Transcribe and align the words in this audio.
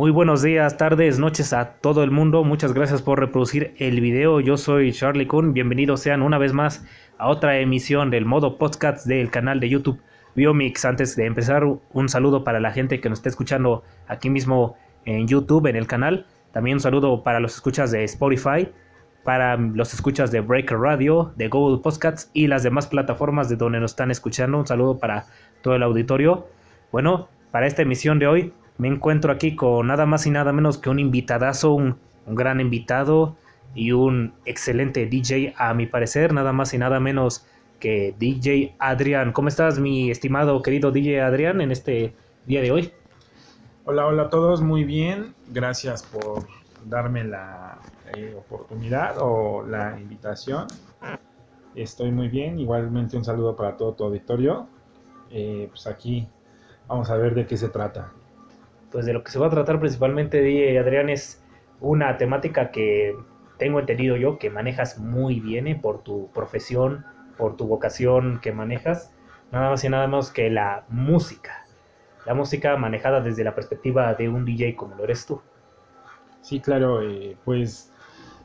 Muy 0.00 0.10
buenos 0.10 0.40
días, 0.40 0.78
tardes, 0.78 1.18
noches 1.18 1.52
a 1.52 1.74
todo 1.74 2.02
el 2.02 2.10
mundo. 2.10 2.42
Muchas 2.42 2.72
gracias 2.72 3.02
por 3.02 3.20
reproducir 3.20 3.74
el 3.76 4.00
video. 4.00 4.40
Yo 4.40 4.56
soy 4.56 4.94
Charlie 4.94 5.26
Kuhn. 5.26 5.52
Bienvenidos 5.52 6.00
sean 6.00 6.22
una 6.22 6.38
vez 6.38 6.54
más 6.54 6.86
a 7.18 7.28
otra 7.28 7.58
emisión 7.58 8.08
del 8.08 8.24
modo 8.24 8.56
podcast 8.56 9.06
del 9.06 9.30
canal 9.30 9.60
de 9.60 9.68
YouTube 9.68 10.00
Biomix. 10.34 10.86
Antes 10.86 11.16
de 11.16 11.26
empezar, 11.26 11.64
un 11.66 12.08
saludo 12.08 12.44
para 12.44 12.60
la 12.60 12.72
gente 12.72 12.98
que 12.98 13.10
nos 13.10 13.18
está 13.18 13.28
escuchando 13.28 13.84
aquí 14.08 14.30
mismo 14.30 14.74
en 15.04 15.28
YouTube, 15.28 15.66
en 15.66 15.76
el 15.76 15.86
canal. 15.86 16.24
También 16.50 16.76
un 16.76 16.80
saludo 16.80 17.22
para 17.22 17.38
los 17.38 17.56
escuchas 17.56 17.90
de 17.90 18.02
Spotify, 18.04 18.70
para 19.22 19.58
los 19.58 19.92
escuchas 19.92 20.30
de 20.30 20.40
Breaker 20.40 20.78
Radio, 20.78 21.34
de 21.36 21.48
Google 21.48 21.82
Podcasts 21.82 22.30
y 22.32 22.46
las 22.46 22.62
demás 22.62 22.86
plataformas 22.86 23.50
de 23.50 23.56
donde 23.56 23.80
nos 23.80 23.90
están 23.90 24.10
escuchando. 24.10 24.60
Un 24.60 24.66
saludo 24.66 24.98
para 24.98 25.26
todo 25.60 25.74
el 25.74 25.82
auditorio. 25.82 26.48
Bueno, 26.90 27.28
para 27.50 27.66
esta 27.66 27.82
emisión 27.82 28.18
de 28.18 28.26
hoy 28.26 28.54
me 28.80 28.88
encuentro 28.88 29.30
aquí 29.30 29.56
con 29.56 29.88
nada 29.88 30.06
más 30.06 30.26
y 30.26 30.30
nada 30.30 30.54
menos 30.54 30.78
que 30.78 30.88
un 30.88 30.98
invitadazo, 30.98 31.74
un, 31.74 31.98
gran 32.26 32.60
invitado 32.60 33.36
y 33.74 33.92
un 33.92 34.32
excelente 34.46 35.04
DJ 35.04 35.52
a 35.58 35.74
mi 35.74 35.86
parecer, 35.86 36.32
nada 36.32 36.54
más 36.54 36.72
y 36.72 36.78
nada 36.78 36.98
menos 36.98 37.46
que 37.78 38.14
DJ 38.18 38.76
Adrián. 38.78 39.32
¿Cómo 39.32 39.48
estás 39.48 39.78
mi 39.78 40.10
estimado 40.10 40.62
querido 40.62 40.92
DJ 40.92 41.20
Adrián 41.20 41.60
en 41.60 41.72
este 41.72 42.14
día 42.46 42.62
de 42.62 42.70
hoy? 42.70 42.92
Hola, 43.84 44.06
hola 44.06 44.22
a 44.22 44.28
todos, 44.30 44.62
muy 44.62 44.84
bien. 44.84 45.34
Gracias 45.48 46.02
por 46.02 46.46
darme 46.86 47.24
la 47.24 47.80
eh, 48.16 48.34
oportunidad 48.38 49.16
o 49.18 49.62
la 49.62 50.00
invitación. 50.00 50.68
Estoy 51.74 52.12
muy 52.12 52.28
bien. 52.28 52.58
Igualmente 52.58 53.14
un 53.18 53.24
saludo 53.24 53.54
para 53.56 53.76
todo 53.76 53.92
tu 53.92 54.04
auditorio. 54.04 54.68
Eh, 55.30 55.66
pues 55.68 55.86
aquí 55.86 56.26
vamos 56.88 57.10
a 57.10 57.16
ver 57.16 57.34
de 57.34 57.46
qué 57.46 57.58
se 57.58 57.68
trata 57.68 58.12
pues 58.90 59.06
de 59.06 59.12
lo 59.12 59.22
que 59.22 59.30
se 59.30 59.38
va 59.38 59.46
a 59.46 59.50
tratar 59.50 59.78
principalmente, 59.78 60.78
Adrián, 60.78 61.08
es 61.08 61.42
una 61.80 62.16
temática 62.18 62.70
que 62.70 63.16
tengo 63.58 63.78
entendido 63.80 64.16
yo 64.16 64.38
que 64.38 64.50
manejas 64.50 64.98
muy 64.98 65.40
bien 65.40 65.66
eh, 65.66 65.78
por 65.80 66.02
tu 66.02 66.30
profesión, 66.32 67.04
por 67.36 67.56
tu 67.56 67.66
vocación 67.66 68.40
que 68.40 68.52
manejas, 68.52 69.14
nada 69.52 69.70
más 69.70 69.84
y 69.84 69.88
nada 69.88 70.06
menos 70.06 70.30
que 70.30 70.50
la 70.50 70.84
música. 70.88 71.66
La 72.26 72.34
música 72.34 72.76
manejada 72.76 73.20
desde 73.20 73.44
la 73.44 73.54
perspectiva 73.54 74.14
de 74.14 74.28
un 74.28 74.44
DJ 74.44 74.76
como 74.76 74.94
lo 74.94 75.04
eres 75.04 75.26
tú. 75.26 75.40
Sí, 76.40 76.60
claro, 76.60 77.02
eh, 77.02 77.36
pues 77.44 77.92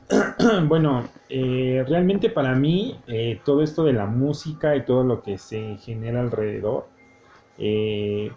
bueno, 0.64 1.08
eh, 1.28 1.84
realmente 1.88 2.30
para 2.30 2.54
mí 2.54 3.00
todo 3.44 3.62
esto 3.62 3.84
de 3.84 3.92
la 3.92 4.06
música 4.06 4.76
y 4.76 4.84
todo 4.84 5.02
lo 5.02 5.22
que 5.22 5.38
se 5.38 5.76
genera 5.78 6.20
alrededor, 6.20 6.88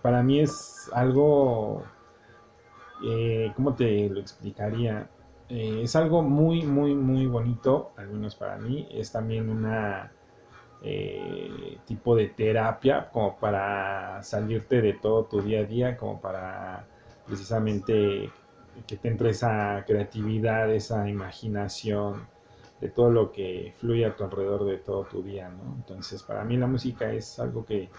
para 0.01 0.23
mí 0.23 0.39
es 0.39 0.89
algo 0.93 1.83
eh, 3.03 3.51
¿cómo 3.55 3.75
te 3.75 4.09
lo 4.09 4.19
explicaría? 4.19 5.07
Eh, 5.49 5.81
es 5.83 5.95
algo 5.95 6.21
muy, 6.21 6.63
muy, 6.63 6.95
muy 6.95 7.25
bonito, 7.25 7.91
al 7.97 8.09
menos 8.09 8.35
para 8.35 8.57
mí. 8.57 8.87
Es 8.91 9.11
también 9.11 9.49
una 9.49 10.11
eh, 10.81 11.77
tipo 11.85 12.15
de 12.15 12.27
terapia 12.27 13.09
como 13.11 13.37
para 13.37 14.21
salirte 14.23 14.81
de 14.81 14.93
todo 14.93 15.25
tu 15.25 15.41
día 15.41 15.61
a 15.61 15.63
día, 15.63 15.97
como 15.97 16.21
para 16.21 16.85
precisamente 17.25 18.29
que 18.87 18.97
te 18.97 19.07
entre 19.09 19.31
esa 19.31 19.83
creatividad, 19.85 20.71
esa 20.71 21.07
imaginación 21.09 22.27
de 22.79 22.89
todo 22.89 23.09
lo 23.09 23.31
que 23.31 23.73
fluye 23.77 24.05
a 24.05 24.15
tu 24.15 24.23
alrededor 24.23 24.65
de 24.65 24.77
todo 24.77 25.03
tu 25.03 25.21
día, 25.21 25.49
¿no? 25.49 25.75
Entonces, 25.75 26.23
para 26.23 26.43
mí 26.45 26.55
la 26.57 26.67
música 26.67 27.11
es 27.11 27.39
algo 27.39 27.65
que 27.65 27.89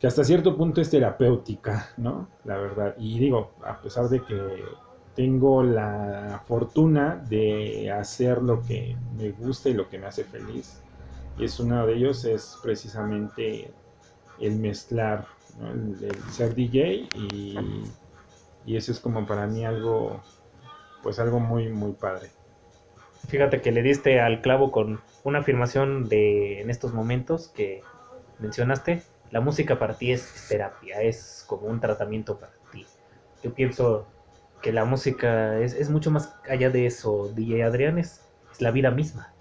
que 0.00 0.06
hasta 0.06 0.24
cierto 0.24 0.56
punto 0.56 0.80
es 0.80 0.90
terapéutica, 0.90 1.90
¿no? 1.96 2.28
La 2.44 2.58
verdad. 2.58 2.94
Y 2.98 3.18
digo, 3.18 3.52
a 3.64 3.80
pesar 3.80 4.08
de 4.08 4.22
que 4.22 4.64
tengo 5.14 5.62
la 5.62 6.42
fortuna 6.46 7.22
de 7.28 7.90
hacer 7.90 8.42
lo 8.42 8.62
que 8.62 8.96
me 9.16 9.30
gusta 9.30 9.70
y 9.70 9.74
lo 9.74 9.88
que 9.88 9.98
me 9.98 10.06
hace 10.06 10.24
feliz, 10.24 10.82
y 11.38 11.44
es 11.44 11.58
uno 11.58 11.86
de 11.86 11.94
ellos 11.94 12.24
es 12.24 12.58
precisamente 12.62 13.70
el 14.38 14.56
mezclar, 14.56 15.26
el, 15.60 15.96
ser 16.30 16.54
DJ 16.54 17.08
y, 17.14 17.56
y 18.66 18.76
eso 18.76 18.92
es 18.92 19.00
como 19.00 19.26
para 19.26 19.46
mí 19.46 19.64
algo, 19.64 20.20
pues 21.02 21.18
algo 21.18 21.40
muy, 21.40 21.70
muy 21.70 21.92
padre. 21.92 22.30
Fíjate 23.28 23.60
que 23.60 23.72
le 23.72 23.82
diste 23.82 24.20
al 24.20 24.42
clavo 24.42 24.70
con 24.70 25.00
una 25.24 25.40
afirmación 25.40 26.08
de 26.08 26.60
en 26.60 26.70
estos 26.70 26.92
momentos 26.92 27.48
que 27.48 27.82
mencionaste, 28.38 29.02
la 29.30 29.40
música 29.40 29.78
para 29.78 29.94
ti 29.94 30.12
es 30.12 30.46
terapia, 30.48 31.02
es 31.02 31.44
como 31.46 31.66
un 31.66 31.80
tratamiento 31.80 32.38
para 32.38 32.52
ti. 32.70 32.86
Yo 33.42 33.52
pienso 33.52 34.06
que 34.62 34.72
la 34.72 34.84
música 34.84 35.58
es, 35.58 35.90
mucho 35.90 36.10
más 36.10 36.34
allá 36.48 36.70
de 36.70 36.86
eso. 36.86 37.32
DJ 37.34 37.64
Adrián 37.64 37.98
es, 37.98 38.22
la 38.58 38.70
vida 38.70 38.90
misma. 38.90 39.34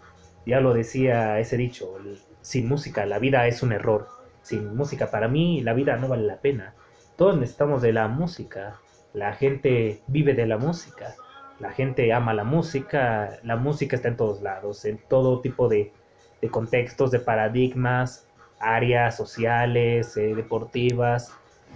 Ya 0.45 0.59
lo 0.59 0.73
decía 0.73 1.39
ese 1.39 1.55
dicho, 1.55 1.97
sin 2.41 2.67
música 2.67 3.05
la 3.05 3.17
vida 3.19 3.47
es 3.47 3.63
un 3.63 3.71
error. 3.71 4.07
Sin 4.41 4.75
música 4.75 5.09
para 5.09 5.27
mí 5.27 5.61
la 5.61 5.73
vida 5.73 5.95
no 5.97 6.07
vale 6.07 6.23
la 6.23 6.41
pena. 6.41 6.73
Todos 7.15 7.37
necesitamos 7.37 7.81
de 7.81 7.93
la 7.93 8.07
música. 8.07 8.79
La 9.13 9.33
gente 9.33 10.01
vive 10.07 10.33
de 10.33 10.45
la 10.45 10.57
música. 10.57 11.15
La 11.59 11.71
gente 11.71 12.11
ama 12.11 12.33
la 12.33 12.43
música. 12.43 13.39
La 13.43 13.55
música 13.55 13.95
está 13.95 14.09
en 14.09 14.17
todos 14.17 14.41
lados, 14.41 14.83
en 14.83 14.97
todo 15.07 15.39
tipo 15.39 15.69
de, 15.69 15.93
de 16.41 16.49
contextos, 16.49 17.11
de 17.11 17.19
paradigmas 17.19 18.27
áreas 18.59 19.15
sociales, 19.15 20.17
eh, 20.17 20.35
deportivas, 20.35 21.33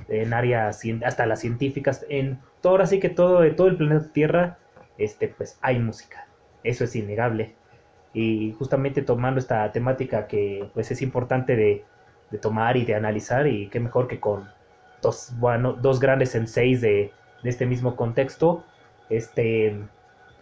en 0.07 0.33
áreas 0.33 0.81
hasta 1.05 1.25
las 1.25 1.41
científicas, 1.41 2.05
en 2.09 2.39
todo, 2.61 2.73
ahora 2.73 2.87
sí 2.87 2.99
que 2.99 3.09
todo, 3.09 3.49
todo 3.55 3.67
el 3.67 3.77
planeta 3.77 4.11
Tierra, 4.13 4.57
este, 4.97 5.27
pues 5.27 5.57
hay 5.61 5.79
música. 5.79 6.27
Eso 6.63 6.83
es 6.83 6.95
innegable. 6.95 7.55
Y 8.13 8.53
justamente 8.57 9.01
tomando 9.01 9.39
esta 9.39 9.71
temática 9.71 10.27
que 10.27 10.69
pues 10.73 10.91
es 10.91 11.01
importante 11.01 11.55
de, 11.55 11.85
tomar 12.41 12.77
y 12.77 12.85
de 12.85 12.95
analizar, 12.95 13.47
y 13.47 13.69
qué 13.69 13.79
mejor 13.79 14.07
que 14.07 14.19
con 14.19 14.47
dos, 15.01 15.33
bueno, 15.39 15.73
dos 15.73 15.99
grandes 15.99 16.29
senseis 16.31 16.81
de, 16.81 17.11
de 17.43 17.49
este 17.49 17.65
mismo 17.65 17.95
contexto, 17.95 18.63
este, 19.09 19.79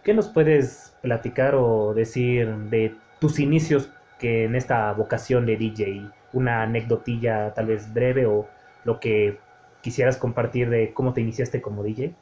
¿qué 0.04 0.14
nos 0.14 0.28
puedes 0.28 0.94
platicar 1.00 1.54
o 1.54 1.94
decir 1.94 2.48
de 2.70 2.94
tus 3.20 3.38
inicios 3.38 3.90
que 4.18 4.44
en 4.44 4.54
esta 4.54 4.92
vocación 4.92 5.46
de 5.46 5.56
DJ? 5.56 6.10
Una 6.32 6.62
anecdotilla 6.62 7.54
tal 7.54 7.66
vez 7.66 7.92
breve 7.92 8.26
o 8.26 8.46
lo 8.84 9.00
que 9.00 9.38
quisieras 9.82 10.16
compartir 10.16 10.68
de 10.70 10.92
cómo 10.92 11.12
te 11.12 11.20
iniciaste 11.20 11.62
como 11.62 11.82
DJ. 11.82 12.14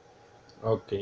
Ok, 0.63 0.93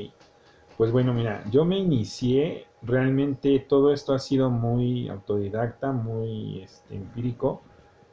pues 0.76 0.90
bueno, 0.90 1.14
mira, 1.14 1.42
yo 1.50 1.64
me 1.64 1.78
inicié, 1.78 2.66
realmente 2.82 3.58
todo 3.60 3.92
esto 3.92 4.14
ha 4.14 4.18
sido 4.18 4.50
muy 4.50 5.08
autodidacta, 5.08 5.92
muy 5.92 6.62
este, 6.62 6.96
empírico. 6.96 7.62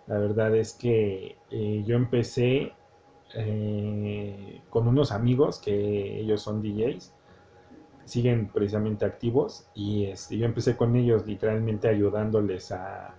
La 0.08 0.18
verdad 0.18 0.56
es 0.56 0.74
que 0.74 1.38
eh, 1.50 1.84
yo 1.86 1.96
empecé 1.96 2.74
eh, 3.34 4.62
con 4.70 4.88
unos 4.88 5.12
amigos 5.12 5.60
que 5.60 6.20
ellos 6.20 6.42
son 6.42 6.62
DJs, 6.62 7.14
siguen 8.06 8.50
precisamente 8.50 9.06
activos 9.06 9.68
y 9.74 10.06
este, 10.06 10.38
yo 10.38 10.46
empecé 10.46 10.76
con 10.76 10.96
ellos 10.96 11.26
literalmente 11.26 11.88
ayudándoles 11.88 12.72
a, 12.72 13.16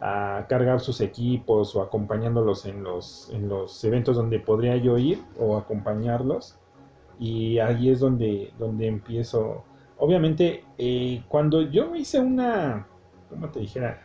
a 0.00 0.46
cargar 0.48 0.80
sus 0.80 1.00
equipos 1.00 1.74
o 1.74 1.82
acompañándolos 1.82 2.66
en 2.66 2.84
los, 2.84 3.30
en 3.30 3.48
los 3.48 3.82
eventos 3.84 4.16
donde 4.16 4.38
podría 4.38 4.76
yo 4.76 4.96
ir 4.98 5.22
o 5.38 5.56
acompañarlos. 5.56 6.56
Y 7.18 7.58
ahí 7.58 7.90
es 7.90 8.00
donde, 8.00 8.52
donde 8.58 8.86
empiezo. 8.86 9.64
Obviamente, 9.98 10.64
eh, 10.78 11.22
cuando 11.28 11.62
yo 11.62 11.96
hice 11.96 12.20
una, 12.20 12.86
¿cómo 13.28 13.48
te 13.50 13.60
dijera? 13.60 14.00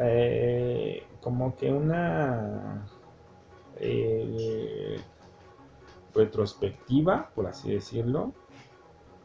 Eh, 0.00 1.02
como 1.20 1.56
que 1.56 1.70
una 1.70 2.86
eh, 3.76 4.98
retrospectiva, 6.14 7.30
por 7.34 7.46
así 7.46 7.70
decirlo, 7.70 8.32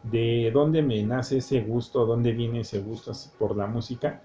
de 0.03 0.51
dónde 0.53 0.81
me 0.81 1.01
nace 1.03 1.38
ese 1.38 1.61
gusto, 1.61 2.05
dónde 2.05 2.33
viene 2.33 2.61
ese 2.61 2.81
gusto 2.81 3.13
por 3.39 3.55
la 3.55 3.67
música 3.67 4.21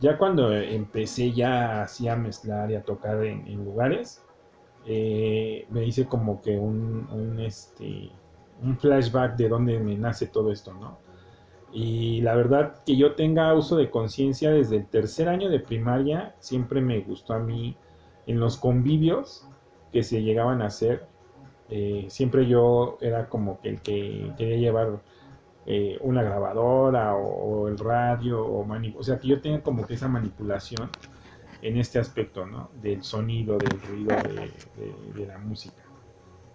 ya 0.00 0.18
cuando 0.18 0.52
empecé 0.52 1.32
ya 1.32 1.82
así 1.82 2.08
a 2.08 2.16
mezclar 2.16 2.70
y 2.70 2.74
a 2.74 2.82
tocar 2.82 3.24
en, 3.24 3.64
lugares, 3.64 4.22
eh, 4.86 5.66
me 5.70 5.84
hice 5.86 6.06
como 6.06 6.40
que 6.40 6.58
un, 6.58 7.38
este, 7.40 8.10
un 8.62 8.76
flashback 8.78 9.36
de 9.36 9.48
dónde 9.48 9.78
me 9.78 9.96
nace 9.96 10.26
todo 10.26 10.52
esto, 10.52 10.74
¿no? 10.74 10.98
Y 11.72 12.20
la 12.22 12.34
verdad 12.34 12.82
que 12.86 12.96
yo 12.96 13.14
tenga 13.14 13.52
uso 13.54 13.76
de 13.76 13.90
conciencia 13.90 14.50
desde 14.50 14.76
el 14.76 14.86
tercer 14.86 15.28
año 15.28 15.50
de 15.50 15.60
primaria, 15.60 16.34
siempre 16.38 16.80
me 16.80 17.00
gustó 17.00 17.34
a 17.34 17.38
mí 17.38 17.76
en 18.26 18.40
los 18.40 18.56
convivios 18.56 19.48
que 19.92 20.02
se 20.02 20.22
llegaban 20.22 20.62
a 20.62 20.66
hacer, 20.66 21.06
eh, 21.68 22.06
siempre 22.08 22.46
yo 22.46 22.96
era 23.00 23.28
como 23.28 23.60
que 23.60 23.70
el 23.70 23.80
que 23.82 24.32
quería 24.36 24.56
llevar 24.56 25.00
eh, 25.66 25.98
una 26.00 26.22
grabadora 26.22 27.16
o, 27.16 27.68
el 27.68 27.76
radio, 27.78 28.44
o, 28.44 28.66
o 28.96 29.02
sea, 29.02 29.18
que 29.18 29.28
yo 29.28 29.40
tenga 29.40 29.62
como 29.62 29.86
que 29.86 29.94
esa 29.94 30.06
manipulación 30.06 30.88
en 31.62 31.76
este 31.78 31.98
aspecto, 31.98 32.46
¿no? 32.46 32.70
Del 32.80 33.02
sonido, 33.02 33.58
del 33.58 33.80
ruido 33.80 34.14
de, 35.14 35.26
la 35.26 35.38
música. 35.38 35.82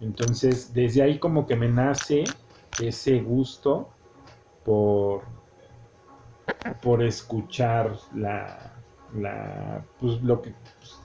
Entonces, 0.00 0.72
desde 0.72 1.02
ahí 1.02 1.18
como 1.18 1.46
que 1.46 1.56
me 1.56 1.68
nace 1.68 2.24
ese 2.80 3.20
gusto 3.20 3.90
por, 4.64 5.22
por 6.80 7.02
escuchar 7.02 7.96
la, 8.14 8.82
la 9.14 9.84
pues, 10.00 10.22
lo 10.22 10.40
que 10.40 10.54
pues, 10.78 11.00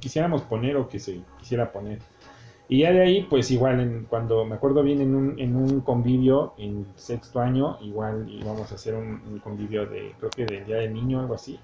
quisiéramos 0.00 0.42
poner 0.42 0.76
o 0.76 0.88
que 0.88 0.98
se 0.98 1.22
quisiera 1.38 1.70
poner. 1.70 2.00
Y 2.68 2.78
ya 2.78 2.92
de 2.92 3.02
ahí, 3.02 3.26
pues 3.28 3.50
igual, 3.50 4.06
cuando 4.08 4.44
me 4.46 4.54
acuerdo 4.54 4.82
bien 4.82 5.00
en 5.00 5.14
un, 5.14 5.38
en 5.38 5.54
un 5.54 5.80
convivio 5.80 6.54
en 6.56 6.86
sexto 6.96 7.40
año, 7.40 7.76
igual 7.82 8.26
íbamos 8.28 8.72
a 8.72 8.74
hacer 8.76 8.94
un, 8.94 9.38
convivio 9.44 9.86
de, 9.86 10.14
creo 10.18 10.30
que 10.30 10.46
del 10.46 10.64
Día 10.64 10.76
del 10.76 10.94
Niño, 10.94 11.20
algo 11.20 11.34
así. 11.34 11.58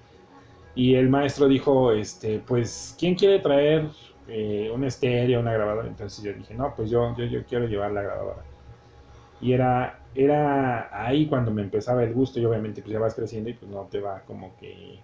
Y 0.75 0.93
el 0.95 1.09
maestro 1.09 1.47
dijo, 1.47 1.91
este, 1.91 2.39
pues, 2.39 2.95
¿quién 2.99 3.15
quiere 3.15 3.39
traer 3.39 3.87
eh, 4.27 4.71
un 4.73 4.83
estéreo, 4.83 5.39
una 5.39 5.53
grabadora? 5.53 5.87
Entonces 5.87 6.23
yo 6.23 6.33
dije, 6.33 6.53
no, 6.53 6.73
pues 6.75 6.89
yo, 6.91 7.15
yo, 7.17 7.25
yo 7.25 7.43
quiero 7.45 7.65
llevar 7.67 7.91
la 7.91 8.03
grabadora. 8.03 8.43
Y 9.41 9.53
era, 9.53 10.01
era 10.13 11.05
ahí 11.05 11.25
cuando 11.25 11.51
me 11.51 11.63
empezaba 11.63 12.03
el 12.03 12.13
gusto 12.13 12.39
y 12.39 12.45
obviamente 12.45 12.81
pues 12.81 12.93
ya 12.93 12.99
vas 12.99 13.15
creciendo 13.15 13.49
y 13.49 13.53
pues 13.53 13.71
no 13.71 13.87
te 13.89 13.99
va 13.99 14.21
como 14.27 14.55
que 14.57 14.99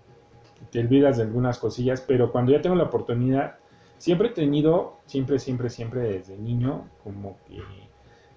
te 0.72 0.80
olvidas 0.80 1.18
de 1.18 1.24
algunas 1.24 1.58
cosillas, 1.58 2.02
pero 2.02 2.32
cuando 2.32 2.52
ya 2.52 2.62
tengo 2.62 2.76
la 2.76 2.84
oportunidad 2.84 3.58
siempre 3.98 4.30
he 4.30 4.32
tenido, 4.32 4.98
siempre, 5.06 5.40
siempre, 5.40 5.70
siempre 5.70 6.02
desde 6.02 6.38
niño, 6.38 6.90
como 7.04 7.38
que 7.48 7.62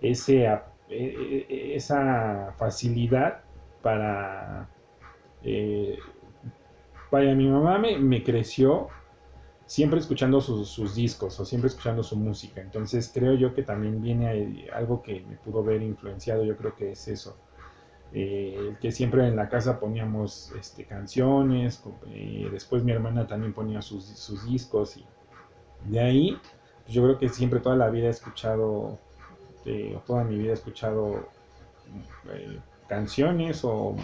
ese, 0.00 0.44
e, 0.44 0.58
e, 0.88 1.46
e, 1.48 1.76
esa 1.76 2.54
facilidad 2.56 3.42
para... 3.82 4.68
Eh, 5.42 5.98
vaya, 7.10 7.34
mi 7.34 7.46
mamá 7.48 7.78
me, 7.78 8.22
creció 8.22 8.88
siempre 9.66 10.00
escuchando 10.00 10.40
sus, 10.40 10.94
discos 10.94 11.38
o 11.40 11.44
siempre 11.44 11.68
escuchando 11.68 12.02
su 12.02 12.16
música. 12.16 12.60
Entonces 12.60 13.10
creo 13.12 13.34
yo 13.34 13.54
que 13.54 13.62
también 13.62 14.02
viene 14.02 14.68
algo 14.72 15.02
que 15.02 15.20
me 15.20 15.36
pudo 15.36 15.62
ver 15.62 15.82
influenciado, 15.82 16.44
yo 16.44 16.56
creo 16.56 16.74
que 16.74 16.92
es 16.92 17.08
eso. 17.08 17.36
Eh, 18.12 18.74
que 18.80 18.90
siempre 18.90 19.28
en 19.28 19.36
la 19.36 19.48
casa 19.48 19.78
poníamos 19.78 20.52
este, 20.58 20.84
canciones, 20.84 21.80
eh, 22.08 22.48
después 22.50 22.82
mi 22.82 22.90
hermana 22.90 23.28
también 23.28 23.52
ponía 23.52 23.82
sus, 23.82 24.04
sus 24.04 24.44
discos 24.46 24.96
y 24.96 25.06
de 25.84 26.00
ahí, 26.00 26.38
pues, 26.84 26.94
yo 26.94 27.02
creo 27.02 27.18
que 27.18 27.28
siempre 27.28 27.60
toda 27.60 27.76
la 27.76 27.90
vida 27.90 28.06
he 28.06 28.10
escuchado, 28.10 28.98
eh, 29.64 29.98
toda 30.06 30.24
mi 30.24 30.36
vida 30.38 30.50
he 30.50 30.54
escuchado 30.54 31.28
eh, 32.32 32.58
canciones 32.88 33.60
o, 33.64 33.96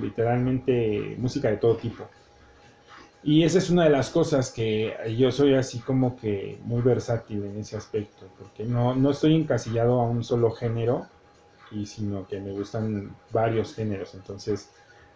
literalmente 0.00 1.16
música 1.18 1.50
de 1.50 1.56
todo 1.56 1.76
tipo. 1.76 2.04
Y 3.24 3.42
esa 3.42 3.58
es 3.58 3.70
una 3.70 3.84
de 3.84 3.90
las 3.90 4.08
cosas 4.08 4.52
que 4.52 4.94
yo 5.18 5.32
soy 5.32 5.54
así 5.54 5.80
como 5.80 6.16
que 6.16 6.58
muy 6.62 6.80
versátil 6.80 7.44
en 7.44 7.58
ese 7.58 7.76
aspecto, 7.76 8.26
porque 8.38 8.64
no, 8.64 8.94
no 8.94 9.10
estoy 9.10 9.34
encasillado 9.34 10.00
a 10.00 10.04
un 10.04 10.22
solo 10.22 10.52
género, 10.52 11.06
y 11.70 11.86
sino 11.86 12.26
que 12.26 12.40
me 12.40 12.52
gustan 12.52 13.14
varios 13.32 13.74
géneros. 13.74 14.14
Entonces, 14.14 14.70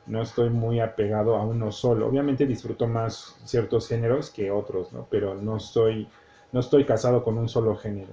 no 0.06 0.22
estoy 0.22 0.50
muy 0.50 0.80
apegado 0.80 1.36
a 1.36 1.44
uno 1.44 1.72
solo. 1.72 2.06
Obviamente 2.06 2.46
disfruto 2.46 2.86
más 2.86 3.36
ciertos 3.44 3.88
géneros 3.88 4.30
que 4.30 4.50
otros, 4.50 4.92
¿no? 4.92 5.06
Pero 5.10 5.34
no 5.34 5.56
estoy, 5.56 6.08
no 6.52 6.60
estoy 6.60 6.84
casado 6.84 7.24
con 7.24 7.38
un 7.38 7.48
solo 7.48 7.76
género. 7.76 8.12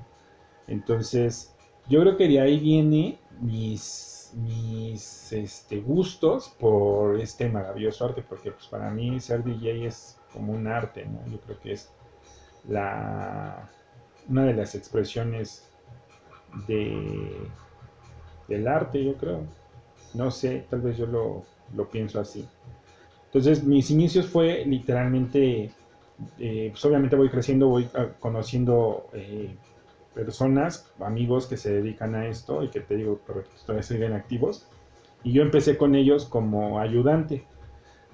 Entonces, 0.68 1.54
yo 1.90 2.02
creo 2.02 2.18
que 2.18 2.28
de 2.28 2.40
ahí 2.40 2.60
viene 2.60 3.20
mis, 3.42 4.34
mis 4.36 5.34
este, 5.34 5.80
gustos 5.82 6.50
por 6.60 7.20
este 7.20 7.50
maravilloso 7.50 8.06
arte, 8.06 8.24
porque 8.28 8.52
pues 8.52 8.68
para 8.68 8.90
mí 8.90 9.20
ser 9.20 9.44
DJ 9.44 9.88
es 9.88 10.18
como 10.32 10.54
un 10.54 10.68
arte, 10.68 11.06
¿no? 11.06 11.20
Yo 11.30 11.40
creo 11.42 11.60
que 11.60 11.74
es 11.74 11.92
la, 12.70 13.70
una 14.30 14.46
de 14.46 14.54
las 14.54 14.76
expresiones 14.76 15.68
de, 16.68 17.50
del 18.48 18.68
arte, 18.68 19.04
yo 19.04 19.16
creo. 19.16 19.42
No 20.14 20.32
sé, 20.32 20.66
tal 20.70 20.82
vez 20.82 20.98
yo 20.98 21.06
lo, 21.06 21.44
lo 21.76 21.90
pienso 21.90 22.20
así. 22.20 22.48
Entonces, 23.26 23.64
mis 23.64 23.90
inicios 23.92 24.26
fue 24.28 24.66
literalmente, 24.66 25.72
eh, 26.38 26.68
pues 26.72 26.84
obviamente 26.84 27.16
voy 27.16 27.30
creciendo, 27.30 27.70
voy 27.70 27.88
ah, 27.96 28.08
conociendo 28.20 29.08
eh, 29.14 29.56
personas, 30.14 30.92
amigos 31.00 31.48
que 31.48 31.56
se 31.56 31.72
dedican 31.72 32.14
a 32.16 32.28
esto 32.28 32.62
y 32.62 32.68
que 32.70 32.82
te 32.82 32.98
digo, 32.98 33.22
todavía 33.66 33.84
siguen 33.84 34.14
activos. 34.14 34.68
Y 35.24 35.32
yo 35.32 35.44
empecé 35.44 35.78
con 35.78 35.96
ellos 35.96 36.26
como 36.26 36.80
ayudante, 36.80 37.46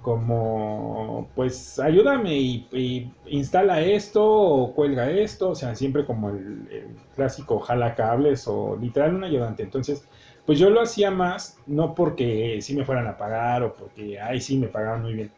como, 0.03 1.27
pues, 1.33 1.79
ayúdame 1.79 2.37
y, 2.37 3.11
instala 3.25 3.81
esto 3.81 4.23
o 4.23 4.73
cuelga 4.75 5.09
esto, 5.09 5.49
o 5.49 5.55
sea, 5.55 5.73
siempre 5.75 6.05
como 6.05 6.29
el, 6.29 6.67
el 6.71 6.87
clásico 7.15 7.59
jala 7.59 7.95
cables 7.95 8.47
o 8.47 8.77
literal 8.79 9.15
un 9.15 9.23
ayudante. 9.23 9.63
Entonces, 9.63 10.07
pues 10.47 10.57
yo 10.59 10.69
lo 10.69 10.81
hacía 10.81 11.11
más, 11.11 11.59
no 11.67 11.93
porque 11.93 12.59
sí 12.61 12.73
me 12.73 12.85
fueran 12.85 13.05
a 13.05 13.17
pagar 13.17 13.63
o 13.63 13.73
porque, 13.75 14.17
ay, 14.17 14.39
sí, 14.39 14.57
me 14.57 14.67
pagaban 14.67 15.01
muy 15.03 15.13
bien, 15.13 15.31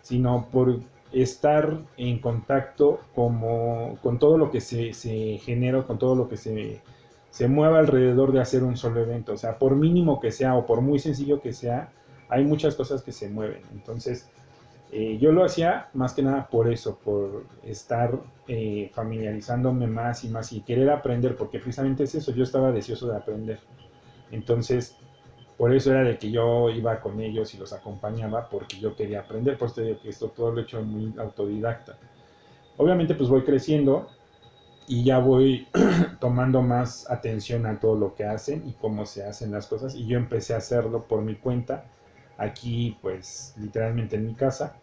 sino 0.00 0.48
por 0.50 0.80
estar 1.12 1.78
en 1.98 2.18
contacto 2.18 3.00
como, 3.14 3.98
con 4.02 4.18
todo 4.18 4.38
lo 4.38 4.50
que 4.50 4.62
se, 4.62 4.94
se 4.94 5.38
genera, 5.38 5.82
con 5.82 5.98
todo 5.98 6.16
lo 6.16 6.28
que 6.28 6.38
se, 6.38 6.80
se 7.28 7.46
mueva 7.46 7.78
alrededor 7.78 8.32
de 8.32 8.40
hacer 8.40 8.64
un 8.64 8.78
solo 8.78 9.02
evento. 9.02 9.34
O 9.34 9.36
sea, 9.36 9.58
por 9.58 9.76
mínimo 9.76 10.18
que 10.18 10.32
sea 10.32 10.54
o 10.54 10.64
por 10.64 10.80
muy 10.80 10.98
sencillo 10.98 11.42
que 11.42 11.52
sea, 11.52 11.90
hay 12.30 12.44
muchas 12.44 12.74
cosas 12.74 13.02
que 13.02 13.12
se 13.12 13.28
mueven. 13.28 13.60
Entonces, 13.74 14.30
eh, 14.92 15.18
yo 15.20 15.30
lo 15.30 15.44
hacía 15.44 15.88
más 15.92 16.14
que 16.14 16.22
nada 16.22 16.48
por 16.48 16.72
eso, 16.72 16.98
por 17.04 17.44
estar 17.64 18.18
eh, 18.48 18.90
familiarizándome 18.94 19.88
más 19.88 20.24
y 20.24 20.28
más 20.28 20.52
y 20.54 20.62
querer 20.62 20.88
aprender, 20.88 21.36
porque 21.36 21.58
precisamente 21.58 22.04
es 22.04 22.14
eso, 22.14 22.32
yo 22.32 22.44
estaba 22.44 22.72
deseoso 22.72 23.08
de 23.08 23.16
aprender. 23.16 23.58
Entonces, 24.30 24.96
por 25.56 25.72
eso 25.74 25.92
era 25.92 26.02
de 26.02 26.18
que 26.18 26.30
yo 26.30 26.68
iba 26.70 27.00
con 27.00 27.20
ellos 27.20 27.54
y 27.54 27.58
los 27.58 27.72
acompañaba 27.72 28.48
porque 28.48 28.78
yo 28.78 28.96
quería 28.96 29.20
aprender, 29.20 29.56
por 29.56 29.68
eso 29.68 29.82
digo 29.82 30.00
que 30.00 30.08
esto 30.08 30.28
todo 30.28 30.50
lo 30.50 30.60
he 30.60 30.64
hecho 30.64 30.82
muy 30.82 31.14
autodidacta. 31.18 31.96
Obviamente 32.76 33.14
pues 33.14 33.28
voy 33.28 33.42
creciendo 33.42 34.08
y 34.88 35.04
ya 35.04 35.18
voy 35.18 35.68
tomando 36.20 36.60
más 36.60 37.08
atención 37.10 37.66
a 37.66 37.78
todo 37.78 37.94
lo 37.96 38.14
que 38.14 38.24
hacen 38.24 38.64
y 38.66 38.72
cómo 38.72 39.06
se 39.06 39.24
hacen 39.24 39.52
las 39.52 39.66
cosas 39.68 39.94
y 39.94 40.06
yo 40.06 40.18
empecé 40.18 40.54
a 40.54 40.58
hacerlo 40.58 41.04
por 41.04 41.22
mi 41.22 41.36
cuenta, 41.36 41.84
aquí 42.36 42.98
pues 43.00 43.54
literalmente 43.56 44.16
en 44.16 44.26
mi 44.26 44.34
casa, 44.34 44.76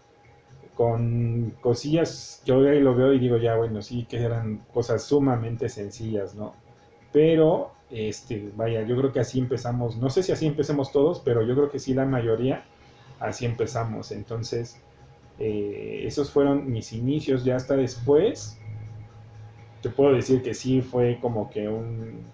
con 0.75 1.53
cosillas 1.61 2.41
que 2.45 2.53
hoy 2.53 2.79
lo 2.79 2.95
veo 2.95 3.13
y 3.13 3.19
digo 3.19 3.37
ya 3.37 3.55
bueno, 3.57 3.81
sí 3.81 4.05
que 4.05 4.23
eran 4.23 4.59
cosas 4.73 5.03
sumamente 5.03 5.67
sencillas, 5.67 6.33
¿no? 6.33 6.53
Pero 7.11 7.73
este, 7.91 8.51
vaya, 8.55 8.83
yo 8.83 8.95
creo 8.97 9.11
que 9.11 9.19
así 9.19 9.39
empezamos, 9.39 9.97
no 9.97 10.09
sé 10.09 10.23
si 10.23 10.31
así 10.31 10.47
empecemos 10.47 10.91
todos, 10.91 11.19
pero 11.19 11.43
yo 11.43 11.55
creo 11.55 11.69
que 11.69 11.79
sí 11.79 11.93
la 11.93 12.05
mayoría, 12.05 12.63
así 13.19 13.45
empezamos. 13.45 14.11
Entonces, 14.11 14.81
eh, 15.39 16.03
esos 16.05 16.31
fueron 16.31 16.71
mis 16.71 16.93
inicios, 16.93 17.43
ya 17.43 17.55
hasta 17.57 17.75
después, 17.75 18.57
te 19.81 19.89
puedo 19.89 20.13
decir 20.13 20.41
que 20.41 20.53
sí 20.53 20.81
fue 20.81 21.19
como 21.21 21.49
que 21.49 21.67
un, 21.67 22.25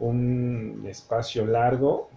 un 0.00 0.84
espacio 0.88 1.46
largo, 1.46 2.08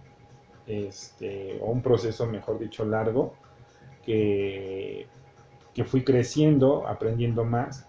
este, 0.66 1.58
o 1.62 1.70
un 1.70 1.80
proceso, 1.82 2.26
mejor 2.26 2.58
dicho, 2.58 2.84
largo, 2.84 3.34
que, 4.04 5.06
que 5.74 5.84
fui 5.84 6.02
creciendo, 6.02 6.86
aprendiendo 6.88 7.44
más 7.44 7.86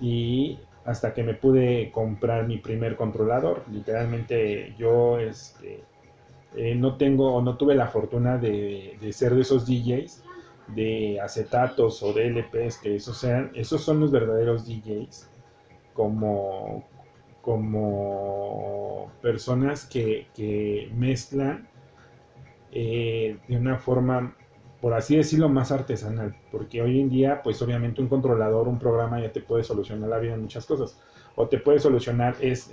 y 0.00 0.58
hasta 0.86 1.12
que 1.12 1.24
me 1.24 1.34
pude 1.34 1.90
comprar 1.90 2.46
mi 2.46 2.58
primer 2.58 2.96
controlador. 2.96 3.64
Literalmente 3.70 4.74
yo 4.78 5.18
este, 5.18 5.82
eh, 6.54 6.74
no 6.74 6.96
tengo 6.96 7.34
o 7.34 7.42
no 7.42 7.56
tuve 7.56 7.74
la 7.74 7.88
fortuna 7.88 8.38
de, 8.38 8.96
ser 9.12 9.34
de 9.34 9.42
esos 9.42 9.66
DJs 9.66 10.22
de 10.68 11.20
acetatos 11.20 12.02
o 12.02 12.12
de 12.12 12.26
LPs, 12.28 12.78
que 12.78 12.96
esos, 12.96 13.18
sean, 13.18 13.50
esos 13.54 13.82
son 13.82 14.00
los 14.00 14.10
verdaderos 14.10 14.66
DJs, 14.66 15.28
como, 15.92 16.84
como 17.40 19.10
personas 19.22 19.86
que, 19.86 20.90
mezclan 20.94 21.68
eh, 22.72 23.38
de 23.46 23.56
una 23.56 23.78
forma 23.78 24.34
por 24.80 24.94
así 24.94 25.16
decirlo, 25.16 25.48
más 25.48 25.72
artesanal, 25.72 26.36
porque 26.50 26.82
hoy 26.82 27.00
en 27.00 27.08
día, 27.08 27.42
pues 27.42 27.60
obviamente 27.62 28.02
un 28.02 28.08
controlador, 28.08 28.68
un 28.68 28.78
programa 28.78 29.20
ya 29.20 29.32
te 29.32 29.40
puede 29.40 29.64
solucionar 29.64 30.08
la 30.08 30.18
vida 30.18 30.34
en 30.34 30.42
muchas 30.42 30.66
cosas, 30.66 30.98
o 31.34 31.48
te 31.48 31.58
puede 31.58 31.78
solucionar, 31.78 32.36
es, 32.40 32.70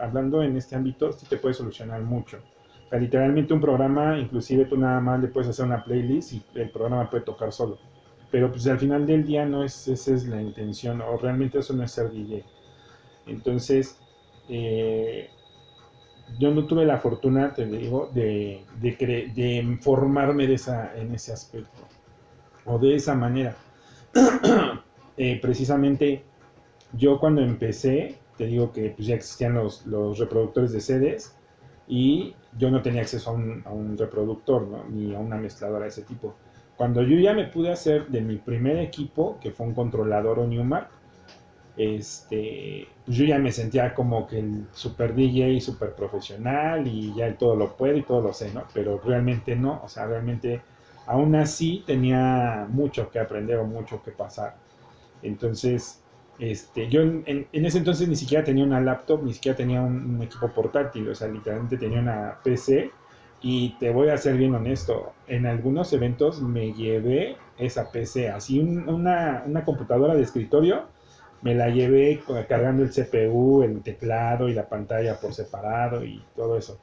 hablando 0.00 0.42
en 0.42 0.56
este 0.56 0.76
ámbito, 0.76 1.12
sí 1.12 1.26
te 1.26 1.36
puede 1.36 1.54
solucionar 1.54 2.00
mucho. 2.02 2.38
O 2.86 2.88
sea, 2.88 2.98
literalmente 2.98 3.54
un 3.54 3.60
programa, 3.60 4.18
inclusive 4.18 4.64
tú 4.66 4.76
nada 4.76 5.00
más 5.00 5.20
le 5.20 5.28
puedes 5.28 5.48
hacer 5.48 5.64
una 5.64 5.84
playlist 5.84 6.32
y 6.32 6.42
el 6.54 6.70
programa 6.70 7.08
puede 7.08 7.24
tocar 7.24 7.52
solo. 7.52 7.78
Pero 8.30 8.50
pues 8.50 8.66
al 8.66 8.78
final 8.78 9.06
del 9.06 9.24
día 9.24 9.44
no 9.44 9.62
es, 9.62 9.88
esa 9.88 10.14
es 10.14 10.26
la 10.26 10.40
intención, 10.40 11.00
o 11.02 11.16
realmente 11.18 11.58
eso 11.58 11.74
no 11.74 11.84
es 11.84 11.92
ser 11.92 12.10
DJ. 12.10 12.44
Entonces, 13.26 13.98
eh, 14.48 15.30
yo 16.38 16.50
no 16.50 16.66
tuve 16.66 16.84
la 16.84 16.98
fortuna, 16.98 17.52
te 17.52 17.66
digo, 17.66 18.10
de, 18.12 18.64
de, 18.80 19.78
formarme 19.80 20.46
de 20.46 20.54
esa, 20.54 20.96
en 20.96 21.14
ese 21.14 21.32
aspecto 21.32 21.82
o 22.64 22.78
de 22.78 22.94
esa 22.94 23.14
manera. 23.14 23.56
Eh, 25.18 25.38
precisamente 25.42 26.24
yo 26.94 27.20
cuando 27.20 27.42
empecé, 27.42 28.16
te 28.38 28.46
digo 28.46 28.72
que 28.72 28.88
pues, 28.96 29.06
ya 29.06 29.14
existían 29.14 29.52
los, 29.52 29.84
los 29.84 30.18
reproductores 30.18 30.72
de 30.72 30.80
CDs 30.80 31.36
y 31.86 32.34
yo 32.56 32.70
no 32.70 32.80
tenía 32.80 33.02
acceso 33.02 33.28
a 33.28 33.34
un, 33.34 33.62
a 33.66 33.70
un 33.70 33.98
reproductor, 33.98 34.66
¿no? 34.66 34.84
Ni 34.88 35.14
a 35.14 35.18
una 35.18 35.36
mezcladora 35.36 35.82
de 35.82 35.88
ese 35.88 36.02
tipo. 36.02 36.34
Cuando 36.76 37.02
yo 37.02 37.18
ya 37.18 37.34
me 37.34 37.44
pude 37.44 37.70
hacer 37.70 38.08
de 38.08 38.22
mi 38.22 38.36
primer 38.36 38.78
equipo, 38.78 39.38
que 39.38 39.50
fue 39.50 39.66
un 39.66 39.74
controlador 39.74 40.38
o 40.38 40.46
Newmark, 40.46 40.88
este, 41.76 42.86
pues 43.04 43.16
yo 43.16 43.24
ya 43.24 43.38
me 43.38 43.50
sentía 43.50 43.94
como 43.94 44.26
que 44.26 44.40
el 44.40 44.66
super 44.72 45.14
DJ, 45.14 45.60
super 45.60 45.94
profesional 45.94 46.86
y 46.86 47.14
ya 47.14 47.36
todo 47.36 47.56
lo 47.56 47.76
puedo 47.76 47.96
y 47.96 48.02
todo 48.02 48.20
lo 48.20 48.32
sé, 48.32 48.52
¿no? 48.52 48.64
Pero 48.74 49.00
realmente 49.04 49.56
no, 49.56 49.80
o 49.82 49.88
sea, 49.88 50.06
realmente 50.06 50.60
aún 51.06 51.34
así 51.34 51.82
tenía 51.86 52.66
mucho 52.68 53.10
que 53.10 53.18
aprender 53.18 53.58
o 53.58 53.64
mucho 53.64 54.02
que 54.02 54.12
pasar. 54.12 54.56
Entonces, 55.22 56.02
este, 56.38 56.88
yo 56.88 57.02
en, 57.02 57.46
ese 57.52 57.78
entonces 57.78 58.08
ni 58.08 58.16
siquiera 58.16 58.44
tenía 58.44 58.64
una 58.64 58.80
laptop, 58.80 59.22
ni 59.22 59.32
siquiera 59.32 59.56
tenía 59.56 59.80
un, 59.80 60.20
equipo 60.22 60.48
portátil, 60.48 61.08
o 61.08 61.14
sea, 61.14 61.28
literalmente 61.28 61.76
tenía 61.76 62.00
una 62.00 62.38
PC. 62.42 62.90
Y 63.44 63.70
te 63.80 63.90
voy 63.90 64.08
a 64.08 64.16
ser 64.18 64.36
bien 64.36 64.54
honesto, 64.54 65.14
en 65.26 65.46
algunos 65.46 65.92
eventos 65.92 66.40
me 66.40 66.72
llevé 66.74 67.36
esa 67.58 67.90
PC, 67.90 68.30
así 68.30 68.60
una, 68.60 69.42
una 69.44 69.64
computadora 69.64 70.14
de 70.14 70.22
escritorio, 70.22 70.84
me 71.42 71.54
la 71.54 71.68
llevé 71.68 72.22
cargando 72.48 72.82
el 72.82 72.90
CPU, 72.90 73.62
el 73.62 73.82
teclado 73.82 74.48
y 74.48 74.54
la 74.54 74.68
pantalla 74.68 75.20
por 75.20 75.34
separado 75.34 76.04
y 76.04 76.24
todo 76.34 76.56
eso. 76.56 76.80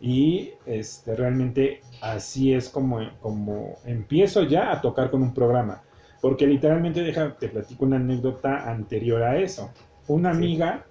Y 0.00 0.54
este, 0.66 1.14
realmente 1.14 1.80
así 2.00 2.52
es 2.52 2.68
como, 2.68 2.98
como 3.20 3.78
empiezo 3.84 4.42
ya 4.42 4.72
a 4.72 4.80
tocar 4.80 5.10
con 5.10 5.22
un 5.22 5.32
programa. 5.32 5.82
Porque 6.20 6.46
literalmente, 6.46 7.02
deja, 7.02 7.36
te 7.36 7.48
platico 7.48 7.84
una 7.84 7.96
anécdota 7.96 8.68
anterior 8.68 9.22
a 9.22 9.38
eso. 9.38 9.70
Una 10.08 10.30
amiga 10.30 10.84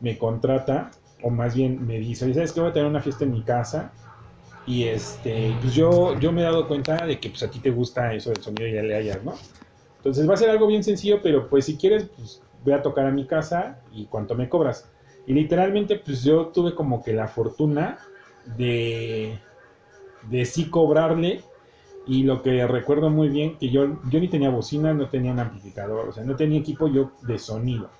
me 0.00 0.18
contrata, 0.18 0.90
o 1.22 1.30
más 1.30 1.54
bien 1.54 1.84
me 1.86 1.98
dice, 1.98 2.32
¿sabes 2.34 2.52
qué? 2.52 2.60
Voy 2.60 2.70
a 2.70 2.72
tener 2.72 2.88
una 2.88 3.00
fiesta 3.00 3.24
en 3.24 3.32
mi 3.32 3.42
casa. 3.42 3.92
Y 4.66 4.84
este, 4.84 5.56
pues 5.60 5.74
yo, 5.74 6.18
yo 6.20 6.30
me 6.30 6.42
he 6.42 6.44
dado 6.44 6.68
cuenta 6.68 7.04
de 7.04 7.18
que 7.18 7.30
pues 7.30 7.42
a 7.42 7.50
ti 7.50 7.58
te 7.58 7.70
gusta 7.70 8.12
eso 8.12 8.30
del 8.30 8.42
sonido 8.42 8.68
y 8.68 8.74
ya 8.74 8.82
le 8.82 8.94
hayas, 8.94 9.24
¿no? 9.24 9.34
Entonces 10.02 10.28
va 10.28 10.34
a 10.34 10.36
ser 10.36 10.50
algo 10.50 10.66
bien 10.66 10.82
sencillo, 10.82 11.20
pero 11.22 11.48
pues 11.48 11.64
si 11.64 11.76
quieres, 11.76 12.08
pues 12.16 12.42
voy 12.64 12.72
a 12.72 12.82
tocar 12.82 13.06
a 13.06 13.12
mi 13.12 13.24
casa 13.24 13.78
y 13.92 14.06
cuánto 14.06 14.34
me 14.34 14.48
cobras. 14.48 14.90
Y 15.28 15.32
literalmente, 15.32 15.94
pues 15.94 16.24
yo 16.24 16.48
tuve 16.48 16.74
como 16.74 17.04
que 17.04 17.12
la 17.12 17.28
fortuna 17.28 17.98
de, 18.56 19.38
de 20.28 20.44
sí 20.44 20.68
cobrarle. 20.70 21.42
Y 22.04 22.24
lo 22.24 22.42
que 22.42 22.66
recuerdo 22.66 23.10
muy 23.10 23.28
bien, 23.28 23.56
que 23.58 23.70
yo, 23.70 23.96
yo 24.10 24.18
ni 24.18 24.26
tenía 24.26 24.50
bocina, 24.50 24.92
no 24.92 25.08
tenía 25.08 25.30
un 25.30 25.38
amplificador, 25.38 26.08
o 26.08 26.12
sea, 26.12 26.24
no 26.24 26.34
tenía 26.34 26.58
equipo 26.58 26.88
yo 26.88 27.12
de 27.22 27.38
sonido. 27.38 27.90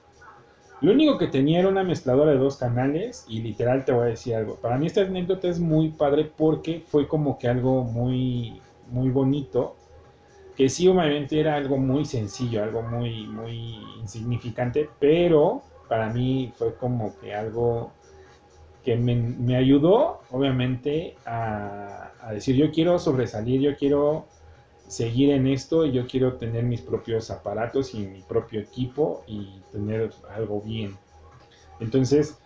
Lo 0.81 0.91
único 0.91 1.19
que 1.19 1.29
tenía 1.29 1.61
era 1.61 1.69
una 1.69 1.85
mezcladora 1.85 2.33
de 2.33 2.39
dos 2.39 2.57
canales 2.57 3.25
y 3.29 3.43
literal 3.43 3.85
te 3.85 3.93
voy 3.93 4.03
a 4.03 4.07
decir 4.07 4.35
algo. 4.35 4.57
Para 4.57 4.77
mí 4.77 4.87
esta 4.87 5.03
anécdota 5.03 5.47
es 5.47 5.61
muy 5.61 5.91
padre 5.91 6.29
porque 6.37 6.83
fue 6.85 7.07
como 7.07 7.39
que 7.39 7.47
algo 7.47 7.85
muy, 7.85 8.61
muy 8.91 9.09
bonito 9.11 9.77
que 10.57 10.69
sí 10.69 10.89
obviamente 10.89 11.41
era 11.41 11.57
algo 11.57 11.79
muy 11.79 12.05
sencillo, 12.05 12.63
algo 12.63 12.83
muy, 12.83 13.27
muy 13.27 13.79
insignificante, 14.01 14.89
pero 14.99 15.63
para 15.89 16.13
mí 16.13 16.53
fue 16.57 16.75
como 16.75 17.19
que 17.21 17.35
algo 17.35 17.93
que 18.85 18.97
me, 18.97 19.57
ayudó 19.57 20.23
obviamente 20.31 21.17
a, 21.25 22.13
decir 22.33 22.57
yo 22.57 22.71
quiero 22.73 22.99
sobresalir, 22.99 23.61
yo 23.61 23.77
quiero 23.77 24.27
seguir 24.89 25.31
en 25.31 25.47
esto 25.47 25.87
y 25.87 25.93
yo 25.93 26.07
quiero 26.07 26.35
tener 26.35 26.65
mis 26.65 26.81
propios 26.81 27.31
aparatos 27.31 27.95
y 27.95 28.01
mi 28.01 28.23
propio 28.23 28.61
equipo 28.61 29.23
y 29.27 29.61
tener 29.71 30.11
algo 30.35 30.61
bien. 30.61 30.97
Entonces, 31.81 32.39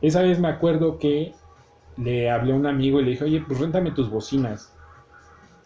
esa 0.00 0.22
vez 0.22 0.40
me 0.40 0.48
acuerdo 0.48 0.98
que 0.98 1.34
le 1.96 2.30
hablé 2.30 2.52
a 2.52 2.56
un 2.56 2.66
amigo 2.66 3.00
y 3.00 3.04
le 3.04 3.10
dije, 3.10 3.24
oye, 3.24 3.44
pues 3.46 3.60
réntame 3.60 3.90
tus 3.90 4.10
bocinas. 4.10 4.72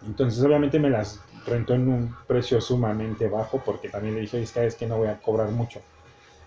Entonces, 0.07 0.43
obviamente 0.45 0.79
me 0.79 0.91
las 0.91 1.21
rentó 1.46 1.75
en 1.75 1.88
un 1.88 2.16
precio 2.26 2.61
sumamente 2.61 3.28
bajo 3.28 3.62
porque 3.64 3.88
también 3.88 4.14
le 4.14 4.22
dije, 4.22 4.42
es 4.42 4.75
que 4.75 4.87
no 4.87 4.99
voy 4.99 5.08
a 5.08 5.18
cobrar 5.18 5.50
mucho. 5.50 5.80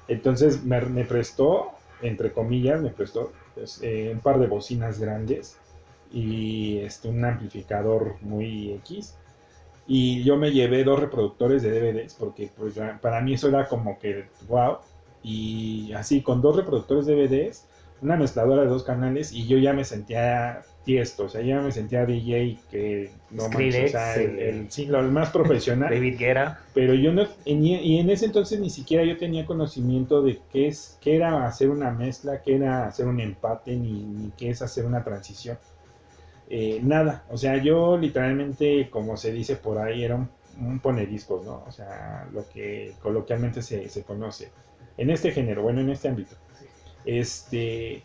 Entonces 0.08 0.64
me, 0.64 0.80
prestó, 1.06 1.72
entre 2.02 2.32
comillas, 2.32 2.82
me 2.82 2.90
prestó 2.90 3.32
pues, 3.54 3.80
eh, 3.82 4.12
un 4.14 4.20
par 4.20 4.40
de 4.40 4.48
bocinas 4.48 5.00
grandes 5.00 5.58
y 6.12 6.78
este, 6.80 7.10
un 7.10 7.26
amplificador 7.26 8.16
muy 8.22 8.74
X. 8.74 9.16
Y 9.88 10.24
yo 10.24 10.38
me 10.38 10.52
llevé 10.52 10.84
dos 10.84 11.00
reproductores 11.00 11.62
de 11.62 11.80
DVDs 11.80 12.16
porque 12.16 12.50
pues, 12.56 12.76
para 13.02 13.22
mí 13.22 13.34
eso 13.34 13.48
era 13.48 13.68
como 13.68 14.00
que 14.00 14.26
wow. 14.48 14.78
Y 15.24 15.92
así, 15.94 16.22
con 16.22 16.42
dos 16.42 16.56
reproductores 16.56 17.08
de 17.08 17.16
DVDs, 17.16 17.66
una 18.02 18.16
mezcladora 18.16 18.62
de 18.62 18.68
dos 18.68 18.84
canales 18.84 19.32
y 19.32 19.48
yo 19.48 19.58
ya 19.58 19.74
me 19.74 19.84
sentía 19.84 20.64
tiesto, 20.86 21.26
o 21.26 21.30
sea, 21.30 21.42
ya 21.42 21.60
me 21.60 21.72
sentía 21.72 22.06
DJ 22.06 22.60
que 22.72 23.10
no 23.32 23.50
manches, 23.50 23.86
o 23.86 23.92
sea, 23.92 24.16
el, 24.16 24.40
el, 24.40 24.72
sí, 24.72 24.86
lo, 24.86 25.02
más 25.04 25.32
profesional. 25.32 25.90
David 25.90 26.18
Guerra. 26.18 26.62
Pero 26.74 26.94
yo 26.94 27.12
no, 27.12 27.28
y 27.44 27.98
en 27.98 28.10
ese 28.10 28.26
entonces 28.26 28.60
ni 28.60 28.70
siquiera 28.70 29.04
yo 29.04 29.18
tenía 29.18 29.46
conocimiento 29.46 30.22
de 30.22 30.40
qué 30.54 30.68
es, 30.68 30.98
qué 31.02 31.16
era 31.16 31.46
hacer 31.46 31.70
una 31.70 31.92
mezcla, 31.92 32.42
qué 32.42 32.56
era 32.56 32.86
hacer 32.88 33.08
un 33.08 33.20
empate, 33.20 33.76
ni, 33.76 34.04
ni 34.04 34.32
qué 34.38 34.52
es 34.52 34.62
hacer 34.62 34.86
una 34.86 35.04
transición. 35.04 35.58
Eh, 36.50 36.80
nada, 36.84 37.26
o 37.30 37.38
sea, 37.38 37.58
yo 37.58 37.98
literalmente, 37.98 38.90
como 38.92 39.18
se 39.18 39.32
dice 39.32 39.56
por 39.56 39.80
ahí, 39.80 40.04
era 40.04 40.16
un, 40.16 40.30
un 40.60 41.10
discos, 41.10 41.44
¿no? 41.44 41.64
O 41.68 41.72
sea, 41.72 42.28
lo 42.32 42.48
que 42.50 42.94
coloquialmente 43.02 43.62
se, 43.62 43.90
se 43.90 44.04
conoce. 44.04 44.52
En 44.98 45.10
este 45.10 45.32
género, 45.32 45.64
bueno, 45.64 45.82
en 45.82 45.90
este 45.90 46.08
ámbito. 46.08 46.36
Este, 47.04 48.04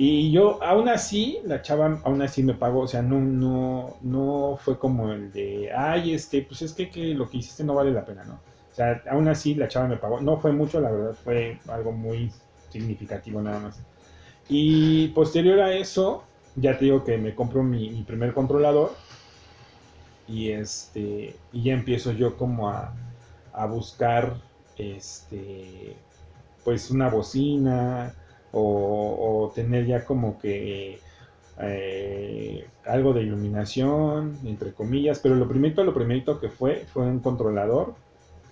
y 0.00 0.30
yo, 0.30 0.62
aún 0.62 0.88
así, 0.88 1.40
la 1.44 1.60
chava 1.60 2.00
aún 2.04 2.22
así 2.22 2.44
me 2.44 2.54
pagó, 2.54 2.82
o 2.82 2.86
sea, 2.86 3.02
no, 3.02 3.18
no, 3.18 3.96
no 4.02 4.56
fue 4.62 4.78
como 4.78 5.12
el 5.12 5.32
de, 5.32 5.72
ay, 5.76 6.14
este, 6.14 6.42
pues 6.42 6.62
es 6.62 6.72
que, 6.72 6.88
que 6.88 7.14
lo 7.14 7.28
que 7.28 7.38
hiciste 7.38 7.64
no 7.64 7.74
vale 7.74 7.90
la 7.90 8.04
pena, 8.04 8.22
¿no? 8.22 8.34
O 8.34 8.74
sea, 8.76 9.02
aún 9.10 9.26
así 9.26 9.56
la 9.56 9.66
chava 9.66 9.88
me 9.88 9.96
pagó. 9.96 10.20
No 10.20 10.36
fue 10.36 10.52
mucho, 10.52 10.78
la 10.80 10.92
verdad, 10.92 11.16
fue 11.24 11.58
algo 11.66 11.90
muy 11.90 12.30
significativo 12.70 13.42
nada 13.42 13.58
más. 13.58 13.80
Y 14.48 15.08
posterior 15.08 15.58
a 15.58 15.74
eso, 15.74 16.22
ya 16.54 16.78
te 16.78 16.84
digo 16.84 17.02
que 17.02 17.18
me 17.18 17.34
compro 17.34 17.64
mi, 17.64 17.90
mi 17.90 18.04
primer 18.04 18.32
controlador 18.32 18.92
y 20.28 20.50
este 20.50 21.34
y 21.52 21.62
ya 21.64 21.72
empiezo 21.72 22.12
yo 22.12 22.36
como 22.36 22.68
a, 22.68 22.92
a 23.52 23.66
buscar 23.66 24.36
este 24.76 25.96
pues 26.64 26.90
una 26.92 27.08
bocina 27.08 28.14
o, 28.52 29.52
tener 29.54 29.86
ya 29.86 30.04
como 30.04 30.38
que 30.38 30.98
eh, 31.60 32.66
algo 32.86 33.12
de 33.12 33.22
iluminación, 33.22 34.38
entre 34.44 34.72
comillas, 34.72 35.18
pero 35.20 35.34
lo 35.34 35.48
primero, 35.48 35.84
lo 35.84 35.94
primero 35.94 36.40
que 36.40 36.48
fue 36.48 36.86
fue 36.92 37.04
un 37.04 37.20
controlador 37.20 37.94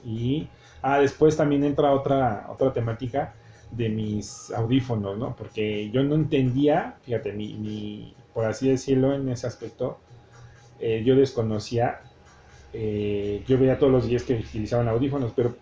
y 0.04 0.48
ah, 0.82 0.98
después 1.00 1.36
también 1.36 1.64
entra 1.64 1.92
otra, 1.92 2.46
otra 2.48 2.72
temática 2.72 3.34
de 3.70 3.88
mis 3.88 4.50
audífonos, 4.52 5.18
¿no? 5.18 5.34
Porque 5.36 5.90
yo 5.90 6.02
no 6.02 6.14
entendía, 6.14 6.96
fíjate, 7.02 7.32
ni, 7.32 8.14
por 8.32 8.44
así 8.44 8.68
decirlo 8.68 9.14
en 9.14 9.28
ese 9.28 9.46
aspecto, 9.46 9.98
eh, 10.80 11.02
yo 11.04 11.16
desconocía, 11.16 12.00
eh, 12.72 13.42
yo 13.46 13.58
veía 13.58 13.78
todos 13.78 13.92
los 13.92 14.06
días 14.06 14.22
que 14.22 14.34
utilizaban 14.34 14.88
audífonos, 14.88 15.32
pero 15.34 15.56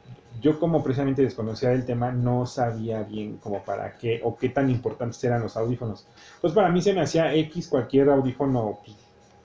yo 0.45 0.61
como 0.61 0.83
precisamente 0.83 1.23
desconocía 1.23 1.73
el 1.73 1.87
tema, 1.87 2.13
no 2.13 2.45
sabía 2.45 3.03
bien 3.03 3.39
como 3.39 3.65
para 3.65 3.97
qué 3.97 4.21
o 4.23 4.37
qué 4.37 4.51
tan 4.51 4.69
importantes 4.69 5.25
eran 5.25 5.41
los 5.41 5.57
audífonos. 5.57 6.07
Pues 6.43 6.53
para 6.53 6.69
mí 6.69 6.83
se 6.83 6.93
me 6.93 7.01
hacía 7.01 7.35
X 7.35 7.67
cualquier 7.67 8.11
audífono 8.11 8.79
pues, 8.85 8.95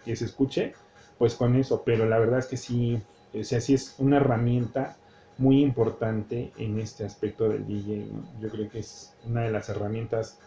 que 0.04 0.18
se 0.18 0.26
escuche, 0.26 0.74
pues 1.18 1.36
con 1.36 1.56
eso, 1.56 1.84
pero 1.86 2.06
la 2.06 2.20
verdad 2.20 2.40
es 2.40 2.48
que 2.48 2.58
sí, 2.58 3.02
o 3.34 3.44
sea, 3.46 3.62
sí 3.62 3.76
es 3.76 3.96
una 3.98 4.18
herramienta 4.18 4.98
muy 5.38 5.62
importante 5.62 6.52
en 6.58 6.78
este 6.82 7.06
aspecto 7.06 7.48
del 7.48 7.66
DJ. 7.66 8.06
Yo 8.42 8.50
creo 8.50 8.70
que 8.70 8.80
es 8.80 9.14
una 9.26 9.44
de 9.44 9.52
las 9.52 9.70
herramientas 9.70 10.38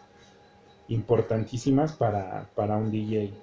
importantísimas 0.87 1.93
para, 1.93 2.47
para 2.53 2.77
un 2.77 2.91
DJ. 2.91 3.33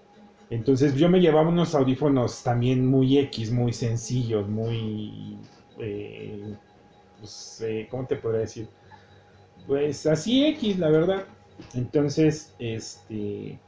Entonces 0.49 0.95
yo 0.95 1.09
me 1.09 1.21
llevaba 1.21 1.49
unos 1.49 1.75
audífonos 1.75 2.45
también 2.45 2.87
muy 2.87 3.19
X, 3.19 3.51
muy 3.51 3.73
sencillos, 3.73 4.49
muy... 4.49 5.39
Eh, 5.81 6.55
pues, 7.21 7.63
¿cómo 7.91 8.07
te 8.07 8.17
podría 8.17 8.41
decir? 8.41 8.69
Pues 9.67 10.07
así 10.07 10.45
X, 10.47 10.79
la 10.79 10.91
verdad. 10.91 11.25
Entonces, 11.75 12.55
este, 12.59 13.59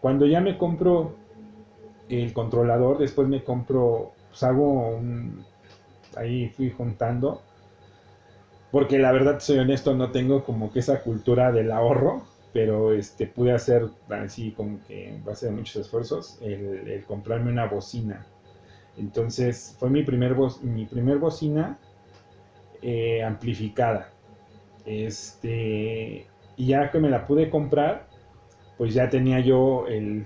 cuando 0.00 0.26
ya 0.26 0.40
me 0.40 0.56
compro 0.56 1.14
el 2.08 2.32
controlador, 2.32 2.98
después 2.98 3.28
me 3.28 3.42
compro, 3.42 4.12
pues 4.30 4.42
hago 4.42 4.96
un, 4.96 5.44
ahí 6.16 6.48
fui 6.50 6.70
juntando, 6.70 7.42
porque 8.70 8.98
la 8.98 9.12
verdad, 9.12 9.40
soy 9.40 9.58
honesto, 9.58 9.94
no 9.94 10.10
tengo 10.10 10.44
como 10.44 10.72
que 10.72 10.80
esa 10.80 11.02
cultura 11.02 11.52
del 11.52 11.72
ahorro, 11.72 12.22
pero 12.52 12.92
este, 12.92 13.26
pude 13.26 13.52
hacer 13.52 13.88
así 14.08 14.52
como 14.52 14.78
que 14.86 15.10
en 15.10 15.24
base 15.24 15.48
a 15.48 15.52
muchos 15.52 15.76
esfuerzos, 15.76 16.38
el, 16.40 17.04
comprarme 17.06 17.50
una 17.50 17.66
bocina. 17.66 18.24
Entonces, 18.96 19.76
fue 19.78 19.90
mi 19.90 20.02
primer, 20.02 20.36
mi 20.62 20.86
primer 20.86 21.18
bocina 21.18 21.78
eh, 22.88 23.20
amplificada. 23.24 24.12
Este, 24.84 26.28
y 26.56 26.66
ya 26.66 26.92
que 26.92 27.00
me 27.00 27.10
la 27.10 27.26
pude 27.26 27.50
comprar, 27.50 28.06
pues 28.78 28.94
ya 28.94 29.10
tenía 29.10 29.40
yo 29.40 29.88
el, 29.88 30.24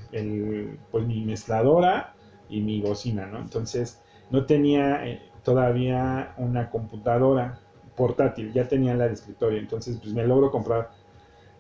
pues 0.91 1.07
mi 1.07 1.25
mezcladora 1.25 2.13
y 2.51 2.61
mi 2.61 2.83
bocina, 2.83 3.25
¿no? 3.25 3.39
Entonces 3.39 4.03
no 4.29 4.45
tenía 4.45 5.07
eh, 5.07 5.23
todavía 5.43 6.35
una 6.37 6.69
computadora 6.69 7.61
portátil, 7.97 8.53
ya 8.53 8.69
tenía 8.69 8.95
la 8.95 9.09
de 9.09 9.15
escritorio, 9.15 9.59
entonces 9.59 9.97
pues 9.97 10.13
me 10.13 10.27
logro 10.27 10.51
comprar 10.51 10.91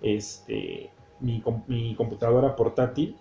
este, 0.02 0.90
mi, 1.18 1.42
mi 1.66 1.94
computadora 1.94 2.54
portátil 2.54 3.16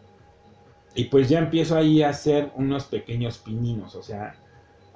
y 0.95 1.05
pues 1.05 1.29
ya 1.29 1.39
empiezo 1.39 1.77
ahí 1.77 2.03
a 2.03 2.09
hacer 2.09 2.51
unos 2.57 2.83
pequeños 2.83 3.37
pininos, 3.37 3.95
o 3.95 4.03
sea, 4.03 4.35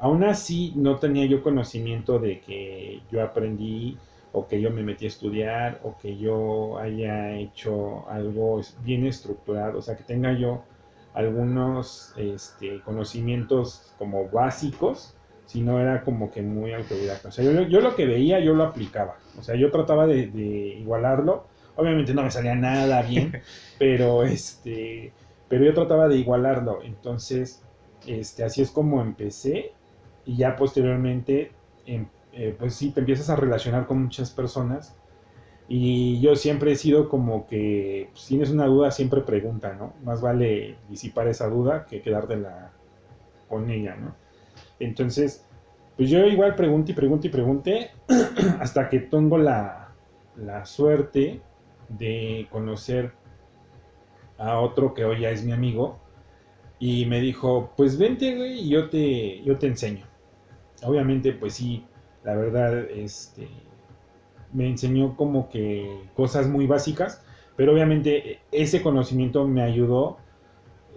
aún 0.03 0.25
así 0.25 0.74
no 0.75 0.98
tenía 0.98 1.25
yo 1.25 1.41
conocimiento 1.41 2.19
de 2.19 2.41
que 2.41 3.01
yo 3.10 3.24
aprendí 3.24 3.98
o 4.33 4.45
que 4.50 4.60
yo 4.60 4.69
me 4.69 4.83
metí 4.83 5.05
a 5.05 5.07
estudiar 5.07 5.79
o 5.81 5.98
que 5.98 6.17
yo 6.17 6.77
haya 6.77 7.33
hecho 7.38 8.05
algo 8.10 8.60
bien 8.83 9.05
estructurado, 9.05 9.79
o 9.79 9.81
sea, 9.81 9.95
que 9.95 10.03
tenga 10.03 10.33
yo 10.33 10.62
algunos 11.13 12.13
este, 12.17 12.81
conocimientos 12.81 13.93
como 13.98 14.27
básicos, 14.27 15.15
sino 15.45 15.79
era 15.79 16.03
como 16.03 16.31
que 16.31 16.41
muy 16.41 16.74
autodidacta. 16.74 17.29
O 17.29 17.31
sea, 17.31 17.45
yo, 17.45 17.79
lo 17.79 17.95
que 17.95 18.05
veía, 18.05 18.41
yo 18.41 18.53
lo 18.55 18.65
aplicaba. 18.65 19.15
O 19.39 19.41
sea, 19.41 19.55
yo 19.55 19.72
trataba 19.72 20.05
de, 20.05 20.25
igualarlo. 20.81 21.45
Obviamente 21.77 22.13
no 22.13 22.24
me 22.24 22.31
salía 22.31 22.55
nada 22.55 23.03
bien, 23.03 23.41
pero 23.79 24.24
este, 24.24 25.13
pero 25.48 25.63
yo 25.63 25.74
trataba 25.74 26.10
de 26.10 26.17
igualarlo. 26.17 26.81
Entonces, 26.83 27.63
este, 28.05 28.43
así 28.43 28.62
es 28.62 28.69
como 28.69 29.01
empecé 29.01 29.72
y 30.25 30.38
ya 30.38 30.56
posteriormente 30.56 31.51
em, 31.86 32.08
eh, 32.34 32.56
pues 32.58 32.74
sí, 32.75 32.92
te 32.92 33.01
empiezas 33.01 33.30
a 33.30 33.36
relacionar 33.36 33.86
con 33.86 34.03
muchas 34.03 34.32
personas. 34.32 34.96
Y 35.70 36.20
yo 36.20 36.36
siempre 36.36 36.74
he 36.74 36.75
sido 36.75 37.08
como 37.08 37.48
que, 37.48 38.10
pues, 38.12 38.24
si 38.24 38.30
tienes 38.30 38.51
una 38.51 38.65
duda, 38.65 38.92
siempre 38.92 39.22
pregunta, 39.22 39.74
¿no? 39.74 39.94
Más 40.03 40.22
vale 40.22 40.77
disipar 40.89 41.27
esa 41.27 41.48
duda 41.48 41.86
que 41.86 42.01
quedártela 42.01 42.72
con 43.48 43.70
ella, 43.70 43.96
¿no? 43.96 44.15
Entonces, 44.80 45.46
pues 45.96 46.10
yo 46.10 46.25
igual 46.25 46.56
pregunté 46.56 46.92
y 46.92 46.96
pregunté 46.96 47.27
y 47.27 47.32
pregunté 47.32 47.92
hasta 48.60 48.89
que 48.89 49.00
tengo 49.00 49.38
la, 49.38 49.94
la 50.36 50.65
suerte 50.65 51.42
de 51.89 52.48
conocer 52.51 53.13
a 54.38 54.60
otro 54.60 54.94
que 54.94 55.06
hoy 55.06 55.22
ya 55.22 55.30
es 55.30 55.44
mi 55.44 55.51
amigo 55.51 56.00
y 56.80 57.06
me 57.06 57.22
dijo, 57.22 57.72
pues 57.77 57.98
vente, 57.98 58.36
güey, 58.36 58.60
y 58.60 58.70
yo 58.70 58.89
te, 58.89 59.42
yo 59.44 59.58
te 59.58 59.68
enseño. 59.68 60.06
Obviamente, 60.85 61.33
pues 61.33 61.55
sí, 61.55 61.85
la 62.23 62.35
verdad, 62.35 62.79
este, 62.89 63.47
me 64.53 64.67
enseñó 64.69 65.15
como 65.15 65.49
que 65.49 66.01
cosas 66.15 66.47
muy 66.47 66.67
básicas, 66.67 67.23
pero 67.55 67.73
obviamente 67.73 68.39
ese 68.51 68.81
conocimiento 68.81 69.47
me 69.47 69.61
ayudó 69.61 70.17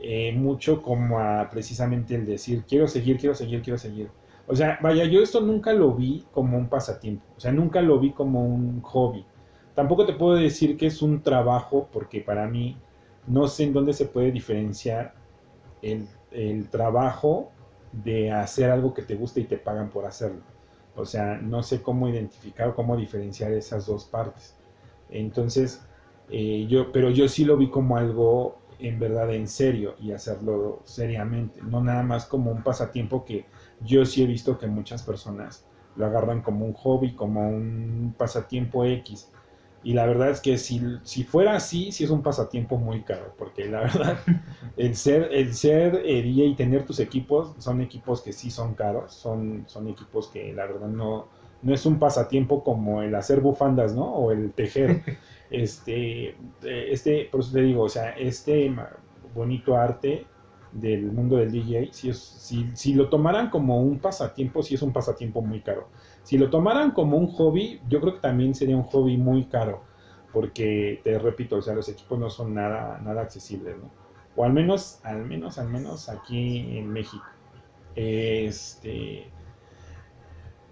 eh, 0.03 0.33
mucho 0.33 0.83
como 0.83 1.19
a 1.21 1.49
precisamente 1.51 2.15
el 2.15 2.27
decir, 2.27 2.65
quiero 2.69 2.87
seguir, 2.89 3.19
quiero 3.19 3.35
seguir, 3.35 3.63
quiero 3.63 3.79
seguir. 3.79 4.11
O 4.47 4.55
sea, 4.55 4.79
vaya, 4.83 5.05
yo 5.05 5.23
esto 5.23 5.41
nunca 5.41 5.73
lo 5.73 5.93
vi 5.95 6.25
como 6.33 6.57
un 6.57 6.69
pasatiempo, 6.69 7.25
o 7.37 7.41
sea, 7.41 7.53
nunca 7.53 7.83
lo 7.83 7.99
vi 7.99 8.13
como 8.13 8.45
un 8.45 8.81
hobby. 8.83 9.25
Tampoco 9.75 10.07
te 10.07 10.13
puedo 10.15 10.37
decir 10.37 10.77
que 10.77 10.87
es 10.87 11.03
un 11.03 11.23
trabajo, 11.23 11.89
porque 11.93 12.21
para 12.21 12.47
mí 12.47 12.77
no 13.27 13.49
sé 13.49 13.65
en 13.65 13.73
dónde 13.73 13.93
se 13.93 14.07
puede 14.07 14.31
diferenciar 14.33 15.15
el, 15.83 16.09
el 16.31 16.69
trabajo 16.69 17.51
de 18.05 18.31
hacer 18.31 18.71
algo 18.71 18.95
que 18.95 19.03
te 19.03 19.15
gusta 19.15 19.41
y 19.41 19.45
te 19.45 19.57
pagan 19.57 19.91
por 19.91 20.05
hacerlo. 20.05 20.43
O 20.95 21.05
sea, 21.05 21.37
no 21.37 21.63
sé 21.63 21.83
cómo 21.83 22.09
identificar, 22.09 22.75
cómo 22.75 22.97
diferenciar 22.97 23.53
esas 23.53 23.87
dos 23.87 24.05
partes. 24.05 24.55
Entonces, 25.11 25.83
eh, 26.31 26.67
yo, 26.69 26.93
pero 26.93 27.11
yo 27.11 27.29
sí 27.29 27.45
lo 27.45 27.57
vi 27.57 27.71
como 27.71 27.97
algo 27.97 28.59
en 28.79 28.99
verdad 28.99 29.33
en 29.33 29.49
serio 29.49 29.95
y 30.01 30.13
hacerlo 30.13 30.81
seriamente, 30.85 31.63
no 31.63 31.83
nada 31.83 32.03
más 32.03 32.27
como 32.27 32.51
un 32.51 32.63
pasatiempo 32.63 33.25
que 33.25 33.47
yo 33.81 34.05
sí 34.05 34.23
he 34.23 34.27
visto 34.27 34.59
que 34.59 34.67
muchas 34.67 35.03
personas 35.03 35.65
lo 35.97 36.05
agarran 36.07 36.43
como 36.43 36.67
un 36.67 36.75
hobby, 36.75 37.15
como 37.15 37.49
un 37.49 38.15
pasatiempo 38.19 38.85
X. 38.85 39.31
Y 39.83 39.93
la 39.93 40.07
verdad 40.07 40.31
es 40.31 40.41
que 40.41 40.59
si, 40.59 40.81
si 41.05 41.23
fuera 41.23 41.57
así, 41.57 41.93
sí 41.93 42.05
es 42.05 42.11
un 42.11 42.23
pasatiempo 42.23 42.77
muy 42.77 43.03
caro, 43.03 43.35
porque 43.39 43.67
la 43.67 43.81
verdad, 43.81 44.19
el 44.77 44.97
ser, 44.97 45.29
el 45.33 45.55
ser 45.55 46.03
eh, 46.05 46.23
y 46.27 46.55
tener 46.55 46.85
tus 46.85 46.99
equipos, 46.99 47.55
son 47.59 47.81
equipos 47.81 48.21
que 48.23 48.33
sí 48.33 48.51
son 48.51 48.75
caros, 48.75 49.13
son, 49.13 49.65
son 49.67 49.89
equipos 49.89 50.29
que 50.29 50.53
la 50.53 50.67
verdad 50.67 50.89
no, 50.89 51.29
no 51.63 51.75
es 51.75 51.87
un 51.87 51.99
pasatiempo 51.99 52.65
como 52.65 53.03
el 53.03 53.15
hacer 53.15 53.41
bufandas, 53.41 53.95
¿no? 53.95 54.05
O 54.07 54.33
el 54.33 54.53
tejer. 54.53 55.03
Este, 55.49 56.31
eh, 56.31 56.89
este, 56.91 57.29
por 57.31 57.39
eso 57.39 57.53
te 57.53 57.61
digo, 57.61 57.85
o 57.85 57.89
sea, 57.89 58.11
este 58.19 58.69
bonito 59.33 59.77
arte 59.77 60.27
del 60.73 61.13
mundo 61.13 61.37
del 61.37 61.53
DJ, 61.53 61.91
si, 61.93 62.11
es, 62.11 62.19
si, 62.19 62.69
si 62.75 62.95
lo 62.95 63.09
tomaran 63.09 63.49
como 63.51 63.81
un 63.81 64.01
pasatiempo, 64.01 64.63
sí 64.65 64.75
es 64.75 64.83
un 64.83 64.93
pasatiempo 64.93 65.43
muy 65.43 65.61
caro. 65.61 65.89
Si 66.27 66.37
lo 66.37 66.51
tomaran 66.51 66.91
como 66.91 67.17
un 67.17 67.29
hobby, 67.29 67.81
yo 67.89 68.01
creo 68.01 68.15
que 68.15 68.21
también 68.21 68.53
sería 68.53 68.77
un 68.77 68.83
hobby 68.83 69.17
muy 69.17 69.45
caro, 69.45 69.85
porque 70.33 71.01
te 71.05 71.21
repito, 71.21 71.55
o 71.55 71.63
sea, 71.63 71.73
los 71.73 71.89
equipos 71.89 72.19
no 72.19 72.31
son 72.31 72.53
nada, 72.53 72.99
nada 72.99 73.23
accesibles. 73.23 73.77
O 74.35 74.43
al 74.43 74.53
menos, 74.53 74.99
al 75.05 75.25
menos, 75.25 75.57
al 75.57 75.69
menos 75.69 76.09
aquí 76.09 76.79
en 76.79 76.93
México. 76.93 77.25
Este. 77.95 79.31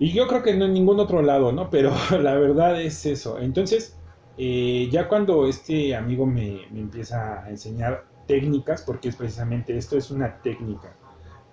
Y 0.01 0.13
yo 0.13 0.27
creo 0.27 0.43
que 0.43 0.55
no 0.55 0.65
en 0.65 0.75
ningún 0.75 0.99
otro 0.99 1.23
lado, 1.23 1.53
¿no? 1.53 1.71
Pero 1.71 1.93
la 2.21 2.35
verdad 2.35 2.83
es 2.83 3.07
eso. 3.07 3.39
Entonces, 3.39 3.97
eh, 4.37 4.89
ya 4.91 5.07
cuando 5.07 5.47
este 5.47 5.95
amigo 5.95 6.27
me, 6.27 6.67
me, 6.73 6.81
empieza 6.81 7.45
a 7.45 7.49
enseñar 7.49 8.07
técnicas, 8.27 8.83
porque 8.83 9.11
es 9.11 9.15
precisamente 9.15 9.77
esto 9.77 9.97
es 9.97 10.11
una 10.11 10.43
técnica. 10.43 10.97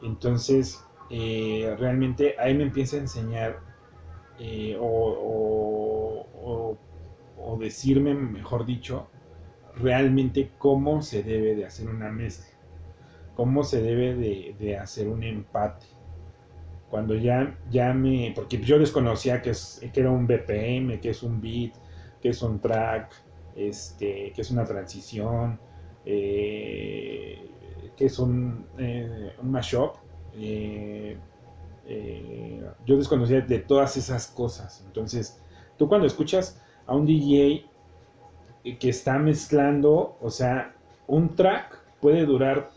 Entonces, 0.01 0.83
eh, 1.11 1.75
realmente 1.77 2.33
ahí 2.39 2.55
me 2.55 2.63
empieza 2.63 2.95
a 2.95 3.01
enseñar 3.01 3.70
eh, 4.39 4.77
o, 4.79 6.27
decirme, 7.59 8.13
mejor 8.15 8.65
dicho, 8.65 9.07
realmente 9.75 10.49
cómo 10.57 11.03
se 11.03 11.21
debe 11.21 11.55
de 11.55 11.65
hacer 11.65 11.87
una 11.89 12.09
mezcla, 12.09 12.57
cómo 13.35 13.63
se 13.63 13.81
debe 13.81 14.15
de, 14.15 14.77
hacer 14.77 15.07
un 15.07 15.23
empate. 15.23 15.85
Cuando 16.89 17.15
ya, 17.15 17.55
ya 17.69 17.93
me, 17.93 18.33
porque 18.35 18.59
yo 18.59 18.79
desconocía 18.79 19.41
que, 19.41 19.51
es, 19.51 19.79
que 19.93 19.99
era 19.99 20.09
un 20.09 20.25
BPM, 20.27 20.99
que 20.99 21.11
es 21.11 21.23
un 21.23 21.39
beat, 21.39 21.73
que 22.21 22.29
es 22.29 22.41
un 22.41 22.59
track, 22.59 23.13
este, 23.55 24.33
que 24.33 24.41
es 24.41 24.51
una 24.51 24.65
transición, 24.65 25.59
eh, 26.05 27.47
que 27.95 28.05
es 28.05 28.19
un, 28.19 28.65
eh, 28.77 29.33
mashup. 29.43 29.95
Eh, 30.35 31.17
yo 32.85 32.97
desconocía 32.97 33.41
de 33.41 33.59
todas 33.59 33.97
esas 33.97 34.27
cosas. 34.27 34.83
Entonces, 34.85 35.41
tú 35.77 35.87
cuando 35.87 36.07
escuchas 36.07 36.61
a 36.85 36.95
un 36.95 37.05
DJ 37.05 37.65
que 38.79 38.89
está 38.89 39.17
mezclando, 39.17 40.17
o 40.21 40.29
sea, 40.29 40.73
un 41.07 41.35
track 41.35 41.79
puede 41.99 42.25
durar, 42.25 42.71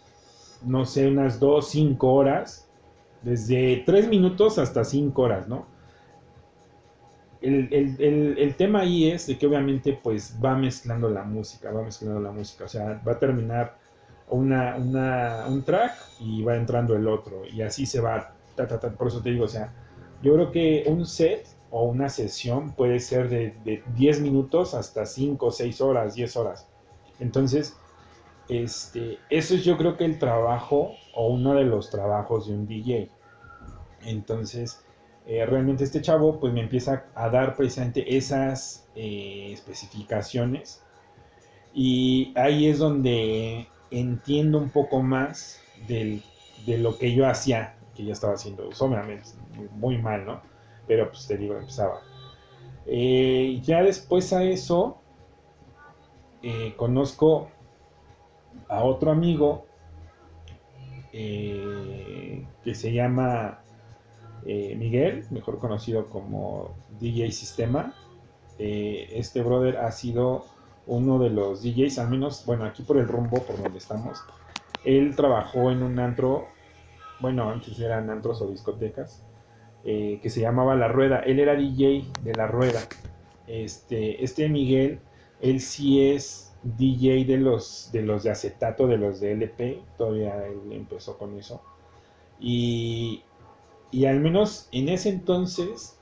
no 0.64 0.84
sé, 0.84 1.08
unas 1.08 1.38
2, 1.40 1.68
5 1.68 2.12
horas, 2.12 2.68
desde 3.22 3.82
3 3.86 4.08
minutos 4.08 4.58
hasta 4.58 4.84
5 4.84 5.20
horas, 5.22 5.48
¿no? 5.48 5.66
El, 7.40 8.54
tema 8.56 8.80
ahí 8.80 9.10
es 9.10 9.26
de 9.26 9.36
que 9.36 9.46
obviamente 9.46 9.98
pues 10.02 10.38
va 10.42 10.56
mezclando 10.56 11.10
la 11.10 11.24
música, 11.24 11.70
va 11.70 11.82
mezclando 11.82 12.18
la 12.18 12.32
música, 12.32 12.64
o 12.64 12.68
sea, 12.68 13.02
va 13.06 13.12
a 13.12 13.18
terminar 13.18 13.76
una, 14.30 14.76
un 15.46 15.62
track 15.62 15.92
y 16.20 16.42
va 16.42 16.56
entrando 16.56 16.96
el 16.96 17.06
otro, 17.06 17.42
y 17.44 17.60
así 17.60 17.84
se 17.84 18.00
va 18.00 18.33
por 18.96 19.08
eso 19.08 19.20
te 19.20 19.30
digo, 19.30 19.44
o 19.44 19.48
sea, 19.48 19.72
yo 20.22 20.34
creo 20.34 20.52
que 20.52 20.84
un 20.86 21.06
set 21.06 21.46
o 21.70 21.84
una 21.84 22.08
sesión 22.08 22.72
puede 22.72 23.00
ser 23.00 23.28
de, 23.28 23.82
10 23.96 24.20
minutos 24.20 24.74
hasta 24.74 25.06
5, 25.06 25.50
6 25.50 25.80
horas, 25.80 26.14
10 26.14 26.36
horas. 26.36 26.68
Entonces, 27.18 27.76
este, 28.48 29.18
eso 29.28 29.54
es 29.54 29.64
yo 29.64 29.76
creo 29.76 29.96
que 29.96 30.04
el 30.04 30.18
trabajo 30.18 30.92
o 31.14 31.28
uno 31.28 31.54
de 31.54 31.64
los 31.64 31.90
trabajos 31.90 32.46
de 32.46 32.54
un 32.54 32.66
DJ. 32.66 33.10
Entonces, 34.02 34.84
eh, 35.26 35.44
realmente 35.46 35.84
este 35.84 36.00
chavo 36.00 36.38
pues 36.38 36.52
me 36.52 36.60
empieza 36.60 37.06
a 37.14 37.28
dar 37.28 37.56
precisamente 37.56 38.16
esas 38.16 38.86
eh, 38.94 39.50
especificaciones 39.52 40.82
y 41.72 42.32
ahí 42.36 42.68
es 42.68 42.78
donde 42.78 43.66
entiendo 43.90 44.58
un 44.58 44.68
poco 44.70 45.02
más 45.02 45.60
de 45.88 46.22
lo 46.66 46.98
que 46.98 47.14
yo 47.14 47.26
hacía 47.26 47.74
que 47.94 48.04
ya 48.04 48.12
estaba 48.12 48.34
haciendo, 48.34 48.68
obviamente 48.78 49.30
muy 49.72 49.98
mal, 49.98 50.24
¿no? 50.26 50.40
Pero 50.86 51.10
pues 51.10 51.26
te 51.26 51.36
digo, 51.36 51.56
empezaba. 51.56 52.00
Eh, 52.86 53.60
ya 53.62 53.82
después 53.82 54.32
a 54.32 54.44
eso, 54.44 54.98
eh, 56.42 56.74
conozco 56.76 57.48
a 58.68 58.84
otro 58.84 59.10
amigo 59.10 59.66
eh, 61.12 62.46
que 62.62 62.74
se 62.74 62.92
llama 62.92 63.60
Miguel, 64.44 65.24
mejor 65.30 65.58
conocido 65.58 66.06
como 66.06 66.74
DJ 67.00 67.32
Sistema. 67.32 67.94
este 68.58 69.40
brother 69.40 69.78
ha 69.78 69.90
sido 69.90 70.44
uno 70.86 71.18
de 71.18 71.30
los 71.30 71.62
DJs, 71.62 71.98
al 71.98 72.10
menos, 72.10 72.44
bueno, 72.44 72.64
aquí 72.64 72.82
por 72.82 72.98
el 72.98 73.08
rumbo, 73.08 73.42
por 73.42 73.62
donde 73.62 73.78
estamos, 73.78 74.22
él 74.84 75.16
trabajó 75.16 75.70
en 75.70 75.82
un 75.82 75.98
antro, 75.98 76.48
bueno, 77.24 77.48
antes 77.48 77.80
eran 77.80 78.10
antros 78.10 78.42
o 78.42 78.48
discotecas, 78.48 79.24
eh, 79.82 80.20
que 80.22 80.28
se 80.28 80.42
llamaba 80.42 80.74
La 80.74 80.88
Rueda. 80.88 81.20
Él 81.20 81.40
era 81.40 81.54
DJ 81.56 82.04
de 82.22 82.34
La 82.34 82.46
Rueda. 82.46 82.80
Este, 83.46 84.22
este 84.22 84.46
Miguel, 84.50 84.98
él 85.40 85.62
sí 85.62 86.06
es 86.06 86.54
DJ 86.64 87.24
de 87.24 87.38
los 87.38 87.88
de 87.92 88.02
los 88.02 88.24
de 88.24 88.30
acetato, 88.30 88.86
de 88.86 88.98
los 88.98 89.20
de 89.20 89.32
LP, 89.32 89.80
todavía 89.96 90.46
él 90.46 90.70
empezó 90.72 91.16
con 91.16 91.34
eso. 91.38 91.62
Y, 92.38 93.22
y 93.90 94.04
al 94.04 94.20
menos 94.20 94.68
en 94.70 94.90
ese 94.90 95.08
entonces, 95.08 95.98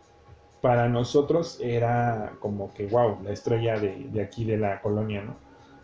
para 0.60 0.88
nosotros 0.88 1.60
era 1.62 2.32
como 2.40 2.74
que, 2.74 2.86
wow, 2.88 3.18
la 3.22 3.30
estrella 3.30 3.78
de, 3.78 4.08
de 4.10 4.22
aquí 4.22 4.44
de 4.44 4.56
la 4.58 4.80
colonia, 4.80 5.22
¿no? 5.22 5.36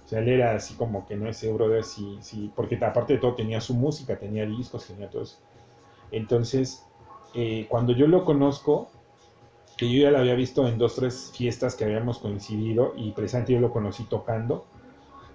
O 0.09 0.11
sea, 0.11 0.21
él 0.21 0.29
era 0.31 0.55
así 0.55 0.73
como 0.73 1.07
que 1.07 1.17
no 1.17 1.29
ese 1.29 1.53
brother, 1.53 1.85
sí, 1.85 2.17
sí, 2.23 2.51
porque 2.57 2.77
aparte 2.83 3.13
de 3.13 3.19
todo 3.19 3.35
tenía 3.35 3.61
su 3.61 3.75
música, 3.75 4.19
tenía 4.19 4.47
discos, 4.47 4.87
tenía 4.87 5.11
todo 5.11 5.21
eso. 5.21 5.37
Entonces, 6.11 6.83
eh, 7.35 7.67
cuando 7.69 7.93
yo 7.93 8.07
lo 8.07 8.25
conozco, 8.25 8.89
que 9.77 9.93
yo 9.93 10.05
ya 10.05 10.11
lo 10.11 10.17
había 10.17 10.35
visto 10.35 10.67
en 10.67 10.79
dos, 10.79 10.95
tres 10.95 11.31
fiestas 11.37 11.75
que 11.75 11.85
habíamos 11.85 12.21
coincidido 12.21 12.95
y 12.97 13.13
precisamente 13.13 13.53
yo 13.53 13.61
lo 13.61 13.71
conocí 13.71 14.05
tocando, 14.05 14.65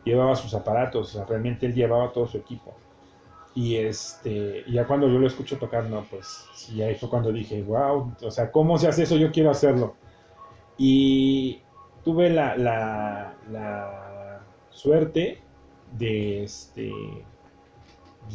llevaba 0.06 0.36
sus 0.36 0.56
aparatos, 0.56 1.10
o 1.10 1.18
sea, 1.20 1.26
realmente 1.28 1.68
él 1.68 1.76
llevaba 1.76 2.12
todo 2.12 2.26
su 2.26 2.38
equipo. 2.40 2.74
Y 3.54 3.76
este, 3.76 4.66
ya 4.72 4.88
cuando 4.88 5.08
yo 5.08 5.20
lo 5.20 5.28
escucho 5.28 5.60
tocar, 5.60 5.84
no, 5.84 6.04
pues 6.10 6.48
sí, 6.56 6.82
ahí 6.82 6.96
fue 6.96 7.10
cuando 7.10 7.32
dije, 7.32 7.62
wow, 7.62 8.12
o 8.24 8.32
sea, 8.32 8.52
¿cómo 8.52 8.80
se 8.80 8.88
hace 8.88 9.04
eso? 9.04 9.18
Yo 9.18 9.32
quiero 9.32 9.52
hacerlo. 9.52 9.94
Y 10.80 11.62
tuve 12.04 12.32
la, 12.32 12.58
la, 12.58 13.36
la 13.52 14.03
suerte 14.74 15.40
de, 15.98 16.44
este, 16.44 16.92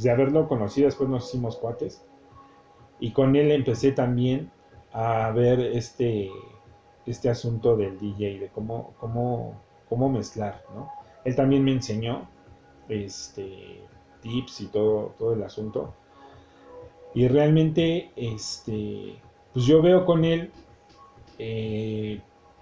de 0.01 0.11
haberlo 0.11 0.49
conocido, 0.49 0.87
después 0.87 1.09
nos 1.09 1.29
hicimos 1.29 1.57
cuates. 1.57 2.03
Y 3.01 3.13
con 3.13 3.37
él 3.37 3.51
empecé 3.51 3.93
también 3.93 4.51
a 4.93 5.31
ver 5.31 5.61
este, 5.61 6.31
este 7.07 7.29
asunto 7.29 7.77
del 7.77 7.99
DJ, 7.99 8.39
de 8.39 8.49
cómo, 8.49 8.95
cómo, 8.99 9.61
cómo 9.89 10.09
mezclar, 10.09 10.65
¿no? 10.75 10.91
Él 11.25 11.37
también 11.37 11.65
me 11.65 11.73
enseñó 11.73 12.29
este, 12.89 13.83
tips 14.23 14.63
y 14.63 14.67
todo, 14.67 15.15
todo 15.19 15.35
el 15.35 15.43
asunto. 15.43 15.95
Y 17.15 17.29
realmente, 17.29 18.11
este, 18.17 19.17
pues 19.53 19.65
yo 19.67 19.83
veo 19.83 20.05
con 20.05 20.25
él, 20.25 20.51
eh, 21.39 22.21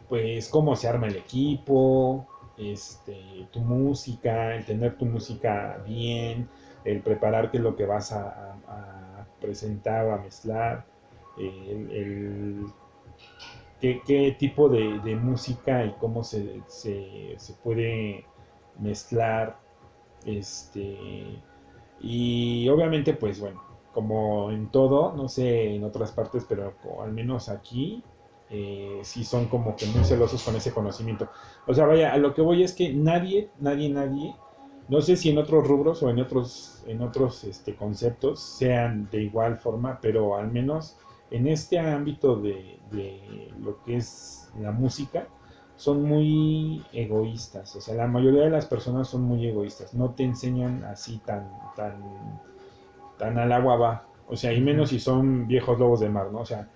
pues 0.08 0.48
cómo 0.48 0.76
se 0.76 0.88
arma 0.88 1.08
el 1.08 1.16
equipo, 1.16 2.26
este, 2.58 3.48
tu 3.52 3.60
música, 3.60 4.54
el 4.54 4.64
tener 4.64 4.96
tu 4.96 5.06
música 5.06 5.82
bien, 5.86 6.48
el 6.84 7.00
prepararte 7.02 7.58
lo 7.58 7.76
que 7.76 7.86
vas 7.86 8.12
a, 8.12 8.54
presentar 9.40 10.06
o 10.06 10.14
a 10.14 10.18
mezclar, 10.18 10.86
el, 11.38 12.66
qué, 13.80 14.36
tipo 14.38 14.68
de, 14.68 15.16
música 15.16 15.84
y 15.84 15.92
cómo 16.00 16.24
se, 16.24 16.62
se, 16.66 17.34
se 17.36 17.52
puede 17.54 18.24
mezclar, 18.78 19.58
este, 20.24 21.38
y 22.00 22.68
obviamente, 22.68 23.14
pues 23.14 23.40
bueno, 23.40 23.62
como 23.92 24.50
en 24.50 24.68
todo, 24.68 25.14
no 25.14 25.28
sé 25.28 25.74
en 25.74 25.84
otras 25.84 26.12
partes, 26.12 26.44
pero 26.48 26.74
al 27.02 27.12
menos 27.12 27.48
aquí, 27.48 28.02
eh, 28.50 29.00
sí 29.02 29.24
son 29.24 29.46
como 29.46 29.76
que 29.76 29.86
muy 29.86 30.04
celosos 30.04 30.42
con 30.42 30.56
ese 30.56 30.72
conocimiento. 30.72 31.28
O 31.66 31.74
sea, 31.74 31.86
vaya, 31.86 32.12
a 32.12 32.18
lo 32.18 32.34
que 32.34 32.42
voy 32.42 32.62
es 32.62 32.72
que 32.72 32.92
nadie, 32.92 33.50
nadie, 33.58 33.88
nadie, 33.88 34.34
no 34.88 35.00
sé 35.00 35.16
si 35.16 35.30
en 35.30 35.38
otros 35.38 35.66
rubros 35.66 36.02
o 36.02 36.10
en 36.10 36.20
otros, 36.20 36.82
en 36.86 37.02
otros 37.02 37.44
este, 37.44 37.74
conceptos 37.74 38.40
sean 38.40 39.08
de 39.10 39.22
igual 39.22 39.58
forma, 39.58 39.98
pero 40.00 40.36
al 40.36 40.52
menos 40.52 40.96
en 41.30 41.48
este 41.48 41.78
ámbito 41.78 42.36
de, 42.36 42.78
de 42.92 43.52
lo 43.60 43.82
que 43.82 43.96
es 43.96 44.48
la 44.60 44.70
música, 44.70 45.26
son 45.76 46.02
muy 46.02 46.82
egoístas. 46.92 47.76
O 47.76 47.80
sea, 47.80 47.94
la 47.94 48.06
mayoría 48.06 48.44
de 48.44 48.50
las 48.50 48.66
personas 48.66 49.08
son 49.08 49.22
muy 49.22 49.46
egoístas. 49.46 49.94
No 49.94 50.10
te 50.14 50.24
enseñan 50.24 50.84
así 50.84 51.18
tan, 51.18 51.50
tan, 51.74 52.40
tan 53.18 53.38
al 53.38 53.52
agua 53.52 53.76
va. 53.76 54.06
O 54.28 54.36
sea, 54.36 54.52
y 54.52 54.60
menos 54.60 54.90
si 54.90 54.98
son 54.98 55.46
viejos 55.46 55.78
lobos 55.78 56.00
de 56.00 56.08
mar, 56.08 56.30
¿no? 56.32 56.40
O 56.40 56.46
sea, 56.46 56.68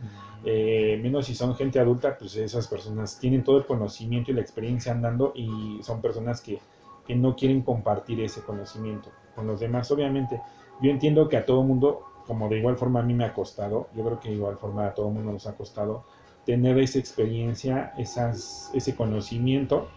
eh, 0.44 0.98
menos 1.02 1.26
si 1.26 1.34
son 1.34 1.54
gente 1.54 1.80
adulta, 1.80 2.16
pues 2.16 2.36
esas 2.36 2.68
personas 2.68 3.18
tienen 3.18 3.42
todo 3.42 3.58
el 3.58 3.66
conocimiento 3.66 4.30
y 4.30 4.34
la 4.34 4.40
experiencia 4.40 4.92
andando 4.92 5.32
y 5.34 5.78
son 5.82 6.00
personas 6.00 6.40
que, 6.40 6.60
que 7.06 7.14
no 7.14 7.34
quieren 7.34 7.62
compartir 7.62 8.20
ese 8.20 8.42
conocimiento 8.42 9.10
con 9.34 9.46
los 9.46 9.60
demás. 9.60 9.90
Obviamente, 9.90 10.40
yo 10.80 10.90
entiendo 10.90 11.28
que 11.28 11.36
a 11.36 11.44
todo 11.44 11.62
mundo, 11.62 12.04
como 12.26 12.48
de 12.48 12.58
igual 12.58 12.76
forma 12.76 13.00
a 13.00 13.02
mí 13.02 13.14
me 13.14 13.24
ha 13.24 13.34
costado, 13.34 13.88
yo 13.96 14.04
creo 14.04 14.20
que 14.20 14.28
de 14.28 14.36
igual 14.36 14.56
forma 14.56 14.86
a 14.86 14.94
todo 14.94 15.10
mundo 15.10 15.32
nos 15.32 15.46
ha 15.46 15.56
costado 15.56 16.04
tener 16.46 16.78
esa 16.78 16.98
experiencia, 16.98 17.92
esas, 17.98 18.70
ese 18.74 18.94
conocimiento. 18.94 19.88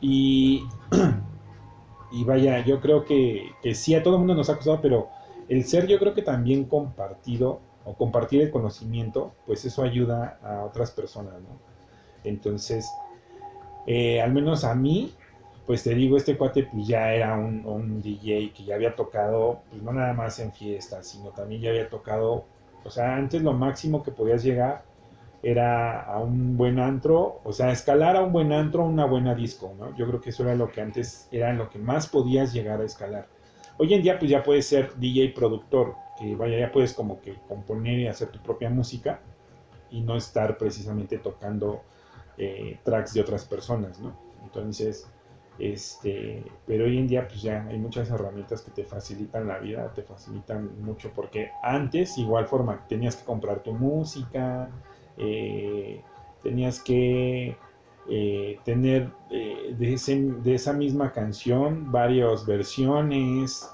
Y, 0.00 0.64
y 2.12 2.24
vaya, 2.24 2.64
yo 2.64 2.80
creo 2.80 3.04
que, 3.04 3.50
que 3.62 3.74
sí, 3.74 3.94
a 3.94 4.02
todo 4.02 4.18
mundo 4.18 4.34
nos 4.34 4.50
ha 4.50 4.56
costado, 4.56 4.80
pero 4.82 5.08
el 5.48 5.64
ser 5.64 5.86
yo 5.86 5.98
creo 5.98 6.14
que 6.14 6.22
también 6.22 6.64
compartido 6.64 7.60
o 7.84 7.94
compartir 7.94 8.42
el 8.42 8.50
conocimiento, 8.50 9.32
pues 9.46 9.64
eso 9.64 9.82
ayuda 9.82 10.38
a 10.42 10.64
otras 10.64 10.90
personas, 10.90 11.34
¿no? 11.34 11.58
Entonces, 12.24 12.90
eh, 13.86 14.20
al 14.20 14.32
menos 14.32 14.64
a 14.64 14.74
mí, 14.74 15.14
pues 15.66 15.82
te 15.82 15.94
digo, 15.94 16.16
este 16.16 16.36
cuate 16.36 16.64
pues 16.64 16.86
ya 16.86 17.12
era 17.12 17.34
un, 17.36 17.64
un, 17.64 18.02
DJ 18.02 18.52
que 18.52 18.64
ya 18.64 18.74
había 18.74 18.94
tocado, 18.94 19.62
pues 19.70 19.82
no 19.82 19.92
nada 19.92 20.12
más 20.12 20.38
en 20.38 20.52
fiestas, 20.52 21.06
sino 21.06 21.30
también 21.30 21.62
ya 21.62 21.70
había 21.70 21.88
tocado, 21.88 22.44
o 22.84 22.90
sea, 22.90 23.16
antes 23.16 23.42
lo 23.42 23.54
máximo 23.54 24.02
que 24.02 24.10
podías 24.10 24.42
llegar 24.42 24.82
era 25.42 26.02
a 26.02 26.18
un 26.18 26.56
buen 26.56 26.78
antro, 26.78 27.40
o 27.44 27.52
sea, 27.52 27.70
escalar 27.70 28.16
a 28.16 28.22
un 28.22 28.32
buen 28.32 28.52
antro, 28.52 28.84
una 28.84 29.06
buena 29.06 29.34
disco, 29.34 29.72
¿no? 29.78 29.96
Yo 29.96 30.06
creo 30.06 30.20
que 30.20 30.30
eso 30.30 30.42
era 30.42 30.54
lo 30.54 30.70
que 30.70 30.80
antes 30.80 31.28
era 31.30 31.52
lo 31.52 31.70
que 31.70 31.78
más 31.78 32.08
podías 32.08 32.52
llegar 32.52 32.80
a 32.80 32.84
escalar. 32.84 33.26
Hoy 33.80 33.94
en 33.94 34.02
día 34.02 34.18
pues 34.18 34.28
ya 34.28 34.42
puedes 34.42 34.66
ser 34.66 34.92
DJ 34.96 35.32
productor, 35.34 35.94
que 36.18 36.34
vaya, 36.34 36.58
ya 36.58 36.72
puedes 36.72 36.92
como 36.92 37.20
que 37.20 37.36
componer 37.46 38.00
y 38.00 38.08
hacer 38.08 38.28
tu 38.28 38.40
propia 38.40 38.68
música 38.68 39.20
y 39.88 40.00
no 40.00 40.16
estar 40.16 40.58
precisamente 40.58 41.18
tocando 41.18 41.82
eh, 42.36 42.76
tracks 42.82 43.14
de 43.14 43.20
otras 43.20 43.44
personas, 43.44 44.00
¿no? 44.00 44.18
Entonces, 44.42 45.08
este, 45.60 46.44
pero 46.66 46.86
hoy 46.86 46.98
en 46.98 47.06
día 47.06 47.28
pues 47.28 47.40
ya 47.40 47.64
hay 47.66 47.78
muchas 47.78 48.10
herramientas 48.10 48.62
que 48.62 48.72
te 48.72 48.82
facilitan 48.82 49.46
la 49.46 49.58
vida, 49.58 49.92
te 49.94 50.02
facilitan 50.02 50.82
mucho, 50.82 51.12
porque 51.14 51.52
antes 51.62 52.18
igual 52.18 52.46
forma 52.46 52.84
tenías 52.88 53.14
que 53.14 53.24
comprar 53.24 53.62
tu 53.62 53.72
música, 53.72 54.70
eh, 55.16 56.00
tenías 56.42 56.80
que 56.80 57.56
eh, 58.10 58.58
tener 58.64 59.12
eh, 59.30 59.74
de, 59.78 60.54
esa 60.54 60.72
misma 60.72 61.12
canción 61.12 61.92
varias 61.92 62.46
versiones, 62.46 63.68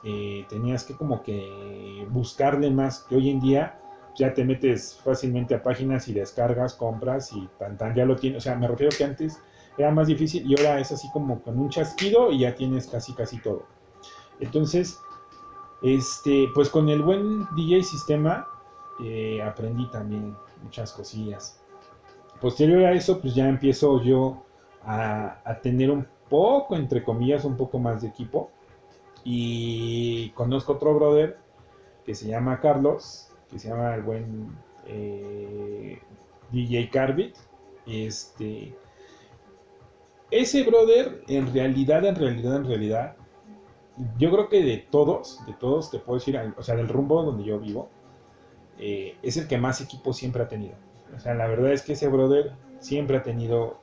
tenías 0.49 0.83
que 0.83 0.95
como 0.95 1.23
que 1.23 2.05
buscarle 2.11 2.71
más, 2.71 3.05
que 3.09 3.15
hoy 3.15 3.31
en 3.31 3.41
día 3.41 3.79
ya 4.17 4.35
te 4.35 4.45
metes 4.45 4.99
fácilmente 5.05 5.55
a 5.55 5.63
páginas 5.63 6.09
y 6.09 6.15
descargas, 6.15 6.75
compras 6.75 7.33
y 7.33 7.49
tan 7.59 7.77
tan 7.77 7.95
ya 7.95 8.05
lo 8.05 8.17
tienes, 8.17 8.39
o 8.39 8.41
sea, 8.41 8.57
me 8.57 8.67
refiero 8.67 8.97
que 8.97 9.05
antes 9.05 9.41
era 9.79 9.93
más 9.93 10.09
difícil 10.09 10.45
y 10.51 10.59
ahora 10.59 10.81
es 10.81 10.91
así 10.91 11.09
como 11.13 11.41
con 11.41 11.59
un 11.59 11.69
chasquido 11.69 12.33
y 12.33 12.41
ya 12.41 12.55
tienes 12.55 12.89
casi 12.89 13.13
casi 13.15 13.41
todo. 13.41 13.67
Entonces, 14.41 14.99
este, 15.83 16.49
pues 16.55 16.69
con 16.71 16.89
el 16.89 17.03
buen 17.03 17.47
DJ 17.55 17.85
sistema 17.85 18.49
aprendí 19.45 19.89
también 19.91 20.37
muchas 20.63 20.93
cosillas. 20.93 21.64
Posterior 22.41 22.85
a 22.85 22.93
eso, 22.93 23.21
pues 23.21 23.35
ya 23.35 23.49
empiezo 23.49 24.03
yo 24.03 24.45
a, 24.83 25.59
tener 25.63 25.91
un 25.91 26.07
poco, 26.29 26.77
entre 26.77 27.03
comillas, 27.03 27.45
un 27.45 27.57
poco 27.57 27.79
más 27.79 28.03
de 28.03 28.09
equipo. 28.09 28.51
Y 29.25 30.31
conozco 30.31 30.75
otro 30.75 30.95
brother 30.95 31.39
que 32.05 32.15
se 32.15 32.29
llama 32.29 32.61
Carlos, 32.61 33.31
que 33.51 33.59
se 33.59 33.69
llama 33.69 33.95
el 33.95 34.03
buen 34.03 34.57
eh, 34.87 35.99
DJ 36.53 36.91
Carbit. 36.91 37.35
Este, 37.87 38.77
ese 40.31 40.63
brother, 40.65 41.23
en 41.29 41.53
realidad, 41.53 42.05
en 42.05 42.17
realidad, 42.17 42.57
en 42.57 42.65
realidad, 42.67 43.17
yo 44.19 44.31
creo 44.31 44.49
que 44.49 44.63
de 44.63 44.79
todos, 44.79 45.41
de 45.47 45.53
todos, 45.53 45.91
te 45.91 45.99
puedo 45.99 46.19
decir, 46.19 46.39
o 46.57 46.63
sea, 46.63 46.75
del 46.75 46.89
rumbo 46.89 47.23
donde 47.23 47.45
yo 47.45 47.59
vivo, 47.59 47.89
eh, 48.79 49.17
es 49.23 49.37
el 49.37 49.47
que 49.47 49.59
más 49.59 49.81
equipo 49.81 50.13
siempre 50.13 50.43
ha 50.43 50.49
tenido. 50.49 50.75
O 51.15 51.19
sea, 51.19 51.35
la 51.35 51.47
verdad 51.47 51.73
es 51.73 51.83
que 51.83 51.95
ese 51.95 52.09
brother 52.09 52.53
siempre 52.81 53.17
ha 53.17 53.23
tenido, 53.23 53.79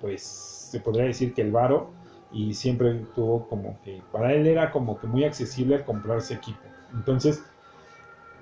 pues, 0.00 0.22
se 0.22 0.80
podría 0.80 1.04
decir 1.04 1.34
que 1.34 1.42
el 1.42 1.52
varo 1.52 1.90
y 2.32 2.54
siempre 2.54 2.94
tuvo 3.14 3.48
como 3.48 3.78
que, 3.82 4.02
para 4.12 4.32
él 4.32 4.46
era 4.46 4.70
como 4.70 4.98
que 4.98 5.06
muy 5.06 5.24
accesible 5.24 5.84
comprarse 5.84 6.34
equipo. 6.34 6.60
Entonces, 6.94 7.42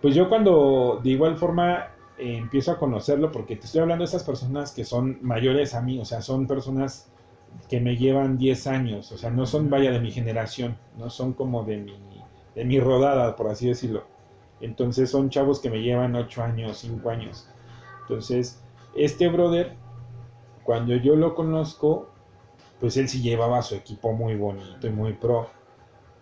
pues 0.00 0.14
yo 0.14 0.28
cuando 0.28 1.00
de 1.02 1.11
igual 1.11 1.37
forma 1.37 1.88
eh, 2.18 2.37
empiezo 2.37 2.72
a 2.72 2.78
conocerlo 2.78 3.33
porque 3.33 3.57
te 3.57 3.66
estoy 3.66 3.80
hablando 3.80 4.02
de 4.02 4.09
esas 4.09 4.22
personas 4.22 4.72
que 4.72 4.85
son 4.85 5.18
mayores 5.22 5.74
a 5.74 5.80
mí, 5.80 5.98
o 5.98 6.04
sea, 6.04 6.20
son 6.20 6.46
personas 6.46 7.09
que 7.68 7.80
me 7.80 7.96
llevan 7.96 8.37
10 8.37 8.66
años, 8.66 9.12
o 9.12 9.16
sea, 9.18 9.30
no 9.30 9.46
son 9.46 9.70
vaya 9.70 9.90
de 9.90 10.00
mi 10.00 10.11
generación, 10.11 10.76
no 10.98 11.09
son 11.09 11.33
como 11.33 11.64
de 11.64 11.78
mi, 11.78 11.96
de 12.54 12.64
mi 12.64 12.80
rodada, 12.80 13.37
por 13.37 13.48
así 13.48 13.68
decirlo. 13.68 14.04
Entonces 14.61 15.11
son 15.11 15.30
chavos 15.30 15.61
que 15.61 15.70
me 15.70 15.83
llevan 15.83 16.14
8 16.14 16.42
años, 16.42 16.78
5 16.78 17.11
años. 17.11 17.48
Entonces, 18.04 18.62
este 18.94 19.28
brother, 19.28 19.72
cuando 20.62 20.94
yo 20.96 21.16
lo 21.16 21.34
conozco, 21.34 22.08
pues 22.80 22.96
él 22.96 23.08
sí 23.08 23.22
llevaba 23.22 23.62
su 23.62 23.74
equipo 23.74 24.12
muy 24.12 24.36
bonito 24.36 24.86
y 24.86 24.90
muy 24.90 25.14
pro. 25.14 25.48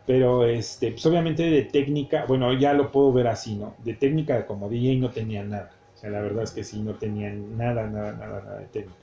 Pero 0.06 0.44
este, 0.44 0.92
pues 0.92 1.04
obviamente 1.06 1.44
de 1.44 1.62
técnica, 1.62 2.24
bueno, 2.26 2.52
ya 2.54 2.72
lo 2.72 2.90
puedo 2.90 3.12
ver 3.12 3.28
así, 3.28 3.54
¿no? 3.54 3.74
De 3.84 3.94
técnica 3.94 4.46
como 4.46 4.68
DJ 4.68 4.96
no 4.98 5.10
tenía 5.10 5.44
nada. 5.44 5.70
O 5.94 5.98
sea, 5.98 6.10
la 6.10 6.20
verdad 6.20 6.44
es 6.44 6.50
que 6.50 6.64
sí, 6.64 6.80
no 6.80 6.94
tenía 6.94 7.30
nada, 7.30 7.86
nada, 7.86 8.12
nada, 8.12 8.40
nada 8.40 8.58
de 8.58 8.66
técnica. 8.66 8.98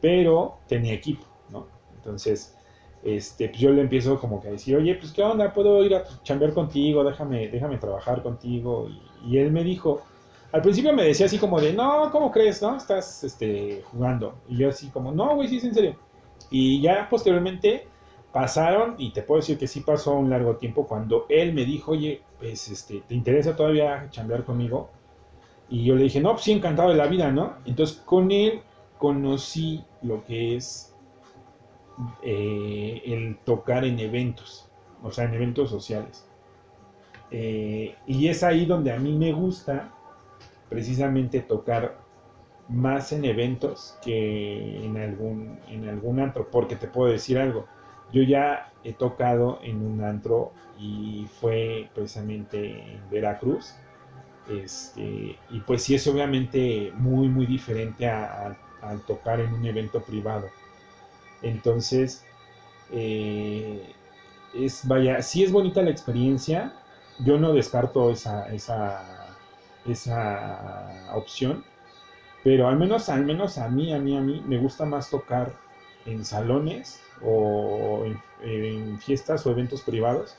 Pero 0.00 0.58
tenía 0.66 0.92
equipo, 0.92 1.24
¿no? 1.50 1.66
Entonces, 1.96 2.56
este, 3.04 3.48
pues 3.48 3.60
yo 3.60 3.70
le 3.70 3.82
empiezo 3.82 4.18
como 4.18 4.40
que 4.40 4.48
a 4.48 4.52
decir, 4.52 4.76
oye, 4.76 4.94
pues 4.94 5.12
qué 5.12 5.22
onda, 5.22 5.52
puedo 5.52 5.84
ir 5.84 5.94
a 5.94 6.04
chambear 6.22 6.54
contigo, 6.54 7.04
déjame, 7.04 7.48
déjame 7.48 7.76
trabajar 7.76 8.22
contigo. 8.22 8.88
Y, 9.26 9.36
él 9.36 9.52
me 9.52 9.62
dijo, 9.62 10.02
al 10.54 10.62
principio 10.62 10.92
me 10.92 11.02
decía 11.02 11.26
así 11.26 11.36
como 11.36 11.60
de, 11.60 11.72
no, 11.72 12.12
¿cómo 12.12 12.30
crees, 12.30 12.62
no? 12.62 12.76
Estás 12.76 13.24
este, 13.24 13.82
jugando. 13.90 14.36
Y 14.48 14.58
yo 14.58 14.68
así 14.68 14.86
como, 14.86 15.10
no, 15.10 15.34
güey, 15.34 15.48
sí 15.48 15.56
es 15.56 15.64
en 15.64 15.74
serio. 15.74 15.96
Y 16.48 16.80
ya 16.80 17.08
posteriormente 17.08 17.88
pasaron, 18.32 18.94
y 18.96 19.10
te 19.10 19.22
puedo 19.22 19.40
decir 19.40 19.58
que 19.58 19.66
sí 19.66 19.80
pasó 19.80 20.14
un 20.14 20.30
largo 20.30 20.54
tiempo, 20.54 20.86
cuando 20.86 21.26
él 21.28 21.54
me 21.54 21.64
dijo, 21.64 21.90
oye, 21.90 22.22
pues, 22.38 22.68
este, 22.68 23.00
¿te 23.00 23.16
interesa 23.16 23.56
todavía 23.56 24.06
chambear 24.10 24.44
conmigo? 24.44 24.90
Y 25.68 25.86
yo 25.86 25.96
le 25.96 26.04
dije, 26.04 26.20
no, 26.20 26.34
pues 26.34 26.44
sí, 26.44 26.52
encantado 26.52 26.90
de 26.90 26.94
la 26.94 27.08
vida, 27.08 27.32
¿no? 27.32 27.54
Entonces 27.64 27.96
con 28.04 28.30
él 28.30 28.60
conocí 28.98 29.82
lo 30.02 30.22
que 30.24 30.54
es 30.54 30.94
eh, 32.22 33.02
el 33.04 33.38
tocar 33.38 33.84
en 33.84 33.98
eventos, 33.98 34.68
o 35.02 35.10
sea, 35.10 35.24
en 35.24 35.34
eventos 35.34 35.70
sociales. 35.70 36.28
Eh, 37.32 37.96
y 38.06 38.28
es 38.28 38.44
ahí 38.44 38.66
donde 38.66 38.92
a 38.92 39.00
mí 39.00 39.14
me 39.14 39.32
gusta 39.32 39.90
precisamente 40.74 41.38
tocar 41.38 41.96
más 42.68 43.12
en 43.12 43.24
eventos 43.24 43.96
que 44.02 44.84
en 44.84 44.96
algún, 44.96 45.56
en 45.68 45.88
algún 45.88 46.18
antro, 46.18 46.50
porque 46.50 46.74
te 46.74 46.88
puedo 46.88 47.12
decir 47.12 47.38
algo, 47.38 47.66
yo 48.12 48.22
ya 48.22 48.72
he 48.82 48.92
tocado 48.92 49.60
en 49.62 49.86
un 49.86 50.02
antro 50.02 50.52
y 50.76 51.28
fue 51.40 51.88
precisamente 51.94 52.94
en 52.94 53.08
Veracruz, 53.08 53.76
este, 54.50 55.38
y 55.48 55.60
pues 55.64 55.84
sí 55.84 55.94
es 55.94 56.08
obviamente 56.08 56.92
muy, 56.96 57.28
muy 57.28 57.46
diferente 57.46 58.08
al 58.08 59.00
tocar 59.06 59.38
en 59.38 59.54
un 59.54 59.64
evento 59.64 60.02
privado. 60.02 60.48
Entonces, 61.40 62.24
eh, 62.90 63.94
es, 64.54 64.88
vaya, 64.88 65.22
sí 65.22 65.44
es 65.44 65.52
bonita 65.52 65.82
la 65.82 65.90
experiencia, 65.90 66.72
yo 67.20 67.38
no 67.38 67.52
descarto 67.52 68.10
esa, 68.10 68.52
esa, 68.52 69.13
esa 69.86 71.10
opción, 71.14 71.64
pero 72.42 72.68
al 72.68 72.78
menos, 72.78 73.08
al 73.08 73.24
menos 73.24 73.58
a 73.58 73.68
mí, 73.68 73.92
a 73.92 73.98
mí, 73.98 74.16
a 74.16 74.20
mí, 74.20 74.42
me 74.46 74.58
gusta 74.58 74.84
más 74.84 75.10
tocar 75.10 75.52
en 76.06 76.24
salones 76.24 77.02
o 77.22 78.04
en, 78.42 78.98
fiestas 78.98 79.46
o 79.46 79.50
eventos 79.50 79.82
privados 79.82 80.36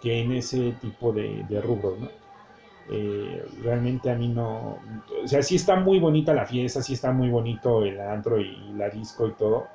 que 0.00 0.20
en 0.20 0.32
ese 0.32 0.72
tipo 0.80 1.12
de, 1.12 1.44
rubros, 1.62 1.98
¿no? 1.98 2.08
Eh, 2.90 3.46
realmente 3.62 4.10
a 4.10 4.14
mí 4.16 4.28
no, 4.28 4.78
o 5.22 5.28
sea, 5.28 5.40
sí 5.42 5.54
está 5.54 5.76
muy 5.76 6.00
bonita 6.00 6.34
la 6.34 6.46
fiesta, 6.46 6.82
sí 6.82 6.94
está 6.94 7.12
muy 7.12 7.28
bonito 7.28 7.84
el 7.84 8.00
antro 8.00 8.40
y 8.40 8.56
la 8.76 8.88
disco 8.88 9.28
y 9.28 9.32
todo, 9.32 9.68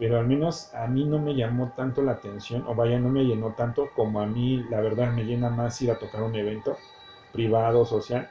pero 0.00 0.18
al 0.18 0.26
menos 0.26 0.74
a 0.74 0.86
mí 0.88 1.04
no 1.04 1.18
me 1.20 1.36
llamó 1.36 1.72
tanto 1.76 2.02
la 2.02 2.12
atención, 2.12 2.64
o 2.66 2.74
vaya, 2.74 2.98
no 2.98 3.08
me 3.08 3.24
llenó 3.24 3.52
tanto 3.52 3.90
como 3.94 4.20
a 4.20 4.26
mí, 4.26 4.64
la 4.70 4.80
verdad, 4.80 5.12
me 5.12 5.24
llena 5.24 5.50
más 5.50 5.80
ir 5.82 5.90
a 5.90 5.98
tocar 5.98 6.22
un 6.22 6.34
evento 6.34 6.76
privado, 7.32 7.84
social, 7.84 8.28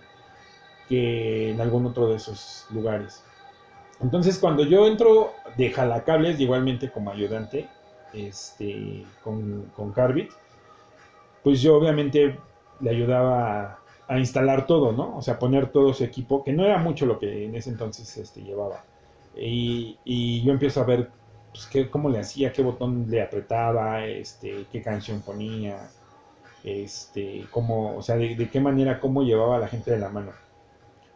que 0.89 1.51
en 1.51 1.61
algún 1.61 1.85
otro 1.85 2.09
de 2.09 2.15
esos 2.17 2.65
lugares. 2.71 3.23
Entonces, 4.01 4.37
cuando 4.39 4.63
yo 4.63 4.87
entro 4.87 5.33
de 5.55 5.71
jalacables, 5.71 6.39
igualmente 6.39 6.91
como 6.91 7.11
ayudante, 7.11 7.69
este, 8.13 9.05
con, 9.23 9.71
con 9.75 9.91
Carbit, 9.91 10.31
pues 11.43 11.61
yo 11.61 11.77
obviamente 11.77 12.37
le 12.79 12.89
ayudaba 12.89 13.79
a, 14.07 14.19
instalar 14.19 14.65
todo, 14.65 14.91
¿no? 14.91 15.17
O 15.17 15.21
sea, 15.21 15.37
poner 15.37 15.71
todo 15.71 15.93
su 15.93 16.03
equipo, 16.03 16.43
que 16.43 16.53
no 16.53 16.65
era 16.65 16.77
mucho 16.77 17.05
lo 17.05 17.19
que 17.19 17.45
en 17.45 17.55
ese 17.55 17.69
entonces 17.69 18.17
este, 18.17 18.41
llevaba. 18.41 18.83
Y, 19.37 19.97
y 20.03 20.41
yo 20.43 20.51
empiezo 20.51 20.81
a 20.81 20.85
ver 20.85 21.09
pues, 21.51 21.67
qué, 21.67 21.89
cómo 21.89 22.09
le 22.09 22.19
hacía, 22.19 22.51
qué 22.51 22.61
botón 22.61 23.05
le 23.09 23.21
apretaba, 23.21 24.05
este, 24.05 24.65
qué 24.71 24.81
canción 24.81 25.21
ponía, 25.21 25.89
este, 26.63 27.45
cómo, 27.51 27.97
o 27.97 28.01
sea, 28.01 28.15
de, 28.15 28.49
qué 28.49 28.59
manera, 28.59 28.99
cómo 28.99 29.23
llevaba 29.23 29.57
a 29.57 29.59
la 29.59 29.67
gente 29.67 29.91
de 29.91 29.99
la 29.99 30.09
mano. 30.09 30.31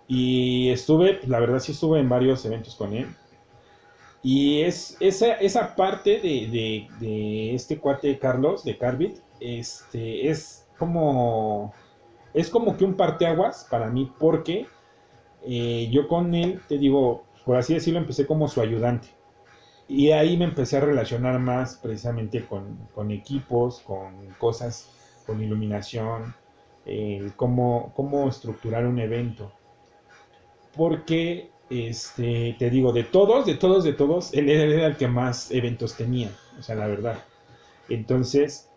Y 0.07 0.69
estuve, 0.69 1.19
la 1.27 1.39
verdad 1.39 1.59
sí 1.59 1.71
estuve 1.71 1.99
en 1.99 2.09
varios 2.09 2.45
eventos 2.45 2.75
con 2.75 2.93
él. 2.93 3.07
Y 4.21 4.61
es 4.61 4.95
esa, 5.01 5.33
esa 5.33 5.75
parte 5.75 6.19
de, 6.21 6.87
de, 6.99 7.53
este 7.53 7.77
cuate 7.77 8.17
Carlos, 8.17 8.63
de 8.63 8.77
Carbit, 8.77 9.17
este, 9.41 10.29
es 10.29 10.65
como, 10.77 11.73
es 12.33 12.49
como 12.49 12.77
que 12.77 12.85
un 12.85 12.95
parteaguas 12.95 13.67
para 13.69 13.89
mí, 13.89 14.09
porque 14.17 14.65
eh, 15.45 15.89
yo 15.91 16.07
con 16.07 16.33
él, 16.35 16.61
te 16.69 16.77
digo, 16.77 17.25
por 17.45 17.57
así 17.57 17.73
decirlo, 17.73 17.99
empecé 17.99 18.25
como 18.25 18.47
su 18.47 18.61
ayudante. 18.61 19.09
Y 19.89 20.11
ahí 20.11 20.37
me 20.37 20.45
empecé 20.45 20.77
a 20.77 20.81
relacionar 20.81 21.39
más 21.39 21.75
precisamente 21.75 22.45
con, 22.45 23.11
equipos, 23.11 23.81
con 23.81 24.29
cosas, 24.39 24.89
con 25.25 25.43
iluminación, 25.43 26.33
cómo, 27.35 27.91
cómo 27.93 28.29
estructurar 28.29 28.85
un 28.85 28.99
evento. 28.99 29.51
Porque, 30.75 31.49
este, 31.69 32.55
te 32.57 32.69
digo, 32.69 32.91
de 32.91 33.03
todos, 33.03 33.45
de 33.45 33.55
todos, 33.55 33.83
de 33.83 33.93
todos, 33.93 34.33
él 34.33 34.49
era 34.49 34.87
el 34.87 34.97
que 34.97 35.07
más 35.07 35.51
eventos 35.51 35.95
tenía, 35.95 36.29
o 36.59 36.63
sea, 36.63 36.75
la 36.75 36.87
verdad. 36.87 37.23
Entonces, 37.89 38.69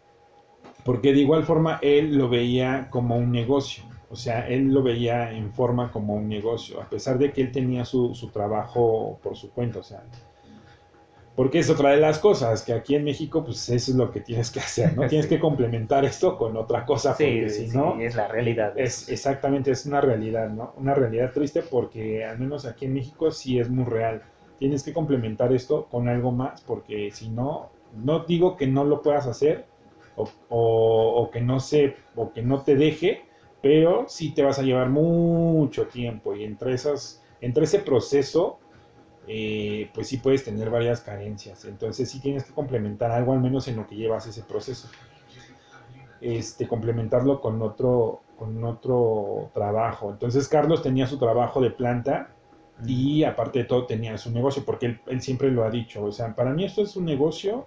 porque 0.85 1.13
de 1.13 1.21
igual 1.21 1.45
forma 1.45 1.79
él 1.83 2.17
lo 2.17 2.29
veía 2.29 2.89
como 2.91 3.17
un 3.17 3.33
negocio, 3.33 3.85
o 4.11 4.17
sea, 4.17 4.47
él 4.49 4.73
lo 4.73 4.83
veía 4.83 5.33
en 5.33 5.53
forma 5.53 5.91
como 5.91 6.15
un 6.15 6.29
negocio, 6.29 6.81
a 6.81 6.89
pesar 6.89 7.19
de 7.19 7.33
que 7.33 7.41
él 7.43 7.53
tenía 7.53 7.85
su, 7.85 8.15
su 8.15 8.29
trabajo 8.29 9.19
por 9.23 9.37
su 9.37 9.51
cuenta, 9.51 9.81
o 9.81 9.83
sea, 9.83 10.05
porque 11.37 11.59
es 11.59 11.69
otra 11.69 11.91
de 11.91 11.99
las 11.99 12.19
cosas, 12.19 12.63
que 12.63 12.73
aquí 12.73 12.95
en 12.95 13.05
México, 13.05 13.45
pues 13.45 13.69
eso 13.69 13.91
es 13.91 13.97
lo 13.97 14.11
que 14.11 14.21
tienes 14.21 14.51
que 14.51 14.59
hacer, 14.59 14.97
¿no? 14.97 15.07
Tienes 15.09 15.27
que 15.27 15.39
complementar 15.39 16.07
esto 16.07 16.39
con 16.39 16.57
otra 16.57 16.87
cosa, 16.87 17.11
porque 17.11 17.51
si 17.51 17.69
no... 17.69 18.01
es 18.01 18.17
la 18.17 18.27
realidad. 18.27 18.73
Es, 18.77 19.11
exactamente, 19.11 19.71
es 19.71 19.85
una 19.85 20.01
realidad, 20.01 20.49
¿no? 20.49 20.73
Una 20.79 20.95
realidad 20.95 21.33
triste 21.33 21.63
porque 21.63 22.25
al 22.25 22.39
menos 22.39 22.65
aquí 22.65 22.87
en 22.87 22.95
México 22.95 23.31
sí 23.31 23.59
es 23.59 23.69
muy 23.69 23.85
real. 23.85 24.23
Tienes 24.59 24.83
que 24.83 24.95
complementar 24.95 25.53
esto 25.53 25.85
con 25.91 26.09
algo 26.09 26.33
más, 26.33 26.63
porque 26.63 27.11
si 27.13 27.29
no, 27.29 27.71
no 27.95 28.21
digo 28.21 28.57
que 28.57 28.67
no 28.67 28.85
lo 28.85 29.03
puedas 29.03 29.27
hacer, 29.27 29.67
o, 30.17 30.27
o 30.49 31.31
que 31.31 31.43
no 31.43 31.61
se, 31.61 31.97
o 32.15 32.33
que 32.33 32.41
no 32.41 32.63
te 32.63 32.77
deje, 32.77 33.27
pero 33.61 34.07
sí 34.09 34.33
te 34.33 34.43
vas 34.43 34.59
a 34.59 34.63
llevar 34.63 34.89
mucho 34.89 35.87
tiempo, 35.89 36.35
y 36.35 36.45
entre 36.45 36.73
esas, 36.73 37.23
entre 37.43 37.65
ese 37.65 37.81
proceso 37.81 38.59
eh, 39.29 39.91
pues 39.93 40.09
sí 40.09 40.19
puedes 40.19 40.45
tener 40.45 40.71
varias 40.71 41.01
carencias. 41.01 41.65
Entonces 41.65 42.11
sí 42.11 42.21
tienes 42.21 42.45
que 42.45 42.53
complementar 42.53 43.11
algo 43.11 43.33
al 43.33 43.41
menos 43.41 43.67
en 43.69 43.77
lo 43.77 43.87
que 43.87 43.97
llevas 43.97 44.27
ese 44.27 44.43
proceso. 44.43 44.89
Este, 46.21 46.67
complementarlo 46.67 47.41
con 47.41 47.61
otro, 47.63 48.23
con 48.39 48.63
otro 48.65 49.51
trabajo. 49.53 50.11
Entonces 50.11 50.49
Carlos 50.49 50.83
tenía 50.83 51.07
su 51.07 51.19
trabajo 51.19 51.61
de 51.61 51.71
planta 51.71 52.31
y 52.85 53.25
aparte 53.25 53.61
de 53.61 53.65
todo 53.65 53.87
tenía 53.87 54.17
su 54.19 54.31
negocio, 54.31 54.65
porque 54.65 55.01
él, 55.07 55.21
siempre 55.21 55.51
lo 55.51 55.65
ha 55.65 55.71
dicho. 55.71 56.05
O 56.05 56.13
sea, 56.13 56.35
para 56.35 56.53
mí 56.53 56.65
esto 56.65 56.83
es 56.83 56.97
un 56.97 57.05
negocio 57.05 57.67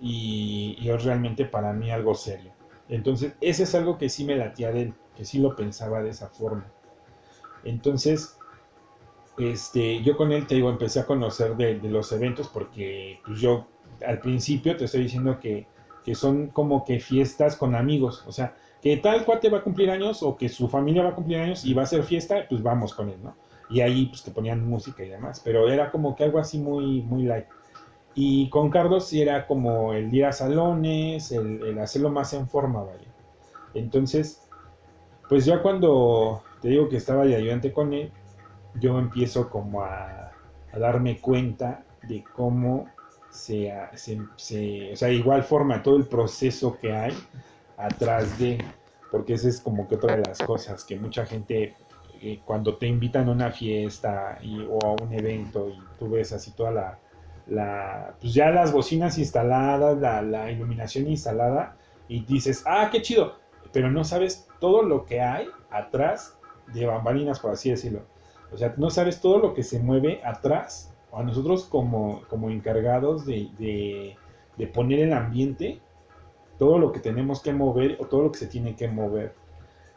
y, 0.00 0.76
y, 0.80 0.90
es 0.90 1.04
realmente 1.04 1.44
para 1.44 1.72
mí 1.72 1.90
algo 1.90 2.14
serio. 2.14 2.52
Entonces, 2.88 3.34
ese 3.40 3.62
es 3.62 3.74
algo 3.74 3.96
que 3.98 4.08
sí 4.08 4.24
me 4.24 4.36
latía 4.36 4.72
de 4.72 4.82
él, 4.82 4.94
que 5.16 5.24
sí 5.24 5.38
lo 5.38 5.54
pensaba 5.54 6.02
de 6.02 6.10
esa 6.10 6.28
forma. 6.28 6.66
Entonces, 7.64 8.39
este, 9.38 10.02
yo 10.02 10.16
con 10.16 10.32
él, 10.32 10.46
te 10.46 10.56
digo, 10.56 10.70
empecé 10.70 11.00
a 11.00 11.06
conocer 11.06 11.56
de, 11.56 11.78
los 11.82 12.12
eventos 12.12 12.48
porque 12.48 13.20
pues, 13.24 13.40
yo 13.40 13.66
al 14.06 14.20
principio 14.20 14.76
te 14.76 14.84
estoy 14.84 15.02
diciendo 15.02 15.38
que, 15.40 15.66
son 16.14 16.48
como 16.48 16.84
que 16.84 16.98
fiestas 16.98 17.54
con 17.54 17.76
amigos, 17.76 18.24
o 18.26 18.32
sea, 18.32 18.56
que 18.82 18.96
tal 18.96 19.24
cuate 19.24 19.48
va 19.48 19.58
a 19.58 19.62
cumplir 19.62 19.90
años 19.90 20.24
o 20.24 20.36
que 20.36 20.48
su 20.48 20.66
familia 20.66 21.04
va 21.04 21.10
a 21.10 21.14
cumplir 21.14 21.38
años 21.38 21.64
y 21.64 21.72
va 21.72 21.84
a 21.84 21.86
ser 21.86 22.02
fiesta, 22.02 22.46
pues 22.48 22.64
vamos 22.64 22.92
con 22.94 23.10
él, 23.10 23.22
¿no? 23.22 23.36
Y 23.68 23.80
ahí 23.80 24.06
pues 24.06 24.22
ponían 24.34 24.68
música 24.68 25.04
y 25.04 25.08
demás, 25.08 25.40
pero 25.44 25.70
era 25.70 25.92
como 25.92 26.16
que 26.16 26.24
algo 26.24 26.40
así 26.40 26.58
muy, 26.58 27.02
muy 27.02 27.22
light. 27.22 27.44
Y 28.16 28.48
con 28.48 28.70
Carlos 28.70 29.06
sí 29.06 29.22
era 29.22 29.46
como 29.46 29.92
el 29.92 30.12
ir 30.12 30.24
a 30.24 30.32
salones, 30.32 31.30
el, 31.30 31.62
el 31.62 31.78
hacerlo 31.78 32.10
más 32.10 32.32
en 32.32 32.48
forma, 32.48 32.82
vaya. 32.82 33.06
Entonces, 33.74 34.48
pues 35.28 35.44
ya 35.44 35.62
cuando 35.62 36.42
te 36.60 36.70
digo 36.70 36.88
que 36.88 36.96
estaba 36.96 37.24
de 37.24 37.36
ayudante 37.36 37.72
con 37.72 37.92
él, 37.92 38.10
yo 38.74 38.98
empiezo 38.98 39.48
como 39.50 39.82
a, 39.82 40.32
darme 40.72 41.18
cuenta 41.18 41.82
de 42.02 42.22
cómo 42.34 42.86
se, 43.30 43.72
se, 43.96 44.92
o 44.92 44.96
sea, 44.96 45.10
igual 45.10 45.42
forma, 45.42 45.82
todo 45.82 45.96
el 45.96 46.06
proceso 46.06 46.78
que 46.78 46.94
hay 46.94 47.12
atrás 47.76 48.38
de, 48.38 48.58
porque 49.10 49.34
esa 49.34 49.48
es 49.48 49.60
como 49.60 49.88
que 49.88 49.96
otra 49.96 50.16
de 50.16 50.22
las 50.22 50.38
cosas 50.38 50.84
que 50.84 50.96
mucha 50.96 51.26
gente 51.26 51.74
eh, 52.22 52.40
cuando 52.44 52.76
te 52.76 52.86
invitan 52.86 53.28
a 53.28 53.32
una 53.32 53.50
fiesta 53.50 54.38
y, 54.42 54.64
o 54.68 54.78
a 54.84 55.02
un 55.02 55.12
evento 55.12 55.68
y 55.68 55.78
tú 55.98 56.10
ves 56.10 56.32
así 56.32 56.52
toda 56.52 56.70
la, 56.70 56.98
la 57.46 58.14
pues 58.20 58.34
ya 58.34 58.50
las 58.50 58.72
bocinas 58.72 59.18
instaladas, 59.18 59.98
la, 59.98 60.22
la 60.22 60.50
iluminación 60.50 61.08
instalada 61.08 61.76
y 62.08 62.24
dices, 62.24 62.62
ah, 62.66 62.90
qué 62.92 63.02
chido, 63.02 63.36
pero 63.72 63.90
no 63.90 64.04
sabes 64.04 64.46
todo 64.60 64.82
lo 64.82 65.04
que 65.04 65.20
hay 65.20 65.48
atrás 65.70 66.36
de 66.72 66.86
bambalinas, 66.86 67.40
por 67.40 67.52
así 67.52 67.70
decirlo. 67.70 68.02
O 68.52 68.58
sea, 68.58 68.74
no 68.76 68.90
sabes 68.90 69.20
todo 69.20 69.38
lo 69.38 69.54
que 69.54 69.62
se 69.62 69.78
mueve 69.78 70.20
atrás, 70.24 70.92
a 71.12 71.22
nosotros 71.22 71.64
como, 71.64 72.22
como 72.28 72.50
encargados 72.50 73.26
de, 73.26 73.48
de, 73.58 74.66
poner 74.68 75.00
el 75.00 75.12
ambiente, 75.12 75.80
todo 76.58 76.78
lo 76.78 76.92
que 76.92 77.00
tenemos 77.00 77.40
que 77.40 77.52
mover 77.52 77.96
o 78.00 78.06
todo 78.06 78.22
lo 78.22 78.32
que 78.32 78.38
se 78.38 78.46
tiene 78.46 78.76
que 78.76 78.88
mover. 78.88 79.34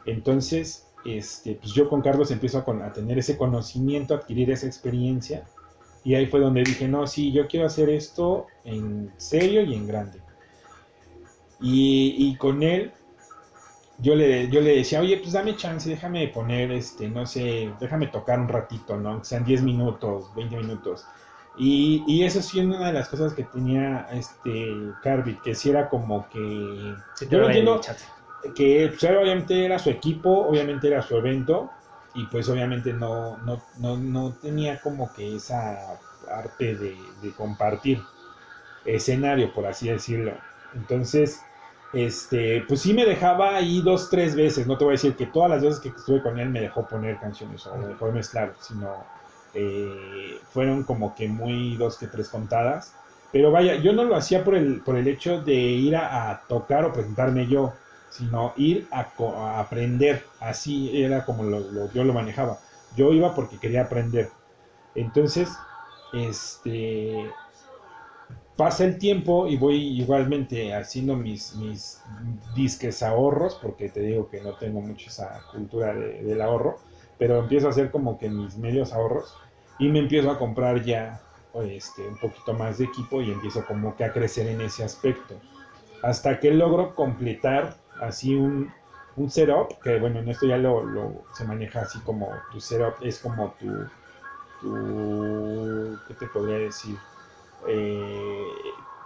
Entonces, 0.06 0.88
este, 1.04 1.54
pues 1.56 1.72
yo 1.72 1.88
con 1.88 2.00
Carlos 2.00 2.30
empiezo 2.30 2.64
a, 2.66 2.86
a, 2.86 2.92
tener 2.92 3.18
ese 3.18 3.36
conocimiento, 3.36 4.14
adquirir 4.14 4.50
esa 4.50 4.66
experiencia. 4.66 5.44
Y 6.02 6.14
ahí 6.14 6.26
fue 6.26 6.40
donde 6.40 6.64
dije, 6.64 6.88
no, 6.88 7.06
sí, 7.06 7.32
yo 7.32 7.46
quiero 7.46 7.66
hacer 7.66 7.90
esto 7.90 8.46
en 8.64 9.12
serio 9.16 9.62
y 9.62 9.74
en 9.74 9.86
grande. 9.86 10.20
Y, 11.60 12.14
y 12.18 12.36
con 12.36 12.62
él 12.62 12.92
yo 13.98 14.14
le, 14.14 14.48
yo 14.50 14.60
le 14.60 14.76
decía, 14.76 15.00
oye, 15.00 15.18
pues 15.18 15.32
dame 15.32 15.56
chance, 15.56 15.88
déjame 15.88 16.28
poner, 16.28 16.72
este, 16.72 17.08
no 17.08 17.26
sé, 17.26 17.72
déjame 17.80 18.08
tocar 18.08 18.40
un 18.40 18.48
ratito, 18.48 18.96
¿no? 18.96 19.20
Que 19.20 19.24
sean 19.24 19.44
10 19.44 19.62
minutos, 19.62 20.34
20 20.34 20.56
minutos. 20.56 21.06
Y, 21.56 22.02
y 22.06 22.24
eso 22.24 22.42
sí 22.42 22.58
una 22.60 22.86
de 22.86 22.92
las 22.92 23.08
cosas 23.08 23.32
que 23.34 23.44
tenía 23.44 24.08
este 24.12 24.74
Carbit, 25.02 25.40
que 25.42 25.54
sí 25.54 25.70
era 25.70 25.88
como 25.88 26.28
que... 26.28 26.94
yo 27.30 27.38
lo 27.38 27.46
entiendo 27.46 27.80
que 28.54 28.88
pues, 28.88 29.04
obviamente 29.04 29.64
era 29.64 29.78
su 29.78 29.90
equipo, 29.90 30.30
obviamente 30.48 30.88
era 30.88 31.00
su 31.00 31.16
evento, 31.16 31.70
y 32.14 32.26
pues 32.26 32.48
obviamente 32.48 32.92
no, 32.92 33.38
no, 33.38 33.62
no, 33.78 33.96
no 33.96 34.32
tenía 34.32 34.80
como 34.80 35.12
que 35.12 35.36
esa 35.36 35.98
arte 36.28 36.76
de, 36.76 36.96
de 37.22 37.32
compartir 37.32 38.02
escenario, 38.84 39.52
por 39.52 39.66
así 39.66 39.88
decirlo. 39.88 40.32
Entonces, 40.74 41.40
este, 41.94 42.64
pues 42.66 42.80
sí 42.80 42.92
me 42.92 43.04
dejaba 43.06 43.56
ahí 43.56 43.80
dos, 43.80 44.10
tres 44.10 44.34
veces. 44.34 44.66
No 44.66 44.76
te 44.76 44.84
voy 44.84 44.92
a 44.92 44.96
decir 44.98 45.14
que 45.14 45.26
todas 45.26 45.50
las 45.50 45.62
veces 45.62 45.80
que 45.80 45.90
estuve 45.90 46.22
con 46.22 46.38
él 46.38 46.50
me 46.50 46.60
dejó 46.60 46.86
poner 46.86 47.18
canciones 47.18 47.66
o 47.66 47.76
me 47.76 47.86
dejó 47.86 48.10
mezclar, 48.10 48.54
sino 48.60 49.04
eh, 49.54 50.38
fueron 50.50 50.82
como 50.82 51.14
que 51.14 51.28
muy 51.28 51.76
dos 51.76 51.96
que 51.96 52.06
tres 52.06 52.28
contadas. 52.28 52.94
Pero 53.32 53.50
vaya, 53.50 53.76
yo 53.76 53.92
no 53.92 54.04
lo 54.04 54.16
hacía 54.16 54.44
por 54.44 54.54
el, 54.54 54.80
por 54.80 54.96
el 54.96 55.08
hecho 55.08 55.40
de 55.40 55.54
ir 55.54 55.96
a, 55.96 56.42
tocar 56.48 56.84
o 56.84 56.92
presentarme 56.92 57.46
yo, 57.46 57.72
sino 58.10 58.52
ir 58.56 58.88
a, 58.90 59.60
aprender. 59.60 60.24
Así 60.40 61.02
era 61.02 61.24
como 61.24 61.44
lo, 61.44 61.92
yo 61.92 62.04
lo 62.04 62.12
manejaba. 62.12 62.58
Yo 62.96 63.12
iba 63.12 63.34
porque 63.34 63.58
quería 63.58 63.82
aprender. 63.82 64.30
Entonces, 64.94 65.48
este, 66.12 67.28
pasa 68.56 68.84
el 68.84 68.98
tiempo 68.98 69.46
y 69.48 69.56
voy 69.56 69.76
igualmente 70.00 70.74
haciendo 70.74 71.16
mis, 71.16 71.54
mis 71.56 72.00
disques 72.54 73.02
ahorros, 73.02 73.56
porque 73.56 73.88
te 73.88 74.00
digo 74.00 74.28
que 74.28 74.40
no 74.40 74.54
tengo 74.54 74.80
mucho 74.80 75.08
esa 75.10 75.42
cultura 75.52 75.94
del 75.94 76.40
ahorro, 76.40 76.78
pero 77.18 77.38
empiezo 77.38 77.66
a 77.66 77.70
hacer 77.70 77.90
como 77.90 78.18
que 78.18 78.28
mis 78.28 78.56
medios 78.56 78.92
ahorros 78.92 79.34
y 79.78 79.88
me 79.88 80.00
empiezo 80.00 80.30
a 80.30 80.38
comprar 80.38 80.82
ya 80.84 81.20
este, 81.64 82.08
un 82.08 82.18
poquito 82.18 82.54
más 82.54 82.78
de 82.78 82.84
equipo 82.84 83.22
y 83.22 83.30
empiezo 83.30 83.64
como 83.64 83.96
que 83.96 84.04
a 84.04 84.12
crecer 84.12 84.46
en 84.48 84.60
ese 84.60 84.84
aspecto. 84.84 85.42
Hasta 86.02 86.38
que 86.38 86.50
logro 86.52 86.94
completar 86.94 87.76
así 88.00 88.34
un, 88.34 88.72
un 89.16 89.30
setup, 89.30 89.80
que 89.82 89.98
bueno, 89.98 90.20
en 90.20 90.28
esto 90.28 90.46
ya 90.46 90.58
lo, 90.58 90.84
lo, 90.84 91.24
se 91.32 91.44
maneja 91.44 91.82
así 91.82 92.00
como 92.00 92.28
tu 92.52 92.60
setup, 92.60 92.96
es 93.02 93.18
como 93.20 93.52
tu, 93.58 93.90
tu 94.60 95.98
¿qué 96.06 96.14
te 96.14 96.26
podría 96.26 96.58
decir? 96.58 96.98
Eh, 97.68 98.46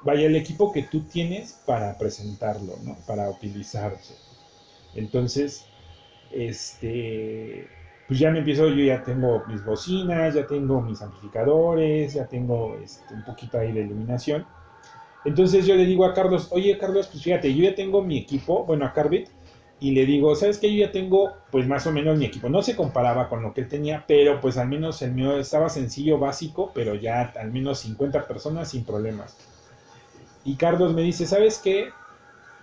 vaya 0.02 0.26
el 0.26 0.36
equipo 0.36 0.72
que 0.72 0.82
tú 0.82 1.02
tienes 1.02 1.62
para 1.66 1.96
presentarlo, 1.98 2.74
¿no? 2.84 2.96
Para 3.06 3.28
utilizarse. 3.30 4.14
Entonces, 4.94 5.66
este, 6.30 7.68
pues 8.06 8.18
ya 8.18 8.30
me 8.30 8.38
empiezo, 8.38 8.68
yo 8.68 8.84
ya 8.84 9.02
tengo 9.02 9.44
mis 9.46 9.64
bocinas, 9.64 10.34
ya 10.34 10.46
tengo 10.46 10.80
mis 10.80 11.02
amplificadores, 11.02 12.14
ya 12.14 12.26
tengo 12.26 12.76
este, 12.82 13.14
un 13.14 13.24
poquito 13.24 13.58
ahí 13.58 13.72
de 13.72 13.82
iluminación. 13.82 14.46
Entonces 15.24 15.66
yo 15.66 15.74
le 15.74 15.84
digo 15.84 16.04
a 16.04 16.14
Carlos, 16.14 16.48
oye 16.52 16.78
Carlos, 16.78 17.08
pues 17.08 17.22
fíjate, 17.22 17.54
yo 17.54 17.64
ya 17.64 17.74
tengo 17.74 18.02
mi 18.02 18.18
equipo, 18.18 18.64
bueno, 18.64 18.86
a 18.86 18.92
Carbit, 18.92 19.28
y 19.80 19.92
le 19.92 20.06
digo, 20.06 20.34
¿sabes 20.34 20.58
qué? 20.58 20.74
Yo 20.74 20.86
ya 20.86 20.92
tengo 20.92 21.36
pues 21.50 21.66
más 21.66 21.86
o 21.86 21.92
menos 21.92 22.18
mi 22.18 22.24
equipo. 22.24 22.48
No 22.48 22.62
se 22.62 22.74
comparaba 22.74 23.28
con 23.28 23.42
lo 23.42 23.54
que 23.54 23.60
él 23.60 23.68
tenía, 23.68 24.04
pero 24.06 24.40
pues 24.40 24.58
al 24.58 24.68
menos 24.68 25.00
el 25.02 25.12
mío 25.12 25.38
estaba 25.38 25.68
sencillo, 25.68 26.18
básico, 26.18 26.72
pero 26.74 26.94
ya 26.94 27.32
al 27.38 27.52
menos 27.52 27.78
50 27.80 28.26
personas 28.26 28.70
sin 28.70 28.84
problemas. 28.84 29.36
Y 30.44 30.56
Carlos 30.56 30.94
me 30.94 31.02
dice, 31.02 31.26
¿sabes 31.26 31.58
qué? 31.58 31.90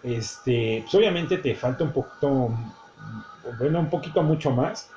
Este, 0.04 0.82
pues 0.84 0.96
obviamente 0.96 1.38
te 1.38 1.56
falta 1.56 1.86
un 1.86 1.94
poquito, 1.94 2.52
bueno, 3.60 3.80
un 3.80 3.90
poquito 3.90 4.22
mucho 4.22 4.52
más, 4.52 4.90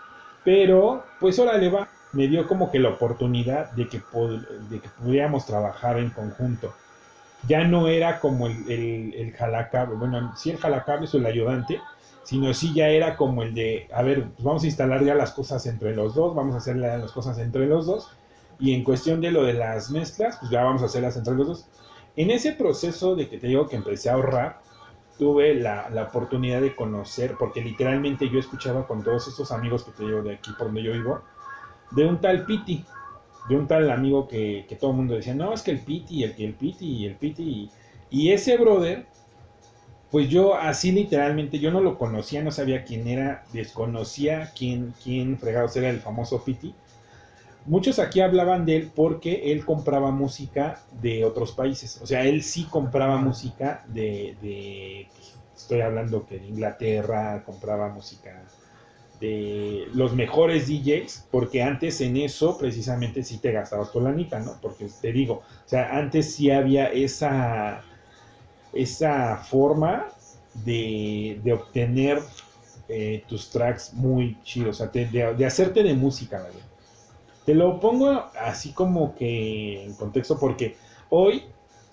pero 0.44 1.04
pues 1.20 1.38
órale 1.38 1.68
va. 1.70 1.88
Me 2.12 2.26
dio 2.26 2.48
como 2.48 2.70
que 2.70 2.78
la 2.78 2.88
oportunidad 2.88 3.70
de 3.72 3.86
que, 3.86 4.02
de 4.70 4.80
que 4.80 4.88
pudiéramos 4.88 5.44
trabajar 5.46 5.98
en 5.98 6.10
conjunto. 6.10 6.74
Ya 7.46 7.64
no 7.64 7.86
era 7.86 8.18
como 8.18 8.46
el, 8.46 8.70
el, 8.70 9.14
el 9.14 9.32
jalacable, 9.34 9.94
bueno, 9.94 10.34
sí 10.36 10.50
el 10.50 10.56
jalacable 10.56 11.04
es 11.04 11.14
el 11.14 11.26
ayudante, 11.26 11.80
sino 12.28 12.52
sí 12.52 12.74
ya 12.74 12.88
era 12.88 13.16
como 13.16 13.42
el 13.42 13.54
de, 13.54 13.88
a 13.90 14.02
ver, 14.02 14.28
pues 14.32 14.44
vamos 14.44 14.62
a 14.62 14.66
instalar 14.66 15.02
ya 15.02 15.14
las 15.14 15.32
cosas 15.32 15.64
entre 15.64 15.96
los 15.96 16.14
dos, 16.14 16.34
vamos 16.34 16.54
a 16.54 16.58
hacer 16.58 16.76
las 16.76 17.10
cosas 17.10 17.38
entre 17.38 17.66
los 17.66 17.86
dos, 17.86 18.10
y 18.60 18.74
en 18.74 18.84
cuestión 18.84 19.22
de 19.22 19.30
lo 19.30 19.44
de 19.44 19.54
las 19.54 19.90
mezclas, 19.90 20.36
pues 20.38 20.50
ya 20.50 20.62
vamos 20.62 20.82
a 20.82 20.84
hacerlas 20.84 21.16
entre 21.16 21.32
los 21.32 21.46
dos. 21.46 21.66
En 22.16 22.30
ese 22.30 22.52
proceso 22.52 23.16
de 23.16 23.30
que 23.30 23.38
te 23.38 23.46
digo 23.46 23.66
que 23.66 23.76
empecé 23.76 24.10
a 24.10 24.12
ahorrar, 24.12 24.60
tuve 25.18 25.54
la, 25.54 25.88
la 25.88 26.02
oportunidad 26.02 26.60
de 26.60 26.76
conocer, 26.76 27.34
porque 27.38 27.62
literalmente 27.62 28.28
yo 28.28 28.38
escuchaba 28.38 28.86
con 28.86 29.02
todos 29.02 29.26
estos 29.26 29.50
amigos 29.50 29.84
que 29.84 29.92
te 29.92 30.04
digo 30.04 30.20
de 30.20 30.34
aquí 30.34 30.50
por 30.58 30.66
donde 30.66 30.82
yo 30.82 30.92
vivo, 30.92 31.22
de 31.92 32.04
un 32.04 32.20
tal 32.20 32.44
Piti, 32.44 32.84
de 33.48 33.56
un 33.56 33.66
tal 33.66 33.90
amigo 33.90 34.28
que, 34.28 34.66
que 34.68 34.76
todo 34.76 34.90
el 34.90 34.98
mundo 34.98 35.14
decía, 35.14 35.34
no, 35.34 35.54
es 35.54 35.62
que 35.62 35.70
el 35.70 35.80
Piti, 35.80 36.24
el 36.24 36.34
el 36.36 36.52
Piti, 36.52 37.06
el 37.06 37.14
Piti, 37.14 37.42
y, 37.42 37.70
y 38.10 38.32
ese 38.32 38.58
brother 38.58 39.06
pues 40.10 40.28
yo 40.28 40.54
así 40.54 40.92
literalmente, 40.92 41.58
yo 41.58 41.70
no 41.70 41.80
lo 41.80 41.98
conocía, 41.98 42.42
no 42.42 42.50
sabía 42.50 42.84
quién 42.84 43.06
era, 43.06 43.44
desconocía 43.52 44.52
quién, 44.56 44.94
quién 45.02 45.38
fregados 45.38 45.76
era 45.76 45.90
el 45.90 46.00
famoso 46.00 46.42
Piti. 46.42 46.74
Muchos 47.66 47.98
aquí 47.98 48.20
hablaban 48.20 48.64
de 48.64 48.76
él 48.76 48.90
porque 48.94 49.52
él 49.52 49.66
compraba 49.66 50.10
música 50.10 50.80
de 51.02 51.26
otros 51.26 51.52
países. 51.52 52.00
O 52.02 52.06
sea, 52.06 52.24
él 52.24 52.42
sí 52.42 52.64
compraba 52.64 53.18
música 53.18 53.84
de, 53.88 54.36
de 54.40 55.08
estoy 55.54 55.82
hablando 55.82 56.24
que 56.26 56.38
de 56.38 56.46
Inglaterra, 56.46 57.42
compraba 57.44 57.90
música 57.90 58.42
de 59.20 59.88
los 59.92 60.14
mejores 60.14 60.68
DJs, 60.68 61.26
porque 61.30 61.62
antes 61.62 62.00
en 62.00 62.16
eso 62.16 62.56
precisamente 62.56 63.22
sí 63.22 63.38
te 63.38 63.52
gastabas 63.52 63.92
tu 63.92 64.00
lanita, 64.00 64.38
¿no? 64.38 64.52
Porque 64.62 64.86
te 65.02 65.12
digo, 65.12 65.34
o 65.34 65.68
sea, 65.68 65.98
antes 65.98 66.32
sí 66.34 66.50
había 66.50 66.86
esa 66.86 67.82
esa 68.72 69.36
forma 69.36 70.06
de, 70.64 71.40
obtener 71.52 72.20
eh, 72.88 73.24
tus 73.28 73.50
tracks 73.50 73.92
muy 73.94 74.38
chidos, 74.42 74.80
o 74.80 74.90
sea, 74.90 75.02
de, 75.02 75.46
hacerte 75.46 75.82
de 75.82 75.94
música, 75.94 76.44
Te 77.44 77.54
lo 77.54 77.80
pongo 77.80 78.24
así 78.40 78.72
como 78.72 79.14
que 79.14 79.84
en 79.84 79.94
contexto 79.94 80.38
porque 80.38 80.76
hoy, 81.10 81.44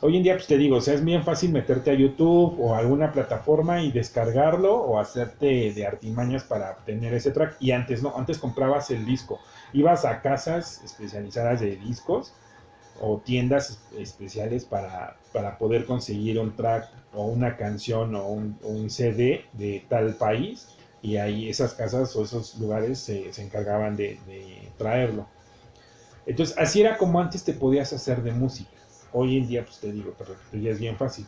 hoy 0.02 0.18
en 0.18 0.24
día, 0.24 0.34
pues 0.36 0.48
te 0.48 0.58
digo, 0.58 0.78
o 0.78 0.82
sea, 0.82 0.94
es 0.94 1.04
bien 1.04 1.24
fácil 1.24 1.52
meterte 1.52 1.92
a 1.92 1.94
YouTube 1.94 2.60
o 2.60 2.76
a 2.76 2.80
alguna 2.80 3.12
plataforma 3.12 3.82
y 3.82 3.92
descargarlo 3.92 4.76
o 4.76 5.00
hacerte 5.00 5.72
de 5.74 5.86
artimañas 5.86 6.44
para 6.44 6.72
obtener 6.72 7.14
ese 7.14 7.32
track. 7.32 7.58
Y 7.60 7.72
antes 7.72 8.02
no, 8.02 8.14
antes 8.18 8.38
comprabas 8.38 8.92
el 8.92 9.06
disco, 9.06 9.40
ibas 9.74 10.06
a 10.06 10.22
casas 10.22 10.82
especializadas 10.84 11.62
de 11.62 11.76
discos 11.76 12.34
o 13.02 13.18
tiendas 13.18 13.80
especiales 13.98 14.66
para, 14.66 15.18
para, 15.34 15.58
poder 15.58 15.86
conseguir 15.86 16.40
un 16.40 16.56
track 16.56 16.90
o 17.14 17.26
una 17.26 17.58
canción 17.58 18.16
o 18.16 18.28
un, 18.28 18.90
CD 18.90 19.46
de 19.54 19.86
tal 19.90 20.16
país 20.16 20.70
y 21.02 21.18
ahí 21.18 21.50
esas 21.50 21.74
casas 21.74 22.16
o 22.16 22.24
esos 22.24 22.58
lugares 22.58 23.00
se, 23.00 23.30
encargaban 23.42 23.96
de, 23.96 24.20
traerlo. 24.78 25.28
Entonces 26.26 26.58
así 26.58 26.82
era 26.82 26.98
como 26.98 27.20
antes 27.20 27.44
te 27.44 27.54
podías 27.54 27.94
hacer 27.94 28.24
de 28.24 28.32
música. 28.32 28.72
Hoy 29.14 29.38
en 29.38 29.48
día 29.48 29.64
pues 29.64 29.80
te 29.80 29.92
digo, 29.92 30.14
pero 30.18 30.36
ya 30.54 30.72
es 30.72 30.80
bien 30.80 30.98
fácil. 30.98 31.26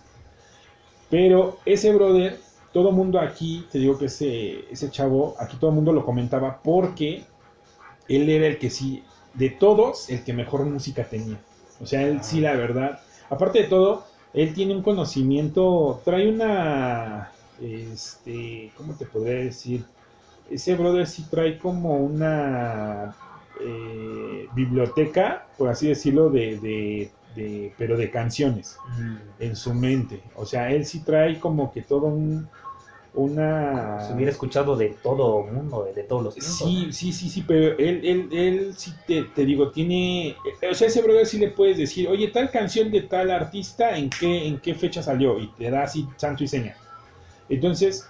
Pero 1.10 1.60
ese 1.66 1.94
brother, 1.94 2.40
todo 2.74 2.92
mundo 2.92 3.20
aquí, 3.20 3.66
te 3.72 3.80
digo 3.80 3.98
que 3.98 4.06
ese, 4.06 4.66
ese 4.72 4.90
chavo, 4.90 5.36
aquí 5.40 5.58
todo 5.58 5.70
el 5.70 5.76
mundo 5.76 5.94
lo 5.94 6.06
comentaba 6.06 6.62
porque 6.62 7.24
él 8.10 8.30
era 8.30 8.48
el 8.48 8.58
que 8.58 8.70
sí, 8.70 9.04
de 9.34 9.50
todos, 9.52 10.10
el 10.10 10.24
que 10.24 10.34
mejor 10.34 10.66
música 10.66 11.04
tenía. 11.04 11.38
O 11.82 11.86
sea, 11.86 12.04
él 12.04 12.20
sí, 12.24 12.42
la 12.42 12.56
verdad. 12.56 13.00
Aparte 13.30 13.64
de 13.64 13.68
todo, 13.68 14.06
él 14.34 14.54
tiene 14.54 14.76
un 14.76 14.82
conocimiento, 14.82 16.02
trae 16.06 16.30
una, 16.30 17.32
este, 17.62 18.72
¿cómo 18.78 18.94
te 18.96 19.06
podría 19.06 19.36
decir? 19.44 19.84
Ese 20.50 20.76
brother 20.76 21.08
sí 21.08 21.26
trae 21.30 21.58
como 21.60 21.98
una 21.98 23.16
eh, 23.60 24.48
biblioteca, 24.54 25.46
por 25.58 25.70
así 25.70 25.88
decirlo, 25.88 26.30
de, 26.30 26.58
de, 26.60 27.12
de, 27.36 27.74
pero 27.78 27.98
de 27.98 28.10
canciones 28.10 28.78
Mm. 28.98 29.18
en 29.40 29.56
su 29.56 29.74
mente. 29.74 30.22
O 30.36 30.46
sea, 30.46 30.72
él 30.72 30.86
sí 30.86 31.02
trae 31.02 31.40
como 31.40 31.72
que 31.74 31.82
todo 31.82 32.08
un, 32.08 32.48
una... 33.18 34.00
Se 34.08 34.14
hubiera 34.14 34.32
escuchado 34.32 34.76
de 34.76 34.90
todo 35.02 35.44
mundo, 35.44 35.84
de, 35.84 35.94
de 35.94 36.04
todos 36.04 36.24
los 36.24 36.36
tiempos. 36.36 36.58
Sí, 36.58 36.88
sí, 36.92 37.12
sí, 37.12 37.30
sí, 37.30 37.44
pero 37.46 37.78
él, 37.78 38.02
él, 38.04 38.30
él 38.32 38.74
sí 38.78 38.94
te, 39.06 39.24
te 39.24 39.44
digo, 39.44 39.72
tiene, 39.72 40.36
o 40.70 40.74
sea, 40.74 40.88
ese 40.88 41.02
brother 41.02 41.26
sí 41.26 41.40
le 41.40 41.50
puedes 41.50 41.78
decir, 41.78 42.08
oye, 42.08 42.28
tal 42.30 42.52
canción 42.52 42.92
de 42.92 43.02
tal 43.02 43.32
artista, 43.32 43.98
¿en 43.98 44.10
qué, 44.10 44.48
en 44.48 44.60
qué 44.60 44.76
fecha 44.76 45.02
salió? 45.02 45.40
Y 45.40 45.48
te 45.48 45.70
da 45.72 45.84
así 45.84 46.08
santo 46.16 46.44
y 46.44 46.48
seña. 46.48 46.76
Entonces, 47.50 48.08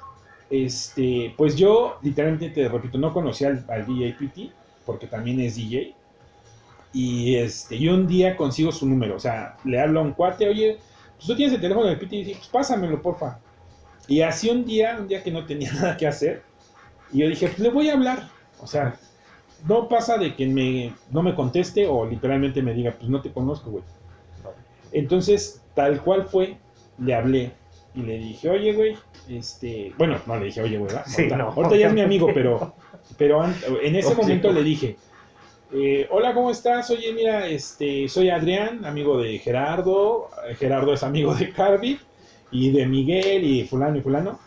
este, 0.49 1.33
pues 1.37 1.55
yo, 1.55 1.97
literalmente 2.01 2.49
te 2.49 2.67
repito, 2.67 2.97
no 2.97 3.13
conocía 3.13 3.47
al, 3.47 3.65
al 3.69 3.85
DJ 3.85 4.13
PT, 4.19 4.51
porque 4.85 5.07
también 5.07 5.39
es 5.39 5.55
DJ. 5.55 5.95
Y 6.93 7.35
este, 7.35 7.79
yo 7.79 7.93
un 7.93 8.07
día 8.07 8.35
consigo 8.35 8.71
su 8.71 8.87
número, 8.87 9.15
o 9.15 9.19
sea, 9.19 9.57
le 9.63 9.79
hablo 9.79 9.99
a 9.99 10.03
un 10.03 10.13
cuate, 10.13 10.49
oye, 10.49 10.77
pues 11.15 11.27
tú 11.27 11.35
tienes 11.35 11.55
el 11.55 11.61
teléfono 11.61 11.87
del 11.87 11.99
PT 11.99 12.15
y 12.15 12.23
dice, 12.23 12.37
pues 12.37 12.49
pásamelo, 12.49 13.01
porfa. 13.01 13.39
Y 14.07 14.21
así 14.21 14.49
un 14.49 14.65
día, 14.65 14.97
un 14.99 15.07
día 15.07 15.23
que 15.23 15.31
no 15.31 15.45
tenía 15.45 15.71
nada 15.73 15.97
que 15.97 16.07
hacer, 16.07 16.43
y 17.11 17.19
yo 17.19 17.27
dije, 17.27 17.47
pues 17.47 17.59
le 17.59 17.69
voy 17.69 17.89
a 17.89 17.93
hablar. 17.93 18.29
O 18.59 18.67
sea, 18.67 18.95
no 19.67 19.87
pasa 19.87 20.17
de 20.17 20.35
que 20.35 20.47
me, 20.47 20.93
no 21.11 21.21
me 21.21 21.35
conteste 21.35 21.87
o 21.87 22.05
literalmente 22.05 22.61
me 22.61 22.73
diga, 22.73 22.91
pues 22.91 23.09
no 23.09 23.21
te 23.21 23.31
conozco, 23.31 23.71
güey. 23.71 23.83
Entonces, 24.91 25.61
tal 25.73 26.01
cual 26.01 26.25
fue, 26.25 26.57
le 26.97 27.13
hablé 27.13 27.51
y 27.93 28.01
le 28.01 28.17
dije, 28.17 28.49
oye, 28.49 28.73
güey, 28.73 28.95
este, 29.29 29.93
bueno, 29.97 30.19
no 30.25 30.37
le 30.37 30.45
dije, 30.45 30.61
oye, 30.61 30.77
güey, 30.77 30.89
¿verdad? 30.91 31.05
Sí, 31.07 31.23
ahorita, 31.23 31.37
no. 31.37 31.49
ahorita 31.49 31.75
ya 31.75 31.87
es 31.87 31.93
mi 31.93 32.01
amigo, 32.01 32.29
pero, 32.33 32.73
pero 33.17 33.43
en 33.45 33.95
ese 33.95 34.15
momento 34.15 34.51
le 34.51 34.63
dije, 34.63 34.95
eh, 35.73 36.07
hola, 36.09 36.33
¿cómo 36.33 36.49
estás? 36.51 36.89
Oye, 36.89 37.11
mira, 37.13 37.47
este, 37.47 38.07
soy 38.07 38.29
Adrián, 38.29 38.85
amigo 38.85 39.19
de 39.19 39.37
Gerardo, 39.39 40.29
Gerardo 40.57 40.93
es 40.93 41.03
amigo 41.03 41.35
de 41.35 41.51
Carby 41.51 41.99
y 42.51 42.71
de 42.71 42.85
Miguel 42.85 43.43
y 43.43 43.65
fulano 43.65 43.97
y 43.97 44.01
fulano. 44.01 44.39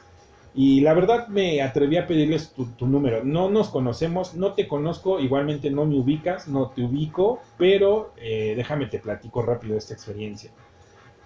Y 0.55 0.81
la 0.81 0.95
verdad 0.95 1.29
me 1.29 1.63
atreví 1.63 1.97
a 1.97 2.07
pedirles 2.07 2.53
tu, 2.53 2.67
tu 2.67 2.87
número. 2.87 3.23
No 3.23 3.49
nos 3.49 3.69
conocemos, 3.69 4.35
no 4.35 4.53
te 4.55 4.67
conozco, 4.67 5.21
igualmente 5.21 5.71
no 5.71 5.85
me 5.85 5.97
ubicas, 5.97 6.49
no 6.49 6.71
te 6.71 6.83
ubico, 6.83 7.41
pero 7.57 8.13
eh, 8.17 8.55
déjame 8.57 8.87
te 8.87 8.99
platico 8.99 9.43
rápido 9.43 9.77
esta 9.77 9.95
experiencia. 9.95 10.51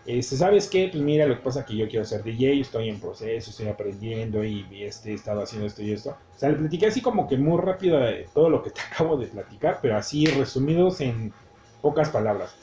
Este, 0.06 0.36
¿Sabes 0.36 0.68
qué? 0.68 0.88
Pues 0.92 1.02
mira, 1.02 1.26
lo 1.26 1.36
que 1.36 1.42
pasa 1.42 1.60
es 1.60 1.66
que 1.66 1.76
yo 1.76 1.88
quiero 1.88 2.04
ser 2.04 2.22
DJ, 2.22 2.60
estoy 2.60 2.90
en 2.90 3.00
proceso, 3.00 3.50
estoy 3.50 3.68
aprendiendo 3.68 4.44
y 4.44 4.66
este, 4.82 5.12
he 5.12 5.14
estado 5.14 5.42
haciendo 5.42 5.66
esto 5.66 5.82
y 5.82 5.92
esto. 5.92 6.10
O 6.10 6.38
sea, 6.38 6.50
le 6.50 6.56
platiqué 6.56 6.86
así 6.86 7.00
como 7.00 7.26
que 7.26 7.38
muy 7.38 7.58
rápido 7.58 7.98
de 7.98 8.28
todo 8.34 8.50
lo 8.50 8.62
que 8.62 8.70
te 8.70 8.80
acabo 8.92 9.16
de 9.16 9.26
platicar, 9.26 9.78
pero 9.80 9.96
así 9.96 10.26
resumidos 10.26 11.00
en 11.00 11.32
pocas 11.80 12.10
palabras. 12.10 12.54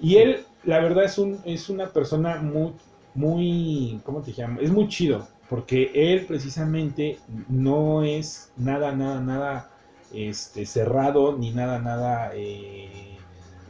Y 0.00 0.16
él, 0.16 0.44
la 0.64 0.80
verdad, 0.80 1.04
es, 1.04 1.18
un, 1.18 1.40
es 1.44 1.68
una 1.68 1.90
persona 1.90 2.38
muy, 2.42 2.72
muy, 3.14 4.00
¿cómo 4.04 4.22
te 4.22 4.32
llamo? 4.32 4.60
Es 4.60 4.70
muy 4.70 4.88
chido, 4.88 5.26
porque 5.48 5.90
él 5.94 6.24
precisamente 6.26 7.18
no 7.48 8.02
es 8.04 8.50
nada, 8.56 8.92
nada, 8.92 9.20
nada 9.20 9.70
este, 10.12 10.66
cerrado, 10.66 11.36
ni 11.36 11.50
nada, 11.50 11.78
nada 11.78 12.30
eh, 12.34 13.18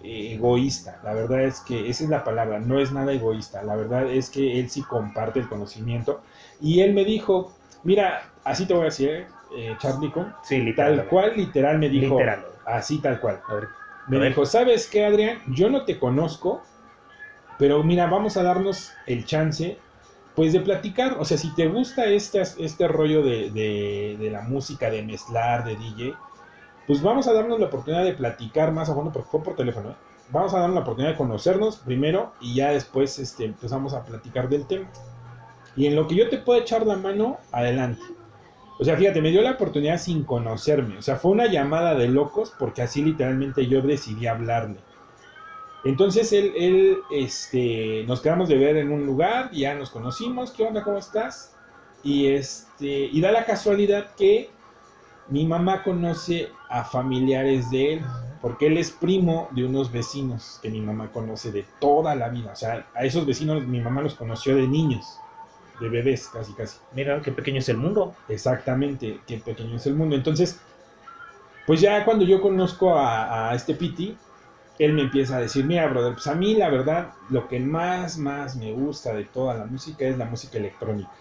eh, 0.03 0.35
egoísta. 0.35 1.01
La 1.05 1.15
verdad 1.15 1.43
es 1.43 1.61
que 1.61 1.89
esa 1.89 2.05
es 2.05 2.11
la 2.11 2.25
palabra, 2.25 2.61
no 2.61 2.79
es 2.79 2.93
nada 2.93 3.13
egoísta. 3.13 3.63
La 3.63 3.77
verdad 3.77 4.11
es 4.11 4.31
que 4.31 4.59
él 4.61 4.71
sí 4.71 4.83
comparte 4.83 5.41
el 5.41 5.49
conocimiento. 5.49 6.23
Y 6.61 6.81
él 6.81 6.95
me 6.95 7.05
dijo, 7.05 7.53
mira, 7.83 8.23
así 8.45 8.67
te 8.67 8.75
voy 8.75 8.83
a 8.83 8.85
decir, 8.87 9.27
eh, 9.57 9.77
Charlie 9.79 10.11
Con, 10.11 10.33
Sí, 10.45 10.59
literal. 10.59 10.97
tal 10.97 11.07
cual, 11.09 11.33
literal, 11.37 11.79
me 11.79 11.89
dijo, 11.89 12.17
Literal. 12.17 12.45
así 12.65 12.99
tal 12.99 13.21
cual. 13.21 13.41
A 13.49 13.55
ver, 13.55 13.69
Me 14.09 14.19
A 14.19 14.25
dijo, 14.29 14.45
¿sabes 14.47 14.89
qué, 14.89 15.05
Adrián? 15.05 15.39
Yo 15.49 15.71
no 15.71 15.85
te 15.85 15.99
conozco, 15.99 16.63
pero 17.59 17.83
mira, 17.83 18.07
vamos 18.07 18.37
a 18.37 18.43
darnos 18.43 18.93
el 19.07 19.25
chance, 19.25 19.79
pues, 20.35 20.53
de 20.53 20.61
platicar. 20.61 21.17
O 21.19 21.25
sea, 21.25 21.37
si 21.39 21.55
te 21.55 21.69
gusta 21.69 22.07
este, 22.07 22.41
este 22.41 22.89
rollo 22.89 23.23
de, 23.23 23.51
de- 23.51 24.31
la 24.31 24.43
música, 24.43 24.91
de 24.91 25.03
mezclar, 25.03 25.65
de 25.65 25.77
DJ, 25.77 26.15
pues 26.87 27.03
vamos 27.03 27.29
a 27.29 27.33
darnos 27.33 27.61
la 27.61 27.67
oportunidad 27.67 28.05
de 28.05 28.15
platicar 28.15 28.73
más 28.73 28.89
a 28.91 28.95
fondo, 28.95 29.13
porque 29.13 29.29
fue 29.31 29.43
por 29.43 29.57
teléfono, 29.57 29.91
¿eh? 29.91 29.97
Vamos 30.31 30.55
a 30.55 30.59
darnos 30.61 30.77
la 30.77 30.81
oportunidad 30.83 31.13
de 31.13 31.19
conocernos 31.19 31.77
primero 31.77 32.33
y 32.41 32.55
ya 32.55 32.71
después 32.71 33.19
este, 33.19 33.45
empezamos 33.45 33.93
a 33.95 34.05
platicar 34.05 34.49
del 34.49 34.67
tema. 34.67 34.89
Y 35.77 35.87
en 35.87 35.97
lo 35.97 36.07
que 36.07 36.15
yo 36.15 36.29
te 36.29 36.39
puedo 36.39 36.61
echar 36.61 36.87
la 36.87 36.97
mano, 36.97 37.39
adelante. 37.51 38.03
O 38.79 38.85
sea, 38.85 38.97
fíjate, 38.97 39.21
me 39.23 39.31
dio 39.31 39.43
la 39.43 39.53
oportunidad 39.53 39.99
sin 39.99 40.25
conocerme. 40.25 40.99
O 40.99 41.03
sea, 41.03 41.17
fue 41.17 41.31
una 41.33 41.47
llamada 41.47 41.95
de 41.95 42.09
locos 42.09 42.53
porque 42.59 42.83
así 42.83 43.03
literalmente 43.03 43.67
yo 43.67 43.83
decidí 43.83 44.27
hablarle. 44.27 44.79
Entonces 45.85 46.33
él, 46.33 46.53
él, 46.57 46.99
este, 47.11 48.05
nos 48.07 48.21
quedamos 48.21 48.49
de 48.49 48.57
ver 48.57 48.77
en 48.77 48.93
un 48.93 49.05
lugar, 49.05 49.51
ya 49.51 49.75
nos 49.75 49.91
conocimos, 49.91 50.53
¿qué 50.53 50.65
onda? 50.65 50.85
¿Cómo 50.85 50.99
estás? 50.99 51.55
Y 52.05 52.29
este, 52.29 52.87
y 52.87 53.21
da 53.21 53.33
la 53.33 53.45
casualidad 53.45 54.15
que 54.15 54.51
mi 55.29 55.47
mamá 55.47 55.83
conoce 55.83 56.51
a 56.69 56.85
familiares 56.85 57.71
de 57.71 57.95
él, 57.95 58.03
porque 58.41 58.67
él 58.67 58.77
es 58.77 58.91
primo 58.91 59.49
de 59.53 59.65
unos 59.65 59.91
vecinos 59.91 60.59
que 60.63 60.71
mi 60.71 60.81
mamá 60.81 61.11
conoce 61.13 61.51
de 61.51 61.65
toda 61.81 62.15
la 62.15 62.29
vida. 62.29 62.53
O 62.53 62.57
sea, 62.57 62.87
a 62.95 63.05
esos 63.05 63.27
vecinos 63.27 63.67
mi 63.67 63.81
mamá 63.81 64.03
los 64.03 64.15
conoció 64.15 64.57
de 64.57 64.67
niños, 64.69 65.19
de 65.81 65.89
bebés, 65.89 66.29
casi, 66.29 66.53
casi. 66.53 66.79
Mira 66.95 67.21
qué 67.23 67.33
pequeño 67.33 67.59
es 67.59 67.69
el 67.69 67.77
mundo. 67.77 68.15
Exactamente, 68.29 69.21
qué 69.27 69.39
pequeño 69.39 69.77
es 69.77 69.87
el 69.87 69.95
mundo. 69.95 70.17
Entonces, 70.17 70.61
pues 71.67 71.81
ya 71.81 72.05
cuando 72.05 72.25
yo 72.25 72.41
conozco 72.41 72.97
a, 72.97 73.51
a 73.51 73.55
este 73.55 73.75
Piti, 73.75 74.17
él 74.85 74.95
me 74.95 75.03
empieza 75.03 75.37
a 75.37 75.41
decir, 75.41 75.65
mira, 75.67 75.89
brother, 75.89 76.15
pues 76.15 76.27
a 76.27 76.35
mí 76.35 76.55
la 76.55 76.71
verdad, 76.71 77.15
lo 77.29 77.49
que 77.49 77.61
más, 77.61 78.19
más 78.19 78.57
me 78.57 78.73
gusta 78.73 79.15
de 79.15 79.25
toda 79.25 79.55
la 79.55 79.67
música 79.67 80.07
es 80.07 80.19
la 80.19 80.27
música 80.27 80.59
electrónica. 80.59 81.13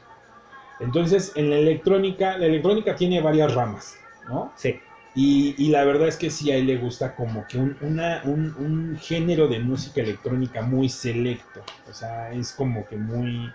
Entonces, 0.80 1.34
en 1.36 1.49
la 1.49 1.57
electrónica, 1.57 2.38
la 2.38 2.47
electrónica 2.47 2.95
tiene 2.95 3.22
varias 3.22 3.53
ramas, 3.53 3.97
¿no? 4.28 4.53
Sí. 4.57 4.80
Y, 5.14 5.55
y 5.57 5.70
la 5.70 5.84
verdad 5.84 6.07
es 6.07 6.18
que 6.18 6.30
sí, 6.30 6.51
a 6.51 6.55
él 6.57 6.68
le 6.68 6.78
gusta 6.78 7.16
como 7.16 7.45
que 7.47 7.57
un, 7.59 7.78
una- 7.82 8.22
un- 8.26 8.55
un 8.57 8.97
género 8.97 9.47
de 9.47 9.59
música 9.59 10.01
electrónica 10.01 10.62
muy 10.62 10.89
selecto. 10.89 11.66
O 11.86 11.93
sea, 11.93 12.32
es 12.32 12.53
como 12.53 12.88
que 12.88 12.97
muy, 12.97 13.53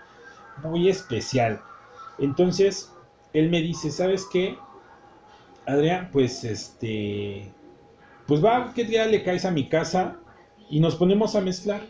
muy 0.57 0.89
especial. 0.89 1.61
Entonces, 2.17 2.93
él 3.33 3.49
me 3.49 3.61
dice, 3.61 3.91
¿sabes 3.91 4.27
qué? 4.31 4.57
Adrián, 5.65 6.09
pues 6.11 6.43
este, 6.43 7.56
pues 8.27 8.43
va, 8.43 8.73
¿qué 8.75 8.83
día 8.83 9.05
le 9.05 9.23
caes 9.23 9.45
a 9.45 9.51
mi 9.51 9.69
casa? 9.69 10.17
Y 10.69 10.79
nos 10.79 10.95
ponemos 10.95 11.35
a 11.35 11.41
mezclar. 11.41 11.81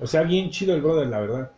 O 0.00 0.06
sea, 0.06 0.22
bien 0.22 0.50
chido 0.50 0.74
el 0.74 0.82
brother, 0.82 1.06
la 1.06 1.20
verdad. 1.20 1.52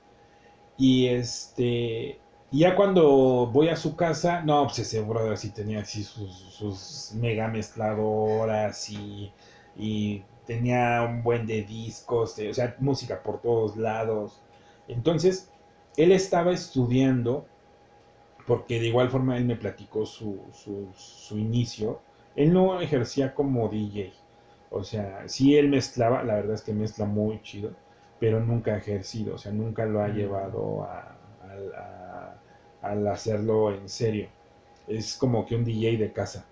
Y 0.79 1.07
este, 1.09 2.21
ya 2.51 2.77
cuando 2.77 3.47
voy 3.47 3.69
a 3.69 3.77
su 3.77 3.97
casa, 3.97 4.43
no, 4.43 4.65
pues 4.65 4.81
ese 4.81 5.01
brother 5.01 5.39
sí 5.39 5.51
tenía 5.51 5.81
así 5.81 6.05
sus, 6.05 6.31
sus 6.33 7.13
mega 7.15 7.49
mezcladoras 7.49 8.91
y, 8.91 9.33
y 9.77 10.23
tenía 10.47 11.03
un 11.03 11.23
buen 11.23 11.47
de 11.47 11.63
discos, 11.63 12.39
o 12.39 12.55
sea, 12.55 12.77
música 12.81 13.23
por 13.23 13.41
todos 13.41 13.77
lados. 13.77 14.43
Entonces, 14.89 15.51
él 15.97 16.13
estaba 16.13 16.53
estudiando, 16.53 17.47
porque 18.47 18.79
de 18.81 18.89
igual 18.89 19.11
forma 19.11 19.37
él 19.37 19.45
me 19.47 19.57
platicó 19.57 20.07
su, 20.07 20.41
su 20.95 21.39
inicio. 21.39 22.01
Él 22.37 22.53
no 22.53 22.81
ejercía 22.81 23.35
como 23.35 23.69
DJ. 23.69 24.13
O 24.71 24.85
sea, 24.85 25.29
sí 25.29 25.57
él 25.57 25.69
mezclaba, 25.69 26.23
la 26.25 26.35
verdad 26.37 26.55
es 26.55 26.63
que 26.63 26.73
mezcla 26.75 27.07
muy 27.07 27.41
chido, 27.43 27.71
pero 28.21 28.41
nunca 28.41 28.75
ha 28.75 28.79
ejercido, 28.79 29.35
o 29.37 29.39
sea, 29.39 29.53
nunca 29.53 29.87
lo 29.87 30.03
ha 30.03 30.09
Mm. 30.09 30.15
llevado 30.15 30.85
a, 30.85 31.01
a- 31.43 32.41
a- 32.83 32.89
al 32.91 33.07
hacerlo 33.09 33.73
en 33.75 33.89
serio. 33.89 34.29
Es 34.87 35.17
como 35.17 35.47
que 35.47 35.57
un 35.57 35.65
DJ 35.65 35.99
de 35.99 36.13
casa. 36.13 36.45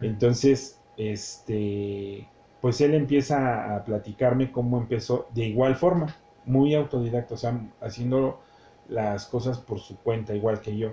Entonces, 0.00 0.80
este, 0.96 2.28
pues 2.60 2.80
él 2.80 2.94
empieza 2.94 3.76
a 3.76 3.84
platicarme 3.84 4.52
cómo 4.52 4.78
empezó 4.78 5.26
de 5.34 5.44
igual 5.46 5.76
forma, 5.76 6.16
muy 6.44 6.74
autodidacta, 6.74 7.34
o 7.34 7.38
sea, 7.38 7.60
haciendo 7.80 8.40
las 8.88 9.26
cosas 9.26 9.58
por 9.58 9.78
su 9.80 9.96
cuenta, 9.98 10.34
igual 10.34 10.60
que 10.60 10.76
yo. 10.76 10.92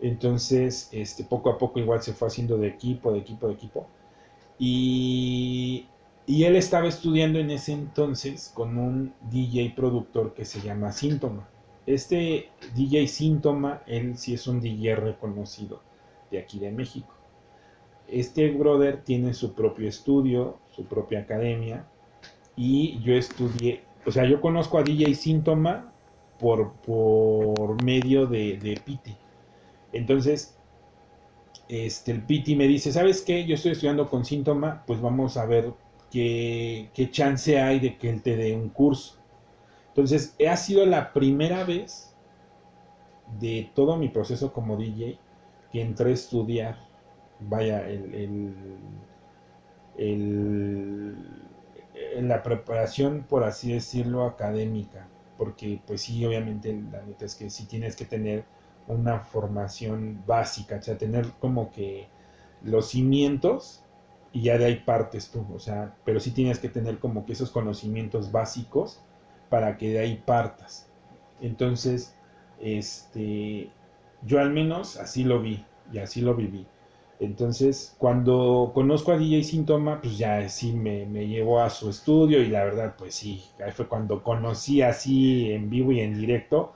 Entonces, 0.00 0.88
este, 0.92 1.24
poco 1.24 1.50
a 1.50 1.58
poco 1.58 1.78
igual 1.78 2.02
se 2.02 2.12
fue 2.12 2.28
haciendo 2.28 2.56
de 2.58 2.68
equipo, 2.68 3.12
de 3.12 3.20
equipo, 3.20 3.48
de 3.48 3.54
equipo. 3.54 3.86
Y, 4.58 5.86
y 6.26 6.44
él 6.44 6.56
estaba 6.56 6.88
estudiando 6.88 7.38
en 7.38 7.50
ese 7.50 7.72
entonces 7.72 8.50
con 8.54 8.78
un 8.78 9.14
DJ 9.30 9.74
productor 9.76 10.34
que 10.34 10.44
se 10.44 10.60
llama 10.60 10.92
Síntoma. 10.92 11.48
Este 11.86 12.48
DJ 12.74 13.06
Síntoma, 13.08 13.82
él 13.86 14.16
sí 14.16 14.34
es 14.34 14.46
un 14.46 14.60
DJ 14.60 14.96
reconocido 14.96 15.82
de 16.30 16.38
aquí 16.38 16.58
de 16.58 16.70
México. 16.70 17.14
este 18.08 18.50
brother 18.50 19.02
tiene 19.02 19.34
su 19.34 19.54
propio 19.54 19.88
estudio, 19.88 20.58
su 20.74 20.84
propia 20.84 21.20
academia, 21.20 21.86
y 22.56 23.00
yo 23.02 23.14
estudié, 23.14 23.82
o 24.06 24.10
sea, 24.10 24.24
yo 24.26 24.40
conozco 24.40 24.78
a 24.78 24.82
DJ 24.82 25.14
Síntoma 25.14 25.92
por, 26.38 26.72
por 26.74 27.82
medio 27.82 28.26
de, 28.26 28.58
de. 28.58 28.80
Entonces, 29.94 30.56
este, 31.68 32.12
el 32.12 32.22
Piti 32.22 32.56
me 32.56 32.66
dice, 32.66 32.92
¿sabes 32.92 33.22
qué? 33.22 33.46
Yo 33.46 33.54
estoy 33.54 33.72
estudiando 33.72 34.10
con 34.10 34.24
Síntoma, 34.24 34.82
pues 34.86 35.00
vamos 35.00 35.36
a 35.36 35.46
ver 35.46 35.72
qué, 36.10 36.90
chance 37.10 37.60
hay 37.60 37.78
de 37.80 37.96
que 37.96 38.10
él 38.10 38.20
te 38.20 38.36
dé 38.36 38.54
un 38.54 38.68
curso. 38.68 39.16
Entonces, 39.88 40.36
ha 40.48 40.56
sido 40.56 40.84
la 40.84 41.12
primera 41.12 41.64
vez 41.64 42.12
de 43.38 43.70
todo 43.74 43.96
mi 43.96 44.08
proceso 44.08 44.52
como 44.52 44.76
DJ 44.76 45.16
que 45.72 45.80
entré 45.80 46.10
a 46.10 46.14
estudiar, 46.14 46.76
vaya, 47.40 47.88
el, 47.88 48.52
la 52.20 52.42
preparación, 52.42 53.24
por 53.28 53.44
así 53.44 53.72
decirlo, 53.72 54.24
académica, 54.24 55.06
porque 55.38 55.80
pues 55.86 56.02
sí, 56.02 56.24
obviamente 56.26 56.76
la 56.90 57.02
neta 57.02 57.24
es 57.24 57.36
que 57.36 57.48
sí 57.48 57.66
tienes 57.66 57.94
que 57.94 58.04
tener 58.04 58.44
una 58.86 59.20
formación 59.20 60.22
básica, 60.26 60.76
o 60.76 60.82
sea, 60.82 60.98
tener 60.98 61.30
como 61.40 61.70
que 61.70 62.06
los 62.62 62.88
cimientos 62.90 63.82
y 64.32 64.42
ya 64.42 64.58
de 64.58 64.66
ahí 64.66 64.76
partes 64.76 65.30
tú, 65.30 65.46
o 65.54 65.58
sea, 65.58 65.94
pero 66.04 66.20
sí 66.20 66.32
tienes 66.32 66.58
que 66.58 66.68
tener 66.68 66.98
como 66.98 67.24
que 67.24 67.32
esos 67.32 67.50
conocimientos 67.50 68.32
básicos 68.32 69.00
para 69.48 69.76
que 69.76 69.90
de 69.90 70.00
ahí 70.00 70.22
partas. 70.24 70.88
Entonces, 71.40 72.14
este, 72.60 73.70
yo 74.26 74.40
al 74.40 74.50
menos 74.50 74.96
así 74.96 75.24
lo 75.24 75.40
vi 75.40 75.64
y 75.92 75.98
así 75.98 76.20
lo 76.20 76.34
viví. 76.34 76.66
Entonces, 77.20 77.94
cuando 77.98 78.72
conozco 78.74 79.12
a 79.12 79.16
DJ 79.16 79.44
Síntoma, 79.44 80.00
pues 80.00 80.18
ya 80.18 80.48
sí 80.48 80.72
me, 80.72 81.06
me, 81.06 81.28
llevó 81.28 81.60
a 81.60 81.70
su 81.70 81.88
estudio 81.88 82.42
y 82.42 82.48
la 82.48 82.64
verdad, 82.64 82.96
pues 82.98 83.14
sí, 83.14 83.44
ahí 83.64 83.70
fue 83.70 83.86
cuando 83.86 84.22
conocí 84.22 84.82
así 84.82 85.52
en 85.52 85.70
vivo 85.70 85.92
y 85.92 86.00
en 86.00 86.18
directo 86.18 86.72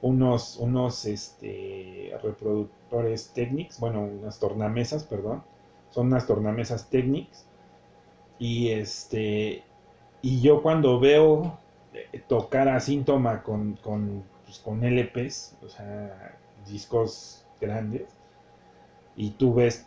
unos, 0.00 0.56
unos 0.58 1.04
este, 1.06 2.12
reproductores 2.22 3.32
Technics, 3.32 3.80
bueno, 3.80 4.02
unas 4.02 4.38
tornamesas, 4.38 5.04
perdón, 5.04 5.42
son 5.90 6.08
unas 6.08 6.26
tornamesas 6.26 6.88
Technics. 6.88 7.46
Y 8.38 8.70
este, 8.70 9.64
y 10.22 10.40
yo 10.40 10.62
cuando 10.62 11.00
veo 11.00 11.58
eh, 11.92 12.22
tocar 12.28 12.68
a 12.68 12.80
Síntoma 12.80 13.42
con, 13.42 13.74
con, 13.82 14.22
pues, 14.44 14.58
con 14.58 14.84
LPs, 14.84 15.56
o 15.64 15.68
sea, 15.68 16.38
discos 16.68 17.44
grandes, 17.60 18.08
y 19.16 19.30
tú 19.30 19.54
ves 19.54 19.86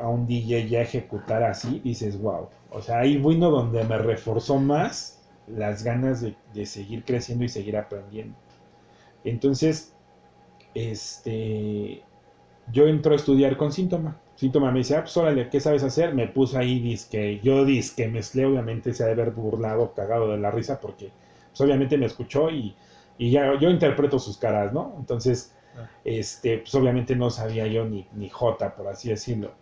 a 0.00 0.08
un 0.08 0.26
DJ 0.26 0.68
ya 0.68 0.80
ejecutar 0.82 1.42
así, 1.44 1.80
dices, 1.84 2.20
wow. 2.20 2.48
O 2.70 2.82
sea, 2.82 2.98
ahí 2.98 3.16
vino 3.16 3.50
donde 3.50 3.84
me 3.84 3.96
reforzó 3.98 4.58
más 4.58 5.22
las 5.46 5.84
ganas 5.84 6.20
de, 6.20 6.34
de 6.52 6.66
seguir 6.66 7.04
creciendo 7.04 7.44
y 7.44 7.48
seguir 7.48 7.76
aprendiendo. 7.76 8.36
Entonces, 9.26 9.92
este, 10.74 12.02
yo 12.72 12.86
entro 12.86 13.12
a 13.12 13.16
estudiar 13.16 13.56
con 13.56 13.72
síntoma. 13.72 14.20
Síntoma 14.36 14.70
me 14.70 14.78
dice, 14.78 14.96
ah, 14.96 15.00
pues 15.02 15.16
órale, 15.16 15.48
¿qué 15.48 15.60
sabes 15.60 15.82
hacer? 15.82 16.14
Me 16.14 16.28
puso 16.28 16.58
ahí, 16.58 16.78
disque, 16.78 17.40
yo 17.42 17.64
disque 17.64 18.06
mezclé, 18.08 18.44
obviamente 18.44 18.92
se 18.92 19.02
ha 19.02 19.06
de 19.06 19.12
haber 19.12 19.32
burlado, 19.32 19.94
cagado 19.94 20.30
de 20.30 20.38
la 20.38 20.50
risa, 20.50 20.80
porque 20.80 21.10
pues, 21.48 21.60
obviamente 21.60 21.98
me 21.98 22.06
escuchó 22.06 22.50
y, 22.50 22.76
y 23.18 23.30
ya 23.30 23.58
yo 23.58 23.68
interpreto 23.70 24.18
sus 24.18 24.36
caras, 24.36 24.72
¿no? 24.72 24.94
Entonces, 24.98 25.52
este, 26.04 26.58
pues 26.58 26.74
obviamente 26.74 27.16
no 27.16 27.30
sabía 27.30 27.66
yo 27.66 27.84
ni, 27.84 28.06
ni 28.14 28.28
J, 28.28 28.76
por 28.76 28.86
así 28.88 29.08
decirlo. 29.08 29.52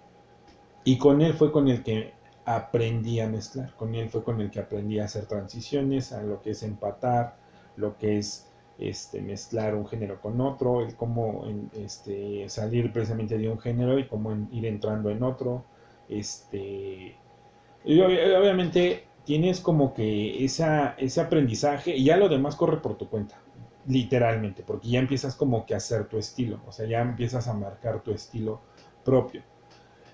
Y 0.85 0.99
con 0.99 1.23
él 1.23 1.33
fue 1.33 1.51
con 1.51 1.69
el 1.69 1.83
que 1.83 2.13
aprendí 2.45 3.21
a 3.21 3.29
mezclar, 3.29 3.75
con 3.77 3.95
él 3.95 4.11
fue 4.11 4.23
con 4.23 4.41
el 4.41 4.51
que 4.51 4.61
aprendí 4.61 4.99
a 4.99 5.05
hacer 5.05 5.27
transiciones, 5.27 6.13
a 6.13 6.23
lo 6.23 6.43
que 6.43 6.51
es 6.51 6.63
empatar, 6.63 7.37
lo 7.77 7.97
que 7.97 8.19
es 8.19 8.51
este, 8.79 9.21
mezclar 9.21 9.75
un 9.75 9.87
género 9.87 10.21
con 10.21 10.41
otro, 10.41 10.83
el 10.83 10.95
cómo 10.97 11.45
este, 11.75 12.49
salir 12.49 12.93
precisamente 12.93 13.39
de 13.39 13.49
un 13.49 13.59
género 13.59 13.99
y 13.99 14.07
cómo 14.07 14.35
ir 14.53 14.67
entrando 14.67 15.11
en 15.11 15.23
otro. 15.23 15.65
Este, 16.09 17.17
obviamente 17.85 19.05
tienes 19.25 19.61
como 19.61 19.95
que 19.95 20.45
esa, 20.45 20.95
ese 20.99 21.21
aprendizaje 21.21 21.97
y 21.97 22.05
ya 22.05 22.17
lo 22.17 22.29
demás 22.29 22.57
corre 22.57 22.79
por 22.79 22.97
tu 22.97 23.09
cuenta 23.09 23.39
literalmente, 23.87 24.63
porque 24.63 24.89
ya 24.89 24.99
empiezas 24.99 25.35
como 25.35 25.67
que 25.67 25.75
a 25.75 25.79
hacer 25.79 26.07
tu 26.09 26.19
estilo, 26.19 26.61
o 26.67 26.73
sea, 26.73 26.87
ya 26.87 27.01
empiezas 27.01 27.49
a 27.49 27.55
marcar 27.55 28.03
tu 28.03 28.13
estilo 28.13 28.61
propio. 29.05 29.43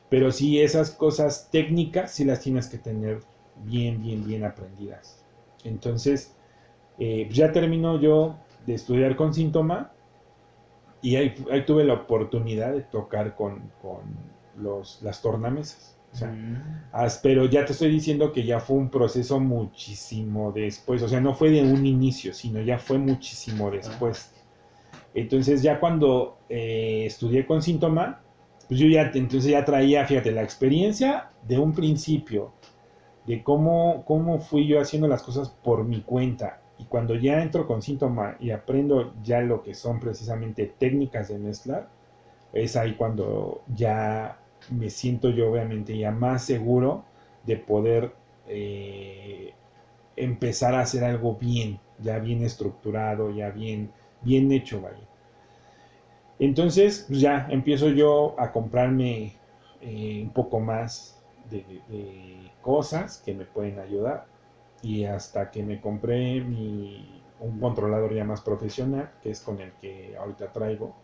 Pero 0.09 0.33
sí, 0.33 0.61
esas 0.61 0.91
cosas 0.91 1.49
técnicas 1.53 2.11
sí 2.11 2.25
las 2.25 2.41
tienes 2.41 2.67
que 2.67 2.79
tener 2.79 3.21
bien, 3.65 4.03
bien, 4.03 4.27
bien 4.27 4.45
aprendidas. 4.45 5.25
Entonces, 5.63 6.35
eh, 6.99 7.25
pues 7.27 7.37
ya 7.37 7.53
termino 7.53 8.01
yo 8.01 8.37
de 8.71 8.77
estudiar 8.77 9.17
con 9.17 9.35
síntoma 9.35 9.93
y 11.03 11.17
ahí, 11.17 11.35
tuve 11.67 11.85
la 11.85 11.95
oportunidad 11.95 12.73
de 12.73 12.83
tocar 12.83 13.35
con, 13.35 13.71
con 13.81 14.01
los, 14.57 15.01
las 15.03 15.23
tornamesas. 15.23 15.99
O 16.13 16.17
sea, 16.17 16.29
mm. 16.29 16.93
pero 17.23 17.47
ya 17.47 17.65
te 17.65 17.73
estoy 17.73 17.91
diciendo 17.91 18.33
que 18.33 18.45
ya 18.45 18.61
fue 18.61 18.77
un 18.77 18.91
proceso 18.91 19.39
muchísimo 19.39 20.53
después, 20.53 21.03
o 21.03 21.09
sea, 21.09 21.21
no 21.21 21.35
fue 21.35 21.51
de 21.51 21.63
un 21.63 21.87
inicio, 21.87 22.35
sino 22.35 22.61
ya 22.61 22.79
fue 22.79 22.99
muchísimo 22.99 23.71
después. 23.71 24.33
Entonces 25.15 25.63
ya 25.63 25.79
cuando 25.79 26.39
eh, 26.49 27.05
estudié 27.07 27.47
con 27.47 27.63
síntoma, 27.63 28.23
pues 28.69 28.79
yo 28.81 28.87
ya, 28.87 29.11
entonces 29.15 29.51
ya 29.51 29.65
traía, 29.65 30.05
fíjate, 30.07 30.33
la 30.33 30.43
experiencia 30.43 31.31
de 31.47 31.59
un 31.59 31.73
principio, 31.73 32.53
de 33.27 33.43
cómo, 33.43 34.05
cómo 34.05 34.41
fui 34.41 34.67
yo 34.67 34.81
haciendo 34.81 35.09
las 35.09 35.23
cosas 35.23 35.49
por 35.49 35.85
mi 35.85 36.03
cuenta. 36.03 36.61
Y 36.81 36.85
cuando 36.85 37.15
ya 37.15 37.43
entro 37.43 37.67
con 37.67 37.83
síntoma 37.83 38.37
y 38.41 38.51
aprendo 38.51 39.13
ya 39.23 39.41
lo 39.41 39.63
que 39.63 39.75
son 39.75 40.01
precisamente 40.01 40.73
técnicas 40.79 41.29
de 41.29 41.39
mezclar, 41.39 41.89
es 42.55 42.75
ahí 42.75 42.95
cuando 42.95 43.63
ya 43.75 44.39
me 44.71 44.89
siento 44.89 45.31
yo 45.31 45.51
obviamente 45.51 45.97
ya 45.97 46.11
más 46.11 46.45
seguro 46.45 47.05
de 47.45 47.57
poder 47.57 48.13
eh, 48.49 49.53
empezar 50.17 50.75
a 50.75 50.81
hacer 50.81 51.05
algo 51.05 51.37
bien, 51.37 51.79
ya 51.99 52.19
bien 52.19 52.43
estructurado, 52.43 53.31
ya 53.31 53.51
bien, 53.51 53.91
bien 54.23 54.51
hecho. 54.51 54.83
Entonces, 56.39 57.05
pues 57.07 57.21
ya 57.21 57.47
empiezo 57.51 57.91
yo 57.91 58.35
a 58.39 58.53
comprarme 58.53 59.35
eh, 59.83 60.21
un 60.23 60.31
poco 60.31 60.61
más 60.61 61.21
de, 61.51 61.65
cosas 62.63 63.19
que 63.25 63.35
me 63.35 63.45
pueden 63.45 63.79
ayudar. 63.79 64.27
Y 64.83 65.05
hasta 65.05 65.51
que 65.51 65.63
me 65.63 65.81
compré 65.81 66.41
mi, 66.41 67.23
un 67.41 67.61
controlador 67.61 68.15
ya 68.15 68.25
más 68.25 68.41
profesional, 68.41 69.11
que 69.23 69.31
es 69.31 69.41
con 69.41 69.61
el 69.61 69.73
que 69.73 70.17
ahorita 70.17 70.53
traigo, 70.53 70.95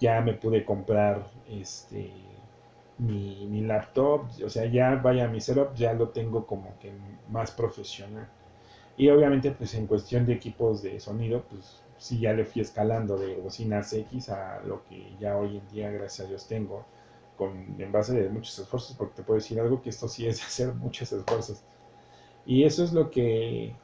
ya 0.00 0.20
me 0.20 0.34
pude 0.34 0.64
comprar 0.64 1.26
este 1.48 2.10
mi, 2.98 3.60
laptop, 3.62 4.26
o 4.44 4.48
sea, 4.48 4.66
ya 4.66 4.96
vaya 4.96 5.28
mi 5.28 5.40
setup, 5.40 5.74
ya 5.74 5.92
lo 5.92 6.08
tengo 6.08 6.46
como 6.46 6.76
que 6.80 6.92
más 7.30 7.50
profesional. 7.52 8.28
Y 8.96 9.08
obviamente, 9.10 9.52
pues 9.52 9.74
en 9.74 9.86
cuestión 9.86 10.26
de 10.26 10.34
equipos 10.34 10.82
de 10.82 10.98
sonido, 11.00 11.42
pues 11.48 11.82
sí 11.98 12.20
ya 12.20 12.32
le 12.32 12.44
fui 12.44 12.62
escalando 12.62 13.16
de 13.16 13.36
bocinas 13.36 13.92
X 13.92 14.30
a 14.30 14.60
lo 14.64 14.84
que 14.88 15.14
ya 15.20 15.36
hoy 15.36 15.58
en 15.58 15.68
día, 15.68 15.90
gracias 15.90 16.26
a 16.26 16.28
Dios, 16.28 16.46
tengo, 16.48 16.84
con, 17.36 17.76
en 17.80 17.92
base 17.92 18.14
de 18.20 18.28
muchos 18.28 18.58
esfuerzos, 18.58 18.96
porque 18.96 19.14
te 19.16 19.22
puedo 19.22 19.38
decir 19.38 19.60
algo 19.60 19.80
que 19.82 19.90
esto 19.90 20.08
sí 20.08 20.26
es 20.26 20.42
hacer 20.46 20.74
muchos 20.74 21.12
esfuerzos. 21.12 21.62
Y 22.48 22.64
eso 22.64 22.82
es 22.82 22.94
lo 22.94 23.10
que, 23.10 23.74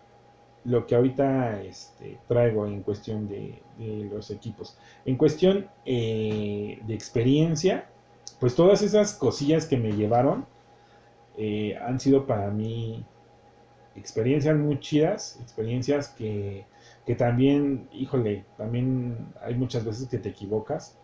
lo 0.64 0.86
que 0.86 0.94
ahorita 0.96 1.62
este, 1.62 2.18
traigo 2.26 2.66
en 2.66 2.82
cuestión 2.82 3.28
de, 3.28 3.62
los 4.10 4.30
equipos. 4.30 4.78
En 5.04 5.16
cuestión 5.16 5.68
eh, 5.84 6.80
de 6.86 6.94
experiencia, 6.94 7.90
pues 8.40 8.54
todas 8.54 8.80
esas 8.80 9.12
cosillas 9.12 9.66
que 9.66 9.76
me 9.76 9.92
llevaron 9.92 10.46
eh, 11.36 11.76
han 11.76 12.00
sido 12.00 12.26
para 12.26 12.50
mí 12.50 13.04
experiencias 13.96 14.56
muy 14.56 14.80
chidas, 14.80 15.38
experiencias 15.42 16.08
que, 16.08 16.64
que, 17.04 17.14
también, 17.14 17.88
híjole, 17.92 18.46
también 18.56 19.34
hay 19.42 19.56
muchas 19.56 19.84
veces 19.84 20.08
que 20.08 20.16
te 20.16 20.30
equivocas, 20.30 20.98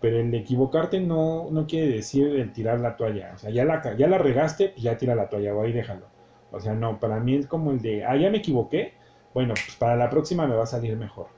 pero 0.00 0.18
el 0.18 0.34
equivocarte 0.34 0.98
no, 0.98 1.50
no 1.50 1.66
quiere 1.66 1.88
decir 1.88 2.26
el 2.36 2.52
tirar 2.54 2.80
la 2.80 2.96
toalla, 2.96 3.32
o 3.34 3.38
sea, 3.38 3.50
ya 3.50 3.66
la, 3.66 3.96
ya 3.98 4.08
la 4.08 4.16
regaste, 4.16 4.70
pues 4.70 4.82
ya 4.82 4.96
tira 4.96 5.14
la 5.14 5.28
toalla 5.28 5.54
o 5.54 5.62
ahí 5.62 5.72
déjalo. 5.72 6.11
O 6.52 6.60
sea, 6.60 6.74
no, 6.74 7.00
para 7.00 7.18
mí 7.20 7.36
es 7.36 7.46
como 7.46 7.70
el 7.70 7.80
de, 7.80 8.04
ah, 8.04 8.16
ya 8.16 8.30
me 8.30 8.38
equivoqué, 8.38 8.94
bueno, 9.34 9.54
pues 9.54 9.76
para 9.76 9.96
la 9.96 10.10
próxima 10.10 10.46
me 10.46 10.54
va 10.54 10.64
a 10.64 10.66
salir 10.66 10.96
mejor. 10.96 11.28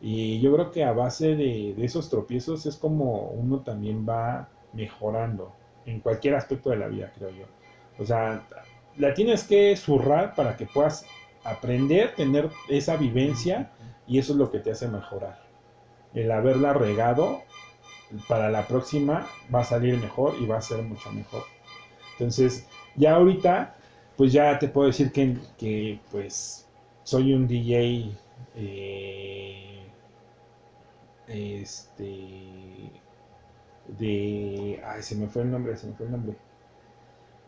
Y 0.00 0.40
yo 0.40 0.52
creo 0.54 0.70
que 0.70 0.84
a 0.84 0.92
base 0.92 1.36
de, 1.36 1.74
de 1.76 1.84
esos 1.84 2.10
tropiezos 2.10 2.66
es 2.66 2.76
como 2.76 3.30
uno 3.30 3.60
también 3.60 4.06
va 4.08 4.48
mejorando 4.72 5.52
en 5.86 6.00
cualquier 6.00 6.34
aspecto 6.34 6.70
de 6.70 6.76
la 6.76 6.88
vida, 6.88 7.12
creo 7.16 7.30
yo. 7.30 7.46
O 7.98 8.04
sea, 8.04 8.42
la 8.96 9.14
tienes 9.14 9.44
que 9.44 9.74
zurrar 9.76 10.34
para 10.34 10.56
que 10.56 10.66
puedas 10.66 11.10
aprender, 11.44 12.14
tener 12.14 12.50
esa 12.68 12.96
vivencia 12.96 13.70
y 14.06 14.18
eso 14.18 14.32
es 14.32 14.38
lo 14.38 14.50
que 14.50 14.58
te 14.58 14.72
hace 14.72 14.88
mejorar. 14.88 15.38
El 16.12 16.30
haberla 16.30 16.72
regado, 16.72 17.42
para 18.26 18.50
la 18.50 18.66
próxima 18.66 19.30
va 19.52 19.60
a 19.60 19.64
salir 19.64 19.98
mejor 19.98 20.36
y 20.40 20.46
va 20.46 20.58
a 20.58 20.62
ser 20.62 20.82
mucho 20.82 21.10
mejor. 21.12 21.44
Entonces, 22.12 22.68
ya 22.94 23.14
ahorita, 23.14 23.75
pues 24.16 24.32
ya 24.32 24.58
te 24.58 24.68
puedo 24.68 24.88
decir 24.88 25.12
que, 25.12 25.36
que 25.58 26.00
pues 26.10 26.66
soy 27.04 27.34
un 27.34 27.46
DJ 27.46 28.10
eh, 28.56 29.86
este 31.28 32.90
de 33.98 34.82
ay 34.84 35.02
se 35.02 35.16
me 35.16 35.28
fue 35.28 35.42
el 35.42 35.50
nombre 35.50 35.76
se 35.76 35.86
me 35.88 35.94
fue 35.94 36.06
el 36.06 36.12
nombre. 36.12 36.36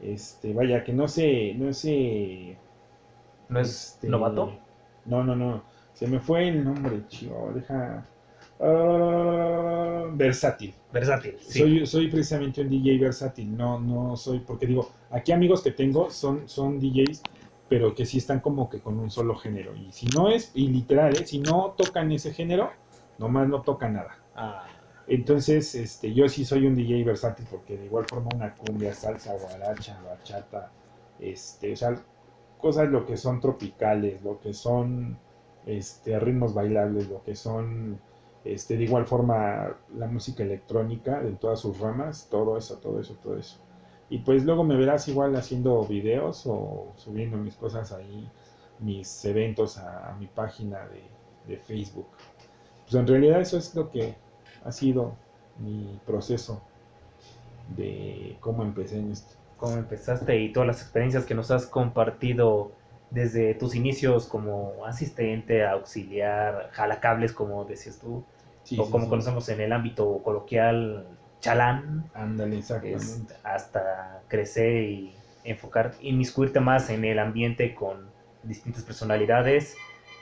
Este 0.00 0.52
vaya 0.54 0.84
que 0.84 0.92
no 0.92 1.08
sé 1.08 1.54
no 1.54 1.72
sé. 1.72 2.56
No 3.48 3.60
es 3.60 3.94
este, 3.94 4.08
novato 4.08 4.52
no 5.06 5.24
no 5.24 5.34
no 5.34 5.62
se 5.94 6.06
me 6.06 6.20
fue 6.20 6.48
el 6.48 6.64
nombre 6.64 7.06
chivo 7.08 7.50
deja 7.54 8.04
ah, 8.60 10.04
versátil 10.12 10.74
versátil 10.92 11.36
soy 11.40 11.86
soy 11.86 12.08
precisamente 12.08 12.60
un 12.60 12.68
DJ 12.68 12.98
versátil 12.98 13.56
no 13.56 13.78
no 13.78 14.16
soy 14.16 14.40
porque 14.40 14.66
digo 14.66 14.90
aquí 15.10 15.32
amigos 15.32 15.62
que 15.62 15.70
tengo 15.70 16.10
son 16.10 16.48
son 16.48 16.78
DJs 16.78 17.22
pero 17.68 17.94
que 17.94 18.06
sí 18.06 18.18
están 18.18 18.40
como 18.40 18.68
que 18.68 18.80
con 18.80 18.98
un 18.98 19.10
solo 19.10 19.36
género. 19.36 19.76
Y 19.76 19.92
si 19.92 20.06
no 20.06 20.30
es, 20.30 20.50
y 20.54 20.68
literal, 20.68 21.14
¿eh? 21.16 21.26
si 21.26 21.38
no 21.38 21.74
tocan 21.76 22.10
ese 22.12 22.32
género, 22.32 22.70
nomás 23.18 23.48
no 23.48 23.62
toca 23.62 23.88
nada. 23.88 24.18
Ah. 24.34 24.66
Entonces, 25.06 25.74
este, 25.74 26.12
yo 26.12 26.28
sí 26.28 26.44
soy 26.44 26.66
un 26.66 26.74
DJ 26.74 27.04
versátil 27.04 27.46
porque 27.50 27.76
de 27.76 27.86
igual 27.86 28.06
forma 28.08 28.28
una 28.34 28.54
cumbia, 28.54 28.92
salsa, 28.94 29.34
guaracha, 29.34 30.00
bachata, 30.02 30.70
este, 31.18 31.72
o 31.72 31.76
sea, 31.76 32.02
cosas 32.58 32.88
lo 32.90 33.06
que 33.06 33.16
son 33.16 33.40
tropicales, 33.40 34.22
lo 34.22 34.38
que 34.40 34.52
son 34.52 35.18
este, 35.66 36.18
ritmos 36.18 36.52
bailables, 36.52 37.08
lo 37.08 37.22
que 37.22 37.34
son, 37.34 37.98
este, 38.44 38.76
de 38.76 38.84
igual 38.84 39.06
forma 39.06 39.76
la 39.96 40.06
música 40.06 40.42
electrónica 40.42 41.20
en 41.20 41.36
todas 41.36 41.60
sus 41.60 41.78
ramas, 41.78 42.28
todo 42.30 42.56
eso, 42.56 42.78
todo 42.78 43.00
eso, 43.00 43.14
todo 43.22 43.36
eso. 43.36 43.58
Y 44.10 44.18
pues 44.18 44.44
luego 44.44 44.64
me 44.64 44.76
verás 44.76 45.06
igual 45.08 45.36
haciendo 45.36 45.84
videos 45.84 46.44
o 46.46 46.92
subiendo 46.96 47.36
mis 47.36 47.54
cosas 47.56 47.92
ahí, 47.92 48.28
mis 48.78 49.24
eventos 49.24 49.76
a, 49.78 50.16
mi 50.18 50.26
página 50.26 50.86
de, 50.88 51.56
Facebook. 51.56 52.06
Pues 52.82 52.94
en 52.94 53.06
realidad 53.06 53.40
eso 53.40 53.56
es 53.56 53.74
lo 53.74 53.90
que 53.90 54.14
ha 54.64 54.70
sido 54.70 55.14
mi 55.58 55.98
proceso 56.04 56.60
de 57.74 58.36
cómo 58.40 58.62
empecé 58.62 58.98
en 58.98 59.12
esto. 59.12 59.34
Cómo 59.56 59.76
empezaste 59.76 60.38
y 60.38 60.52
todas 60.52 60.66
las 60.66 60.82
experiencias 60.82 61.24
que 61.24 61.34
nos 61.34 61.50
has 61.50 61.66
compartido 61.66 62.70
desde 63.10 63.54
tus 63.54 63.74
inicios 63.74 64.26
como 64.26 64.84
asistente, 64.86 65.66
auxiliar, 65.66 66.70
jalacables, 66.72 67.32
como 67.32 67.64
decías 67.64 67.98
tú, 67.98 68.24
o 68.76 68.90
como 68.90 69.08
conocemos 69.08 69.48
en 69.48 69.60
el 69.60 69.72
ámbito 69.72 70.20
coloquial, 70.22 71.06
chalán. 71.40 72.10
Ándale, 72.14 72.62
hasta 73.44 74.22
crecer 74.28 74.82
y 74.82 75.14
enfocar, 75.44 75.94
inmiscuirte 76.00 76.60
más 76.60 76.90
en 76.90 77.04
el 77.04 77.18
ambiente 77.18 77.74
con 77.74 78.08
distintas 78.42 78.84
personalidades, 78.84 79.76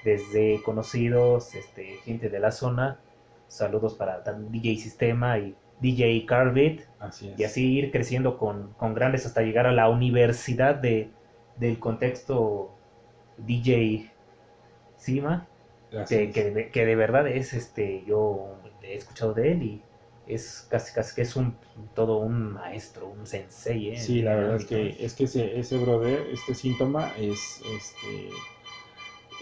desde 0.04 0.62
conocidos, 0.62 1.54
este, 1.54 1.96
gente 2.04 2.28
de 2.28 2.38
la 2.38 2.52
zona. 2.52 2.98
Saludos 3.48 3.94
para 3.94 4.20
DJ 4.20 4.76
Sistema 4.76 5.38
y 5.38 5.56
DJ 5.80 6.24
Carvit. 6.26 6.82
Así 7.00 7.34
Y 7.36 7.44
así 7.44 7.78
ir 7.78 7.90
creciendo 7.90 8.38
con, 8.38 8.74
grandes 8.94 9.26
hasta 9.26 9.42
llegar 9.42 9.66
a 9.66 9.72
la 9.72 9.88
universidad 9.88 10.76
de, 10.76 11.10
del 11.56 11.78
contexto 11.80 12.75
DJ 13.38 14.10
Sima. 14.96 15.46
Que, 16.08 16.30
que, 16.30 16.70
que, 16.72 16.84
de 16.84 16.96
verdad 16.96 17.26
es 17.28 17.54
este, 17.54 18.04
yo 18.06 18.56
he 18.82 18.96
escuchado 18.96 19.32
de 19.32 19.52
él 19.52 19.62
y 19.62 19.82
es 20.26 20.66
casi 20.68 20.92
casi 20.92 21.14
que 21.14 21.22
es 21.22 21.36
un 21.36 21.56
todo 21.94 22.18
un 22.18 22.52
maestro, 22.52 23.06
un 23.06 23.26
sensei. 23.26 23.90
¿eh? 23.90 23.96
Sí, 23.96 24.20
la 24.20 24.34
verdad 24.34 24.56
es 24.56 24.64
que 24.66 24.96
es 24.98 25.14
que 25.14 25.24
ese, 25.24 25.58
ese 25.58 25.78
brother, 25.78 26.26
este 26.32 26.54
síntoma 26.54 27.12
es 27.18 27.62
este 27.64 28.32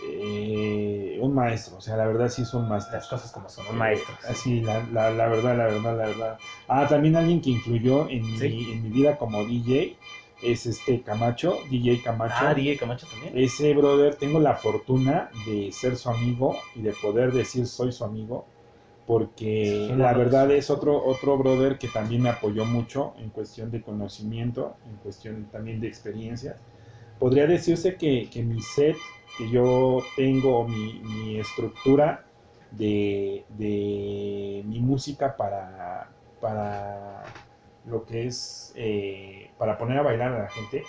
eh, 0.03 1.19
un 1.21 1.35
maestro, 1.35 1.79
o 1.79 1.81
sea, 1.81 1.97
la 1.97 2.07
verdad 2.07 2.29
sí 2.29 2.43
es 2.43 2.53
un 2.53 2.69
maestro. 2.69 2.95
Las 2.95 3.09
cosas 3.09 3.33
como 3.33 3.49
son, 3.49 3.67
un 3.67 3.77
maestro. 3.77 4.15
Así, 4.29 4.61
la, 4.61 4.87
la, 4.93 5.11
la, 5.11 5.29
verdad, 5.29 5.57
la 5.57 5.65
verdad, 5.65 5.97
la 5.97 6.07
verdad. 6.07 6.41
Ah, 6.69 6.87
también 6.89 7.17
alguien 7.17 7.41
que 7.41 7.51
influyó 7.51 8.09
en, 8.09 8.31
mi, 8.33 8.73
en 8.73 8.83
mi 8.83 8.91
vida 8.91 9.17
como 9.17 9.45
DJ 9.45 9.97
es 10.43 10.67
este 10.67 11.03
Camacho, 11.03 11.59
DJ 11.71 12.03
Camacho. 12.03 12.35
Ah, 12.39 12.55
DJ 12.55 12.77
Camacho 12.77 13.07
también. 13.07 13.37
Ese 13.37 13.73
brother, 13.75 14.15
tengo 14.17 14.41
la 14.41 14.55
fortuna 14.55 15.31
de 15.47 15.73
ser 15.73 15.97
su 15.97 16.11
amigo 16.11 16.57
y 16.75 16.83
de 16.83 16.93
poder 16.93 17.33
decir 17.33 17.67
soy 17.67 17.93
su 17.93 18.05
amigo 18.05 18.47
porque 19.07 19.93
la 19.97 20.15
verdad 20.15 20.51
es 20.51 20.71
otro, 20.71 21.05
otro 21.05 21.37
brother 21.37 21.79
que 21.79 21.89
también 21.89 22.23
me 22.23 22.31
apoyó 22.31 22.65
mucho 22.65 23.15
en 23.19 23.29
cuestión 23.29 23.71
de 23.71 23.83
conocimiento, 23.83 24.77
en 24.89 24.97
cuestión 24.97 25.45
también 25.53 25.81
de 25.81 25.89
experiencia. 25.89 26.57
Podría 27.19 27.47
decirse 27.47 27.97
que, 27.97 28.29
mi 28.43 28.63
set 28.63 28.97
que 29.37 29.49
yo 29.51 30.03
tengo, 30.17 30.67
mi, 30.67 31.39
estructura 31.39 32.25
de, 32.71 33.45
mi 34.67 34.81
música 34.81 35.37
para, 35.37 36.11
para 36.41 37.25
lo 37.87 38.05
que 38.05 38.27
es, 38.27 38.73
eh, 38.77 39.51
para 39.59 39.79
poner 39.79 39.99
a 39.99 40.03
bailar 40.03 40.33
a 40.33 40.39
la 40.45 40.49
gente, 40.49 40.85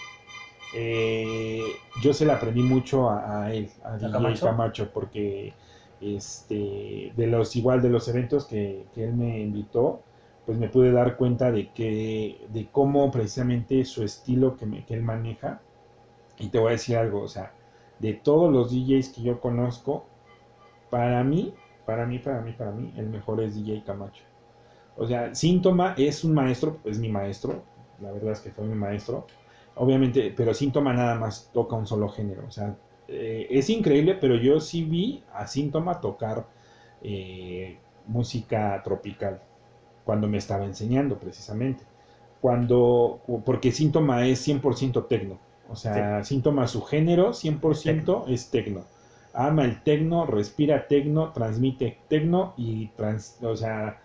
eh, 0.73 1.77
yo 2.01 2.13
se 2.13 2.25
la 2.25 2.35
aprendí 2.35 2.61
mucho 2.61 3.09
a, 3.09 3.53
él, 3.53 3.69
a, 3.83 3.97
DJ 3.97 4.39
Camacho, 4.39 4.91
porque 4.91 5.53
este, 6.01 7.13
de 7.15 7.27
los 7.27 7.55
igual 7.55 7.81
de 7.81 7.89
los 7.89 8.07
eventos 8.07 8.45
que, 8.45 8.85
él 8.95 9.13
me 9.13 9.39
invitó, 9.39 10.01
pues 10.45 10.57
me 10.57 10.69
pude 10.69 10.91
dar 10.91 11.17
cuenta 11.17 11.51
de 11.51 11.69
que, 11.71 12.45
de 12.49 12.67
cómo 12.71 13.09
precisamente 13.11 13.83
su 13.85 14.03
estilo 14.03 14.57
que, 14.57 14.65
me, 14.65 14.85
que 14.85 14.93
él 14.93 15.01
maneja, 15.01 15.61
y 16.37 16.49
te 16.49 16.59
voy 16.59 16.69
a 16.69 16.71
decir 16.71 16.97
algo, 16.97 17.21
o 17.21 17.27
sea, 17.27 17.53
de 17.99 18.13
todos 18.13 18.51
los 18.51 18.71
DJs 18.71 19.09
que 19.09 19.21
yo 19.21 19.39
conozco, 19.39 20.05
para 20.89 21.23
mí, 21.23 21.53
para 21.85 22.05
mí, 22.05 22.19
para 22.19 22.41
mí, 22.41 22.51
para 22.51 22.71
mí, 22.71 22.93
el 22.97 23.07
mejor 23.07 23.41
es 23.41 23.55
DJ 23.55 23.83
Camacho. 23.83 24.23
O 24.97 25.07
sea, 25.07 25.33
Síntoma 25.35 25.93
es 25.97 26.23
un 26.23 26.33
maestro, 26.33 26.77
es 26.85 26.99
mi 26.99 27.09
maestro, 27.09 27.63
la 28.01 28.11
verdad 28.11 28.31
es 28.31 28.39
que 28.39 28.51
fue 28.51 28.65
mi 28.65 28.75
maestro, 28.75 29.27
obviamente, 29.75 30.33
pero 30.35 30.53
Síntoma 30.53 30.93
nada 30.93 31.15
más 31.15 31.49
toca 31.53 31.75
un 31.75 31.85
solo 31.85 32.09
género, 32.09 32.43
o 32.47 32.51
sea, 32.51 32.75
eh, 33.07 33.47
es 33.49 33.69
increíble, 33.69 34.15
pero 34.15 34.35
yo 34.35 34.59
sí 34.59 34.83
vi 34.83 35.23
a 35.33 35.47
Síntoma 35.47 36.01
tocar 36.01 36.45
eh, 37.01 37.77
música 38.07 38.81
tropical 38.83 39.41
cuando 40.03 40.27
me 40.27 40.37
estaba 40.37 40.65
enseñando 40.65 41.17
precisamente. 41.19 41.83
Cuando, 42.41 43.21
porque 43.43 43.71
Síntoma 43.71 44.25
es 44.27 44.47
100% 44.47 45.07
tecno. 45.07 45.39
O 45.69 45.75
sea, 45.75 46.23
Síntoma, 46.23 46.67
su 46.67 46.81
género 46.83 47.31
100% 47.31 48.25
es 48.27 48.51
tecno. 48.51 48.85
Ama 49.33 49.65
el 49.65 49.81
tecno, 49.83 50.25
respira 50.25 50.87
tecno, 50.87 51.31
transmite 51.33 51.97
tecno 52.07 52.53
y, 52.55 52.87
trans, 52.89 53.39
o 53.41 53.55
sea, 53.55 53.99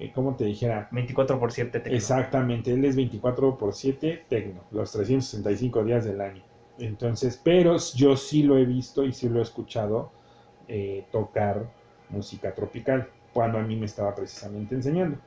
eh, 0.00 0.10
como 0.14 0.34
te 0.34 0.46
dijera? 0.46 0.88
24 0.92 1.38
por 1.38 1.52
7 1.52 1.78
tecno. 1.78 1.96
Exactamente, 1.96 2.72
él 2.72 2.84
es 2.86 2.96
24 2.96 3.58
por 3.58 3.74
7 3.74 4.24
tecno, 4.30 4.62
los 4.70 4.90
365 4.92 5.84
días 5.84 6.06
del 6.06 6.22
año. 6.22 6.42
Entonces, 6.78 7.38
pero 7.42 7.76
yo 7.94 8.16
sí 8.16 8.42
lo 8.42 8.56
he 8.56 8.64
visto 8.64 9.04
y 9.04 9.12
sí 9.12 9.28
lo 9.28 9.40
he 9.40 9.42
escuchado 9.42 10.10
eh, 10.68 11.04
tocar 11.12 11.70
música 12.08 12.54
tropical, 12.54 13.08
cuando 13.34 13.58
a 13.58 13.62
mí 13.62 13.76
me 13.76 13.84
estaba 13.84 14.14
precisamente 14.14 14.74
enseñando. 14.74 15.18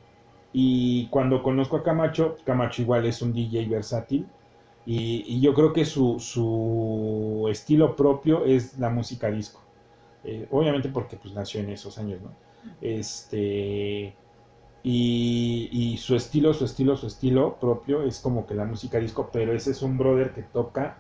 Y 0.52 1.08
cuando 1.08 1.44
conozco 1.44 1.78
a 1.78 1.84
Camacho, 1.84 2.38
Camacho 2.44 2.82
igual 2.82 3.06
es 3.06 3.22
un 3.22 3.32
DJ 3.32 3.68
versátil. 3.68 4.26
Y, 4.86 5.40
yo 5.40 5.54
creo 5.54 5.72
que 5.72 5.86
su, 5.86 6.20
su, 6.20 7.48
estilo 7.50 7.96
propio 7.96 8.44
es 8.44 8.78
la 8.80 8.90
música 8.90 9.30
disco. 9.30 9.62
Eh, 10.24 10.48
obviamente 10.50 10.90
porque 10.90 11.16
pues 11.16 11.34
nació 11.34 11.62
en 11.62 11.70
esos 11.70 11.98
años, 11.98 12.22
¿no? 12.22 12.32
Este, 12.82 14.14
y, 14.84 15.70
y, 15.72 15.98
su 15.98 16.16
estilo, 16.16 16.54
su 16.54 16.66
estilo, 16.66 16.98
su 16.98 17.08
estilo 17.08 17.58
propio 17.60 18.04
es 18.04 18.20
como 18.20 18.46
que 18.46 18.54
la 18.54 18.66
música 18.66 19.00
disco, 19.00 19.30
pero 19.32 19.54
ese 19.54 19.72
es 19.72 19.82
un 19.82 19.98
brother 19.98 20.34
que 20.34 20.44
toca 20.44 20.98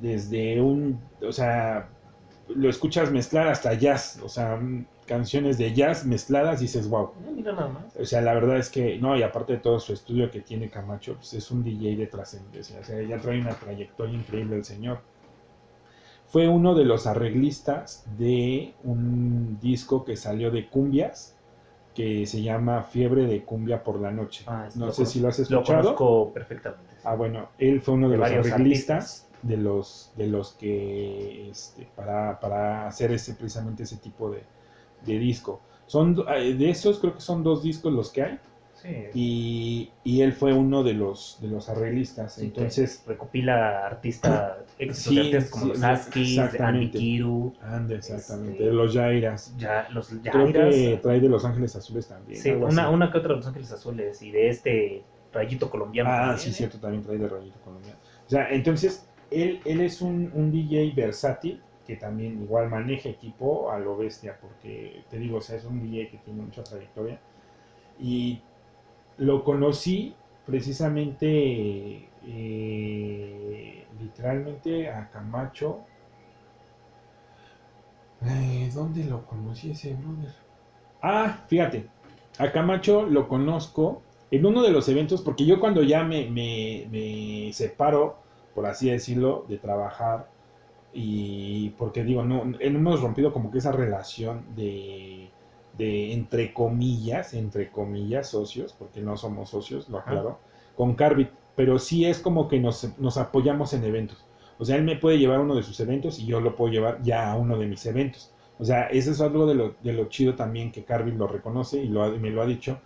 desde 0.00 0.60
un, 0.60 1.00
o 1.26 1.32
sea, 1.32 1.88
lo 2.48 2.68
escuchas 2.68 3.10
mezclar 3.10 3.48
hasta 3.48 3.74
jazz, 3.74 4.20
o 4.22 4.28
sea, 4.28 4.60
canciones 5.06 5.58
de 5.58 5.72
jazz 5.72 6.04
mezcladas 6.04 6.60
y 6.60 6.64
dices, 6.64 6.88
wow. 6.88 7.12
Mira 7.34 7.52
nada 7.52 7.68
más. 7.68 7.96
O 7.96 8.04
sea, 8.04 8.20
la 8.20 8.34
verdad 8.34 8.58
es 8.58 8.70
que, 8.70 8.98
no, 8.98 9.16
y 9.16 9.22
aparte 9.22 9.54
de 9.54 9.58
todo 9.60 9.80
su 9.80 9.92
estudio 9.92 10.30
que 10.30 10.40
tiene 10.40 10.68
Camacho, 10.68 11.14
pues 11.14 11.34
es 11.34 11.50
un 11.50 11.62
DJ 11.62 11.96
de 11.96 12.06
trascendencia, 12.06 12.80
o 12.80 12.84
sea, 12.84 13.02
ya 13.02 13.18
trae 13.18 13.40
una 13.40 13.54
trayectoria 13.54 14.14
increíble 14.14 14.56
el 14.56 14.64
señor. 14.64 15.00
Fue 16.26 16.48
uno 16.48 16.74
de 16.74 16.84
los 16.84 17.06
arreglistas 17.06 18.04
de 18.18 18.74
un 18.82 19.58
disco 19.60 20.04
que 20.04 20.16
salió 20.16 20.50
de 20.50 20.68
cumbias, 20.68 21.33
que 21.94 22.26
se 22.26 22.42
llama 22.42 22.82
Fiebre 22.82 23.26
de 23.26 23.44
Cumbia 23.44 23.82
por 23.82 24.00
la 24.00 24.10
Noche. 24.10 24.44
Ah, 24.46 24.68
no 24.74 24.90
sé 24.90 25.06
si 25.06 25.20
lo 25.20 25.28
has 25.28 25.38
escuchado. 25.38 25.60
Lo 25.60 25.82
conozco 25.96 26.32
perfectamente. 26.32 26.94
Ah, 27.04 27.14
bueno, 27.14 27.50
él 27.58 27.80
fue 27.80 27.94
uno 27.94 28.08
de, 28.08 28.16
los 28.16 28.28
arreglistas 28.28 29.28
de 29.42 29.56
los, 29.56 30.12
de 30.16 30.26
los 30.26 30.52
que, 30.52 31.50
este, 31.50 31.86
para, 31.94 32.40
para 32.40 32.88
hacer 32.88 33.12
ese, 33.12 33.34
precisamente 33.34 33.84
ese 33.84 33.98
tipo 33.98 34.30
de, 34.30 34.42
de 35.06 35.18
disco. 35.18 35.60
Son, 35.86 36.24
eh, 36.34 36.54
de 36.54 36.70
esos 36.70 36.98
creo 36.98 37.14
que 37.14 37.20
son 37.20 37.42
dos 37.42 37.62
discos 37.62 37.92
los 37.92 38.10
que 38.10 38.22
hay. 38.22 38.40
Y, 39.14 39.90
y, 40.04 40.20
él 40.20 40.34
fue 40.34 40.52
uno 40.52 40.82
de 40.82 40.92
los, 40.92 41.38
de 41.40 41.48
los 41.48 41.70
arreglistas. 41.70 42.38
Entonces. 42.38 43.02
Recopila 43.06 43.86
artistas, 43.86 44.58
sí, 44.92 45.32
como 45.50 45.66
los 45.66 45.82
Askis, 45.82 46.38
Andy 46.38 46.90
Kiru. 46.90 47.54
Ande, 47.62 47.96
exactamente. 47.96 48.62
Este, 48.62 48.74
los 48.74 48.94
Jairas. 48.94 49.54
Ya, 49.56 49.88
los 49.90 50.08
Jairas. 50.08 50.34
Creo 50.34 50.52
que 50.52 50.98
trae 51.02 51.20
de 51.20 51.28
Los 51.28 51.44
Ángeles 51.46 51.74
Azules 51.76 52.08
también. 52.08 52.40
Sí, 52.40 52.50
una, 52.50 52.90
una 52.90 53.10
que 53.10 53.18
otra 53.18 53.30
de 53.30 53.36
Los 53.36 53.46
Ángeles 53.46 53.72
Azules 53.72 54.20
y 54.20 54.30
de 54.30 54.48
este 54.50 55.02
Rayito 55.32 55.70
Colombiano. 55.70 56.10
Ah, 56.10 56.36
sí, 56.36 56.52
cierto, 56.52 56.78
también 56.78 57.02
trae 57.02 57.16
de 57.16 57.28
Rayito 57.28 57.58
Colombiano. 57.60 57.98
O 58.26 58.30
sea, 58.30 58.50
entonces, 58.50 59.08
él, 59.30 59.60
él 59.64 59.80
es 59.80 60.02
un, 60.02 60.30
un 60.34 60.52
DJ 60.52 60.92
versátil 60.94 61.62
que 61.86 61.96
también 61.96 62.42
igual 62.42 62.68
maneja 62.68 63.08
equipo 63.08 63.70
a 63.70 63.78
lo 63.78 63.96
bestia, 63.96 64.38
porque 64.40 65.04
te 65.10 65.18
digo, 65.18 65.38
o 65.38 65.40
sea, 65.40 65.56
es 65.56 65.64
un 65.64 65.80
DJ 65.82 66.10
que 66.10 66.18
tiene 66.18 66.42
mucha 66.42 66.62
trayectoria. 66.62 67.18
Y 67.98 68.42
lo 69.18 69.44
conocí 69.44 70.14
precisamente, 70.46 72.08
eh, 72.26 73.86
literalmente 74.00 74.88
a 74.90 75.08
Camacho. 75.10 75.80
Eh, 78.26 78.70
¿Dónde 78.74 79.04
lo 79.04 79.26
conocí 79.26 79.70
ese 79.70 79.94
brother? 79.94 80.32
Ah, 81.02 81.44
fíjate, 81.46 81.86
a 82.38 82.50
Camacho 82.52 83.04
lo 83.06 83.28
conozco 83.28 84.02
en 84.30 84.46
uno 84.46 84.62
de 84.62 84.70
los 84.70 84.88
eventos, 84.88 85.22
porque 85.22 85.44
yo 85.46 85.60
cuando 85.60 85.82
ya 85.82 86.02
me, 86.02 86.28
me, 86.30 86.86
me 86.90 87.52
separo, 87.52 88.16
por 88.54 88.66
así 88.66 88.90
decirlo, 88.90 89.44
de 89.48 89.58
trabajar, 89.58 90.28
y 90.94 91.70
porque 91.70 92.04
digo, 92.04 92.24
no, 92.24 92.52
hemos 92.60 93.00
rompido 93.00 93.32
como 93.32 93.50
que 93.50 93.58
esa 93.58 93.72
relación 93.72 94.44
de 94.54 95.28
de 95.76 96.12
entre 96.12 96.52
comillas, 96.52 97.34
entre 97.34 97.70
comillas, 97.70 98.28
socios, 98.28 98.72
porque 98.72 99.00
no 99.00 99.16
somos 99.16 99.50
socios, 99.50 99.88
lo 99.88 99.98
aclaro, 99.98 100.38
con 100.76 100.94
Carbit, 100.94 101.30
pero 101.56 101.78
sí 101.78 102.04
es 102.04 102.18
como 102.18 102.48
que 102.48 102.60
nos, 102.60 102.98
nos, 102.98 103.16
apoyamos 103.16 103.72
en 103.72 103.84
eventos. 103.84 104.24
O 104.58 104.64
sea, 104.64 104.76
él 104.76 104.84
me 104.84 104.96
puede 104.96 105.18
llevar 105.18 105.38
a 105.38 105.42
uno 105.42 105.56
de 105.56 105.62
sus 105.62 105.78
eventos 105.80 106.18
y 106.18 106.26
yo 106.26 106.40
lo 106.40 106.54
puedo 106.54 106.72
llevar 106.72 107.02
ya 107.02 107.30
a 107.30 107.36
uno 107.36 107.58
de 107.58 107.66
mis 107.66 107.84
eventos. 107.86 108.32
O 108.58 108.64
sea, 108.64 108.86
eso 108.86 109.10
es 109.10 109.20
algo 109.20 109.46
de 109.46 109.54
lo, 109.54 109.74
de 109.82 109.92
lo 109.92 110.08
chido 110.08 110.34
también 110.34 110.70
que 110.70 110.84
Carbit 110.84 111.16
lo 111.16 111.26
reconoce 111.26 111.82
y 111.82 111.88
lo, 111.88 112.08
me 112.18 112.30
lo 112.30 112.42
ha 112.42 112.46
dicho, 112.46 112.80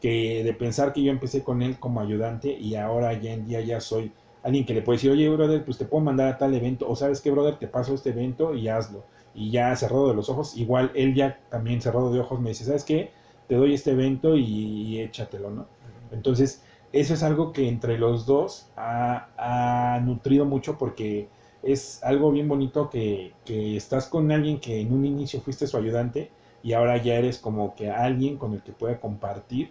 que 0.00 0.42
de 0.42 0.54
pensar 0.54 0.92
que 0.92 1.02
yo 1.02 1.12
empecé 1.12 1.42
con 1.42 1.62
él 1.62 1.78
como 1.78 2.00
ayudante 2.00 2.50
y 2.50 2.74
ahora 2.76 3.12
ya 3.12 3.32
en 3.32 3.44
día 3.44 3.60
ya 3.60 3.80
soy 3.80 4.12
alguien 4.42 4.64
que 4.64 4.74
le 4.74 4.82
puede 4.82 4.96
decir, 4.96 5.10
oye, 5.10 5.28
brother, 5.28 5.64
pues 5.64 5.78
te 5.78 5.84
puedo 5.84 6.02
mandar 6.02 6.28
a 6.28 6.38
tal 6.38 6.54
evento, 6.54 6.88
o 6.88 6.96
sabes 6.96 7.20
qué, 7.20 7.30
brother, 7.30 7.58
te 7.58 7.68
paso 7.68 7.94
este 7.94 8.10
evento 8.10 8.54
y 8.54 8.68
hazlo 8.68 9.04
y 9.34 9.50
ya 9.50 9.74
cerrado 9.76 10.08
de 10.08 10.14
los 10.14 10.28
ojos, 10.28 10.56
igual 10.56 10.90
él 10.94 11.14
ya 11.14 11.38
también 11.48 11.80
cerrado 11.80 12.12
de 12.12 12.20
ojos 12.20 12.40
me 12.40 12.50
dice, 12.50 12.64
¿sabes 12.64 12.84
qué? 12.84 13.10
Te 13.48 13.56
doy 13.56 13.74
este 13.74 13.92
evento 13.92 14.36
y, 14.36 15.00
échatelo, 15.00 15.50
¿no? 15.50 15.66
Entonces, 16.10 16.62
eso 16.92 17.14
es 17.14 17.22
algo 17.22 17.52
que 17.52 17.68
entre 17.68 17.98
los 17.98 18.26
dos 18.26 18.68
ha, 18.76 20.00
nutrido 20.04 20.44
mucho 20.44 20.78
porque 20.78 21.28
es 21.62 22.02
algo 22.02 22.30
bien 22.32 22.48
bonito 22.48 22.90
que, 22.90 23.32
que, 23.44 23.76
estás 23.76 24.06
con 24.06 24.30
alguien 24.32 24.60
que 24.60 24.80
en 24.80 24.92
un 24.92 25.04
inicio 25.04 25.40
fuiste 25.40 25.66
su 25.66 25.76
ayudante 25.76 26.30
y 26.62 26.72
ahora 26.74 26.96
ya 26.98 27.14
eres 27.14 27.38
como 27.38 27.74
que 27.74 27.90
alguien 27.90 28.36
con 28.36 28.52
el 28.52 28.62
que 28.62 28.72
pueda 28.72 29.00
compartir 29.00 29.70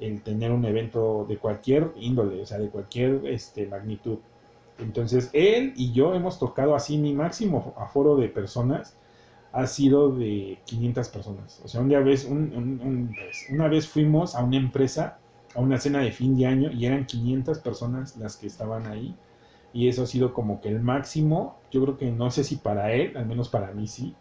el 0.00 0.22
tener 0.22 0.52
un 0.52 0.64
evento 0.64 1.24
de 1.28 1.38
cualquier 1.38 1.92
índole, 1.96 2.42
o 2.42 2.46
sea, 2.46 2.58
de 2.58 2.68
cualquier 2.68 3.26
este, 3.26 3.66
magnitud. 3.66 4.18
Entonces, 4.78 5.30
él 5.32 5.72
y 5.76 5.92
yo 5.92 6.14
hemos 6.14 6.38
tocado 6.38 6.74
así, 6.74 6.98
mi 6.98 7.14
máximo 7.14 7.74
aforo 7.78 8.16
de 8.16 8.28
personas 8.28 8.96
ha 9.52 9.66
sido 9.66 10.10
de 10.10 10.58
500 10.66 11.08
personas. 11.08 11.60
O 11.64 11.68
sea, 11.68 11.80
una 11.80 11.98
vez, 12.00 12.26
una 12.26 13.68
vez 13.68 13.88
fuimos 13.88 14.34
a 14.34 14.44
una 14.44 14.58
empresa, 14.58 15.18
a 15.54 15.60
una 15.60 15.78
cena 15.78 16.00
de 16.00 16.12
fin 16.12 16.36
de 16.36 16.46
año, 16.46 16.70
y 16.70 16.84
eran 16.84 17.06
500 17.06 17.60
personas 17.60 18.16
las 18.18 18.36
que 18.36 18.46
estaban 18.46 18.86
ahí. 18.86 19.14
Y 19.72 19.88
eso 19.88 20.02
ha 20.02 20.06
sido 20.06 20.34
como 20.34 20.60
que 20.60 20.68
el 20.68 20.80
máximo, 20.80 21.58
yo 21.70 21.82
creo 21.82 21.96
que 21.96 22.10
no 22.10 22.30
sé 22.30 22.44
si 22.44 22.56
para 22.56 22.92
él, 22.92 23.16
al 23.16 23.26
menos 23.26 23.48
para 23.48 23.72
mí 23.72 23.86
sí, 23.86 24.14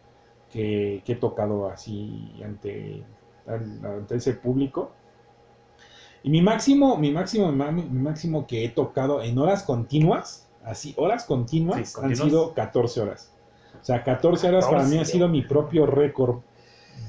que, 0.52 1.04
he 1.06 1.16
tocado 1.16 1.70
así 1.70 2.34
ante, 2.44 3.04
ante 3.46 4.16
ese 4.16 4.34
público. 4.34 4.92
Y 6.24 6.30
mi 6.30 6.42
máximo, 6.42 6.98
mi 6.98 7.12
máximo, 7.12 7.52
mi 7.52 8.00
máximo 8.00 8.48
que 8.48 8.66
he 8.66 8.70
tocado 8.70 9.22
en 9.22 9.38
horas 9.38 9.64
continuas 9.64 10.45
así, 10.66 10.94
horas 10.98 11.26
continuas, 11.26 11.98
han 11.98 12.16
sido 12.16 12.54
14 12.54 13.02
horas. 13.02 13.32
O 13.82 13.86
sea, 13.86 14.04
14 14.04 14.48
horas 14.50 14.66
para 14.66 14.84
mí 14.84 14.98
ha 14.98 15.06
sido 15.06 15.28
mi 15.28 15.42
propio 15.42 15.86
récord 15.86 16.40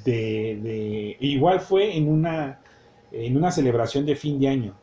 de, 0.05 0.59
de, 0.63 1.17
Igual 1.21 1.61
fue 1.61 1.97
en 1.97 2.09
una, 2.09 2.61
en 3.13 3.37
una 3.37 3.51
celebración 3.51 4.05
de 4.05 4.17
fin 4.17 4.39
de 4.39 4.49
año. 4.49 4.75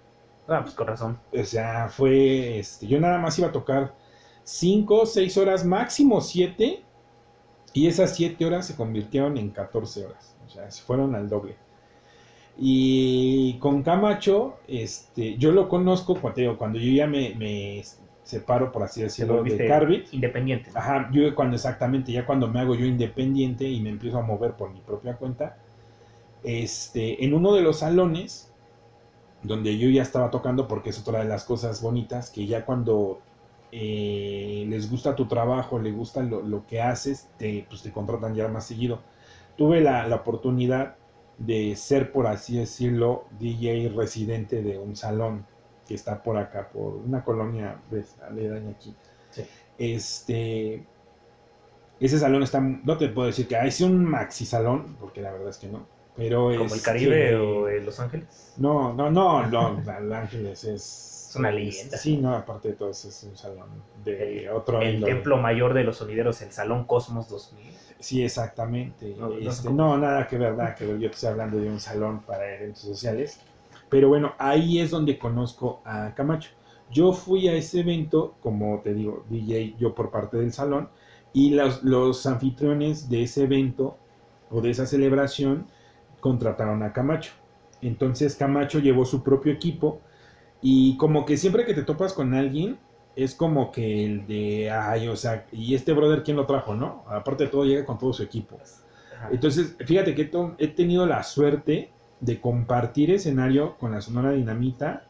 Ah, 0.47 0.61
pues 0.63 0.75
con 0.75 0.87
razón. 0.87 1.19
O 1.31 1.43
sea, 1.43 1.87
fue, 1.89 2.59
este, 2.59 2.87
yo 2.87 2.99
nada 2.99 3.17
más 3.17 3.37
iba 3.39 3.47
a 3.49 3.51
tocar 3.51 3.93
5, 4.43 5.05
6 5.05 5.37
horas, 5.37 5.65
máximo 5.65 6.19
7, 6.19 6.81
y 7.73 7.87
esas 7.87 8.15
7 8.15 8.45
horas 8.45 8.67
se 8.67 8.75
convirtieron 8.75 9.37
en 9.37 9.49
14 9.49 10.05
horas. 10.05 10.35
O 10.45 10.49
sea, 10.49 10.69
se 10.69 10.83
fueron 10.83 11.15
al 11.15 11.29
doble. 11.29 11.55
Y 12.57 13.53
con 13.59 13.81
Camacho, 13.81 14.57
este, 14.67 15.37
yo 15.37 15.51
lo 15.51 15.69
conozco 15.69 16.15
cuando, 16.19 16.57
cuando 16.57 16.79
yo 16.79 16.91
ya 16.91 17.07
me, 17.07 17.83
separo, 18.23 18.71
por 18.71 18.83
así 18.83 19.01
decirlo, 19.01 19.43
de 19.43 19.67
Carbit. 19.67 20.13
Independiente. 20.13 20.71
Ajá, 20.73 21.09
yo 21.11 21.33
cuando 21.35 21.55
exactamente, 21.55 22.11
ya 22.11 22.25
cuando 22.25 22.47
me 22.47 22.59
hago 22.59 22.75
yo 22.75 22.85
independiente 22.85 23.65
y 23.65 23.81
me 23.81 23.89
empiezo 23.89 24.17
a 24.17 24.21
mover 24.21 24.53
por 24.53 24.71
mi 24.71 24.79
propia 24.79 25.15
cuenta, 25.15 25.57
este, 26.43 27.23
en 27.23 27.33
uno 27.33 27.53
de 27.53 27.61
los 27.61 27.79
salones 27.79 28.51
donde 29.43 29.77
yo 29.77 29.89
ya 29.89 30.01
estaba 30.01 30.31
tocando, 30.31 30.67
porque 30.67 30.89
es 30.91 30.99
otra 30.99 31.19
de 31.19 31.25
las 31.25 31.43
cosas 31.43 31.81
bonitas, 31.81 32.29
que 32.29 32.45
ya 32.45 32.65
cuando 32.65 33.19
eh, 33.71 34.65
les 34.69 34.89
gusta 34.89 35.15
tu 35.15 35.27
trabajo, 35.27 35.79
les 35.79 35.95
gusta 35.95 36.23
lo, 36.23 36.65
que 36.65 36.81
haces, 36.81 37.29
te, 37.37 37.65
pues 37.69 37.81
te 37.81 37.91
contratan 37.91 38.35
ya 38.35 38.47
más 38.47 38.65
seguido. 38.65 39.01
Tuve 39.57 39.81
la, 39.81 40.07
la 40.07 40.15
oportunidad 40.17 40.95
de 41.37 41.75
ser, 41.75 42.13
por 42.13 42.27
así 42.27 42.57
decirlo, 42.57 43.25
DJ 43.39 43.89
residente 43.89 44.61
de 44.61 44.79
un 44.79 44.95
salón 44.95 45.45
que 45.87 45.95
está 45.95 46.21
por 46.21 46.37
acá, 46.37 46.69
por 46.69 46.95
una 46.95 47.23
colonia 47.23 47.77
aledaña 48.27 48.71
aquí. 48.71 48.95
Este, 49.77 50.85
ese 51.99 52.19
salón 52.19 52.43
está, 52.43 52.59
no 52.59 52.97
te 52.97 53.09
puedo 53.09 53.27
decir 53.27 53.47
que 53.47 53.57
es 53.65 53.81
un 53.81 54.03
maxi 54.03 54.45
salón, 54.45 54.95
porque 54.99 55.21
la 55.21 55.31
verdad 55.31 55.49
es 55.49 55.57
que 55.57 55.67
no. 55.67 55.85
Pero 56.15 56.51
¿Como 56.55 56.75
el 56.75 56.81
Caribe 56.81 57.35
o 57.35 57.67
Los 57.67 57.99
Ángeles? 57.99 58.53
No, 58.57 58.93
no, 58.93 59.09
no, 59.09 59.47
no, 59.47 59.81
Los 59.81 60.17
Ángeles 60.17 60.63
es... 60.63 61.09
Es 61.29 61.35
una 61.35 61.49
leyenda. 61.49 61.97
Sí, 61.97 62.17
no, 62.17 62.35
aparte 62.35 62.67
de 62.67 62.73
todo, 62.75 62.91
es 62.91 63.27
un 63.27 63.35
salón 63.35 63.67
de 64.05 64.51
otro... 64.51 64.79
El 64.81 65.03
templo 65.03 65.37
mayor 65.37 65.73
de 65.73 65.83
los 65.83 65.97
sonideros, 65.97 66.39
el 66.43 66.51
Salón 66.51 66.85
Cosmos 66.85 67.27
2000. 67.27 67.73
Sí, 67.99 68.23
exactamente. 68.23 69.15
No, 69.17 69.33
este, 69.33 69.71
no, 69.71 69.97
nada 69.97 70.27
que 70.27 70.37
ver, 70.37 70.55
nada 70.55 70.75
que 70.75 70.85
ver. 70.85 70.99
Yo 70.99 71.09
estoy 71.09 71.29
hablando 71.29 71.57
de 71.57 71.69
un 71.69 71.79
salón 71.79 72.21
para 72.21 72.53
eventos 72.53 72.83
sociales. 72.83 73.39
Pero 73.93 74.09
bueno, 74.09 74.33
ahí 74.39 74.79
es 74.79 74.89
donde 74.89 75.19
conozco 75.19 75.83
a 75.85 76.15
Camacho. 76.15 76.49
Yo 76.89 77.13
fui 77.13 77.47
a 77.47 77.53
ese 77.53 77.81
evento, 77.81 78.33
como 78.41 78.81
te 78.81 78.91
digo, 78.91 79.23
DJ 79.29 79.75
yo 79.77 79.93
por 79.93 80.09
parte 80.09 80.37
del 80.37 80.51
salón, 80.51 80.89
y 81.31 81.51
los, 81.51 81.83
los 81.83 82.25
anfitriones 82.25 83.07
de 83.07 83.21
ese 83.21 83.43
evento 83.43 83.95
o 84.49 84.61
de 84.61 84.71
esa 84.71 84.87
celebración 84.87 85.67
contrataron 86.21 86.81
a 86.81 86.91
Camacho. 86.91 87.33
Entonces 87.83 88.35
Camacho 88.35 88.79
llevó 88.79 89.05
su 89.05 89.21
propio 89.21 89.53
equipo 89.53 90.01
y 90.59 90.97
como 90.97 91.23
que 91.23 91.37
siempre 91.37 91.63
que 91.63 91.75
te 91.75 91.83
topas 91.83 92.13
con 92.13 92.33
alguien, 92.33 92.79
es 93.15 93.35
como 93.35 93.71
que 93.71 94.05
el 94.05 94.25
de, 94.25 94.71
ay, 94.71 95.07
o 95.07 95.15
sea, 95.15 95.45
y 95.51 95.75
este 95.75 95.93
brother, 95.93 96.23
¿quién 96.23 96.37
lo 96.37 96.47
trajo, 96.47 96.73
no? 96.73 97.03
Aparte 97.07 97.43
de 97.43 97.51
todo, 97.51 97.63
llega 97.63 97.85
con 97.85 97.99
todo 97.99 98.11
su 98.11 98.23
equipo. 98.23 98.57
Entonces, 99.31 99.75
fíjate 99.85 100.15
que 100.15 100.31
he 100.57 100.67
tenido 100.69 101.05
la 101.05 101.21
suerte 101.21 101.91
de 102.23 102.39
compartir 102.39 103.11
escenario 103.11 103.77
con 103.77 103.91
la 103.91 104.01
Sonora 104.01 104.31
Dinamita. 104.31 105.03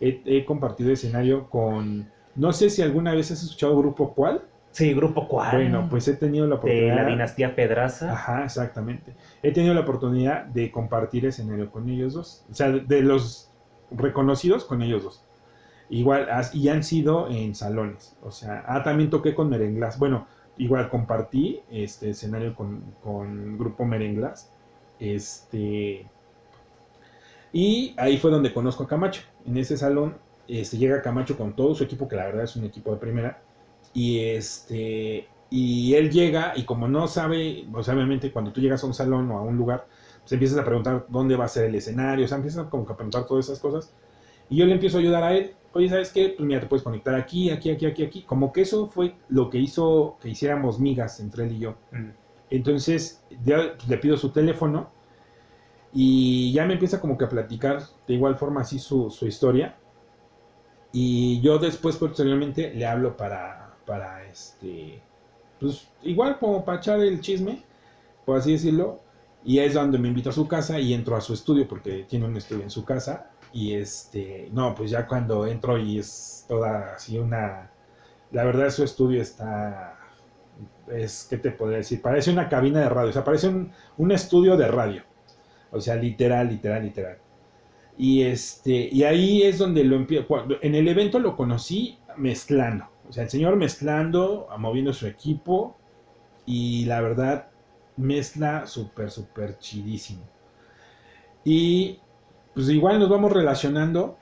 He, 0.00 0.44
compartido 0.44 0.92
escenario 0.92 1.50
con. 1.50 2.08
No 2.34 2.52
sé 2.52 2.70
si 2.70 2.80
alguna 2.80 3.12
vez 3.12 3.30
has 3.30 3.42
escuchado 3.42 3.76
Grupo 3.76 4.14
Cual. 4.14 4.42
Sí, 4.70 4.94
Grupo 4.94 5.28
Cual. 5.28 5.50
Bueno, 5.52 5.88
pues 5.90 6.06
he 6.08 6.14
tenido 6.14 6.46
la 6.46 6.54
oportunidad. 6.54 6.96
De 6.96 7.02
la 7.02 7.08
dinastía 7.08 7.54
Pedraza. 7.54 8.12
Ajá, 8.12 8.44
exactamente. 8.44 9.14
He 9.42 9.52
tenido 9.52 9.74
la 9.74 9.80
oportunidad 9.80 10.44
de 10.46 10.70
compartir 10.70 11.26
escenario 11.26 11.70
con 11.70 11.88
ellos 11.88 12.14
dos. 12.14 12.46
O 12.50 12.54
sea, 12.54 12.70
de 12.70 13.02
los 13.02 13.50
reconocidos 13.90 14.64
con 14.64 14.80
ellos 14.80 15.02
dos. 15.02 15.24
Igual, 15.90 16.28
y 16.54 16.68
han 16.68 16.84
sido 16.84 17.28
en 17.28 17.54
salones. 17.56 18.16
O 18.22 18.30
sea, 18.30 18.64
ah, 18.68 18.84
también 18.84 19.10
toqué 19.10 19.34
con 19.34 19.50
Merenglas. 19.50 19.98
Bueno, 19.98 20.28
igual 20.56 20.88
compartí 20.88 21.60
este 21.68 22.10
escenario 22.10 22.54
con, 22.54 22.94
con 23.02 23.58
Grupo 23.58 23.84
Merenglas. 23.84 24.52
Este 25.00 26.06
y 27.52 27.94
ahí 27.96 28.18
fue 28.18 28.30
donde 28.30 28.52
conozco 28.52 28.84
a 28.84 28.88
Camacho. 28.88 29.22
En 29.46 29.56
ese 29.56 29.76
salón 29.76 30.16
este, 30.46 30.78
llega 30.78 31.02
Camacho 31.02 31.36
con 31.36 31.54
todo 31.54 31.74
su 31.74 31.84
equipo, 31.84 32.08
que 32.08 32.16
la 32.16 32.26
verdad 32.26 32.44
es 32.44 32.56
un 32.56 32.64
equipo 32.64 32.92
de 32.92 32.98
primera. 32.98 33.42
Y 33.92 34.20
este 34.20 35.28
y 35.50 35.94
él 35.94 36.10
llega 36.10 36.52
y 36.56 36.62
como 36.62 36.86
no 36.86 37.08
sabe, 37.08 37.66
pues 37.72 37.88
obviamente 37.88 38.32
cuando 38.32 38.52
tú 38.52 38.60
llegas 38.60 38.84
a 38.84 38.86
un 38.86 38.94
salón 38.94 39.30
o 39.32 39.38
a 39.38 39.42
un 39.42 39.56
lugar, 39.56 39.86
se 40.24 40.36
empiezas 40.36 40.58
a 40.58 40.64
preguntar 40.64 41.06
dónde 41.08 41.34
va 41.34 41.46
a 41.46 41.48
ser 41.48 41.64
el 41.64 41.74
escenario, 41.74 42.24
o 42.24 42.28
sea, 42.28 42.36
empiezas 42.36 42.68
como 42.68 42.86
que 42.86 42.92
a 42.92 42.96
preguntar 42.96 43.26
todas 43.26 43.46
esas 43.46 43.58
cosas. 43.58 43.92
Y 44.48 44.56
yo 44.56 44.66
le 44.66 44.72
empiezo 44.74 44.98
a 44.98 45.00
ayudar 45.00 45.24
a 45.24 45.36
él. 45.36 45.54
Oye, 45.72 45.88
¿sabes 45.88 46.10
qué? 46.10 46.34
Pues 46.36 46.46
mira, 46.46 46.60
te 46.60 46.66
puedes 46.66 46.82
conectar 46.82 47.14
aquí, 47.14 47.50
aquí, 47.50 47.70
aquí, 47.70 47.86
aquí, 47.86 48.04
aquí. 48.04 48.22
Como 48.22 48.52
que 48.52 48.62
eso 48.62 48.86
fue 48.86 49.14
lo 49.28 49.50
que 49.50 49.58
hizo 49.58 50.18
que 50.20 50.28
hiciéramos 50.28 50.78
migas 50.78 51.20
entre 51.20 51.44
él 51.44 51.52
y 51.52 51.58
yo. 51.60 51.74
Mm. 51.92 52.10
Entonces, 52.50 53.22
ya 53.44 53.74
le 53.88 53.98
pido 53.98 54.16
su 54.16 54.30
teléfono 54.30 54.90
y 55.92 56.52
ya 56.52 56.66
me 56.66 56.74
empieza 56.74 57.00
como 57.00 57.18
que 57.18 57.24
a 57.24 57.28
platicar 57.28 57.82
de 58.06 58.14
igual 58.14 58.36
forma 58.36 58.62
así 58.62 58.78
su, 58.78 59.10
su 59.10 59.26
historia. 59.26 59.76
Y 60.92 61.40
yo 61.40 61.58
después, 61.58 61.96
posteriormente, 61.96 62.72
le 62.74 62.86
hablo 62.86 63.16
para, 63.16 63.76
para 63.86 64.24
este, 64.26 65.00
pues 65.60 65.88
igual 66.02 66.38
como 66.38 66.64
para 66.64 66.78
echar 66.78 67.00
el 67.00 67.20
chisme, 67.20 67.64
por 68.24 68.38
así 68.38 68.52
decirlo. 68.52 69.00
Y 69.44 69.58
es 69.58 69.74
donde 69.74 69.98
me 69.98 70.08
invito 70.08 70.30
a 70.30 70.32
su 70.32 70.46
casa 70.46 70.78
y 70.78 70.92
entro 70.92 71.16
a 71.16 71.20
su 71.20 71.32
estudio 71.32 71.66
porque 71.66 72.04
tiene 72.08 72.26
un 72.26 72.36
estudio 72.36 72.62
en 72.62 72.70
su 72.70 72.84
casa. 72.84 73.30
Y 73.52 73.74
este, 73.74 74.48
no, 74.52 74.74
pues 74.74 74.90
ya 74.90 75.06
cuando 75.06 75.46
entro 75.46 75.78
y 75.78 75.98
es 75.98 76.44
toda 76.48 76.94
así 76.94 77.18
una, 77.18 77.70
la 78.32 78.44
verdad 78.44 78.70
su 78.70 78.84
estudio 78.84 79.22
está, 79.22 79.98
es, 80.88 81.26
¿qué 81.28 81.36
te 81.38 81.50
podría 81.50 81.78
decir? 81.78 82.02
Parece 82.02 82.30
una 82.30 82.48
cabina 82.48 82.80
de 82.80 82.88
radio, 82.88 83.10
o 83.10 83.12
sea, 83.12 83.24
parece 83.24 83.48
un, 83.48 83.72
un 83.98 84.12
estudio 84.12 84.56
de 84.56 84.68
radio. 84.68 85.02
O 85.72 85.80
sea, 85.80 85.96
literal, 85.96 86.48
literal, 86.48 86.82
literal. 86.82 87.18
Y 87.96 88.22
este, 88.22 88.88
y 88.90 89.04
ahí 89.04 89.42
es 89.42 89.58
donde 89.58 89.84
lo 89.84 89.96
empiezo. 89.96 90.26
En 90.62 90.74
el 90.74 90.88
evento 90.88 91.18
lo 91.18 91.36
conocí 91.36 91.98
mezclando. 92.16 92.86
O 93.08 93.12
sea, 93.12 93.24
el 93.24 93.30
señor 93.30 93.56
mezclando, 93.56 94.48
moviendo 94.58 94.92
su 94.92 95.06
equipo. 95.06 95.76
Y 96.46 96.86
la 96.86 97.00
verdad, 97.00 97.48
mezcla 97.96 98.66
súper, 98.66 99.10
súper 99.10 99.58
chidísimo. 99.58 100.22
Y 101.44 101.98
pues 102.54 102.68
igual 102.70 102.98
nos 102.98 103.10
vamos 103.10 103.32
relacionando. 103.32 104.16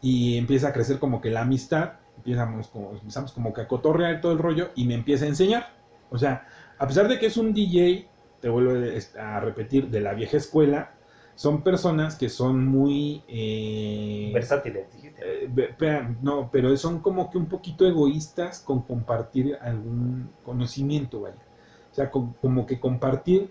Y 0.00 0.38
empieza 0.38 0.68
a 0.68 0.72
crecer 0.72 0.98
como 0.98 1.20
que 1.20 1.30
la 1.30 1.42
amistad. 1.42 1.94
Empezamos 2.18 2.68
como, 2.68 2.92
empezamos 2.92 3.32
como 3.32 3.52
que 3.52 3.62
a 3.62 3.68
cotorrear 3.68 4.20
todo 4.20 4.32
el 4.32 4.38
rollo. 4.38 4.70
Y 4.76 4.84
me 4.86 4.94
empieza 4.94 5.24
a 5.24 5.28
enseñar. 5.28 5.72
O 6.10 6.18
sea, 6.18 6.46
a 6.78 6.86
pesar 6.86 7.08
de 7.08 7.18
que 7.18 7.26
es 7.26 7.36
un 7.36 7.52
DJ, 7.52 8.06
te 8.40 8.48
vuelvo 8.48 8.72
a 9.18 9.40
repetir, 9.40 9.88
de 9.88 10.00
la 10.00 10.14
vieja 10.14 10.36
escuela 10.36 10.92
son 11.40 11.62
personas 11.62 12.16
que 12.16 12.28
son 12.28 12.66
muy... 12.66 13.22
Eh, 13.26 14.30
Versátiles, 14.34 14.92
dijiste. 14.92 15.22
Eh, 15.24 16.16
no, 16.20 16.50
pero 16.52 16.76
son 16.76 17.00
como 17.00 17.30
que 17.30 17.38
un 17.38 17.46
poquito 17.46 17.86
egoístas 17.86 18.60
con 18.60 18.82
compartir 18.82 19.56
algún 19.62 20.28
conocimiento, 20.44 21.22
vaya. 21.22 21.42
O 21.90 21.94
sea, 21.94 22.10
como 22.10 22.66
que 22.66 22.78
compartir 22.78 23.50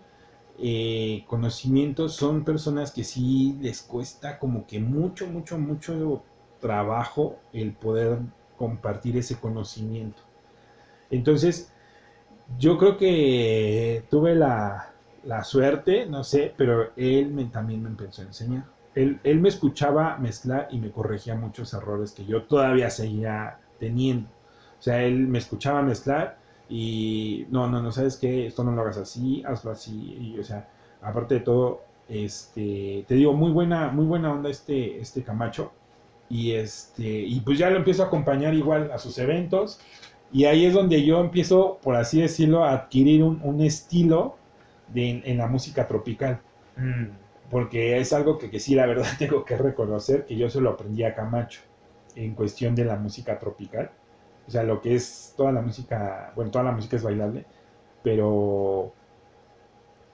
eh, 0.60 1.24
conocimientos 1.26 2.14
son 2.16 2.46
personas 2.46 2.92
que 2.92 3.04
sí 3.04 3.58
les 3.60 3.82
cuesta 3.82 4.38
como 4.38 4.68
que 4.68 4.80
mucho, 4.80 5.26
mucho, 5.26 5.58
mucho 5.58 6.22
trabajo 6.62 7.38
el 7.54 7.74
poder 7.74 8.20
compartir 8.56 9.18
ese 9.18 9.40
conocimiento. 9.40 10.22
Entonces, 11.10 11.74
yo 12.58 12.78
creo 12.78 12.97
que 12.97 14.04
tuve 14.10 14.36
la, 14.36 14.91
la 15.24 15.43
suerte, 15.43 16.06
no 16.06 16.24
sé, 16.24 16.54
pero 16.56 16.91
él 16.95 17.32
me, 17.32 17.45
también 17.45 17.84
me 17.84 17.89
empezó 17.89 18.22
a 18.22 18.26
enseñar. 18.26 18.66
Él, 18.95 19.20
él, 19.24 19.39
me 19.39 19.50
escuchaba 19.50 20.18
mezclar 20.18 20.68
y 20.72 20.80
me 20.80 20.91
corregía 20.91 21.36
muchos 21.36 21.74
errores 21.74 22.12
que 22.12 22.26
yo 22.26 22.43
todavía 22.43 22.89
seguía 22.89 23.60
teniendo. 23.80 24.30
O 24.80 24.82
sea, 24.82 25.04
él 25.04 25.28
me 25.28 25.38
escuchaba 25.38 25.82
mezclar 25.82 26.38
y 26.70 27.45
no, 27.50 27.68
no, 27.68 27.82
no, 27.82 27.91
¿sabes 27.91 28.18
qué? 28.18 28.47
Esto 28.47 28.64
no 28.64 28.72
lo 28.72 28.82
hagas 28.82 28.97
así, 28.97 29.43
hazlo 29.45 29.72
así. 29.72 30.18
Y, 30.20 30.39
o 30.39 30.43
sea, 30.43 30.70
aparte 31.02 31.36
de 31.36 31.41
todo, 31.41 31.82
este, 32.08 33.06
te 33.08 33.16
digo, 33.16 33.34
muy 33.34 33.52
buena, 33.52 33.89
muy 33.89 34.06
buena 34.06 34.32
onda 34.32 34.50
este, 34.50 35.00
este 35.00 35.24
Camacho. 35.24 35.72
Y 36.30 36.52
este, 36.52 37.08
y 37.08 37.39
pues 37.39 37.58
ya 37.58 37.72
lo 37.72 37.78
empiezo 37.78 38.04
a 38.04 38.08
acompañar 38.08 38.54
igual 38.54 38.91
a 38.91 39.00
sus 39.00 39.18
eventos. 39.18 39.80
Y 40.32 40.46
ahí 40.46 40.66
es 40.66 40.74
donde 40.74 41.04
yo 41.04 41.20
empiezo, 41.20 41.80
por 41.82 41.96
así 41.96 42.22
decirlo, 42.22 42.64
a 42.64 42.74
adquirir 42.74 43.24
un, 43.24 43.42
un 43.44 43.62
estilo 43.62 44.38
de, 44.94 45.22
en 45.26 45.38
la 45.38 45.48
música 45.48 45.88
tropical. 45.88 46.40
Mm. 46.78 47.06
Porque 47.50 47.98
es 47.98 48.14
algo 48.14 48.38
que, 48.38 48.50
que, 48.50 48.60
sí, 48.60 48.76
la 48.76 48.86
verdad, 48.86 49.08
tengo 49.20 49.44
que 49.44 49.58
reconocer 49.58 50.26
que 50.26 50.36
yo 50.38 50.50
se 50.50 50.62
lo 50.62 50.72
aprendí 50.72 51.04
a 51.04 51.16
Camacho 51.16 51.62
en 52.16 52.36
cuestión 52.36 52.76
de 52.76 52.86
la 52.86 52.96
música 52.96 53.40
tropical. 53.40 53.92
O 54.48 54.52
sea, 54.52 54.64
lo 54.64 54.82
que 54.82 54.96
es 54.96 55.34
toda 55.38 55.52
la 55.52 55.62
música, 55.62 56.32
bueno, 56.36 56.52
toda 56.52 56.64
la 56.66 56.72
música 56.72 56.96
es 56.96 57.04
bailable, 57.04 57.46
pero 58.04 58.92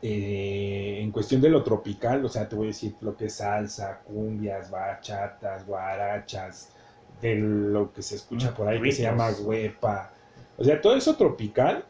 eh, 0.01 0.99
en 1.01 1.11
cuestión 1.11 1.41
de 1.41 1.49
lo 1.49 1.63
tropical, 1.63 2.23
o 2.25 2.29
sea, 2.29 2.47
te 2.47 2.55
voy 2.55 2.65
a 2.65 2.67
decir 2.67 2.95
lo 3.01 3.15
que 3.15 3.25
es 3.25 3.35
salsa, 3.35 4.01
cumbias, 4.05 4.69
bachatas, 4.69 5.65
guarachas, 5.65 6.74
de 7.21 7.35
lo 7.35 7.93
que 7.93 8.01
se 8.01 8.15
escucha 8.15 8.53
por 8.53 8.67
ahí 8.67 8.81
que 8.81 8.91
se 8.91 9.03
llama 9.03 9.29
huepa. 9.41 10.11
O 10.57 10.63
sea, 10.63 10.79
todo 10.79 10.95
eso 10.95 11.15
tropical 11.15 11.85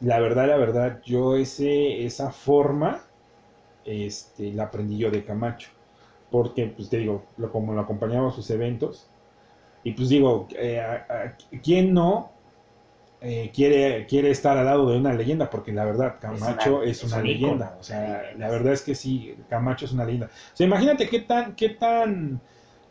la 0.00 0.20
verdad, 0.20 0.46
la 0.46 0.56
verdad, 0.56 1.00
yo 1.04 1.36
ese, 1.36 2.04
esa 2.04 2.30
forma 2.30 3.00
este, 3.84 4.52
la 4.52 4.64
aprendí 4.64 4.96
yo 4.96 5.10
de 5.10 5.24
Camacho. 5.24 5.70
Porque, 6.30 6.66
pues 6.66 6.88
te 6.88 6.98
digo, 6.98 7.24
lo, 7.36 7.50
como 7.50 7.72
lo 7.72 7.80
acompañaba 7.80 8.28
a 8.28 8.32
sus 8.32 8.50
eventos. 8.50 9.08
Y 9.82 9.92
pues 9.92 10.08
digo, 10.08 10.46
eh, 10.56 10.80
a, 10.80 11.06
a, 11.08 11.36
¿quién 11.62 11.94
no 11.94 12.30
eh, 13.20 13.50
quiere, 13.54 14.06
quiere 14.06 14.30
estar 14.30 14.56
al 14.56 14.66
lado 14.66 14.90
de 14.90 14.98
una 14.98 15.14
leyenda? 15.14 15.50
Porque 15.50 15.72
la 15.72 15.84
verdad, 15.84 16.16
Camacho 16.20 16.82
es 16.82 17.02
una, 17.02 17.08
es 17.08 17.12
una 17.14 17.22
leyenda. 17.22 17.66
Icono, 17.66 17.80
o 17.80 17.82
sea, 17.82 18.22
la 18.36 18.50
verdad 18.50 18.74
es 18.74 18.82
que 18.82 18.94
sí, 18.94 19.34
Camacho 19.48 19.86
es 19.86 19.92
una 19.92 20.04
leyenda. 20.04 20.26
O 20.26 20.56
sea, 20.56 20.66
imagínate 20.66 21.08
qué 21.08 21.20
tan, 21.20 21.56
qué 21.56 21.70
tan 21.70 22.40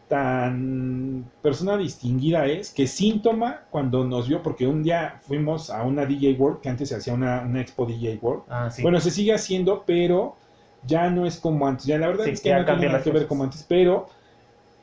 tan 0.08 1.30
persona 1.42 1.78
distinguida 1.78 2.46
es 2.46 2.72
que 2.72 2.88
síntoma 2.88 3.64
cuando 3.70 4.06
nos 4.06 4.28
vio, 4.28 4.42
porque 4.42 4.66
un 4.66 4.84
día 4.84 5.20
fuimos 5.22 5.70
a 5.70 5.84
una 5.84 6.06
DJ 6.06 6.34
World, 6.34 6.62
que 6.62 6.70
antes 6.70 6.90
se 6.90 6.96
hacía 6.96 7.14
una, 7.14 7.42
una 7.42 7.62
expo 7.62 7.86
DJ 7.86 8.20
World. 8.22 8.44
Ah, 8.50 8.70
sí. 8.70 8.82
Bueno, 8.82 9.00
se 9.02 9.12
sigue 9.12 9.34
haciendo, 9.34 9.84
pero 9.86 10.36
ya 10.86 11.10
no 11.10 11.26
es 11.26 11.38
como 11.38 11.68
antes. 11.68 11.86
Ya 11.86 11.98
la 11.98 12.08
verdad 12.08 12.26
Sí, 12.26 12.32
es 12.32 12.42
que 12.42 12.54
no 12.54 12.66
tiene 12.66 12.88
nada 12.88 13.04
que 13.04 13.12
ver 13.12 13.28
como 13.28 13.44
antes, 13.44 13.66
pero 13.68 14.08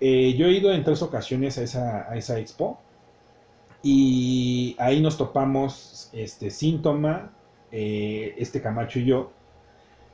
eh, 0.01 0.35
yo 0.37 0.47
he 0.47 0.53
ido 0.53 0.73
en 0.73 0.85
tres 0.85 1.01
ocasiones 1.03 1.57
a 1.57 1.63
esa, 1.63 2.11
a 2.11 2.17
esa 2.17 2.39
expo 2.39 2.79
y 3.83 4.77
ahí 4.79 5.01
nos 5.01 5.17
topamos 5.17 6.11
este 6.13 6.51
síntoma, 6.51 7.31
eh, 7.73 8.35
este 8.39 8.61
Camacho 8.61 8.99
y 8.99 9.07
yo. 9.07 9.31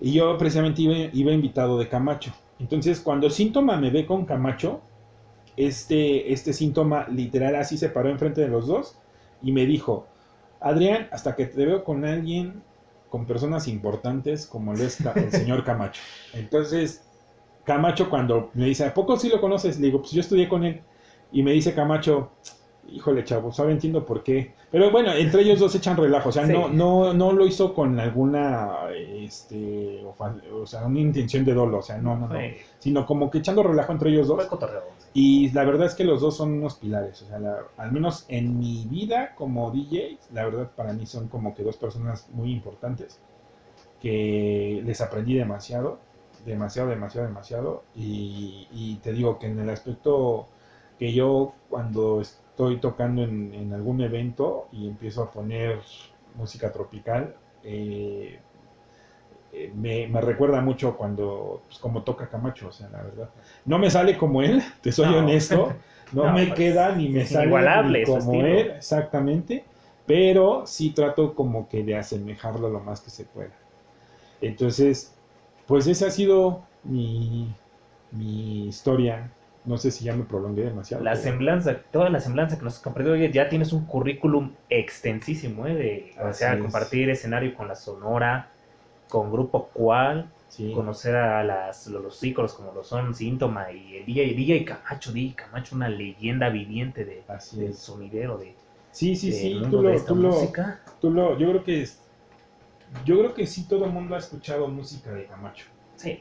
Y 0.01 0.13
yo 0.13 0.39
precisamente 0.39 0.83
iba, 0.83 0.95
iba 1.13 1.33
invitado 1.33 1.79
de 1.79 1.89
Camacho. 1.89 2.33
Entonces, 2.59 3.01
cuando 3.01 3.31
síntoma 3.31 3.77
me 3.77 3.91
ve 3.91 4.07
con 4.07 4.25
Camacho, 4.25 4.81
este, 5.67 6.33
este 6.33 6.53
síntoma 6.53 7.07
literal 7.09 7.57
así 7.57 7.77
se 7.77 7.89
paró 7.89 8.09
enfrente 8.09 8.41
de 8.41 8.49
los 8.49 8.67
dos 8.67 8.97
y 9.43 9.53
me 9.53 9.67
dijo, 9.67 10.07
Adrián, 10.61 11.09
hasta 11.13 11.35
que 11.35 11.47
te 11.47 11.65
veo 11.65 11.85
con 11.85 12.05
alguien, 12.05 12.63
con 13.09 13.27
personas 13.27 13.69
importantes 13.69 14.47
como 14.47 14.75
lo 14.75 14.85
es 14.85 15.01
el 15.01 15.31
señor 15.31 15.65
Camacho. 15.65 16.01
Entonces, 16.35 17.03
Camacho 17.65 18.09
cuando 18.11 18.51
me 18.55 18.67
dice, 18.67 18.85
¿a 18.85 18.95
poco 18.95 19.17
sí 19.17 19.29
lo 19.29 19.41
conoces? 19.41 19.79
Le 19.79 19.87
digo, 19.87 20.01
pues 20.01 20.13
yo 20.13 20.21
estudié 20.21 20.49
con 20.49 20.65
él. 20.65 20.81
Y 21.33 21.43
me 21.43 21.53
dice 21.53 21.75
Camacho, 21.75 22.31
híjole 22.89 23.25
chavo, 23.25 23.51
ahora 23.57 23.73
entiendo 23.73 24.05
por 24.05 24.23
qué. 24.23 24.53
Pero 24.71 24.91
bueno, 24.91 25.13
entre 25.13 25.43
ellos 25.43 25.59
dos 25.61 25.75
echan 25.75 25.97
relajo, 25.97 26.29
o 26.31 26.33
sea, 26.33 26.47
Sí. 26.47 26.53
no, 26.53 26.69
no, 26.69 27.13
no 27.13 27.33
lo 27.33 27.47
hizo 27.47 27.75
con 27.75 27.99
alguna, 28.01 28.89
este, 28.95 30.03
o 30.05 30.67
sea, 30.67 30.87
una 30.87 31.01
intención 31.01 31.45
de 31.45 31.55
dolo, 31.55 31.79
o 31.79 31.83
sea, 31.83 31.99
no, 31.99 32.15
no, 32.17 32.23
no, 32.23 32.35
Fue, 32.35 32.59
sino 32.79 33.07
como 33.07 33.31
que 33.31 33.39
echando 33.39 33.63
relajo 33.63 33.93
entre 33.93 34.11
ellos 34.11 34.29
dos. 34.29 34.49
Y 35.13 35.51
la 35.53 35.65
verdad 35.65 35.87
es 35.89 35.95
que 35.95 36.05
los 36.05 36.21
dos 36.21 36.37
son 36.37 36.53
unos 36.53 36.75
pilares. 36.77 37.23
O 37.23 37.27
sea, 37.27 37.39
la- 37.41 37.65
al 37.77 37.91
menos 37.93 38.25
en 38.29 38.59
mi 38.59 38.87
vida 38.89 39.35
como 39.35 39.71
DJ, 39.73 40.19
la 40.33 40.45
verdad 40.45 40.71
para 40.77 40.93
mí 40.93 41.05
son 41.07 41.27
como 41.29 41.55
que 41.55 41.63
dos 41.65 41.77
personas 41.77 42.29
muy 42.33 42.53
importantes. 42.53 43.19
Que 44.01 44.83
les 44.85 45.01
aprendí 45.01 45.35
demasiado. 45.35 45.99
Demasiado, 46.47 46.89
demasiado, 46.89 47.27
demasiado. 47.29 47.83
Y, 47.95 48.67
y 48.73 48.97
te 49.03 49.13
digo 49.13 49.39
que 49.39 49.47
en 49.49 49.59
el 49.59 49.69
aspecto 49.69 50.47
que 50.99 51.13
yo 51.13 51.55
cuando 51.69 52.21
estoy 52.61 52.77
tocando 52.79 53.23
en, 53.23 53.55
en 53.55 53.73
algún 53.73 54.03
evento 54.03 54.69
y 54.73 54.87
empiezo 54.87 55.23
a 55.23 55.31
poner 55.31 55.81
música 56.37 56.71
tropical, 56.71 57.35
eh, 57.65 58.39
eh, 59.53 59.73
me, 59.75 60.07
me 60.07 60.21
recuerda 60.21 60.61
mucho 60.61 60.97
cuando, 60.97 61.63
pues, 61.67 61.79
como 61.79 62.03
toca 62.03 62.29
Camacho, 62.29 62.69
o 62.69 62.73
sea, 62.73 62.89
la 62.91 63.03
verdad. 63.03 63.31
No 63.65 63.79
me 63.79 63.91
sale 63.91 64.17
como 64.17 64.43
él, 64.43 64.63
te 64.83 64.93
soy 64.93 65.07
No. 65.07 65.19
honesto. 65.19 65.73
No, 66.13 66.25
No, 66.25 66.33
me 66.33 66.49
pues, 66.49 66.57
queda 66.57 66.97
ni 66.97 67.09
me 67.09 67.25
sale 67.25 67.51
ni 67.85 68.05
su 68.05 68.05
como 68.05 68.33
él, 68.45 68.71
exactamente. 68.77 69.65
Pero 70.07 70.67
sí 70.67 70.91
trato 70.91 71.37
como 71.37 71.69
que 71.69 71.85
de 71.85 71.95
asemejarlo 71.97 72.69
lo 72.69 72.81
más 72.81 73.01
que 73.01 73.11
se 73.11 73.25
pueda. 73.25 73.53
Entonces, 74.41 75.13
pues 75.67 75.87
esa 75.87 76.09
ha 76.09 76.11
sido 76.11 76.65
mi, 76.83 77.55
mi 78.11 78.67
historia. 78.69 79.31
No 79.65 79.77
sé 79.77 79.91
si 79.91 80.05
ya 80.05 80.15
me 80.15 80.25
prolongué 80.25 80.65
demasiado. 80.65 81.05
La 81.05 81.13
pero- 81.13 81.23
semblanza, 81.23 81.77
toda 81.91 82.09
la 82.09 82.21
semblanza 82.21 82.59
que 82.59 82.65
nos 82.65 82.77
has 82.77 82.83
compartido, 82.83 83.15
oye, 83.15 83.31
ya 83.31 83.49
tienes 83.49 83.73
un 83.73 83.85
currículum 83.85 84.53
extensísimo, 84.69 85.67
¿eh? 85.67 85.75
De, 85.75 86.15
o 86.23 86.33
sea, 86.33 86.55
es. 86.55 86.63
compartir 86.63 87.11
escenario 87.11 87.55
con 87.55 87.69
la 87.69 87.75
Sonora, 87.75 88.51
con 89.09 89.31
Grupo 89.31 89.69
Cual, 89.73 90.31
conocer 90.75 91.15
a 91.17 91.45
las, 91.45 91.87
los 91.89 92.23
íconos 92.23 92.55
como 92.55 92.73
lo 92.73 92.85
son 92.85 93.15
Síntoma 93.15 93.71
y 93.71 93.97
el 93.97 94.07
DJ, 94.07 94.35
DJ 94.35 94.65
Camacho, 94.65 95.13
DJ 95.13 95.35
Camacho, 95.35 95.77
una 95.77 95.89
leyenda 95.89 96.49
viviente 96.49 97.05
de, 97.05 97.23
del 97.57 97.75
sonidero, 97.75 98.39
de, 98.39 98.55
Sí, 98.93 99.15
sí, 99.15 99.33
sí, 99.33 99.63
tú 99.71 99.83
lo, 99.83 100.03
tú 100.03 100.17
lo, 100.17 100.53
tú 101.01 101.11
lo, 101.11 101.39
yo 101.39 101.51
creo 101.51 101.65
que 101.65 101.83
es, 101.83 102.01
yo 103.05 103.19
creo 103.19 103.35
que 103.35 103.47
sí 103.47 103.69
todo 103.69 103.85
el 103.85 103.93
mundo 103.93 104.17
ha 104.17 104.19
escuchado 104.19 104.67
música 104.69 105.13
de 105.13 105.27
Camacho. 105.27 105.67
Sí, 105.97 106.19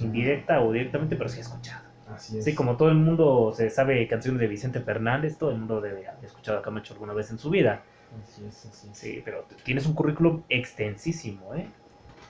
indirecta 0.00 0.60
o 0.60 0.72
directamente, 0.72 1.16
pero 1.16 1.30
sí 1.30 1.38
ha 1.38 1.42
escuchado. 1.42 1.89
Así 2.14 2.38
es. 2.38 2.44
Sí, 2.44 2.54
como 2.54 2.76
todo 2.76 2.88
el 2.88 2.96
mundo 2.96 3.52
se 3.54 3.70
sabe 3.70 4.06
canciones 4.08 4.40
de 4.40 4.46
Vicente 4.48 4.80
Fernández, 4.80 5.38
todo 5.38 5.50
el 5.50 5.58
mundo 5.58 5.80
debe 5.80 6.08
haber 6.08 6.24
escuchado 6.24 6.58
a 6.58 6.62
Camacho 6.62 6.94
alguna 6.94 7.12
vez 7.12 7.30
en 7.30 7.38
su 7.38 7.50
vida. 7.50 7.82
Así 8.22 8.44
es, 8.46 8.66
así 8.66 8.88
es. 8.90 8.98
Sí, 8.98 9.22
pero 9.24 9.44
tienes 9.64 9.86
un 9.86 9.94
currículum 9.94 10.42
extensísimo, 10.48 11.54
¿eh? 11.54 11.66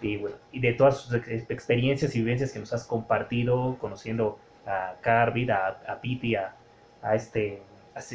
Y, 0.02 0.16
bueno, 0.16 0.36
y 0.52 0.60
de 0.60 0.72
todas 0.72 0.98
sus 0.98 1.14
experiencias 1.14 2.14
y 2.14 2.20
vivencias 2.20 2.52
que 2.52 2.58
nos 2.58 2.72
has 2.72 2.84
compartido, 2.84 3.76
conociendo 3.80 4.38
a 4.66 4.94
Carvid, 5.00 5.50
a, 5.50 5.80
a 5.86 6.00
Piti, 6.00 6.34
a, 6.36 6.54
a 7.02 7.14
este 7.14 7.62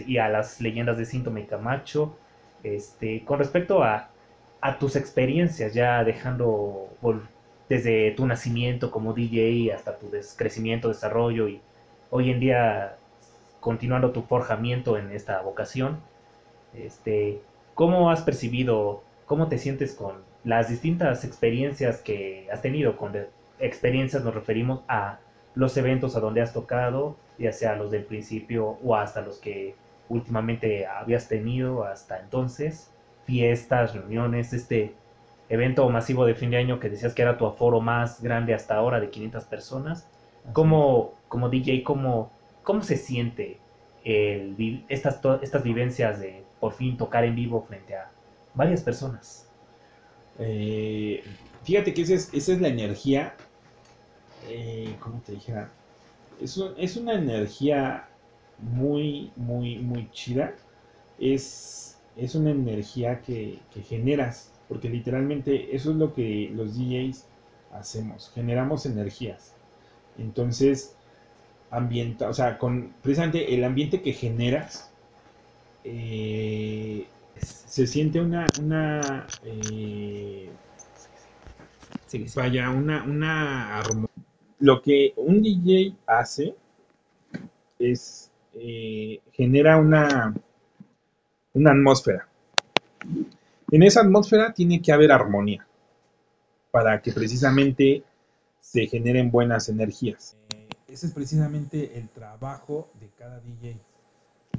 y 0.08 0.18
a 0.18 0.30
las 0.30 0.62
leyendas 0.62 0.98
de 0.98 1.06
Síntoma 1.06 1.40
y 1.40 1.46
Camacho. 1.46 2.16
Este, 2.64 3.24
con 3.24 3.38
respecto 3.38 3.84
a, 3.84 4.10
a 4.62 4.80
tus 4.80 4.96
experiencias, 4.96 5.74
ya 5.74 6.04
dejando 6.04 6.90
desde 7.70 8.12
tu 8.12 8.26
nacimiento 8.26 8.92
como 8.92 9.14
DJ 9.14 9.74
hasta 9.74 9.98
tu 9.98 10.12
crecimiento, 10.38 10.90
desarrollo 10.90 11.48
y 11.48 11.62
hoy 12.10 12.30
en 12.32 12.40
día 12.40 12.96
continuando 13.60 14.12
tu 14.12 14.22
forjamiento 14.22 14.98
en 14.98 15.12
esta 15.12 15.42
vocación, 15.42 16.00
este, 16.76 17.42
¿cómo 17.74 18.12
has 18.12 18.22
percibido, 18.22 19.02
cómo 19.26 19.48
te 19.48 19.58
sientes 19.58 19.94
con 19.94 20.18
las 20.44 20.70
distintas 20.70 21.24
experiencias 21.24 22.02
que 22.02 22.48
has 22.52 22.62
tenido? 22.62 22.98
Con 22.98 23.14
experiencias 23.60 24.24
nos 24.24 24.36
referimos 24.36 24.82
a 24.88 25.20
los 25.56 25.76
eventos 25.78 26.16
a 26.16 26.20
donde 26.20 26.42
has 26.42 26.54
tocado, 26.54 27.16
ya 27.40 27.52
sea 27.52 27.76
los 27.76 27.90
del 27.90 28.04
principio 28.04 28.78
o 28.84 28.96
hasta 28.96 29.22
los 29.22 29.40
que 29.40 29.76
últimamente 30.10 30.86
habías 30.86 31.28
tenido 31.28 31.86
hasta 31.86 32.20
entonces, 32.20 32.92
fiestas, 33.26 33.96
reuniones, 33.96 34.54
este 34.54 34.94
evento 35.50 35.88
masivo 35.90 36.26
de 36.26 36.36
fin 36.36 36.50
de 36.50 36.58
año 36.58 36.80
que 36.80 36.90
decías 36.90 37.14
que 37.14 37.22
era 37.22 37.38
tu 37.38 37.46
aforo 37.46 37.82
más 37.82 38.22
grande 38.22 38.54
hasta 38.54 38.76
ahora 38.76 39.00
de 39.00 39.10
500 39.10 39.44
personas. 39.46 40.08
¿Cómo, 40.54 41.14
como 41.28 41.50
DJ, 41.50 41.84
cómo, 41.84 42.32
cómo 42.64 42.82
se 42.84 42.98
siente 42.98 43.58
el, 44.04 44.84
estas, 44.90 45.20
estas 45.42 45.64
vivencias 45.64 46.20
de 46.20 46.44
por 46.60 46.74
fin 46.74 46.98
tocar 46.98 47.24
en 47.24 47.36
vivo 47.36 47.66
frente 47.68 47.96
a 47.96 48.12
varias 48.54 48.82
personas? 48.82 49.50
Eh, 50.40 51.24
fíjate 51.64 51.94
que 51.94 52.02
esa 52.02 52.14
es, 52.14 52.34
esa 52.34 52.54
es 52.54 52.62
la 52.62 52.68
energía 52.68 53.36
eh, 54.48 54.96
¿cómo 55.00 55.22
te 55.26 55.34
dijera? 55.34 55.70
Es, 56.42 56.60
es 56.78 56.98
una 56.98 57.14
energía 57.14 58.08
muy, 58.60 59.32
muy, 59.36 59.78
muy 59.80 60.10
chida. 60.12 60.54
Es, 61.20 61.98
es 62.16 62.36
una 62.36 62.52
energía 62.52 63.22
que, 63.22 63.60
generas, 63.88 64.52
porque 64.68 64.90
literalmente 64.90 65.76
eso 65.76 65.92
es 65.92 65.98
lo 65.98 66.14
que 66.14 66.52
los 66.54 66.78
DJs 66.78 67.26
hacemos, 67.74 68.32
generamos 68.34 68.86
energías. 68.86 69.54
Entonces, 70.18 70.96
ambienta, 71.72 72.30
o 72.30 72.34
sea, 72.34 72.58
con 72.58 72.94
precisamente 73.02 73.54
el 73.54 73.64
ambiente 73.64 74.02
que 74.02 74.14
generas, 74.14 74.92
eh, 75.84 77.06
se 77.38 77.86
siente 77.86 78.22
una, 78.22 78.48
una 78.62 79.28
eh, 79.44 80.50
vaya, 82.36 82.70
una, 82.70 83.04
una 83.04 83.80
armonía 83.80 84.10
lo 84.60 84.82
que 84.82 85.14
un 85.18 85.42
DJ 85.42 85.96
hace 86.08 86.56
es 87.80 88.32
eh, 88.54 89.20
genera 89.34 89.78
una, 89.78 90.34
una 91.54 91.72
atmósfera. 91.72 92.28
En 93.76 93.84
esa 93.84 94.00
atmósfera 94.00 94.54
tiene 94.54 94.82
que 94.82 94.94
haber 94.94 95.12
armonía 95.12 95.68
para 96.72 97.02
que 97.02 97.12
precisamente 97.12 98.06
se 98.62 98.88
generen 98.88 99.30
buenas 99.30 99.68
energías. 99.68 100.38
Eh, 100.56 100.70
ese 100.88 101.08
es 101.08 101.12
precisamente 101.12 102.00
el 102.00 102.08
trabajo 102.08 102.90
de 103.02 103.10
cada 103.20 103.42
DJ, 103.42 103.78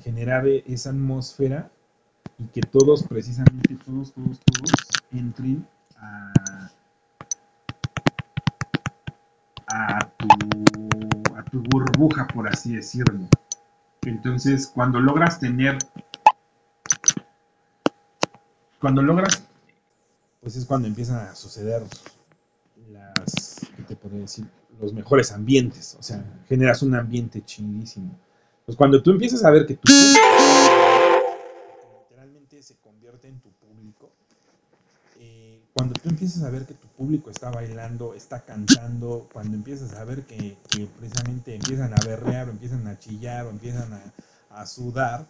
generar 0.03 0.47
esa 0.47 0.91
atmósfera 0.91 1.71
y 2.39 2.45
que 2.49 2.61
todos, 2.61 3.05
precisamente 3.05 3.79
todos, 3.87 4.13
todos, 4.13 4.39
todos 4.39 4.73
entren 5.11 5.67
a, 5.97 6.71
a 9.69 10.11
tu, 10.19 10.29
a 11.35 11.43
tu 11.43 11.63
burbuja, 11.63 12.27
por 12.27 12.51
así 12.51 12.77
decirlo. 12.77 13.27
Entonces, 14.03 14.67
cuando 14.67 15.01
logras 15.01 15.41
tener, 15.41 15.79
cuando 18.87 19.03
logras, 19.03 19.43
pues 20.41 20.55
es 20.55 20.65
cuando 20.65 20.87
empiezan 20.87 21.27
a 21.27 21.35
suceder 21.35 21.83
las, 22.93 23.57
¿qué 23.77 23.83
te 23.83 23.97
podría 23.97 24.21
decir? 24.21 24.47
Los 24.81 24.93
mejores 24.93 25.33
ambientes, 25.33 25.97
o 25.99 26.05
sea, 26.05 26.23
generas 26.49 26.83
un 26.83 26.95
ambiente 26.95 27.45
chidísimo. 27.45 28.17
Pues 28.65 28.79
cuando 28.79 29.03
tú 29.03 29.11
empiezas 29.11 29.43
a 29.43 29.51
ver 29.51 29.67
que 29.67 29.75
tu 29.75 29.93
literalmente 32.05 32.63
se 32.63 32.77
convierte 32.77 33.27
en 33.27 33.41
tu 33.41 33.51
público, 33.51 34.09
eh, 35.19 35.61
cuando 35.75 35.95
tú 35.95 36.09
empiezas 36.09 36.45
a 36.45 36.51
ver 36.51 36.65
que 36.65 36.75
tu 36.75 36.87
público 36.87 37.29
está 37.29 37.51
bailando, 37.51 38.15
está 38.15 38.43
cantando, 38.43 39.29
cuando 39.33 39.57
empiezas 39.57 39.95
a 39.95 40.05
ver 40.05 40.27
que, 40.27 40.57
precisamente 40.97 41.57
empiezan 41.57 41.93
a 41.93 41.97
berrear 42.07 42.47
o 42.47 42.53
empiezan 42.53 42.87
a 42.87 42.97
chillar 43.01 43.47
o 43.47 43.51
empiezan 43.51 44.01
a, 44.51 44.65
sudar, 44.65 45.27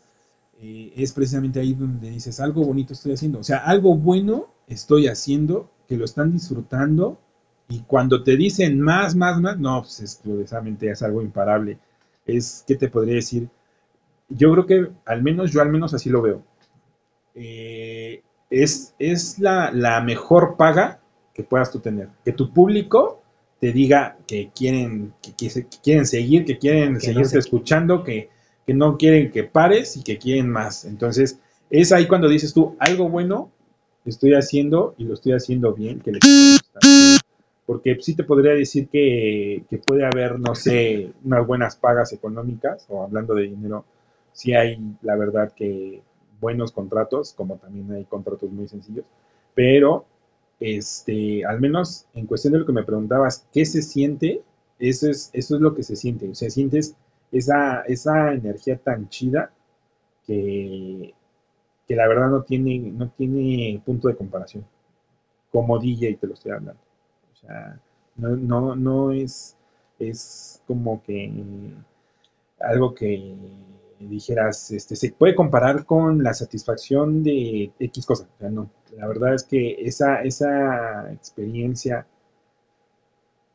eh, 0.61 0.93
es 0.97 1.13
precisamente 1.13 1.61
ahí 1.61 1.75
donde 1.75 2.11
dices, 2.11 2.41
algo 2.41 2.65
bonito 2.65 2.93
estoy 2.93 3.13
haciendo. 3.13 3.41
O 3.41 3.45
sea, 3.45 3.59
algo 3.59 3.95
bueno 3.95 4.49
estoy 4.67 5.07
haciendo, 5.07 5.71
que 5.87 5.97
lo 5.97 6.05
están 6.05 6.33
disfrutando 6.33 7.19
y 7.69 7.81
cuando 7.81 8.23
te 8.23 8.37
dicen 8.37 8.81
más, 8.81 9.15
más, 9.15 9.41
más, 9.41 9.59
no, 9.59 9.83
pues 9.83 10.01
es, 10.01 10.21
precisamente 10.23 10.91
es 10.91 11.03
algo 11.03 11.23
imparable. 11.23 11.79
Es, 12.25 12.65
¿qué 12.67 12.77
te 12.77 12.89
podría 12.89 13.17
decir? 13.17 13.49
Yo 14.29 14.53
creo 14.53 14.67
que 14.67 14.91
al 15.05 15.23
menos, 15.23 15.53
yo 15.53 15.61
al 15.61 15.71
menos 15.71 15.93
así 15.95 16.11
lo 16.11 16.23
veo. 16.23 16.43
Eh, 17.35 18.23
es, 18.51 18.95
es 18.99 19.39
la, 19.39 20.01
mejor 20.05 20.57
paga 20.57 21.01
que 21.35 21.43
puedas 21.43 21.71
tú 21.71 21.81
tener. 21.81 22.09
Que 22.25 22.33
tu 22.33 22.53
público 22.53 23.23
te 23.61 23.73
diga 23.73 24.17
que 24.27 24.51
quieren, 24.55 25.13
que, 25.21 25.35
quieren 25.83 26.07
seguir, 26.07 26.45
que 26.45 26.59
quieren 26.59 27.01
seguirte 27.01 27.39
escuchando, 27.39 28.05
que, 28.05 28.31
no 28.75 28.97
quieren 28.99 29.31
que 29.31 29.45
pares 29.45 29.97
y 29.97 30.03
que 30.03 30.19
quieren 30.19 30.51
más. 30.51 30.85
Entonces, 30.85 31.39
es 31.71 31.93
ahí 31.93 32.07
cuando 32.07 32.29
dices 32.29 32.53
tú, 32.53 32.77
algo 32.79 33.09
bueno 33.09 33.51
estoy 34.05 34.35
haciendo 34.35 34.95
y 34.99 35.05
lo 35.05 35.15
estoy 35.15 35.33
haciendo 35.33 35.73
bien, 35.73 36.01
que 36.01 36.13
Porque 37.67 37.97
sí 38.01 38.15
te 38.15 38.25
podría 38.25 38.53
decir 38.53 38.89
que, 38.89 39.65
que, 39.69 39.79
puede 39.79 40.05
haber, 40.05 40.39
no 40.39 40.55
sé, 40.55 41.13
unas 41.25 41.47
buenas 41.47 41.77
pagas 41.77 42.13
económicas, 42.13 42.87
o 42.89 43.03
hablando 43.03 43.35
de 43.35 43.43
dinero, 43.43 43.85
sí 44.33 44.55
hay, 44.55 44.79
la 45.03 45.17
verdad, 45.17 45.53
que 45.53 46.01
buenos 46.41 46.73
contratos, 46.73 47.33
como 47.35 47.57
también 47.57 47.91
hay 47.93 48.05
contratos 48.05 48.51
muy 48.51 48.69
sencillos, 48.69 49.05
pero 49.55 50.05
este, 50.61 51.45
al 51.45 51.61
menos 51.61 52.07
en 52.15 52.27
cuestión 52.27 52.53
de 52.53 52.61
lo 52.61 52.67
que 52.67 52.73
me 52.73 52.85
preguntabas, 52.85 53.47
¿qué 53.53 53.65
se 53.65 53.83
siente? 53.83 54.43
Eso 54.79 55.11
es, 55.11 55.31
eso 55.33 55.57
es 55.57 55.61
lo 55.61 55.75
que 55.75 55.83
se 55.83 55.97
siente, 55.97 56.29
o 56.29 56.35
sea, 56.35 56.51
sientes 56.51 56.95
esa, 57.33 57.83
esa 57.83 58.33
energía 58.33 58.79
tan 58.79 59.09
chida 59.09 59.51
que, 60.27 61.15
que 61.87 61.97
la 61.97 62.09
verdad 62.09 62.29
no 62.29 62.43
tiene, 62.43 62.79
no 62.79 63.11
tiene 63.11 63.81
punto 63.85 64.09
de 64.09 64.17
comparación. 64.17 64.65
Como 65.51 65.79
DJ 65.79 66.17
te 66.17 66.27
lo 66.27 66.35
estoy 66.35 66.53
hablando. 66.53 66.81
O 67.33 67.37
sea, 67.37 67.81
no, 68.17 68.37
no, 68.37 68.77
no 68.77 69.13
es, 69.13 69.57
es 69.99 70.63
como 70.67 71.03
que 71.03 71.33
algo 72.61 72.95
que 72.95 73.35
dijeras, 74.01 74.71
este, 74.71 74.97
se 74.97 75.13
puede 75.13 75.35
comparar 75.35 75.85
con 75.87 76.23
la 76.23 76.35
satisfacción 76.35 77.23
de 77.23 77.73
X 77.79 78.07
cosa. 78.07 78.25
O 78.25 78.39
sea, 78.39 78.51
no. 78.51 78.71
La 78.97 79.07
verdad 79.07 79.35
es 79.35 79.45
que 79.45 79.77
esa, 79.87 80.23
esa 80.23 81.13
experiencia, 81.13 82.07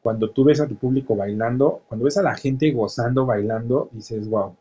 cuando 0.01 0.31
tú 0.31 0.43
ves 0.43 0.59
a 0.59 0.67
tu 0.67 0.75
público 0.75 1.15
bailando, 1.15 1.81
cuando 1.87 2.05
ves 2.05 2.17
a 2.17 2.23
la 2.23 2.35
gente 2.35 2.71
gozando, 2.71 3.25
bailando, 3.25 3.89
dices, 3.91 4.27
wow, 4.27 4.55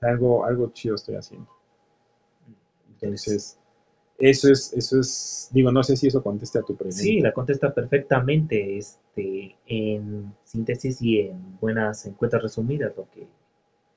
algo, 0.00 0.44
algo 0.44 0.70
chido 0.72 0.94
estoy 0.94 1.16
haciendo. 1.16 1.48
Entonces, 2.88 3.58
eso 4.18 4.50
es, 4.50 4.72
eso 4.72 4.98
es, 4.98 5.48
digo, 5.52 5.70
no 5.70 5.82
sé 5.82 5.96
si 5.96 6.08
eso 6.08 6.22
contesta 6.22 6.60
a 6.60 6.62
tu 6.62 6.74
pregunta. 6.74 7.02
Sí, 7.02 7.20
la 7.20 7.32
contesta 7.32 7.72
perfectamente, 7.72 8.78
este, 8.78 9.56
en 9.66 10.34
síntesis 10.44 11.00
y 11.02 11.20
en 11.20 11.58
buenas 11.60 12.06
encuestas 12.06 12.42
resumidas, 12.42 12.92
lo 12.96 13.08
que 13.10 13.26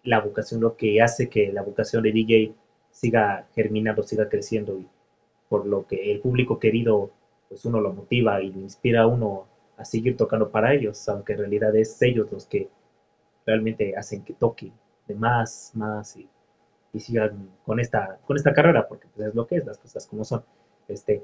la 0.03 0.19
vocación, 0.19 0.61
lo 0.61 0.75
que 0.75 1.01
hace 1.01 1.29
que 1.29 1.51
la 1.51 1.63
vocación 1.63 2.03
de 2.03 2.11
DJ 2.11 2.53
siga 2.91 3.47
germinando, 3.55 4.03
siga 4.03 4.29
creciendo 4.29 4.77
y 4.77 4.87
por 5.47 5.65
lo 5.65 5.87
que 5.87 6.11
el 6.11 6.19
público 6.19 6.59
querido, 6.59 7.11
pues 7.49 7.65
uno 7.65 7.79
lo 7.79 7.93
motiva 7.93 8.41
y 8.41 8.51
lo 8.51 8.59
inspira 8.59 9.01
a 9.01 9.07
uno 9.07 9.47
a 9.81 9.85
seguir 9.85 10.15
tocando 10.17 10.49
para 10.51 10.73
ellos, 10.73 11.07
aunque 11.09 11.33
en 11.33 11.39
realidad 11.39 11.75
es 11.75 12.01
ellos 12.01 12.31
los 12.31 12.45
que 12.45 12.69
realmente 13.45 13.95
hacen 13.97 14.23
que 14.23 14.33
toquen 14.33 14.73
de 15.07 15.15
más, 15.15 15.71
más 15.73 16.15
y, 16.17 16.29
sigan 16.99 17.49
con 17.65 17.79
esta, 17.79 18.19
con 18.25 18.37
esta 18.37 18.53
carrera, 18.53 18.87
porque 18.87 19.07
pues, 19.15 19.29
es 19.29 19.35
lo 19.35 19.47
que 19.47 19.57
es, 19.57 19.65
las 19.65 19.77
cosas 19.77 20.05
como 20.07 20.25
son. 20.25 20.43
Este, 20.87 21.23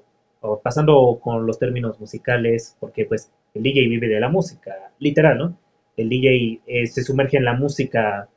pasando 0.63 1.19
con 1.21 1.45
los 1.45 1.59
términos 1.59 1.99
musicales, 1.99 2.77
porque 2.79 3.05
pues 3.05 3.31
el 3.53 3.63
DJ 3.63 3.87
vive 3.87 4.07
de 4.07 4.19
la 4.19 4.29
música, 4.29 4.91
literal, 4.99 5.37
¿no? 5.37 5.57
El 5.97 6.09
DJ 6.09 6.61
eh, 6.67 6.87
se 6.87 7.03
sumerge 7.03 7.37
en 7.37 7.45
la 7.45 7.53
música 7.53 8.29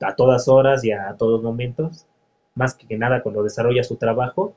a 0.00 0.14
todas 0.14 0.48
horas 0.48 0.84
y 0.84 0.92
a 0.92 1.14
todos 1.16 1.42
momentos, 1.42 2.06
más 2.54 2.74
que 2.74 2.96
nada 2.98 3.22
cuando 3.22 3.42
desarrolla 3.42 3.82
su 3.82 3.96
trabajo, 3.96 4.54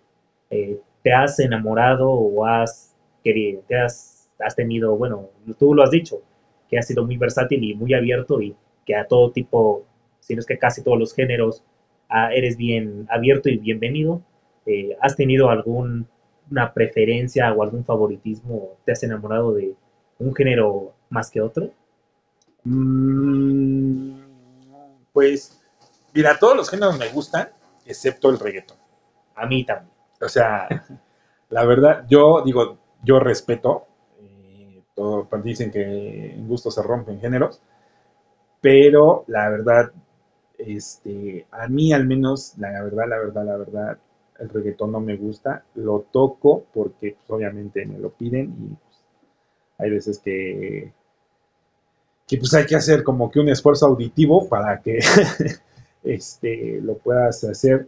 eh, 0.49 0.79
te 1.03 1.13
has 1.13 1.39
enamorado 1.39 2.09
o 2.11 2.45
has 2.45 2.95
querido, 3.23 3.61
te 3.67 3.77
has, 3.77 4.18
has 4.39 4.55
tenido, 4.55 4.95
bueno, 4.95 5.29
tú 5.57 5.73
lo 5.73 5.83
has 5.83 5.91
dicho, 5.91 6.21
que 6.69 6.77
has 6.77 6.87
sido 6.87 7.05
muy 7.05 7.17
versátil 7.17 7.63
y 7.63 7.75
muy 7.75 7.93
abierto 7.93 8.41
y 8.41 8.55
que 8.85 8.95
a 8.95 9.07
todo 9.07 9.31
tipo, 9.31 9.85
si 10.19 10.35
no 10.35 10.39
es 10.39 10.45
que 10.45 10.57
casi 10.57 10.83
todos 10.83 10.97
los 10.97 11.13
géneros, 11.13 11.63
ah, 12.09 12.33
eres 12.33 12.57
bien 12.57 13.07
abierto 13.09 13.49
y 13.49 13.57
bienvenido. 13.57 14.21
Eh, 14.65 14.95
¿Has 15.01 15.15
tenido 15.15 15.49
alguna 15.49 16.05
preferencia 16.73 17.51
o 17.53 17.63
algún 17.63 17.83
favoritismo? 17.85 18.77
¿Te 18.85 18.91
has 18.91 19.03
enamorado 19.03 19.53
de 19.53 19.73
un 20.19 20.35
género 20.35 20.93
más 21.09 21.31
que 21.31 21.41
otro? 21.41 21.71
Mm, 22.63 24.19
pues, 25.13 25.59
mira, 26.13 26.37
todos 26.39 26.55
los 26.55 26.69
géneros 26.69 26.97
me 26.99 27.09
gustan, 27.09 27.49
excepto 27.85 28.29
el 28.29 28.39
reggaetón. 28.39 28.77
A 29.35 29.45
mí 29.45 29.63
también. 29.63 29.91
O 30.21 30.29
sea, 30.29 30.67
la 31.49 31.65
verdad, 31.65 32.05
yo 32.09 32.43
digo, 32.43 32.77
yo 33.03 33.19
respeto, 33.19 33.87
eh, 34.99 35.01
todo, 35.01 35.25
pues, 35.25 35.43
dicen 35.43 35.71
que 35.71 36.33
en 36.33 36.47
gusto 36.47 36.71
se 36.71 36.83
rompen 36.83 37.19
géneros, 37.19 37.61
pero 38.61 39.23
la 39.27 39.49
verdad, 39.49 39.91
este, 40.57 41.45
a 41.51 41.67
mí 41.67 41.93
al 41.93 42.05
menos, 42.05 42.53
la 42.57 42.83
verdad, 42.83 43.05
la 43.07 43.17
verdad, 43.17 43.45
la 43.45 43.57
verdad, 43.57 43.97
el 44.39 44.49
reggaetón 44.49 44.91
no 44.91 44.99
me 44.99 45.15
gusta, 45.17 45.63
lo 45.75 46.05
toco 46.11 46.65
porque 46.73 47.15
pues, 47.17 47.29
obviamente 47.29 47.85
me 47.85 47.99
lo 47.99 48.09
piden 48.09 48.45
y 48.45 48.67
pues, 48.75 49.05
hay 49.77 49.89
veces 49.91 50.19
que, 50.19 50.91
que 52.27 52.37
pues 52.37 52.53
hay 52.53 52.65
que 52.65 52.75
hacer 52.75 53.03
como 53.03 53.31
que 53.31 53.39
un 53.39 53.49
esfuerzo 53.49 53.87
auditivo 53.87 54.47
para 54.47 54.81
que 54.81 54.99
este, 56.03 56.79
lo 56.81 56.97
puedas 56.97 57.43
hacer 57.43 57.87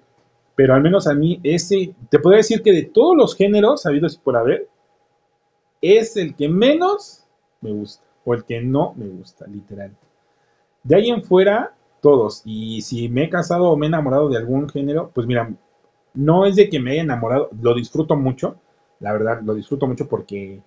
pero 0.55 0.73
al 0.73 0.81
menos 0.81 1.07
a 1.07 1.13
mí 1.13 1.39
ese, 1.43 1.95
te 2.09 2.19
podría 2.19 2.37
decir 2.37 2.61
que 2.61 2.71
de 2.71 2.83
todos 2.83 3.15
los 3.15 3.35
géneros 3.35 3.85
habidos 3.85 4.17
por 4.17 4.37
haber, 4.37 4.67
es 5.81 6.15
el 6.17 6.35
que 6.35 6.47
menos 6.47 7.25
me 7.61 7.71
gusta, 7.71 8.05
o 8.23 8.33
el 8.33 8.43
que 8.45 8.61
no 8.61 8.93
me 8.95 9.07
gusta, 9.07 9.47
literal. 9.47 9.95
De 10.83 10.95
ahí 10.95 11.09
en 11.09 11.23
fuera, 11.23 11.75
todos. 12.01 12.41
Y 12.45 12.81
si 12.81 13.09
me 13.09 13.25
he 13.25 13.29
casado 13.29 13.69
o 13.69 13.77
me 13.77 13.85
he 13.85 13.89
enamorado 13.89 14.29
de 14.29 14.37
algún 14.37 14.69
género, 14.69 15.11
pues 15.13 15.27
mira, 15.27 15.53
no 16.13 16.45
es 16.45 16.55
de 16.55 16.69
que 16.69 16.79
me 16.79 16.91
haya 16.91 17.01
enamorado, 17.03 17.49
lo 17.61 17.73
disfruto 17.73 18.15
mucho, 18.15 18.57
la 18.99 19.13
verdad, 19.13 19.41
lo 19.41 19.53
disfruto 19.53 19.87
mucho 19.87 20.07
porque 20.07 20.61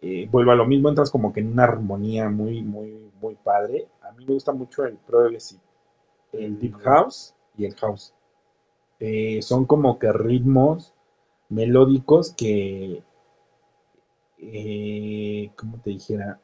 eh, 0.00 0.28
vuelvo 0.30 0.52
a 0.52 0.56
lo 0.56 0.66
mismo, 0.66 0.88
entras 0.88 1.10
como 1.10 1.32
que 1.32 1.40
en 1.40 1.52
una 1.52 1.64
armonía 1.64 2.28
muy, 2.28 2.62
muy, 2.62 3.10
muy 3.20 3.34
padre. 3.36 3.88
A 4.02 4.12
mí 4.12 4.24
me 4.26 4.34
gusta 4.34 4.52
mucho 4.52 4.84
el 4.84 4.96
progressive, 4.96 5.62
el 6.32 6.58
deep 6.58 6.74
house 6.80 7.34
y 7.56 7.64
el 7.64 7.74
house. 7.76 8.14
Eh, 9.00 9.42
son 9.42 9.64
como 9.64 9.98
que 9.98 10.12
ritmos 10.12 10.92
melódicos 11.48 12.32
que, 12.34 13.02
eh, 14.52 15.50
como 15.56 15.78
te 15.78 15.90
dijera, 15.90 16.38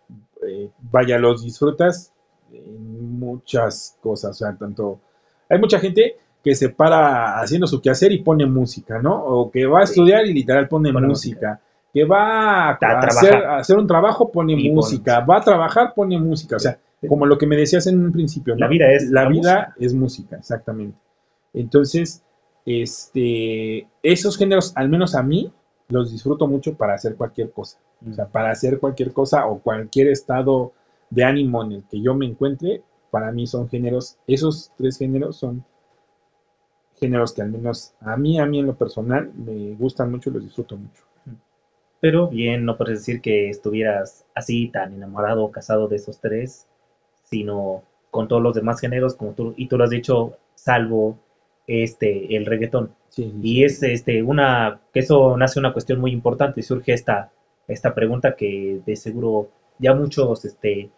eh, 0.47 0.71
vaya, 0.91 1.19
los 1.19 1.45
disfrutas 1.45 2.13
en 2.53 3.19
muchas 3.19 3.97
cosas, 4.01 4.31
o 4.31 4.35
sea, 4.35 4.57
tanto, 4.57 5.01
hay 5.49 5.59
mucha 5.59 5.79
gente 5.79 6.17
que 6.43 6.55
se 6.55 6.71
para 6.71 7.41
haciendo 7.41 7.67
su 7.67 7.81
quehacer 7.81 8.13
y 8.13 8.23
pone 8.23 8.47
música, 8.47 9.01
¿no? 9.01 9.25
O 9.25 9.51
que 9.51 9.67
va 9.67 9.81
a 9.81 9.85
estudiar 9.85 10.27
y 10.27 10.33
literal 10.33 10.69
pone 10.69 10.93
música. 10.93 11.61
Que 11.93 12.05
va 12.05 12.71
a, 12.71 12.79
hacer, 13.51 13.77
un 13.77 13.87
trabajo, 13.87 14.31
pone 14.31 14.57
música. 14.71 15.21
Va 15.21 15.39
a 15.39 15.41
trabajar, 15.41 15.93
pone 15.95 16.19
música. 16.19 16.57
O 16.57 16.59
sea, 16.61 16.79
como 17.09 17.27
lo 17.27 17.37
que 17.37 17.47
me 17.47 17.57
decías 17.57 17.87
en 17.89 18.03
un 18.03 18.13
principio, 18.13 18.55
La 18.57 18.69
vida 18.69 18.91
es 18.93 19.11
la, 19.11 19.29
vida 19.29 19.75
es 19.79 19.93
música, 19.93 20.37
exactamente. 20.37 20.97
Entonces, 21.53 22.23
este, 22.65 23.89
esos 24.03 24.39
géneros, 24.39 24.73
al 24.77 24.89
menos 24.89 25.15
a 25.15 25.23
mí, 25.23 25.53
los 25.89 26.13
disfruto 26.13 26.47
mucho 26.47 26.75
para 26.75 26.95
hacer 26.95 27.17
cualquier 27.17 27.51
cosa. 27.51 27.79
O 28.09 28.13
sea, 28.13 28.27
para 28.27 28.51
hacer 28.51 28.79
cualquier 28.79 29.13
cosa 29.13 29.47
o 29.47 29.59
cualquier 29.61 30.09
estado 30.09 30.73
de 31.11 31.25
ánimo 31.25 31.63
en 31.65 31.73
el 31.73 31.85
que 31.85 32.01
yo 32.01 32.15
me 32.15 32.27
encuentre, 32.27 32.83
para 33.11 33.33
mí 33.33 33.47
son 33.47 33.69
géneros, 33.69 34.17
esos 34.27 34.73
tres 34.77 34.97
géneros 34.97 35.37
son 35.37 35.65
géneros 36.99 37.33
que 37.33 37.43
al 37.43 37.51
menos 37.51 37.95
a 38.01 38.17
mí, 38.17 38.39
a 38.39 38.47
mí 38.47 38.61
en 38.61 38.67
lo 38.67 38.75
personal, 38.75 39.33
me 39.35 39.75
gustan 39.75 40.11
mucho 40.11 40.31
y 40.31 40.35
los 40.35 40.45
disfruto 40.45 40.77
mucho. 40.77 41.03
Pero 42.01 42.29
bien, 42.29 42.65
no 42.65 42.77
puedes 42.77 43.01
decir 43.01 43.21
que 43.21 43.51
estuvieras 43.51 44.25
así 44.35 44.69
tan 44.69 44.95
enamorado 44.95 45.45
o 45.45 45.51
casado 45.51 45.89
de 45.89 45.97
esos 45.97 46.19
tres, 46.21 46.67
sino 47.25 47.83
con 48.11 48.29
todos 48.29 48.43
los 48.43 48.55
demás 48.55 48.81
géneros, 48.81 49.15
como 49.15 49.33
tú, 49.33 49.55
y 49.57 49.69
tú 49.69 49.77
lo 49.77 49.85
has 49.85 49.91
dicho, 49.91 50.37
salvo 50.55 51.19
este, 51.67 52.37
el 52.37 52.47
reggaetón. 52.47 52.95
y 53.17 53.65
es 53.65 53.83
este, 53.83 54.23
una, 54.23 54.81
que 54.93 55.01
eso 55.01 55.37
nace 55.37 55.59
una 55.59 55.73
cuestión 55.73 56.01
muy 56.01 56.13
importante 56.13 56.61
y 56.61 56.63
surge 56.63 56.93
esta, 56.93 57.33
esta 57.73 57.95
pregunta 57.95 58.37
que 58.37 58.81
de 58.85 58.97
seguro 58.97 59.51
ya 59.79 59.95
muchos 59.95 60.45
este, 60.45 60.91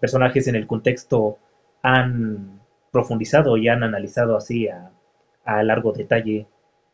personajes 0.00 0.48
en 0.48 0.56
el 0.56 0.66
contexto 0.66 1.38
han 1.82 2.60
profundizado 2.90 3.56
y 3.56 3.68
han 3.68 3.82
analizado 3.82 4.36
así 4.36 4.68
a, 4.68 4.90
a 5.44 5.62
largo 5.62 5.92
detalle. 5.92 6.46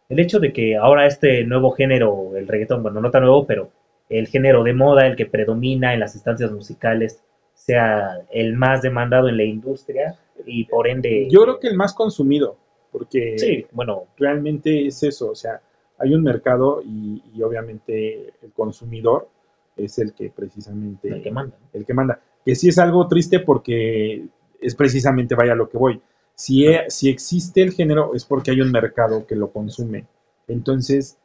El 0.09 0.19
hecho 0.19 0.41
de 0.41 0.53
que 0.53 0.77
ahora 0.77 1.07
este 1.07 1.45
nuevo 1.45 1.71
género, 1.71 2.37
el 2.37 2.49
reggaetón, 2.49 2.83
bueno, 2.83 3.01
no 3.01 3.11
tan 3.11 3.23
nuevo, 3.23 3.47
pero 3.47 3.71
el 4.09 4.27
género 4.27 4.63
de 4.65 4.75
moda, 4.75 5.07
el 5.07 5.17
que 5.17 5.27
predomina 5.27 5.95
en 5.95 6.01
las 6.01 6.15
instancias 6.15 6.51
musicales, 6.51 7.23
sea 7.55 8.19
el 8.31 8.57
más 8.57 8.83
demandado 8.83 9.29
en 9.29 9.37
la 9.37 9.45
industria 9.45 10.17
y 10.45 10.65
por 10.65 10.89
ende... 10.89 11.29
Yo 11.31 11.43
creo 11.43 11.61
que 11.61 11.69
el 11.69 11.77
más 11.77 11.95
consumido 11.95 12.57
porque 12.93 13.39
sí, 13.39 13.67
bueno, 13.73 14.07
realmente 14.19 14.87
es 14.87 15.03
eso, 15.03 15.31
o 15.31 15.35
sea, 15.35 15.61
hay 16.03 16.15
un 16.15 16.23
mercado 16.23 16.83
y, 16.83 17.23
obviamente 17.43 18.33
el 18.43 18.53
consumidor 18.53 19.29
es 19.77 19.99
el 19.99 20.13
que 20.13 20.31
precisamente... 20.31 21.09
El 21.09 21.23
que 21.23 21.31
manda. 21.31 21.57
El 21.73 21.87
que 21.87 21.95
manda. 21.95 22.21
Que 22.45 22.55
sí 22.55 22.69
es 22.69 22.79
algo 22.79 23.07
triste 23.09 23.41
porque 23.41 24.27
es 24.61 24.75
precisamente, 24.75 25.35
vaya 25.35 25.55
lo 25.55 25.69
que 25.69 25.79
voy, 25.79 26.01
si, 26.35 26.67
e, 26.67 26.91
si 26.91 27.09
existe 27.09 27.63
el 27.63 27.73
género 27.73 28.15
es 28.15 28.25
porque 28.25 28.51
hay 28.51 28.61
un 28.61 28.73
mercado 28.73 29.27
que 29.27 29.37
lo 29.37 29.51
consume. 29.51 30.07
Entonces, 30.49 31.19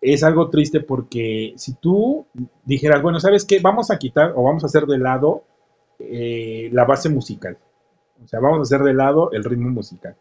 es 0.00 0.22
algo 0.22 0.48
triste 0.48 0.80
porque 0.80 1.54
si 1.56 1.74
tú 1.74 2.26
dijeras, 2.64 3.02
bueno, 3.02 3.20
¿sabes 3.20 3.44
qué? 3.44 3.60
Vamos 3.60 3.90
a 3.90 3.98
quitar 3.98 4.32
o 4.36 4.44
vamos 4.44 4.62
a 4.62 4.66
hacer 4.66 4.86
de 4.86 4.98
lado 4.98 5.44
eh, 5.98 6.70
la 6.72 6.84
base 6.84 7.08
musical. 7.08 7.58
O 8.24 8.28
sea, 8.28 8.40
vamos 8.40 8.58
a 8.58 8.62
hacer 8.62 8.84
de 8.84 8.94
lado 8.94 9.32
el 9.32 9.44
ritmo 9.44 9.70
musical. 9.70 10.16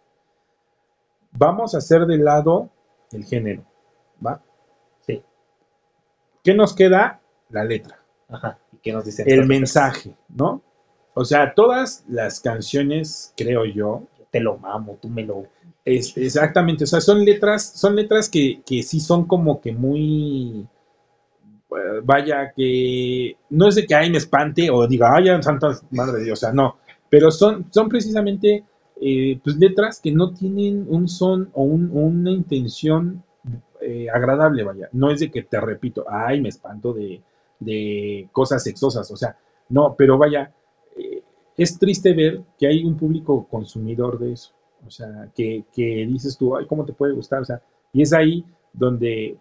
Vamos 1.32 1.76
a 1.76 1.78
hacer 1.78 2.06
de 2.06 2.18
lado 2.18 2.70
el 3.12 3.24
género, 3.24 3.64
¿va? 4.26 4.42
Sí. 5.06 5.24
¿Qué 6.44 6.54
nos 6.54 6.74
queda? 6.74 7.22
La 7.50 7.64
letra. 7.64 8.00
Ajá. 8.28 8.60
¿Y 8.74 8.78
qué 8.78 8.94
nos 8.94 9.06
dice? 9.06 9.24
El 9.26 9.48
mensaje, 9.48 10.16
¿no? 10.30 10.62
O 11.14 11.26
sea, 11.26 11.54
todas 11.54 12.06
las 12.08 12.40
canciones, 12.40 13.34
creo 13.36 13.66
yo. 13.66 14.08
Yo 14.18 14.26
te 14.32 14.40
lo 14.40 14.58
mamo, 14.58 14.98
tú 15.02 15.10
me 15.10 15.24
lo. 15.24 15.48
exactamente. 15.84 16.84
O 16.84 16.88
sea, 16.88 17.02
son 17.02 17.26
letras, 17.26 17.74
son 17.76 17.96
letras 17.96 18.30
que, 18.30 18.62
que 18.66 18.84
sí 18.84 19.00
son 19.00 19.26
como 19.26 19.60
que 19.60 19.72
muy. 19.72 20.68
Vaya, 22.04 22.52
que 22.56 23.36
no 23.50 23.68
es 23.68 23.76
de 23.76 23.86
que 23.86 23.94
ay 23.94 24.10
me 24.10 24.18
espante 24.18 24.72
o 24.72 24.88
diga, 24.88 25.14
ay, 25.14 25.28
santas 25.44 25.84
madre 25.92 26.20
de 26.20 26.24
Dios, 26.26 26.40
o 26.40 26.42
sea, 26.46 26.52
no. 26.52 26.78
Pero 27.10 27.30
son, 27.30 27.68
son 27.72 27.90
precisamente 27.90 28.64
eh, 29.02 29.40
pues 29.44 29.58
letras 29.58 30.00
que 30.02 30.12
no 30.12 30.34
tienen 30.34 30.88
un 30.90 31.08
son 31.08 31.52
o 31.54 31.64
una 31.64 32.32
intención 32.32 33.24
eh, 33.90 34.08
agradable, 34.08 34.64
vaya. 34.64 34.88
No 34.92 35.10
es 35.10 35.20
de 35.20 35.32
que 35.32 35.42
te 35.42 35.60
repito, 35.60 36.06
ay, 36.08 36.40
me 36.42 36.50
espanto 36.50 36.94
de, 36.94 37.22
cosas 38.32 38.64
sexosas, 38.64 39.10
o 39.10 39.18
sea, 39.18 39.36
no, 39.70 39.96
pero 39.98 40.18
vaya, 40.18 40.54
eh, 40.96 41.24
es 41.58 41.80
triste 41.80 42.14
ver 42.14 42.42
que 42.58 42.68
hay 42.68 42.86
un 42.86 42.96
público 42.96 43.48
consumidor 43.50 44.20
de 44.20 44.34
eso, 44.34 44.54
o 44.86 44.92
sea, 44.92 45.30
que, 45.36 45.66
que 45.74 46.06
dices 46.08 46.38
tú, 46.38 46.56
ay, 46.56 46.68
¿cómo 46.68 46.86
te 46.86 46.94
puede 46.94 47.14
gustar? 47.14 47.42
O 47.42 47.46
sea, 47.46 47.62
y 47.92 48.04
es 48.04 48.14
ahí 48.14 48.46
donde 48.72 49.38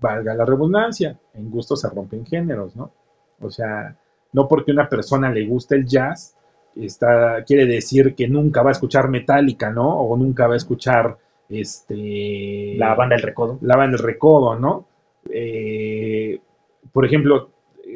valga 0.00 0.34
la 0.34 0.44
redundancia, 0.44 1.16
en 1.34 1.50
gusto 1.50 1.76
se 1.76 1.88
rompen 1.88 2.26
géneros, 2.26 2.74
¿no? 2.74 2.90
O 3.40 3.50
sea, 3.50 3.96
no 4.32 4.48
porque 4.48 4.72
una 4.72 4.88
persona 4.88 5.30
le 5.30 5.46
gusta 5.46 5.76
el 5.76 5.86
jazz, 5.86 6.36
está, 6.74 7.44
quiere 7.44 7.64
decir 7.66 8.16
que 8.16 8.26
nunca 8.26 8.62
va 8.62 8.70
a 8.70 8.72
escuchar 8.72 9.08
Metallica, 9.08 9.70
¿no? 9.70 10.00
O 10.00 10.16
nunca 10.16 10.48
va 10.48 10.54
a 10.54 10.58
escuchar 10.58 11.16
este... 11.48 12.74
La 12.76 12.94
banda 12.94 13.16
del 13.16 13.24
recodo. 13.24 13.58
La 13.62 13.76
banda 13.76 13.96
del 13.96 14.06
recodo, 14.06 14.58
¿no? 14.58 14.86
Eh, 15.30 16.40
por 16.92 17.04
ejemplo, 17.04 17.50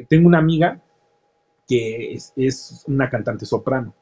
tengo 0.07 0.27
una 0.27 0.39
amiga 0.39 0.79
que 1.67 2.13
es, 2.13 2.83
una 2.87 3.09
cantante 3.09 3.45
soprano. 3.45 3.93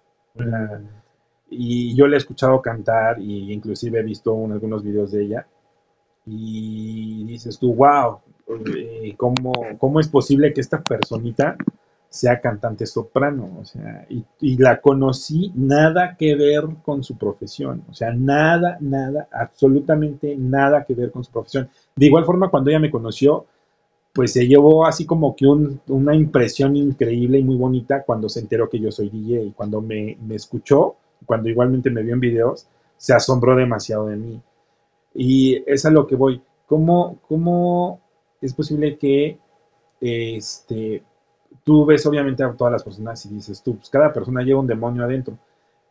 y 1.49 1.95
yo 1.95 2.07
la 2.07 2.15
he 2.15 2.17
escuchado 2.17 2.61
cantar 2.61 3.19
y 3.19 3.51
inclusive 3.51 3.99
he 3.99 4.03
visto 4.03 4.33
algunos 4.45 4.83
videos 4.83 5.11
de 5.11 5.23
ella. 5.23 5.47
Y 6.25 7.25
dices 7.25 7.57
tú, 7.57 7.73
wow, 7.75 8.19
eh, 8.75 9.15
¿cómo, 9.17 9.53
¿cómo 9.77 9.99
es 9.99 10.07
posible 10.07 10.53
que 10.53 10.61
esta 10.61 10.81
personita 10.81 11.57
sea 12.11 12.41
cantante 12.41 12.85
soprano, 12.85 13.57
o 13.61 13.63
sea, 13.63 14.05
y, 14.09 14.57
la 14.57 14.81
conocí 14.81 15.53
nada 15.55 16.17
que 16.17 16.35
ver 16.35 16.65
con 16.83 17.05
su 17.05 17.17
profesión, 17.17 17.85
o 17.89 17.93
sea, 17.93 18.11
nada, 18.13 18.77
nada, 18.81 19.29
absolutamente 19.31 20.35
nada 20.35 20.83
que 20.83 20.93
ver 20.93 21.09
con 21.09 21.23
su 21.23 21.31
profesión. 21.31 21.69
De 21.95 22.07
igual 22.07 22.25
forma, 22.25 22.49
cuando 22.49 22.69
ella 22.69 22.81
me 22.81 22.91
conoció, 22.91 23.45
pues 24.11 24.33
se 24.33 24.45
llevó 24.45 24.85
así 24.85 25.05
como 25.05 25.33
que 25.37 25.45
una 25.47 26.13
impresión 26.13 26.75
increíble 26.75 27.39
y 27.39 27.43
muy 27.45 27.55
bonita 27.55 28.03
cuando 28.03 28.27
se 28.27 28.41
enteró 28.41 28.69
que 28.69 28.79
yo 28.79 28.91
soy 28.91 29.09
DJ 29.09 29.45
y 29.45 29.51
cuando 29.51 29.79
me, 29.79 30.17
me 30.21 30.35
escuchó, 30.35 30.97
cuando 31.25 31.47
igualmente 31.47 31.89
me 31.89 32.03
vio 32.03 32.13
en 32.13 32.19
videos, 32.19 32.67
se 32.97 33.13
asombró 33.13 33.55
demasiado 33.55 34.07
de 34.07 34.17
mí. 34.17 34.41
Y 35.13 35.63
es 35.65 35.85
a 35.85 35.91
lo 35.91 36.07
que 36.07 36.17
voy. 36.17 36.41
¿Cómo, 36.67 37.19
cómo 37.29 38.01
es 38.41 38.53
posible 38.53 38.97
que 38.97 39.39
este, 40.01 41.03
tú 41.63 41.85
ves 41.85 42.05
obviamente 42.05 42.43
a 42.43 42.51
todas 42.53 42.71
las 42.71 42.83
personas 42.83 43.25
y 43.25 43.29
dices 43.29 43.61
tú, 43.61 43.75
pues 43.77 43.89
cada 43.89 44.11
persona 44.11 44.41
lleva 44.43 44.59
un 44.59 44.67
demonio 44.67 45.03
adentro. 45.03 45.37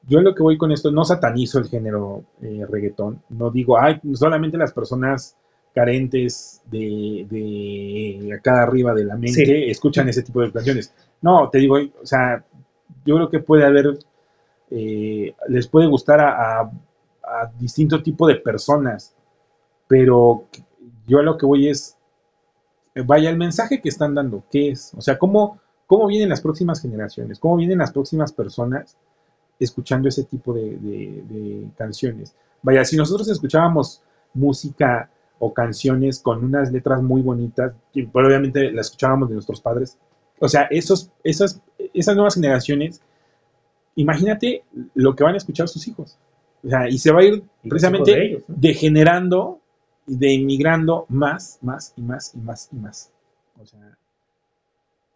Yo 0.06 0.20
lo 0.20 0.34
que 0.34 0.42
voy 0.42 0.56
con 0.56 0.72
esto, 0.72 0.90
no 0.90 1.04
satanizo 1.04 1.58
el 1.58 1.68
género 1.68 2.24
eh, 2.40 2.64
reggaetón, 2.68 3.22
no 3.28 3.50
digo, 3.50 3.78
ay, 3.78 4.00
solamente 4.14 4.56
las 4.56 4.72
personas 4.72 5.36
carentes 5.74 6.62
de, 6.70 7.26
de 7.30 8.34
acá 8.34 8.62
arriba 8.62 8.94
de 8.94 9.04
la 9.04 9.16
mente 9.16 9.70
escuchan 9.70 10.08
ese 10.08 10.22
tipo 10.22 10.40
de 10.40 10.50
canciones. 10.50 10.92
No, 11.22 11.48
te 11.50 11.58
digo, 11.58 11.76
o 11.76 12.06
sea, 12.06 12.44
yo 13.04 13.16
creo 13.16 13.30
que 13.30 13.40
puede 13.40 13.64
haber, 13.64 13.98
eh, 14.70 15.34
les 15.48 15.68
puede 15.68 15.86
gustar 15.86 16.20
a, 16.20 16.60
a, 16.60 16.70
a 17.22 17.52
distinto 17.58 18.02
tipo 18.02 18.26
de 18.26 18.36
personas, 18.36 19.14
pero 19.86 20.46
yo 21.06 21.18
a 21.18 21.22
lo 21.22 21.36
que 21.36 21.46
voy 21.46 21.68
es, 21.68 21.96
vaya, 22.94 23.30
el 23.30 23.36
mensaje 23.36 23.80
que 23.80 23.88
están 23.88 24.14
dando, 24.14 24.44
¿qué 24.50 24.70
es? 24.70 24.92
O 24.96 25.00
sea, 25.00 25.18
¿cómo, 25.18 25.60
cómo 25.86 26.06
vienen 26.06 26.28
las 26.28 26.40
próximas 26.40 26.80
generaciones? 26.80 27.38
¿Cómo 27.38 27.56
vienen 27.56 27.78
las 27.78 27.92
próximas 27.92 28.32
personas 28.32 28.96
escuchando 29.58 30.08
ese 30.08 30.24
tipo 30.24 30.52
de, 30.52 31.68
canciones? 31.76 32.34
Vaya, 32.62 32.84
si 32.84 32.96
nosotros 32.96 33.28
escuchábamos 33.28 34.02
música 34.34 35.10
o 35.38 35.54
canciones 35.54 36.18
con 36.20 36.44
unas 36.44 36.70
letras 36.72 37.02
muy 37.02 37.22
bonitas, 37.22 37.72
y 37.94 38.04
obviamente 38.12 38.70
las 38.72 38.86
escuchábamos 38.86 39.28
de 39.28 39.34
nuestros 39.34 39.60
padres, 39.60 39.96
o 40.40 40.48
sea, 40.48 40.62
esos, 40.70 41.10
esas, 41.22 41.60
esas 41.94 42.14
nuevas 42.14 42.34
generaciones, 42.34 43.00
imagínate 43.94 44.64
lo 44.94 45.14
que 45.14 45.24
van 45.24 45.34
a 45.34 45.38
escuchar 45.38 45.68
sus 45.68 45.86
hijos. 45.86 46.18
O 46.62 46.68
sea, 46.68 46.88
y 46.88 46.98
se 46.98 47.12
va 47.12 47.20
a 47.20 47.24
ir 47.24 47.42
precisamente 47.62 48.42
degenerando 48.48 49.59
de 50.06 50.32
inmigrando 50.32 51.06
más, 51.09 51.59
más 51.62 51.93
y 51.97 52.02
más 52.02 52.35
y 52.35 52.39
más 52.39 52.68
y 52.72 52.77
más. 52.77 53.12
O 53.60 53.66
sea, 53.66 53.97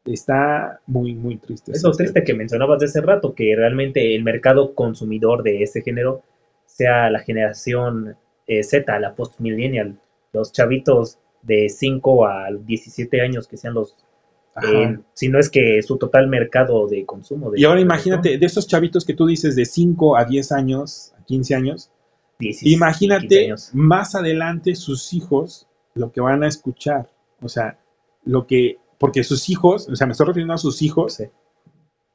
está 0.04 0.80
muy, 0.86 1.14
muy 1.14 1.36
triste. 1.36 1.72
Es 1.72 1.82
lo 1.82 1.92
triste 1.92 2.24
que 2.24 2.34
mencionabas 2.34 2.80
de 2.80 2.86
ese 2.86 3.00
rato, 3.00 3.34
que 3.34 3.54
realmente 3.56 4.14
el 4.14 4.22
mercado 4.22 4.74
consumidor 4.74 5.42
de 5.42 5.62
ese 5.62 5.82
género 5.82 6.22
sea 6.66 7.10
la 7.10 7.20
generación 7.20 8.16
eh, 8.46 8.62
Z, 8.62 8.98
la 8.98 9.14
post-millennial, 9.14 9.98
los 10.32 10.52
chavitos 10.52 11.18
de 11.42 11.68
5 11.68 12.26
a 12.26 12.50
17 12.50 13.20
años 13.20 13.46
que 13.46 13.56
sean 13.56 13.74
los 13.74 13.96
eh, 14.62 14.98
si 15.14 15.28
no 15.28 15.40
es 15.40 15.50
que 15.50 15.82
su 15.82 15.98
total 15.98 16.28
mercado 16.28 16.86
de 16.86 17.04
consumo. 17.04 17.50
y 17.56 17.64
ahora 17.64 17.80
imagínate, 17.80 18.38
de 18.38 18.46
esos 18.46 18.68
chavitos 18.68 19.04
que 19.04 19.14
tú 19.14 19.26
dices 19.26 19.56
de 19.56 19.64
5 19.64 20.16
a 20.16 20.24
10 20.24 20.52
años, 20.52 21.12
a 21.18 21.24
15 21.24 21.54
años, 21.56 21.90
Imagínate 22.38 23.54
más 23.72 24.14
adelante 24.14 24.74
sus 24.74 25.12
hijos 25.12 25.68
lo 25.94 26.12
que 26.12 26.20
van 26.20 26.42
a 26.42 26.48
escuchar. 26.48 27.08
O 27.40 27.48
sea, 27.48 27.78
lo 28.24 28.46
que, 28.46 28.78
porque 28.98 29.24
sus 29.24 29.48
hijos, 29.48 29.88
o 29.88 29.96
sea, 29.96 30.06
me 30.06 30.12
estoy 30.12 30.26
refiriendo 30.26 30.54
a 30.54 30.58
sus 30.58 30.82
hijos 30.82 31.22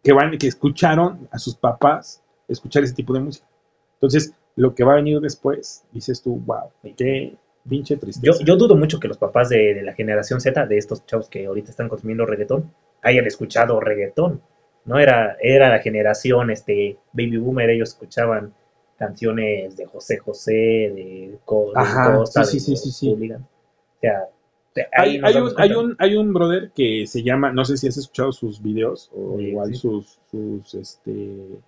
que 0.03 0.13
van, 0.13 0.37
que 0.37 0.47
escucharon 0.47 1.27
a 1.31 1.39
sus 1.39 1.55
papás 1.55 2.21
escuchar 2.47 2.83
ese 2.83 2.93
tipo 2.93 3.13
de 3.13 3.19
música. 3.21 3.47
Entonces, 3.93 4.33
lo 4.55 4.73
que 4.75 4.83
va 4.83 4.93
a 4.93 4.95
venir 4.95 5.19
después, 5.19 5.83
dices 5.91 6.21
tú, 6.21 6.35
wow, 6.45 6.71
qué 6.97 7.35
pinche 7.67 7.97
tristeza. 7.97 8.43
Yo, 8.43 8.55
dudo 8.55 8.75
mucho 8.75 8.99
que 8.99 9.07
los 9.07 9.17
papás 9.17 9.49
de, 9.49 9.81
la 9.83 9.93
generación 9.93 10.41
Z, 10.41 10.65
de 10.65 10.77
estos 10.77 11.05
chavos 11.05 11.29
que 11.29 11.45
ahorita 11.45 11.69
están 11.71 11.89
consumiendo 11.89 12.25
reggaetón, 12.25 12.73
hayan 13.01 13.25
escuchado 13.25 13.79
reggaetón. 13.79 14.41
No 14.85 14.97
era, 14.97 15.37
era 15.41 15.69
la 15.69 15.79
generación, 15.79 16.49
este, 16.49 16.97
baby 17.13 17.37
boomer, 17.37 17.69
ellos 17.69 17.89
escuchaban 17.89 18.53
canciones 18.99 19.77
de 19.77 19.85
José 19.85 20.17
José, 20.17 20.51
de, 20.51 21.39
Costa, 21.45 22.43
sí, 22.43 22.59
sí, 22.59 22.75
sí, 22.75 22.91
sí, 22.91 23.11
O 23.11 23.37
sea, 24.01 24.27
hay, 24.95 25.17
un, 25.17 25.53
hay, 25.57 25.71
un, 25.71 25.95
hay 25.97 26.15
un 26.15 26.33
brother 26.33 26.71
que 26.75 27.07
se 27.07 27.23
llama, 27.23 27.51
no 27.51 27.65
sé 27.65 27.77
si 27.77 27.87
has 27.87 27.97
escuchado 27.97 28.31
sus 28.31 28.61
videos 28.61 29.09
o 29.15 29.39
igual 29.39 29.73
sus, 29.73 30.19
sus, 30.29 30.73
este, 30.75 31.59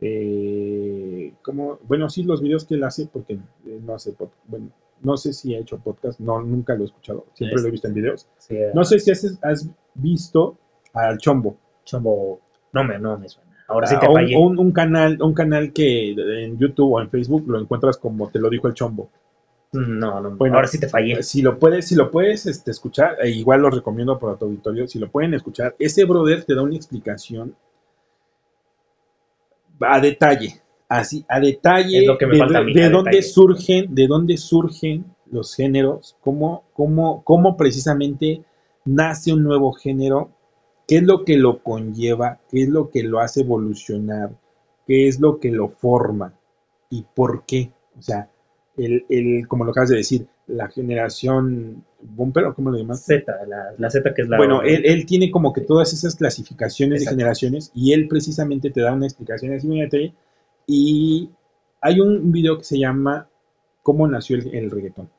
eh, 0.00 1.34
como, 1.42 1.78
bueno, 1.86 2.08
sí, 2.08 2.22
los 2.22 2.40
videos 2.40 2.64
que 2.64 2.74
él 2.74 2.84
hace, 2.84 3.06
porque 3.06 3.38
no 3.64 3.94
hace, 3.94 4.14
bueno, 4.46 4.70
no 5.02 5.16
sé 5.16 5.32
si 5.34 5.54
ha 5.54 5.58
hecho 5.58 5.78
podcast, 5.78 6.20
no, 6.20 6.40
nunca 6.40 6.74
lo 6.74 6.82
he 6.82 6.86
escuchado, 6.86 7.26
siempre 7.34 7.60
lo 7.60 7.68
he 7.68 7.72
visto 7.72 7.88
en 7.88 7.94
videos. 7.94 8.26
no 8.74 8.84
sé 8.84 8.98
si 8.98 9.10
has, 9.10 9.38
has 9.42 9.68
visto 9.94 10.56
al 10.94 11.18
Chombo. 11.18 11.56
Chombo, 11.84 12.40
no 12.72 12.84
me, 12.84 12.98
no 12.98 13.18
me 13.18 13.28
suena. 13.28 13.51
Ahora 13.68 13.86
sí 13.86 13.96
te 13.98 14.06
fallé. 14.06 14.36
Un, 14.36 14.72
canal, 14.72 15.20
un 15.22 15.34
canal 15.34 15.72
que 15.72 16.10
en 16.10 16.58
YouTube 16.58 16.92
o 16.92 17.00
en 17.00 17.10
Facebook 17.10 17.44
lo 17.48 17.60
encuentras 17.60 17.96
como 17.96 18.28
te 18.28 18.38
lo 18.38 18.50
dijo 18.50 18.68
el 18.68 18.74
chombo. 18.74 19.08
Mm, 19.72 19.98
no, 19.98 20.20
no, 20.20 20.30
bueno, 20.36 20.56
ahora 20.56 20.68
sí 20.68 20.78
te 20.78 20.88
fallé. 20.88 21.22
Si 21.22 21.40
lo 21.40 21.58
puedes, 21.58 21.88
si 21.88 21.94
lo 21.94 22.10
puedes 22.10 22.46
este, 22.46 22.70
escuchar, 22.70 23.16
e 23.22 23.30
igual 23.30 23.62
lo 23.62 23.70
recomiendo 23.70 24.18
para 24.18 24.36
tu 24.36 24.44
auditorio, 24.44 24.86
si 24.86 24.98
lo 24.98 25.10
pueden 25.10 25.34
escuchar, 25.34 25.74
ese 25.78 26.04
brother 26.04 26.44
te 26.44 26.54
da 26.54 26.62
una 26.62 26.76
explicación 26.76 27.54
a 29.80 30.00
detalle, 30.00 30.60
así, 30.88 31.24
a 31.28 31.40
detalle 31.40 32.00
de, 32.00 32.90
dónde 32.90 33.22
surgen, 33.22 33.94
de 33.94 34.06
dónde 34.06 34.36
surgen 34.36 35.06
los 35.30 35.54
géneros, 35.54 36.16
cómo, 36.20 36.64
cómo, 36.74 37.24
cómo 37.24 37.56
precisamente 37.56 38.42
nace 38.84 39.32
un 39.32 39.42
nuevo 39.42 39.72
género 39.72 40.30
qué 40.86 40.96
es 40.96 41.02
lo 41.02 41.24
que 41.24 41.36
lo 41.36 41.62
conlleva, 41.62 42.40
qué 42.50 42.62
es 42.62 42.68
lo 42.68 42.90
que 42.90 43.02
lo 43.02 43.20
hace 43.20 43.40
evolucionar, 43.40 44.30
qué 44.86 45.08
es 45.08 45.20
lo 45.20 45.38
que 45.38 45.50
lo 45.50 45.68
forma 45.68 46.34
y 46.90 47.04
por 47.14 47.44
qué. 47.46 47.72
O 47.98 48.02
sea, 48.02 48.30
el, 48.76 49.04
el 49.08 49.46
como 49.48 49.64
lo 49.64 49.70
acabas 49.70 49.90
de 49.90 49.96
decir, 49.96 50.26
la 50.46 50.68
generación 50.68 51.84
Bumper, 52.00 52.44
¿o 52.44 52.54
cómo 52.54 52.70
lo 52.70 52.78
llamas? 52.78 53.04
Z, 53.04 53.24
la, 53.78 53.90
Z 53.90 54.12
que 54.14 54.22
es 54.22 54.28
la... 54.28 54.36
Bueno, 54.36 54.62
él, 54.62 54.82
él, 54.84 55.06
tiene 55.06 55.30
como 55.30 55.52
que 55.52 55.60
todas 55.60 55.92
esas 55.92 56.16
clasificaciones 56.16 57.04
de 57.04 57.10
generaciones 57.10 57.70
y 57.74 57.92
él 57.92 58.08
precisamente 58.08 58.70
te 58.70 58.80
da 58.80 58.92
una 58.92 59.06
explicación 59.06 59.54
así, 59.54 59.68
y 60.66 61.30
hay 61.80 62.00
un 62.00 62.32
video 62.32 62.58
que 62.58 62.64
se 62.64 62.78
llama 62.78 63.28
¿Cómo 63.82 64.06
nació 64.06 64.36
el, 64.36 64.54
el 64.54 64.70
reggaetón? 64.70 65.10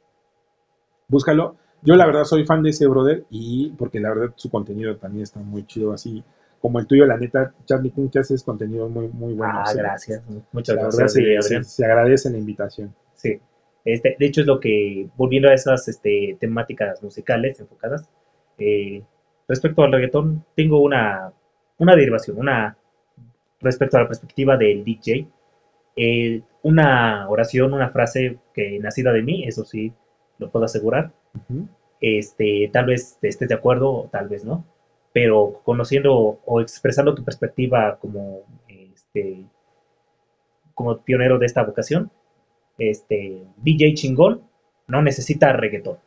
Búscalo, 1.07 1.57
yo 1.83 1.95
la 1.95 2.05
verdad 2.05 2.23
soy 2.23 2.45
fan 2.45 2.63
de 2.63 2.69
ese 2.71 2.87
brother 2.87 3.25
y 3.29 3.71
porque 3.77 3.99
la 3.99 4.09
verdad 4.09 4.33
su 4.35 4.49
contenido 4.49 4.95
también 4.97 5.23
está 5.23 5.39
muy 5.39 5.65
chido 5.65 5.93
así 5.93 6.23
como 6.63 6.79
el 6.79 6.87
tuyo, 6.87 7.05
la 7.05 7.17
neta, 7.17 7.53
Charlie 7.65 7.91
Kun, 7.91 8.09
que 8.09 8.19
haces 8.19 8.41
contenido 8.41 8.87
muy, 8.87 9.09
muy 9.09 9.33
bueno. 9.33 9.53
Ah, 9.53 9.73
gracias. 9.75 10.23
Muchas 10.53 10.77
gracias. 10.77 11.73
se, 11.73 11.83
agradece 11.83 12.29
la 12.29 12.37
invitación. 12.37 12.95
Sí. 13.15 13.37
Este, 13.83 14.15
de 14.17 14.25
hecho, 14.25 14.39
es 14.39 14.47
lo 14.47 14.61
que, 14.61 15.09
volviendo 15.17 15.49
a 15.49 15.53
esas 15.53 15.85
este, 15.89 16.37
temáticas 16.39 17.03
musicales 17.03 17.59
enfocadas, 17.59 18.09
eh, 18.57 19.03
respecto 19.45 19.83
al 19.83 19.91
reggaetón, 19.91 20.45
tengo 20.55 20.79
una, 20.79 21.33
una 21.79 21.95
derivación, 21.97 22.37
una, 22.37 22.77
respecto 23.59 23.97
a 23.97 24.03
la 24.03 24.07
perspectiva 24.07 24.55
del 24.55 24.85
DJ, 24.85 25.27
eh, 25.97 26.43
una 26.61 27.27
oración, 27.27 27.73
una 27.73 27.89
frase 27.89 28.39
que 28.53 28.79
nacida 28.79 29.11
de 29.11 29.21
mí, 29.21 29.43
eso 29.45 29.65
sí, 29.65 29.91
lo 30.37 30.49
puedo 30.49 30.63
asegurar, 30.63 31.11
este, 32.01 32.69
tal 32.73 32.85
vez 32.85 33.17
estés 33.21 33.49
de 33.49 33.55
acuerdo, 33.55 34.09
tal 34.11 34.27
vez 34.27 34.43
no, 34.43 34.65
pero 35.13 35.61
conociendo 35.63 36.39
o 36.45 36.61
expresando 36.61 37.15
tu 37.15 37.23
perspectiva 37.23 37.97
como, 37.99 38.41
este, 38.67 39.45
como 40.73 40.97
pionero 40.97 41.39
de 41.39 41.45
esta 41.45 41.63
vocación, 41.63 42.11
este, 42.77 43.43
DJ 43.57 43.93
chingón 43.93 44.41
no 44.87 45.01
necesita 45.01 45.53
reggaetón. 45.53 45.97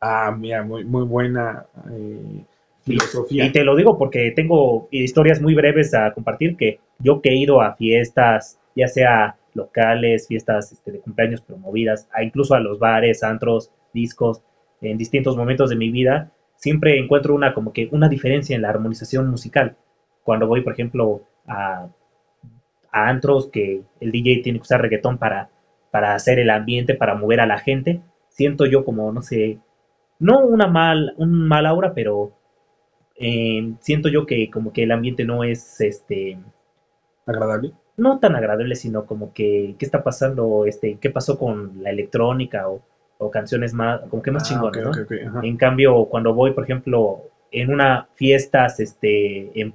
Ah, 0.00 0.34
mira, 0.36 0.62
muy, 0.62 0.84
muy 0.84 1.04
buena 1.04 1.66
eh, 1.90 2.44
filosofía. 2.82 3.46
Y, 3.46 3.52
te 3.52 3.64
lo 3.64 3.76
digo 3.76 3.98
porque 3.98 4.32
tengo 4.34 4.88
historias 4.90 5.40
muy 5.40 5.54
breves 5.54 5.94
a 5.94 6.12
compartir 6.12 6.56
que 6.56 6.80
yo 6.98 7.20
que 7.20 7.30
he 7.30 7.36
ido 7.36 7.60
a 7.60 7.74
fiestas, 7.74 8.58
ya 8.74 8.88
sea 8.88 9.37
locales, 9.54 10.28
fiestas 10.28 10.72
este, 10.72 10.92
de 10.92 11.00
cumpleaños 11.00 11.40
promovidas, 11.40 12.08
a 12.12 12.22
incluso 12.22 12.54
a 12.54 12.60
los 12.60 12.78
bares, 12.78 13.22
antros, 13.22 13.72
discos, 13.92 14.42
en 14.80 14.98
distintos 14.98 15.36
momentos 15.36 15.70
de 15.70 15.76
mi 15.76 15.90
vida, 15.90 16.32
siempre 16.56 16.98
encuentro 16.98 17.34
una 17.34 17.54
como 17.54 17.72
que 17.72 17.88
una 17.92 18.08
diferencia 18.08 18.54
en 18.54 18.62
la 18.62 18.70
armonización 18.70 19.28
musical. 19.28 19.76
Cuando 20.22 20.46
voy, 20.46 20.60
por 20.62 20.72
ejemplo, 20.72 21.22
a, 21.46 21.88
a 22.92 23.08
antros 23.08 23.48
que 23.48 23.82
el 24.00 24.12
DJ 24.12 24.42
tiene 24.42 24.58
que 24.58 24.64
usar 24.64 24.82
reggaetón 24.82 25.18
para, 25.18 25.50
para 25.90 26.14
hacer 26.14 26.38
el 26.38 26.50
ambiente, 26.50 26.94
para 26.94 27.14
mover 27.14 27.40
a 27.40 27.46
la 27.46 27.58
gente, 27.58 28.02
siento 28.28 28.66
yo 28.66 28.84
como, 28.84 29.12
no 29.12 29.22
sé, 29.22 29.58
no 30.18 30.40
una 30.44 30.66
mal, 30.66 31.14
un 31.16 31.48
mal 31.48 31.66
aura, 31.66 31.94
pero 31.94 32.32
eh, 33.16 33.74
siento 33.80 34.08
yo 34.08 34.26
que 34.26 34.50
como 34.50 34.72
que 34.72 34.84
el 34.84 34.92
ambiente 34.92 35.24
no 35.24 35.44
es 35.44 35.80
este 35.80 36.38
agradable. 37.26 37.72
No 37.98 38.18
tan 38.18 38.34
agradable, 38.34 38.74
sino 38.74 39.04
como 39.04 39.34
que 39.34 39.74
qué 39.78 39.84
está 39.84 40.02
pasando, 40.02 40.64
este, 40.64 40.96
qué 41.00 41.10
pasó 41.10 41.38
con 41.38 41.82
la 41.82 41.90
electrónica 41.90 42.68
o, 42.68 42.80
canciones 43.30 43.74
más, 43.74 44.00
como 44.08 44.22
que 44.22 44.30
más 44.30 44.44
ah, 44.44 44.46
chingonas, 44.46 44.84
¿no? 44.84 45.42
En 45.42 45.56
cambio, 45.56 46.06
cuando 46.06 46.32
voy, 46.32 46.52
por 46.52 46.64
ejemplo, 46.64 47.24
en 47.50 47.70
una 47.70 48.08
fiestas, 48.14 48.80
este, 48.80 49.60
en 49.60 49.74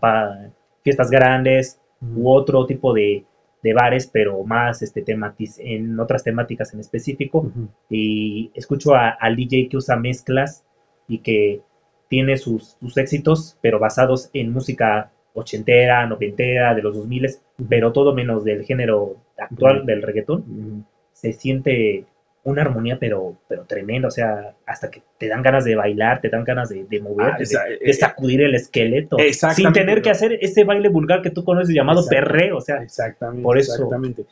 fiestas 0.81 1.11
grandes 1.11 1.79
u 2.15 2.29
otro 2.31 2.65
tipo 2.65 2.93
de, 2.93 3.25
de 3.63 3.73
bares, 3.73 4.07
pero 4.11 4.43
más 4.43 4.81
este 4.81 5.01
tematiz 5.01 5.57
en 5.57 5.99
otras 5.99 6.23
temáticas 6.23 6.73
en 6.73 6.81
específico. 6.81 7.49
Y 7.89 8.51
escucho 8.53 8.93
al 8.93 9.35
DJ 9.35 9.69
que 9.69 9.77
usa 9.77 9.95
mezclas 9.95 10.63
y 11.07 11.19
que 11.19 11.61
tiene 12.09 12.37
sus, 12.37 12.77
sus, 12.79 12.97
éxitos, 12.97 13.57
pero 13.61 13.79
basados 13.79 14.29
en 14.33 14.51
música 14.51 15.11
ochentera, 15.33 16.05
noventera, 16.05 16.73
de 16.75 16.81
los 16.81 16.95
2000, 16.95 17.29
pero 17.67 17.91
todo 17.91 18.13
menos 18.13 18.43
del 18.43 18.63
género 18.63 19.17
actual 19.37 19.85
del 19.85 20.01
reggaetón. 20.01 20.85
Se 21.13 21.33
siente 21.33 22.05
una 22.43 22.61
armonía, 22.61 22.97
pero, 22.99 23.37
pero 23.47 23.63
tremenda, 23.63 24.09
o 24.09 24.11
sea, 24.11 24.53
hasta 24.65 24.91
que 24.91 25.01
te 25.17 25.29
dan 25.29 25.41
ganas 25.41 25.63
de 25.63 25.75
bailar, 25.75 26.19
te 26.19 26.29
dan 26.29 26.43
ganas 26.43 26.69
de, 26.69 26.83
de 26.83 26.99
moverte, 26.99 27.43
ah, 27.57 27.63
de, 27.69 27.79
eh, 27.89 27.93
sacudir 27.93 28.41
el 28.41 28.53
esqueleto, 28.53 29.17
sin 29.55 29.71
tener 29.71 30.01
que 30.01 30.09
hacer 30.09 30.37
ese 30.41 30.65
baile 30.65 30.89
vulgar 30.89 31.21
que 31.21 31.29
tú 31.29 31.43
conoces 31.45 31.73
llamado 31.73 32.05
perreo, 32.05 32.57
o 32.57 32.61
sea, 32.61 32.83
exactamente, 32.83 33.43
por 33.43 33.57
eso. 33.57 33.73
Exactamente. 33.73 34.25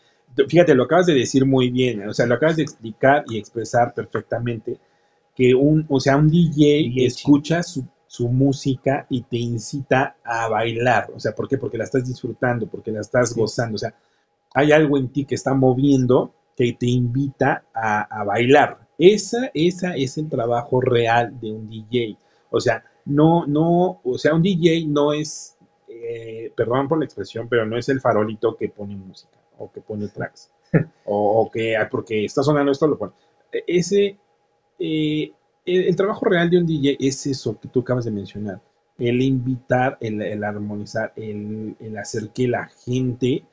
Fíjate, 0.47 0.75
lo 0.75 0.83
acabas 0.83 1.07
de 1.07 1.13
decir 1.13 1.45
muy 1.45 1.69
bien, 1.69 2.07
o 2.07 2.13
sea, 2.13 2.25
lo 2.25 2.35
acabas 2.35 2.57
de 2.57 2.63
explicar 2.63 3.23
y 3.29 3.37
expresar 3.37 3.93
perfectamente, 3.93 4.77
que 5.35 5.55
un, 5.55 5.85
o 5.87 5.99
sea, 5.99 6.17
un 6.17 6.29
DJ, 6.29 7.05
escucha 7.05 7.63
su, 7.63 7.85
su 8.11 8.27
música 8.27 9.05
y 9.09 9.21
te 9.21 9.37
incita 9.37 10.17
a 10.25 10.49
bailar, 10.49 11.09
o 11.15 11.19
sea, 11.21 11.33
¿por 11.33 11.47
qué? 11.47 11.57
Porque 11.57 11.77
la 11.77 11.85
estás 11.85 12.05
disfrutando, 12.05 12.67
porque 12.67 12.91
la 12.91 12.99
estás 12.99 13.33
gozando, 13.33 13.75
o 13.75 13.77
sea, 13.77 13.95
hay 14.53 14.73
algo 14.73 14.97
en 14.97 15.07
ti 15.13 15.23
que 15.23 15.35
está 15.35 15.53
moviendo 15.53 16.33
que 16.57 16.73
te 16.73 16.87
invita 16.87 17.63
a, 17.73 18.25
bailar. 18.25 18.85
Esa, 18.97 19.49
esa 19.53 19.95
es 19.95 20.17
el 20.17 20.27
trabajo 20.27 20.81
real 20.81 21.39
de 21.39 21.53
un 21.53 21.69
DJ. 21.69 22.17
O 22.49 22.59
sea, 22.59 22.83
no, 23.05 23.47
no, 23.47 24.01
o 24.03 24.17
sea, 24.17 24.35
un 24.35 24.41
DJ 24.41 24.87
no 24.87 25.13
es, 25.13 25.55
eh, 25.87 26.51
perdón 26.53 26.89
por 26.89 26.99
la 26.99 27.05
expresión, 27.05 27.47
pero 27.47 27.65
no 27.65 27.77
es 27.77 27.87
el 27.87 28.01
farolito 28.01 28.57
que 28.57 28.67
pone 28.67 28.93
música 28.93 29.37
o 29.57 29.71
que 29.71 29.79
pone 29.79 30.09
tracks. 30.09 30.51
o, 31.05 31.49
que, 31.49 31.77
porque 31.89 32.25
está 32.25 32.43
sonando 32.43 32.73
esto, 32.73 32.87
lo 32.87 32.97
pone. 32.97 33.13
Ese, 33.65 34.17
eh, 34.79 35.31
el, 35.75 35.95
trabajo 35.95 36.25
real 36.25 36.49
de 36.49 36.57
un 36.57 36.65
DJ 36.65 36.97
es 36.99 37.25
eso 37.27 37.59
que 37.59 37.67
tú 37.67 37.81
acabas 37.81 38.05
de 38.05 38.11
mencionar. 38.11 38.61
El 38.97 39.21
invitar, 39.21 39.97
el, 39.99 40.43
armonizar, 40.43 41.13
el, 41.15 41.75
el 41.79 41.97
hacer 41.97 42.29
que 42.29 42.47
la 42.47 42.67
gente 42.85 43.43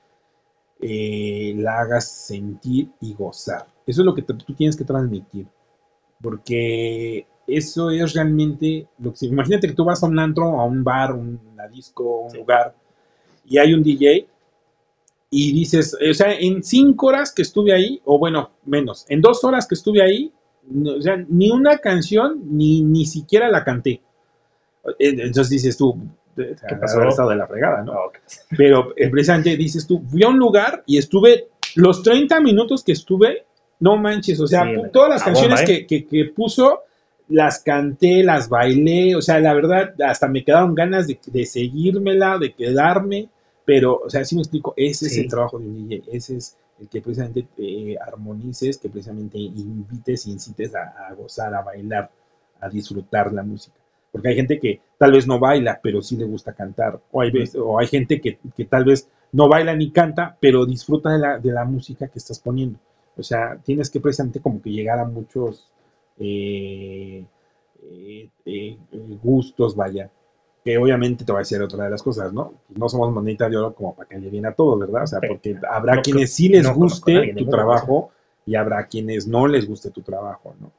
eh, 0.81 1.55
la 1.57 1.81
hagas 1.81 2.09
sentir 2.09 2.91
y 3.01 3.15
gozar. 3.15 3.67
Eso 3.87 4.03
es 4.03 4.05
lo 4.05 4.15
que 4.15 4.23
tú 4.23 4.55
tienes 4.55 4.77
que 4.77 4.85
transmitir. 4.85 5.47
Porque 6.21 7.27
eso 7.47 7.91
es 7.91 8.13
realmente 8.13 8.87
lo 8.99 9.15
que... 9.15 9.27
Imagínate 9.27 9.69
que 9.69 9.75
tú 9.75 9.85
vas 9.85 10.03
a 10.03 10.07
un 10.07 10.19
antro, 10.19 10.61
a 10.61 10.65
un 10.65 10.85
bar, 10.85 11.15
una 11.15 11.67
disco, 11.69 12.23
un 12.23 12.37
lugar, 12.37 12.75
y 13.47 13.59
hay 13.59 13.73
un 13.73 13.83
DJ 13.83 14.27
y 15.31 15.53
dices, 15.53 15.95
o 15.95 16.15
sea, 16.15 16.33
en 16.33 16.63
cinco 16.63 17.09
horas 17.09 17.33
que 17.35 17.43
estuve 17.43 17.73
ahí, 17.73 18.01
o 18.05 18.19
bueno, 18.19 18.51
menos, 18.65 19.05
en 19.09 19.21
dos 19.21 19.45
horas 19.45 19.67
que 19.67 19.75
estuve 19.75 20.03
ahí, 20.03 20.33
o 20.87 21.03
sea, 21.03 21.17
ni 21.29 21.51
una 21.51 21.79
canción, 21.79 22.43
ni, 22.51 22.83
ni 22.83 23.07
siquiera 23.07 23.49
la 23.49 23.65
canté. 23.65 24.01
Entonces 24.99 25.51
dices 25.51 25.77
tú, 25.77 25.97
que 26.37 26.77
pasó 26.77 27.03
estado 27.03 27.31
de 27.31 27.37
la 27.37 27.47
fregada, 27.47 27.83
¿no? 27.83 27.93
Ah, 27.93 28.13
Pero 28.57 28.93
eh, 28.97 29.09
precisamente 29.09 29.57
dices 29.57 29.87
tú, 29.87 30.03
fui 30.09 30.23
a 30.23 30.29
un 30.29 30.39
lugar 30.39 30.83
y 30.87 30.99
estuve, 30.99 31.49
los 31.75 32.03
30 32.03 32.41
minutos 32.41 32.85
que 32.85 32.93
estuve, 32.93 33.45
no 33.81 33.97
manches, 33.97 34.41
o 34.41 34.47
sea, 34.47 34.65
todas 34.93 35.11
las 35.11 35.23
canciones 35.23 35.63
¿eh? 35.69 35.87
que, 35.87 36.33
puso, 36.35 36.83
las 37.29 37.61
canté, 37.63 38.23
las 38.25 38.49
bailé, 38.49 39.15
o 39.15 39.23
sea, 39.23 39.39
la 39.39 39.55
verdad, 39.55 39.95
hasta 40.03 40.29
me 40.29 40.45
quedaron 40.45 40.75
ganas 40.75 41.07
de, 41.07 41.19
de 41.27 41.47
seguírmela, 41.47 42.39
de 42.39 42.55
quedarme, 42.55 43.29
pero, 43.65 44.01
o 44.05 44.11
sea, 44.11 44.25
si 44.25 44.35
me 44.35 44.41
explico, 44.41 44.75
ese 44.77 45.07
es 45.07 45.19
el 45.19 45.29
trabajo 45.29 45.59
de 45.59 45.67
un 45.67 45.89
DJ, 45.89 46.03
ese 46.13 46.37
es 46.37 46.57
el 46.81 46.89
que 46.89 47.01
precisamente 47.01 47.47
eh, 47.57 47.97
armonices, 48.01 48.79
que 48.79 48.89
precisamente 48.89 49.39
invites, 49.39 50.27
incites 50.27 50.75
a 50.75 51.13
gozar, 51.15 51.55
a 51.55 51.63
bailar, 51.63 52.11
a 52.61 52.69
disfrutar 52.69 53.33
la 53.33 53.43
música. 53.43 53.79
Porque 54.11 54.29
hay 54.29 54.37
gente 54.37 54.59
que 54.59 54.81
tal 54.97 55.13
vez 55.13 55.27
no 55.27 55.39
baila, 55.39 55.81
pero 55.83 56.03
sí 56.03 56.17
le 56.17 56.25
gusta 56.25 56.53
cantar. 56.53 57.01
O 57.13 57.21
hay, 57.21 57.33
o 57.59 57.79
hay 57.79 57.87
gente 57.87 58.21
que, 58.21 58.39
tal 58.65 58.85
vez 58.85 59.09
no 59.33 59.49
baila 59.49 59.75
ni 59.77 59.91
canta, 59.91 60.37
pero 60.41 60.67
disfruta 60.67 61.13
de 61.13 61.19
la, 61.19 61.39
de 61.39 61.53
la 61.53 61.65
música 61.65 62.09
que 62.09 62.19
estás 62.19 62.39
poniendo. 62.39 62.79
O 63.17 63.23
sea, 63.23 63.59
tienes 63.65 63.91
que 63.91 64.01
precisamente 64.01 64.41
como 64.41 64.63
que 64.63 64.71
llegar 64.71 64.99
a 64.99 65.05
muchos 65.05 65.71
eh, 66.19 67.25
eh, 67.83 68.31
eh, 68.47 68.79
gustos, 69.23 69.77
vaya. 69.77 70.11
Que 70.65 70.77
obviamente 70.77 71.25
te 71.25 71.33
voy 71.33 71.39
a 71.39 71.41
decir 71.41 71.63
otra 71.63 71.85
de 71.85 71.91
las 71.91 72.03
cosas, 72.03 72.33
¿no? 72.33 72.55
No 72.77 72.89
somos 72.89 73.13
monedita 73.13 73.49
de 73.49 73.57
oro 73.57 73.75
como 73.75 73.95
para 73.95 74.09
que 74.09 74.19
le 74.19 74.29
viene 74.29 74.49
a 74.49 74.53
todos, 74.53 74.79
¿verdad? 74.79 75.05
O 75.05 75.07
sea, 75.07 75.21
porque 75.27 75.57
habrá 75.71 76.03
quienes 76.03 76.35
sí 76.35 76.49
les 76.49 76.69
guste 76.71 77.35
tu 77.37 77.47
trabajo 77.47 78.11
y 78.45 78.55
habrá 78.55 78.87
quienes 78.87 79.27
no 79.27 79.47
les 79.47 79.67
guste 79.67 79.91
tu 79.91 80.03
trabajo, 80.03 80.55
¿no? 80.61 80.73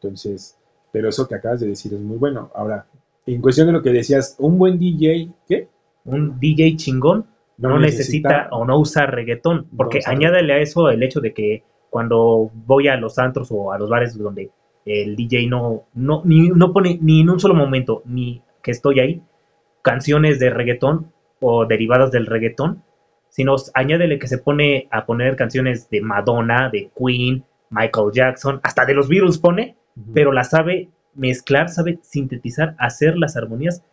Entonces, 0.00 0.56
pero 0.92 1.08
eso 1.08 1.28
que 1.28 1.34
acabas 1.34 1.60
de 1.60 1.68
decir 1.68 1.92
es 1.92 2.00
muy 2.00 2.16
bueno. 2.16 2.50
Ahora, 2.54 2.86
en 3.26 3.40
cuestión 3.40 3.66
de 3.66 3.72
lo 3.72 3.82
que 3.82 3.90
decías, 3.90 4.36
un 4.38 4.58
buen 4.58 4.78
DJ, 4.78 5.30
¿qué? 5.48 5.68
Un 6.04 6.38
DJ 6.38 6.76
chingón 6.76 7.26
no, 7.58 7.78
necesita, 7.78 8.48
o 8.52 8.64
no 8.64 8.78
usa 8.78 9.06
reggaetón, 9.06 9.66
porque 9.76 10.00
añádale 10.04 10.52
a 10.52 10.58
eso 10.58 10.90
el 10.90 11.02
hecho 11.02 11.20
de 11.20 11.32
que 11.32 11.62
cuando 11.90 12.50
voy 12.66 12.88
a 12.88 12.96
los 12.96 13.18
antros 13.18 13.48
o 13.50 13.72
a 13.72 13.78
los 13.78 13.88
bares 13.88 14.16
donde 14.16 14.50
el 14.84 15.16
DJ 15.16 15.48
no, 15.48 15.84
no, 15.94 16.22
ni, 16.24 16.48
no 16.48 16.72
pone 16.72 16.98
ni 17.00 17.22
en 17.22 17.30
un 17.30 17.40
solo 17.40 17.54
momento, 17.54 18.02
ni 18.04 18.42
que 18.66 18.72
estoy 18.72 18.98
ahí, 18.98 19.22
canciones 19.82 20.40
de 20.40 20.50
reggaetón 20.50 21.12
o 21.38 21.66
derivadas 21.66 22.10
del 22.10 22.26
reggaetón, 22.26 22.82
sino 23.28 23.54
añádele 23.74 24.18
que 24.18 24.26
se 24.26 24.38
pone 24.38 24.88
a 24.90 25.06
poner 25.06 25.36
canciones 25.36 25.88
de 25.88 26.00
Madonna, 26.00 26.68
de 26.68 26.90
Queen, 26.98 27.44
Michael 27.70 28.10
Jackson, 28.12 28.58
hasta 28.64 28.84
de 28.84 28.94
los 28.94 29.08
Beatles 29.08 29.38
pone, 29.38 29.76
pero 30.12 30.32
la 30.32 30.42
sabe 30.42 30.88
mezclar, 31.14 31.68
sabe 31.68 32.00
sintetizar, 32.02 32.74
hacer 32.78 33.16
las 33.16 33.36
armonías 33.36 33.84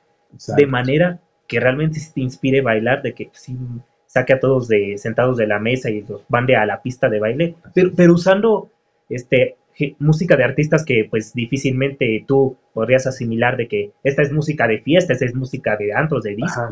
de 0.58 0.66
manera 0.66 1.20
que 1.48 1.60
realmente 1.60 2.00
te 2.12 2.22
inspire 2.22 2.62
bailar, 2.62 3.04
de 3.04 3.14
que 3.14 3.30
sí 3.34 3.56
saque 4.08 4.34
a 4.34 4.40
todos 4.40 4.68
de 4.68 4.98
sentados 4.98 5.38
de 5.38 5.46
la 5.46 5.60
mesa 5.60 5.92
y 5.92 6.02
los 6.02 6.24
mande 6.30 6.56
a 6.56 6.66
la 6.66 6.82
pista 6.82 7.10
de 7.10 7.20
baile, 7.20 7.56
pero, 7.76 7.92
pero 7.96 8.14
usando 8.14 8.72
este 9.08 9.56
música 10.00 10.36
de 10.36 10.44
artistas 10.44 10.86
que 10.86 11.08
pues 11.10 11.34
difícilmente 11.34 12.24
tú 12.28 12.58
podrías 12.74 13.08
asimilar 13.08 13.58
de 13.58 13.68
que 13.68 13.92
esta 14.04 14.22
es 14.22 14.32
música 14.32 14.68
de 14.68 14.82
fiesta, 14.82 15.14
esta 15.14 15.26
es 15.26 15.36
música 15.36 15.78
de 15.78 15.94
antros, 15.94 16.24
de 16.24 16.36
disco. 16.36 16.70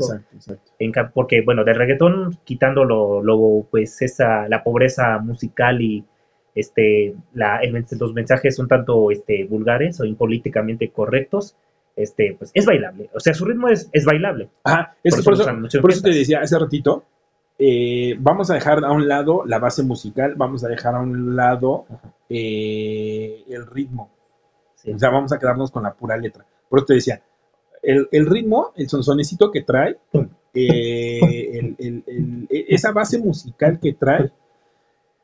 porque 1.14 1.42
bueno, 1.42 1.64
del 1.64 1.76
reggaetón, 1.76 2.38
quitando 2.44 2.84
lo, 2.84 3.68
pues 3.72 4.02
esa, 4.02 4.48
la 4.48 4.64
pobreza 4.64 5.18
musical 5.20 5.82
y 5.82 6.06
este, 6.56 7.16
la, 7.34 7.62
los 8.00 8.14
mensajes 8.14 8.60
un 8.60 8.68
tanto 8.68 9.12
este, 9.12 9.46
vulgares 9.46 10.00
o 10.00 10.06
impolíticamente 10.06 10.90
correctos, 10.90 11.56
este, 11.96 12.36
pues 12.38 12.52
es 12.54 12.66
bailable. 12.66 13.10
O 13.14 13.20
sea, 13.20 13.34
su 13.34 13.46
ritmo 13.46 13.70
es, 13.70 13.90
es 13.94 14.06
bailable. 14.06 14.50
Ah, 14.64 14.94
por, 15.82 15.92
eso, 15.92 16.02
te 16.04 16.10
decía 16.10 16.42
hace 16.42 16.58
ratito, 16.58 17.06
eh, 17.64 18.16
vamos 18.20 18.50
a 18.50 18.56
dejar 18.56 18.84
a 18.84 18.92
un 18.92 19.08
lado 19.08 19.44
la 19.46 19.60
base 19.60 19.84
musical, 19.84 20.34
vamos 20.36 20.64
a 20.64 20.68
dejar 20.68 20.96
a 20.96 21.00
un 21.00 21.36
lado 21.36 21.86
eh, 22.28 23.44
el 23.48 23.68
ritmo. 23.68 24.10
O 24.84 24.98
sea, 24.98 25.12
vamos 25.12 25.32
a 25.32 25.38
quedarnos 25.38 25.70
con 25.70 25.84
la 25.84 25.94
pura 25.94 26.18
letra. 26.18 26.44
Por 26.68 26.80
eso 26.80 26.88
te 26.88 26.96
decía, 26.96 27.22
el, 27.84 28.26
ritmo, 28.26 28.74
el 28.76 28.90
sonsonecito 28.90 29.52
que 29.52 29.62
trae, 29.62 29.96
eh, 30.56 31.76
esa 32.50 32.94
base 32.94 33.20
musical 33.20 33.80
que 33.80 33.94
trae, 33.94 34.32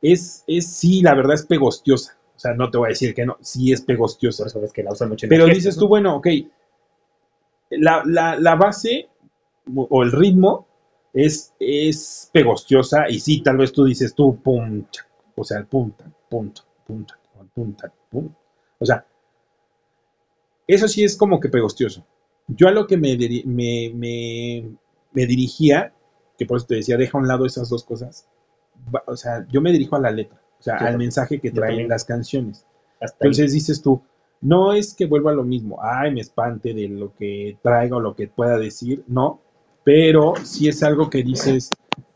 es, 0.03 0.43
es 0.45 0.67
sí, 0.67 1.01
la 1.01 1.15
verdad 1.15 1.33
es 1.33 1.45
pegostiosa. 1.47 2.19
O 2.35 2.39
sea, 2.39 2.53
no 2.53 2.69
te 2.69 2.77
voy 2.77 2.85
a 2.85 2.89
decir 2.89 3.15
que 3.15 3.25
no, 3.25 3.37
sí 3.41 3.71
es 3.71 3.81
pegostiosa. 3.81 4.45
que 4.71 4.83
la 4.83 4.91
usan 4.91 5.09
mucho 5.09 5.25
Pero 5.27 5.47
dices 5.47 5.75
tú, 5.75 5.87
bueno, 5.87 6.17
ok, 6.17 6.27
la, 7.71 8.03
la, 8.05 8.55
base 8.55 9.09
o 9.75 10.03
el 10.03 10.11
ritmo 10.11 10.66
es, 11.17 11.53
es 11.59 12.29
pegostiosa 12.31 13.09
y 13.09 13.19
sí, 13.19 13.41
tal 13.41 13.57
vez 13.57 13.73
tú 13.73 13.83
dices 13.85 14.13
tú, 14.13 14.39
pum, 14.39 14.85
o 15.35 15.43
sea, 15.43 15.57
el 15.57 15.65
punta, 15.65 16.05
punta, 16.29 16.61
punta, 16.85 17.19
punta, 17.55 17.91
punta. 18.09 18.37
O 18.77 18.85
sea, 18.85 19.03
eso 20.67 20.87
sí 20.87 21.03
es 21.03 21.17
como 21.17 21.39
que 21.39 21.49
pegostioso. 21.49 22.05
Yo 22.47 22.67
a 22.67 22.71
lo 22.71 22.85
que 22.85 22.97
me, 22.97 23.17
me, 23.45 23.91
me, 25.11 25.25
dirigía, 25.25 25.91
que 26.37 26.45
por 26.45 26.57
eso 26.57 26.67
te 26.67 26.75
decía, 26.75 26.97
deja 26.97 27.17
a 27.17 27.21
un 27.21 27.27
lado 27.27 27.47
esas 27.47 27.67
dos 27.69 27.83
cosas, 27.83 28.27
o 29.07 29.17
sea, 29.17 29.45
yo 29.49 29.59
me 29.59 29.71
dirijo 29.71 29.95
a 29.95 30.01
la 30.01 30.11
letra, 30.11 30.39
o 30.59 30.61
sea, 30.61 30.75
al 30.75 30.99
mensaje 30.99 31.39
que 31.39 31.49
traen 31.49 31.89
las 31.89 32.05
canciones. 32.05 32.65
Entonces 33.01 33.53
dices 33.53 33.81
tú, 33.81 34.03
no 34.39 34.73
es 34.73 34.93
que 34.93 35.07
vuelva 35.07 35.31
a 35.31 35.35
lo 35.35 35.43
mismo, 35.43 35.79
ay, 35.81 36.13
me 36.13 36.21
espante 36.21 36.75
de 36.75 36.87
lo 36.87 37.15
que 37.15 37.57
traiga 37.63 37.97
o 37.97 38.01
lo 38.01 38.15
que 38.15 38.27
pueda 38.27 38.59
decir, 38.59 39.03
no, 39.07 39.41
pero 39.87 40.33
sí 40.43 40.67
es 40.67 40.83
algo 40.83 41.09
que 41.09 41.23
dices, 41.23 41.69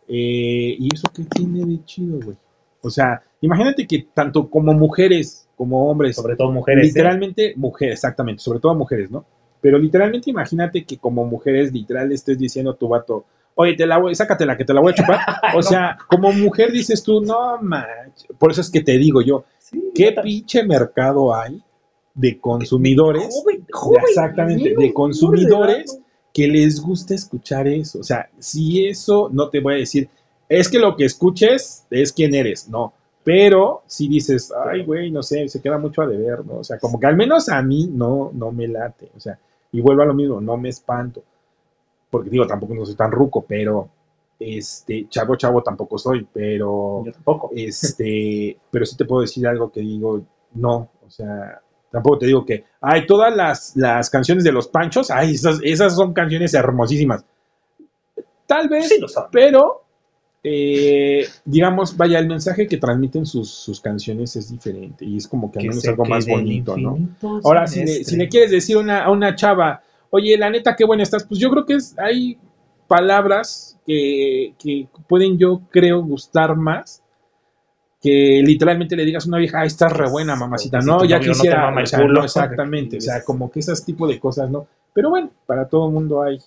eh, 0.05 0.75
¿y 0.77 0.89
eso 0.93 1.09
qué 1.15 1.23
tiene 1.23 1.63
de 1.65 1.85
chido, 1.85 2.19
güey? 2.21 2.35
O 2.81 2.89
sea, 2.89 3.23
imagínate 3.39 3.87
que 3.87 4.07
tanto 4.13 4.49
como 4.49 4.73
mujeres 4.73 5.47
como 5.55 5.89
hombres, 5.89 6.17
sobre 6.17 6.35
todo 6.35 6.51
mujeres, 6.51 6.83
¿eh? 6.83 6.87
literalmente 6.87 7.53
mujeres, 7.55 7.93
exactamente, 7.93 8.43
sobre 8.43 8.59
todo 8.59 8.75
mujeres, 8.75 9.09
¿no? 9.09 9.23
Pero 9.61 9.77
literalmente 9.77 10.29
imagínate 10.29 10.83
que 10.83 10.97
como 10.97 11.23
mujeres 11.23 11.71
literal 11.71 12.11
estés 12.11 12.37
diciendo 12.37 12.71
a 12.71 12.75
tu 12.75 12.89
vato, 12.89 13.23
oye, 13.55 13.73
te 13.77 13.85
la 13.85 13.99
voy, 13.99 14.15
sácatela, 14.15 14.57
que 14.57 14.65
te 14.65 14.73
la 14.73 14.81
voy 14.81 14.91
a 14.91 14.95
chupar. 14.95 15.19
O 15.55 15.63
sea, 15.63 15.97
como 16.09 16.33
mujer 16.33 16.73
dices 16.73 17.01
tú, 17.01 17.21
no 17.21 17.57
manches. 17.61 18.27
Por 18.37 18.51
eso 18.51 18.59
es 18.59 18.69
que 18.69 18.81
te 18.81 18.97
digo 18.97 19.21
yo, 19.21 19.45
¿qué 19.95 20.13
pinche 20.21 20.65
mercado 20.65 21.33
hay 21.33 21.63
de 22.15 22.37
consumidores? 22.37 23.33
exactamente, 24.09 24.75
de 24.77 24.93
consumidores 24.93 26.00
que 26.33 26.47
les 26.47 26.81
gusta 26.81 27.13
escuchar 27.13 27.67
eso. 27.67 27.99
O 27.99 28.03
sea, 28.03 28.29
si 28.39 28.87
eso 28.87 29.29
no 29.31 29.49
te 29.49 29.59
voy 29.59 29.75
a 29.75 29.77
decir, 29.77 30.09
es 30.49 30.69
que 30.69 30.79
lo 30.79 30.95
que 30.95 31.05
escuches 31.05 31.85
es 31.89 32.11
quién 32.13 32.35
eres, 32.35 32.69
no. 32.69 32.93
Pero 33.23 33.83
si 33.85 34.07
dices, 34.07 34.51
ay, 34.65 34.83
güey, 34.83 35.11
no 35.11 35.21
sé, 35.21 35.47
se 35.47 35.61
queda 35.61 35.77
mucho 35.77 36.01
a 36.01 36.07
deber, 36.07 36.45
¿no? 36.45 36.59
O 36.59 36.63
sea, 36.63 36.79
como 36.79 36.99
que 36.99 37.07
al 37.07 37.15
menos 37.15 37.49
a 37.49 37.61
mí 37.61 37.87
no, 37.91 38.31
no 38.33 38.51
me 38.51 38.67
late. 38.67 39.09
O 39.15 39.19
sea, 39.19 39.37
y 39.71 39.79
vuelvo 39.79 40.01
a 40.01 40.07
lo 40.07 40.13
mismo, 40.13 40.41
no 40.41 40.57
me 40.57 40.69
espanto. 40.69 41.23
Porque 42.09 42.29
digo, 42.29 42.47
tampoco 42.47 42.73
no 42.73 42.85
soy 42.85 42.95
tan 42.95 43.11
ruco, 43.11 43.45
pero 43.47 43.89
este, 44.39 45.07
chavo, 45.07 45.35
chavo 45.35 45.61
tampoco 45.61 45.97
soy, 45.97 46.27
pero. 46.33 47.03
Yo 47.05 47.11
tampoco. 47.11 47.51
Este, 47.55 48.57
pero 48.71 48.85
sí 48.85 48.97
te 48.97 49.05
puedo 49.05 49.21
decir 49.21 49.47
algo 49.47 49.71
que 49.71 49.81
digo, 49.81 50.21
no, 50.55 50.89
o 51.05 51.09
sea, 51.09 51.61
tampoco 51.91 52.19
te 52.19 52.25
digo 52.27 52.45
que, 52.45 52.65
ay, 52.79 53.05
todas 53.05 53.35
las, 53.35 53.75
las 53.75 54.09
canciones 54.09 54.43
de 54.43 54.51
los 54.51 54.67
panchos, 54.67 55.11
ay, 55.11 55.35
esas, 55.35 55.59
esas 55.63 55.95
son 55.95 56.13
canciones 56.13 56.53
hermosísimas. 56.53 57.25
Tal 58.47 58.69
vez, 58.69 58.89
sí, 58.89 58.99
lo 58.99 59.07
pero 59.31 59.81
eh, 60.43 61.27
digamos, 61.45 61.95
vaya, 61.95 62.17
el 62.17 62.27
mensaje 62.27 62.67
que 62.67 62.77
transmiten 62.77 63.27
sus, 63.27 63.79
canciones 63.83 64.35
es 64.35 64.49
diferente 64.49 65.05
y 65.05 65.17
es 65.17 65.27
como 65.27 65.51
que 65.51 65.59
al 65.59 65.67
menos 65.67 65.87
algo 65.87 66.05
más 66.05 66.27
bonito, 66.27 66.75
¿no? 66.77 66.97
Ahora, 67.43 67.67
si 67.67 67.83
le, 68.15 68.27
quieres 68.27 68.49
decir 68.49 68.77
una, 68.77 69.03
a 69.03 69.11
una 69.11 69.35
chava, 69.35 69.83
oye, 70.09 70.35
la 70.37 70.49
neta, 70.49 70.75
qué 70.75 70.83
buena 70.83 71.03
estás, 71.03 71.25
pues 71.25 71.39
yo 71.39 71.51
creo 71.51 71.65
que 71.65 71.75
es, 71.75 71.97
hay 71.99 72.39
palabras 72.87 73.77
que, 73.85 74.87
pueden, 75.07 75.37
yo 75.37 75.61
creo, 75.69 76.03
gustar 76.03 76.55
más 76.55 77.03
que 78.01 78.41
literalmente 78.43 78.95
le 78.95 79.05
digas 79.05 79.25
a 79.25 79.29
una 79.29 79.37
vieja, 79.37 79.61
ay, 79.61 79.67
estás 79.67 79.93
re 79.93 80.09
buena, 80.09 80.35
mamacita. 80.35 80.79
No, 80.79 81.05
ya 81.05 81.19
quisiera, 81.19 81.71
exactamente, 81.79 82.97
o 82.97 83.01
sea, 83.01 83.23
como 83.23 83.51
que 83.51 83.59
esos 83.59 83.85
tipo 83.85 84.07
de 84.07 84.19
cosas, 84.19 84.49
¿no? 84.49 84.67
Pero 84.93 85.09
bueno, 85.09 85.31
para 85.45 85.67
todo 85.67 85.87
el 85.87 85.93
mundo 85.93 86.21
hay 86.21 86.39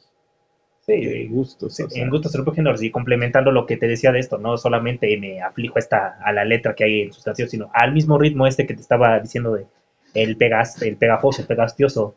Sí, 0.86 1.28
gustos. 1.28 1.80
en 1.80 2.10
gustos 2.10 2.36
géneros 2.54 2.82
y 2.82 2.90
complementando 2.90 3.50
lo 3.50 3.64
que 3.64 3.78
te 3.78 3.88
decía 3.88 4.12
de 4.12 4.18
esto, 4.18 4.36
no 4.36 4.58
solamente 4.58 5.16
me 5.16 5.40
aplico 5.40 5.78
esta, 5.78 6.18
a 6.22 6.30
la 6.30 6.44
letra 6.44 6.74
que 6.74 6.84
hay 6.84 7.00
en 7.02 7.12
sus 7.12 7.24
canciones, 7.24 7.50
sino 7.52 7.70
al 7.72 7.92
mismo 7.92 8.18
ritmo 8.18 8.46
este 8.46 8.66
que 8.66 8.74
te 8.74 8.82
estaba 8.82 9.18
diciendo 9.18 9.54
de 9.54 9.66
el, 10.12 10.36
pegas, 10.36 10.82
el 10.82 10.96
pegajoso, 10.98 11.40
el 11.40 11.48
pegastioso, 11.48 12.14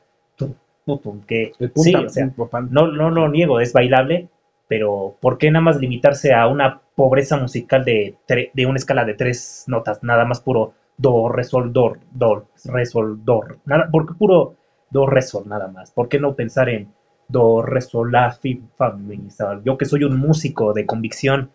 que 1.25 1.53
sí, 1.75 1.95
o 1.95 2.09
sea, 2.09 2.29
no, 2.69 2.91
no 2.91 3.09
lo 3.09 3.29
niego, 3.29 3.61
es 3.61 3.71
bailable, 3.71 4.27
pero 4.67 5.15
¿por 5.21 5.37
qué 5.37 5.49
nada 5.51 5.63
más 5.63 5.77
limitarse 5.77 6.33
a 6.33 6.47
una 6.47 6.81
pobreza 6.95 7.37
musical 7.37 7.85
de, 7.85 8.15
de 8.27 8.65
una 8.65 8.77
escala 8.77 9.05
de 9.05 9.13
tres 9.13 9.65
notas, 9.67 10.03
nada 10.03 10.25
más 10.25 10.41
puro 10.41 10.73
do, 10.97 11.29
resol, 11.29 11.71
do, 11.71 11.93
do, 12.11 12.47
resol, 12.65 13.23
do, 13.23 13.41
nada, 13.65 13.87
¿por 13.91 14.07
qué 14.07 14.13
puro 14.13 14.55
do, 14.89 15.05
resol 15.05 15.47
nada 15.47 15.67
más? 15.67 15.91
¿Por 15.91 16.09
qué 16.09 16.19
no 16.19 16.35
pensar 16.35 16.69
en 16.69 16.91
do, 17.27 17.61
re, 17.61 17.81
sol, 17.81 18.11
la, 18.11 18.31
fi, 18.31 18.61
fa, 18.75 18.91
mi, 18.91 19.19
Yo 19.63 19.77
que 19.77 19.85
soy 19.85 20.03
un 20.03 20.17
músico 20.17 20.73
de 20.73 20.85
convicción, 20.85 21.51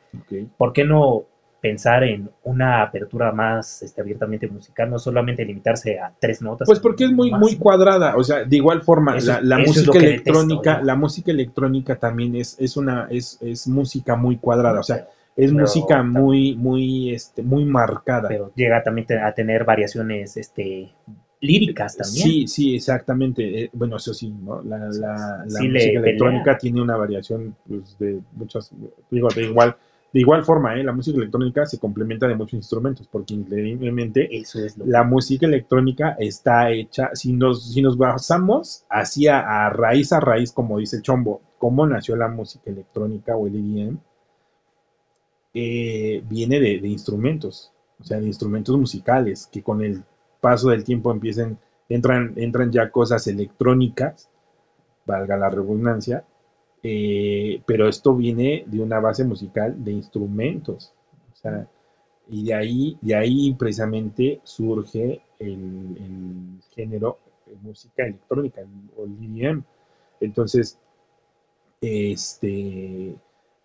¿por 0.56 0.72
qué 0.72 0.84
no 0.84 1.24
pensar 1.62 2.02
en 2.02 2.28
una 2.42 2.82
apertura 2.82 3.30
más 3.30 3.82
este, 3.82 4.00
abiertamente 4.00 4.48
musical, 4.48 4.90
no 4.90 4.98
solamente 4.98 5.44
limitarse 5.44 5.98
a 5.98 6.12
tres 6.18 6.42
notas? 6.42 6.66
Pues 6.66 6.80
porque 6.80 7.04
es 7.04 7.12
muy, 7.12 7.30
muy 7.30 7.56
cuadrada, 7.56 8.16
o 8.16 8.24
sea, 8.24 8.44
de 8.44 8.56
igual 8.56 8.82
forma, 8.82 9.16
la, 9.20 9.58
música 9.58 9.96
electrónica, 9.96 10.82
la 10.82 10.96
música 10.96 11.30
electrónica 11.30 11.94
también 11.96 12.34
es, 12.34 12.56
es 12.58 12.76
una, 12.76 13.06
es, 13.10 13.38
es 13.40 13.68
música 13.68 14.16
muy 14.16 14.38
cuadrada, 14.38 14.80
o 14.80 14.82
sea, 14.82 15.06
es 15.36 15.52
música 15.52 16.02
muy, 16.02 16.56
muy, 16.56 17.14
este, 17.14 17.42
muy 17.44 17.64
marcada. 17.64 18.28
Pero 18.28 18.52
llega 18.56 18.82
también 18.82 19.06
a 19.24 19.32
tener 19.32 19.64
variaciones, 19.64 20.36
este, 20.36 20.90
líricas 21.40 21.96
también. 21.96 22.26
Sí, 22.26 22.46
sí, 22.48 22.74
exactamente. 22.74 23.64
Eh, 23.64 23.70
bueno, 23.72 23.96
eso 23.96 24.12
sí, 24.12 24.30
¿no? 24.30 24.62
La, 24.62 24.78
la, 24.78 25.44
música 25.46 26.00
electrónica 26.00 26.58
tiene 26.58 26.82
una 26.82 26.96
variación 26.96 27.54
pues, 27.68 27.96
de 28.00 28.20
muchas, 28.32 28.72
digo, 29.10 29.28
de 29.28 29.44
igual, 29.44 29.76
de 30.12 30.20
igual 30.20 30.44
forma, 30.44 30.78
¿eh? 30.78 30.84
la 30.84 30.92
música 30.92 31.16
electrónica 31.16 31.64
se 31.64 31.78
complementa 31.78 32.28
de 32.28 32.34
muchos 32.34 32.54
instrumentos, 32.54 33.08
porque 33.10 33.32
increíblemente 33.32 34.28
eso 34.36 34.62
es 34.62 34.76
la 34.76 35.04
música 35.04 35.46
electrónica 35.46 36.16
está 36.18 36.70
hecha, 36.70 37.10
si 37.14 37.32
nos, 37.32 37.72
si 37.72 37.80
nos 37.80 37.96
basamos 37.96 38.84
hacia 38.90 39.40
a 39.40 39.70
raíz 39.70 40.12
a 40.12 40.20
raíz, 40.20 40.52
como 40.52 40.78
dice 40.78 41.00
Chombo, 41.00 41.40
cómo 41.56 41.86
nació 41.86 42.16
la 42.16 42.28
música 42.28 42.70
electrónica 42.70 43.36
o 43.36 43.46
el 43.46 43.56
EDM, 43.56 43.98
eh, 45.54 46.22
viene 46.28 46.60
de, 46.60 46.80
de 46.80 46.88
instrumentos, 46.88 47.72
o 47.98 48.04
sea, 48.04 48.20
de 48.20 48.26
instrumentos 48.26 48.76
musicales, 48.76 49.48
que 49.50 49.62
con 49.62 49.82
el 49.82 50.04
paso 50.42 50.68
del 50.68 50.84
tiempo 50.84 51.10
empiecen, 51.10 51.58
entran, 51.88 52.34
entran 52.36 52.70
ya 52.70 52.90
cosas 52.90 53.26
electrónicas, 53.28 54.28
valga 55.06 55.38
la 55.38 55.48
redundancia, 55.48 56.24
eh, 56.82 57.62
pero 57.64 57.88
esto 57.88 58.14
viene 58.14 58.64
de 58.66 58.80
una 58.80 58.98
base 59.00 59.24
musical 59.24 59.82
de 59.82 59.92
instrumentos. 59.92 60.92
y 62.28 62.44
de 62.44 62.54
ahí, 62.54 62.98
de 63.00 63.14
ahí 63.14 63.54
precisamente 63.54 64.40
surge 64.44 65.22
el, 65.38 66.58
género 66.74 67.18
de 67.46 67.56
música 67.56 68.04
electrónica, 68.04 68.62
o 68.96 69.04
el 69.04 69.40
EDM. 69.40 69.62
Entonces, 70.20 70.78
este, 71.80 73.14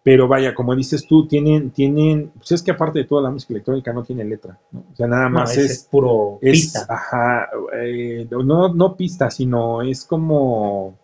pero 0.08 0.28
vaya, 0.28 0.56
como 0.56 0.74
dices 0.76 1.06
tú, 1.06 1.28
tienen, 1.28 1.72
tienen, 1.72 2.32
pues 2.38 2.54
es 2.54 2.64
que 2.64 2.72
aparte 2.72 3.00
de 3.00 3.06
toda 3.06 3.24
la 3.24 3.30
música 3.30 3.54
electrónica 3.54 3.92
no 3.92 4.04
tiene 4.04 4.24
letra, 4.24 4.58
¿no? 4.72 4.86
O 4.92 4.96
sea, 4.96 5.06
nada 5.06 5.28
más 5.28 5.58
es, 5.58 5.84
puro 5.84 6.40
pista. 6.42 6.86
Ajá, 6.88 7.50
eh, 7.74 8.26
no, 8.30 8.74
no 8.74 8.96
pista, 8.96 9.30
sino 9.30 9.82
es 9.82 10.06
como, 10.06 10.98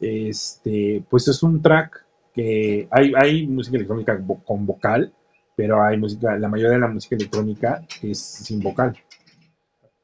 este, 0.00 1.04
pues 1.08 1.28
es 1.28 1.42
un 1.42 1.60
track 1.60 2.04
que 2.34 2.88
hay, 2.90 3.12
hay 3.16 3.46
música 3.46 3.76
electrónica 3.76 4.18
con 4.44 4.66
vocal, 4.66 5.12
pero 5.56 5.82
hay 5.82 5.98
música, 5.98 6.36
la 6.38 6.48
mayoría 6.48 6.74
de 6.74 6.80
la 6.80 6.88
música 6.88 7.16
electrónica 7.16 7.82
es 8.02 8.18
sin 8.18 8.60
vocal. 8.60 8.96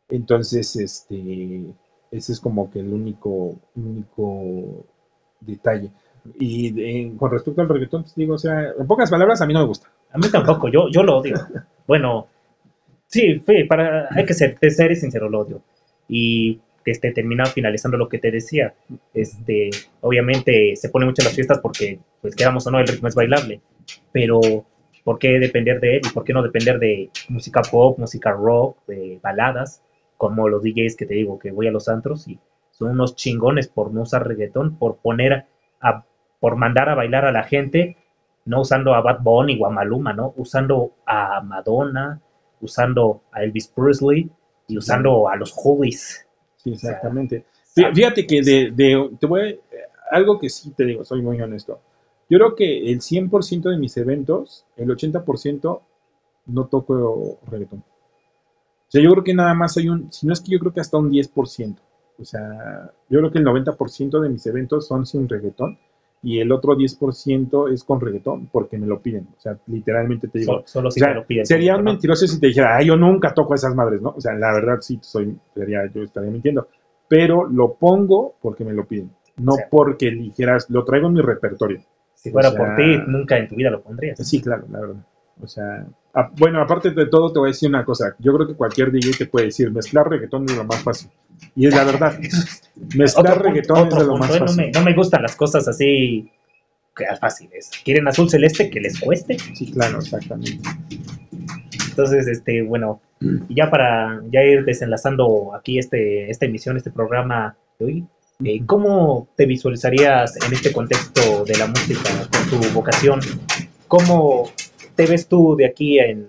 Entonces, 0.08 0.76
este, 0.76 1.64
ese 2.10 2.32
es 2.32 2.40
como 2.40 2.70
que 2.70 2.80
el 2.80 2.92
único, 2.92 3.56
único 3.74 4.84
detalle. 5.40 5.90
Y 6.38 7.10
con 7.16 7.30
respecto 7.30 7.60
al 7.60 7.68
reggaetón, 7.68 8.02
pues, 8.02 8.14
digo, 8.14 8.34
o 8.34 8.38
sea, 8.38 8.72
en 8.78 8.86
pocas 8.86 9.10
palabras, 9.10 9.40
a 9.40 9.46
mí 9.46 9.54
no 9.54 9.60
me 9.60 9.66
gusta. 9.66 9.90
A 10.12 10.18
mí 10.18 10.28
tampoco, 10.30 10.68
yo, 10.68 10.88
yo 10.90 11.02
lo 11.02 11.18
odio. 11.18 11.36
bueno, 11.86 12.26
sí, 13.06 13.42
para, 13.68 14.08
hay 14.10 14.24
que 14.24 14.34
ser, 14.34 14.58
ser 14.70 14.96
sincero, 14.96 15.28
lo 15.28 15.40
odio. 15.40 15.62
Y 16.08 16.60
este, 16.90 17.12
terminado 17.12 17.50
finalizando 17.50 17.96
lo 17.96 18.08
que 18.08 18.18
te 18.18 18.30
decía, 18.30 18.74
este, 19.14 19.70
obviamente 20.00 20.76
se 20.76 20.88
pone 20.88 21.06
mucho 21.06 21.22
en 21.22 21.26
las 21.26 21.34
fiestas 21.34 21.58
porque, 21.60 21.98
pues 22.20 22.34
quedamos 22.34 22.66
o 22.66 22.70
no, 22.70 22.78
el 22.78 22.88
ritmo 22.88 23.08
es 23.08 23.14
bailable, 23.14 23.60
pero 24.12 24.40
¿por 25.04 25.18
qué 25.18 25.38
depender 25.38 25.80
de 25.80 25.96
él 25.96 26.02
y 26.04 26.12
por 26.12 26.24
qué 26.24 26.32
no 26.32 26.42
depender 26.42 26.78
de 26.78 27.10
música 27.28 27.62
pop, 27.62 27.98
música 27.98 28.32
rock, 28.32 28.78
de 28.86 29.18
baladas, 29.22 29.82
como 30.16 30.48
los 30.48 30.62
DJs 30.62 30.96
que 30.96 31.06
te 31.06 31.14
digo 31.14 31.38
que 31.38 31.52
voy 31.52 31.66
a 31.66 31.70
los 31.70 31.88
antros 31.88 32.26
y 32.28 32.38
son 32.70 32.90
unos 32.90 33.16
chingones 33.16 33.68
por 33.68 33.92
no 33.92 34.02
usar 34.02 34.26
reggaetón, 34.26 34.78
por 34.78 34.96
poner 34.96 35.46
a 35.80 36.04
por 36.40 36.56
mandar 36.56 36.88
a 36.88 36.94
bailar 36.94 37.24
a 37.24 37.32
la 37.32 37.44
gente, 37.44 37.96
no 38.44 38.60
usando 38.60 38.94
a 38.94 39.00
Bad 39.00 39.20
Bunny 39.22 39.58
o 39.60 39.66
a 39.66 39.70
Maluma, 39.70 40.12
¿no? 40.12 40.34
Usando 40.36 40.92
a 41.06 41.40
Madonna, 41.40 42.20
usando 42.60 43.22
a 43.32 43.42
Elvis 43.42 43.68
Presley 43.68 44.30
y 44.68 44.78
usando 44.78 45.28
a 45.28 45.36
los 45.36 45.54
Hollies. 45.56 46.25
Sí, 46.66 46.72
exactamente. 46.72 47.44
Fíjate 47.94 48.26
que 48.26 48.42
de, 48.42 49.10
te 49.20 49.26
voy 49.26 49.60
algo 50.10 50.38
que 50.38 50.50
sí 50.50 50.72
te 50.72 50.84
digo, 50.84 51.04
soy 51.04 51.22
muy 51.22 51.40
honesto. 51.40 51.80
Yo 52.28 52.38
creo 52.38 52.54
que 52.56 52.90
el 52.90 53.00
100% 53.00 53.70
de 53.70 53.78
mis 53.78 53.96
eventos, 53.96 54.64
el 54.76 54.88
80% 54.88 55.80
no 56.46 56.66
toco 56.66 57.38
reggaetón. 57.46 57.80
O 57.80 58.90
sea, 58.90 59.00
yo 59.00 59.10
creo 59.12 59.22
que 59.22 59.34
nada 59.34 59.54
más 59.54 59.76
hay 59.76 59.88
un, 59.88 60.12
si 60.12 60.26
no 60.26 60.32
es 60.32 60.40
que 60.40 60.50
yo 60.50 60.58
creo 60.58 60.72
que 60.72 60.80
hasta 60.80 60.96
un 60.96 61.10
10%. 61.10 61.76
O 62.18 62.24
sea, 62.24 62.90
yo 63.08 63.18
creo 63.20 63.30
que 63.30 63.38
el 63.38 63.44
90% 63.44 64.20
de 64.20 64.28
mis 64.28 64.44
eventos 64.46 64.88
son 64.88 65.06
sin 65.06 65.28
reggaetón 65.28 65.78
y 66.22 66.40
el 66.40 66.50
otro 66.50 66.76
10% 66.76 67.72
es 67.72 67.84
con 67.84 68.00
reggaetón 68.00 68.46
porque 68.46 68.78
me 68.78 68.86
lo 68.86 69.00
piden. 69.00 69.28
O 69.36 69.40
sea, 69.40 69.58
literalmente 69.66 70.28
te 70.28 70.40
digo. 70.40 70.62
Solo, 70.66 70.90
si 70.90 71.00
o 71.00 71.04
sea, 71.04 71.12
te 71.12 71.20
lo 71.20 71.26
piden. 71.26 71.46
sería 71.46 71.78
mentiroso 71.78 72.26
si 72.26 72.40
te 72.40 72.48
dijera, 72.48 72.76
ah, 72.76 72.82
yo 72.82 72.96
nunca 72.96 73.32
toco 73.34 73.54
esas 73.54 73.74
madres, 73.74 74.00
¿no? 74.02 74.14
O 74.16 74.20
sea, 74.20 74.34
la 74.34 74.52
verdad 74.52 74.78
sí, 74.80 74.98
soy, 75.02 75.36
sería, 75.54 75.90
yo 75.94 76.02
estaría 76.02 76.30
mintiendo. 76.30 76.68
Pero 77.08 77.46
lo 77.46 77.74
pongo 77.74 78.34
porque 78.40 78.64
me 78.64 78.72
lo 78.72 78.86
piden. 78.86 79.10
No 79.36 79.52
O 79.52 79.56
sea. 79.56 79.68
porque 79.70 80.10
dijeras, 80.10 80.68
lo 80.70 80.84
traigo 80.84 81.06
en 81.08 81.14
mi 81.14 81.20
repertorio. 81.20 81.80
Si 82.14 82.30
fuera 82.30 82.48
o 82.48 82.52
sea- 82.52 82.58
por 82.60 82.76
ti, 82.76 82.98
nunca 83.06 83.36
en 83.38 83.48
tu 83.48 83.54
vida 83.54 83.70
lo 83.70 83.82
pondrías. 83.82 84.18
Sí, 84.26 84.40
claro, 84.40 84.66
la 84.70 84.80
verdad. 84.80 85.06
O 85.42 85.46
sea, 85.46 85.86
a- 86.14 86.30
bueno, 86.38 86.60
aparte 86.62 86.90
de 86.90 87.06
todo, 87.06 87.32
te 87.32 87.38
voy 87.38 87.48
a 87.48 87.52
decir 87.52 87.68
una 87.68 87.84
cosa. 87.84 88.14
Yo 88.18 88.34
creo 88.34 88.46
que 88.46 88.54
cualquier 88.54 88.90
DJ 88.90 89.12
te 89.18 89.26
puede 89.26 89.46
decir, 89.46 89.70
mezclar 89.70 90.08
reggaetón 90.08 90.46
es 90.48 90.56
lo 90.56 90.64
más 90.64 90.82
fácil. 90.82 91.10
Y 91.54 91.66
es 91.66 91.74
la 91.74 91.84
verdad. 91.84 92.18
Mezclar 92.96 93.32
Otro 93.38 93.42
reggaetón 93.44 93.88
es 93.88 93.94
de 93.94 94.00
lo 94.04 94.10
punto, 94.12 94.18
más 94.18 94.30
¿eh? 94.30 94.40
no, 94.40 94.46
fácil. 94.46 94.56
me, 94.66 94.70
no 94.72 94.82
me 94.82 94.94
gustan 94.94 95.22
las 95.22 95.36
cosas 95.36 95.68
así 95.68 96.30
que 96.96 97.04
fáciles. 97.20 97.70
¿Quieren 97.84 98.08
azul 98.08 98.30
celeste? 98.30 98.70
Que 98.70 98.80
les 98.80 98.98
cueste. 98.98 99.38
Sí, 99.38 99.70
claro, 99.70 99.98
exactamente. 99.98 100.58
Entonces, 101.90 102.26
este, 102.26 102.62
bueno, 102.62 103.00
ya 103.48 103.70
para 103.70 104.20
ya 104.30 104.42
ir 104.42 104.64
desenlazando 104.64 105.54
aquí 105.54 105.78
este, 105.78 106.30
esta 106.30 106.46
emisión, 106.46 106.76
este 106.76 106.90
programa 106.90 107.56
de 107.78 107.84
hoy, 107.86 108.04
eh, 108.44 108.62
¿cómo 108.66 109.28
te 109.36 109.46
visualizarías 109.46 110.36
en 110.44 110.52
este 110.52 110.72
contexto 110.72 111.44
de 111.44 111.56
la 111.56 111.66
música 111.66 112.10
con 112.30 112.60
tu 112.60 112.68
vocación? 112.74 113.20
¿Cómo 113.88 114.50
te 114.96 115.06
ves 115.06 115.28
tú 115.28 115.56
de 115.56 115.66
aquí 115.66 115.98
en 115.98 116.28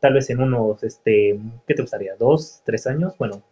tal 0.00 0.14
vez 0.14 0.28
en 0.30 0.40
unos, 0.40 0.82
este, 0.82 1.38
¿qué 1.66 1.74
te 1.74 1.82
gustaría? 1.82 2.14
¿Dos, 2.16 2.60
tres 2.64 2.86
años? 2.86 3.14
Bueno, 3.18 3.42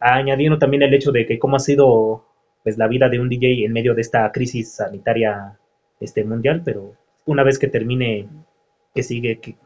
añadiendo 0.00 0.58
también 0.58 0.82
el 0.82 0.92
hecho 0.94 1.12
de 1.12 1.26
que 1.26 1.38
cómo 1.38 1.56
ha 1.56 1.60
sido 1.60 2.24
pues 2.62 2.78
la 2.78 2.88
vida 2.88 3.08
de 3.08 3.20
un 3.20 3.28
DJ 3.28 3.64
en 3.66 3.72
medio 3.72 3.94
de 3.94 4.00
esta 4.00 4.30
crisis 4.32 4.72
sanitaria 4.72 5.58
este 6.00 6.24
mundial, 6.24 6.62
pero 6.64 6.94
una 7.26 7.42
vez 7.42 7.58
que 7.58 7.68
termine, 7.68 8.26
¿qué 8.94 9.02
sigue? 9.02 9.38
¿Qué- 9.38 9.56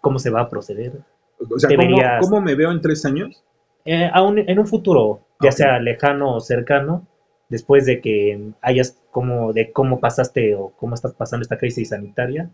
¿Cómo 0.00 0.18
se 0.18 0.30
va 0.30 0.42
a 0.42 0.48
proceder? 0.48 0.92
O 1.40 1.58
sea, 1.58 1.68
¿cómo, 1.70 1.82
Deberías- 1.82 2.20
cómo 2.20 2.40
me 2.40 2.54
veo 2.54 2.70
en 2.72 2.80
tres 2.80 3.04
años? 3.04 3.42
Eh, 3.84 4.10
aún 4.12 4.38
en 4.38 4.58
un 4.58 4.66
futuro, 4.66 5.20
ya 5.40 5.48
Ok. 5.50 5.54
sea 5.56 5.78
lejano 5.78 6.34
o 6.34 6.40
cercano, 6.40 7.06
después 7.48 7.86
de 7.86 8.00
que 8.00 8.52
hayas 8.60 9.00
como 9.10 9.52
de 9.52 9.72
cómo 9.72 10.00
pasaste 10.00 10.54
o 10.54 10.70
cómo 10.76 10.94
estás 10.94 11.14
pasando 11.14 11.42
esta 11.42 11.58
crisis 11.58 11.88
sanitaria, 11.90 12.50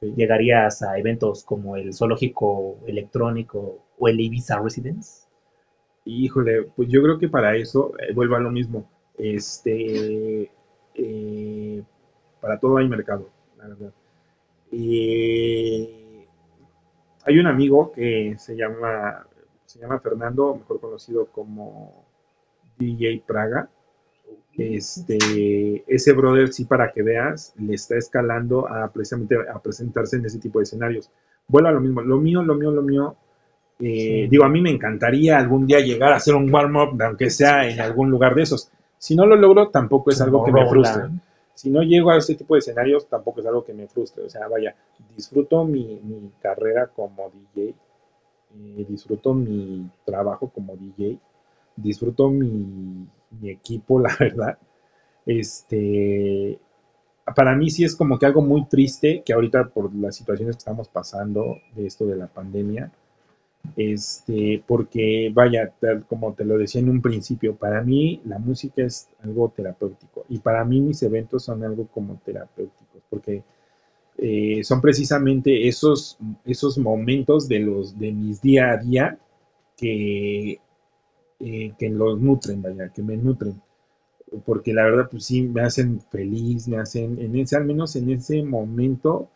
Llegarías 0.00 0.82
a 0.82 0.98
eventos 0.98 1.44
como 1.44 1.76
el 1.76 1.92
zoológico 1.92 2.78
electrónico 2.86 3.84
o 3.98 4.08
el 4.08 4.20
Ibiza 4.20 4.60
Residence. 4.60 5.26
Híjole, 6.04 6.64
pues 6.76 6.88
yo 6.88 7.02
creo 7.02 7.18
que 7.18 7.28
para 7.28 7.56
eso 7.56 7.92
eh, 7.98 8.12
vuelvo 8.14 8.36
a 8.36 8.40
lo 8.40 8.50
mismo. 8.50 8.88
Este, 9.16 10.50
eh, 10.94 11.82
para 12.40 12.58
todo 12.60 12.78
hay 12.78 12.88
mercado, 12.88 13.28
la 13.58 13.68
verdad. 13.68 13.92
Hay 17.24 17.38
un 17.38 17.46
amigo 17.46 17.92
que 17.92 18.36
se 18.38 18.56
llama, 18.56 19.26
se 19.66 19.78
llama 19.78 20.00
Fernando, 20.00 20.54
mejor 20.54 20.80
conocido 20.80 21.26
como 21.26 22.06
DJ 22.78 23.22
Praga. 23.26 23.68
Este, 24.56 25.84
ese 25.86 26.12
brother, 26.12 26.52
sí, 26.52 26.64
para 26.64 26.90
que 26.90 27.02
veas, 27.02 27.54
le 27.58 27.74
está 27.74 27.96
escalando 27.96 28.68
a 28.68 28.90
precisamente 28.90 29.36
a 29.36 29.58
presentarse 29.60 30.16
en 30.16 30.26
ese 30.26 30.40
tipo 30.40 30.58
de 30.58 30.64
escenarios. 30.64 31.10
Vuelvo 31.46 31.68
a 31.68 31.72
lo 31.72 31.80
mismo. 31.80 32.00
Lo 32.02 32.18
mío, 32.18 32.42
lo 32.42 32.54
mío, 32.54 32.70
lo 32.72 32.82
mío 32.82 33.16
eh, 33.78 34.24
Sí. 34.24 34.28
Digo, 34.28 34.44
a 34.44 34.48
mí 34.48 34.60
me 34.60 34.70
encantaría 34.70 35.38
algún 35.38 35.66
día 35.66 35.78
llegar 35.78 36.12
a 36.12 36.16
hacer 36.16 36.34
un 36.34 36.52
warm-up, 36.52 37.00
aunque 37.00 37.30
sea 37.30 37.68
en 37.68 37.80
algún 37.80 38.10
lugar 38.10 38.34
de 38.34 38.42
esos. 38.42 38.70
Si 38.98 39.14
no 39.14 39.24
lo 39.26 39.36
logro, 39.36 39.68
tampoco 39.68 40.10
es 40.10 40.20
algo 40.20 40.44
que 40.44 40.50
me 40.50 40.68
frustre. 40.68 41.04
Si 41.54 41.70
no 41.70 41.82
llego 41.82 42.10
a 42.10 42.16
ese 42.16 42.34
tipo 42.34 42.54
de 42.54 42.58
escenarios, 42.58 43.06
tampoco 43.08 43.40
es 43.40 43.46
algo 43.46 43.64
que 43.64 43.72
me 43.72 43.86
frustre. 43.86 44.24
O 44.24 44.30
sea, 44.30 44.48
vaya, 44.48 44.74
disfruto 45.16 45.64
mi, 45.64 46.00
mi 46.02 46.32
carrera 46.40 46.88
como 46.88 47.30
DJ, 47.30 47.68
eh, 47.68 48.86
disfruto 48.88 49.34
mi 49.34 49.88
trabajo 50.04 50.48
como 50.48 50.76
DJ, 50.76 51.18
disfruto 51.76 52.28
mi, 52.30 53.06
mi 53.30 53.50
equipo, 53.50 54.00
la 54.00 54.14
verdad. 54.18 54.58
Este, 55.26 56.58
para 57.34 57.54
mí 57.54 57.70
sí 57.70 57.84
es 57.84 57.94
como 57.94 58.18
que 58.18 58.26
algo 58.26 58.42
muy 58.42 58.66
triste 58.66 59.22
que 59.24 59.32
ahorita 59.32 59.68
por 59.68 59.94
las 59.94 60.16
situaciones 60.16 60.56
que 60.56 60.60
estamos 60.60 60.88
pasando 60.88 61.58
de 61.74 61.86
esto 61.86 62.06
de 62.06 62.16
la 62.16 62.26
pandemia, 62.26 62.90
este, 63.76 64.62
porque 64.66 65.30
vaya, 65.32 65.72
como 66.08 66.32
te 66.32 66.44
lo 66.44 66.56
decía 66.56 66.80
en 66.80 66.88
un 66.88 67.02
principio, 67.02 67.56
para 67.56 67.82
mí 67.82 68.20
la 68.24 68.38
música 68.38 68.82
es 68.82 69.08
algo 69.22 69.52
terapéutico 69.54 70.24
y 70.28 70.38
para 70.38 70.64
mí 70.64 70.80
mis 70.80 71.02
eventos 71.02 71.44
son 71.44 71.64
algo 71.64 71.86
como 71.88 72.20
terapéuticos, 72.24 73.02
porque 73.10 73.42
eh, 74.16 74.64
son 74.64 74.80
precisamente 74.80 75.68
esos, 75.68 76.18
esos 76.44 76.78
momentos 76.78 77.48
de 77.48 77.60
los 77.60 77.98
de 77.98 78.12
mis 78.12 78.40
día 78.40 78.70
a 78.70 78.76
día 78.78 79.18
que, 79.76 80.60
eh, 81.40 81.72
que 81.78 81.88
los 81.90 82.20
nutren, 82.20 82.62
vaya, 82.62 82.90
que 82.90 83.02
me 83.02 83.16
nutren 83.16 83.60
porque 84.44 84.72
la 84.72 84.84
verdad 84.84 85.08
pues 85.10 85.24
sí 85.24 85.42
me 85.42 85.62
hacen 85.62 86.00
feliz, 86.00 86.68
me 86.68 86.78
hacen, 86.78 87.20
en 87.20 87.36
ese, 87.36 87.56
al 87.56 87.64
menos 87.64 87.96
en 87.96 88.10
ese 88.10 88.42
momento, 88.42 89.28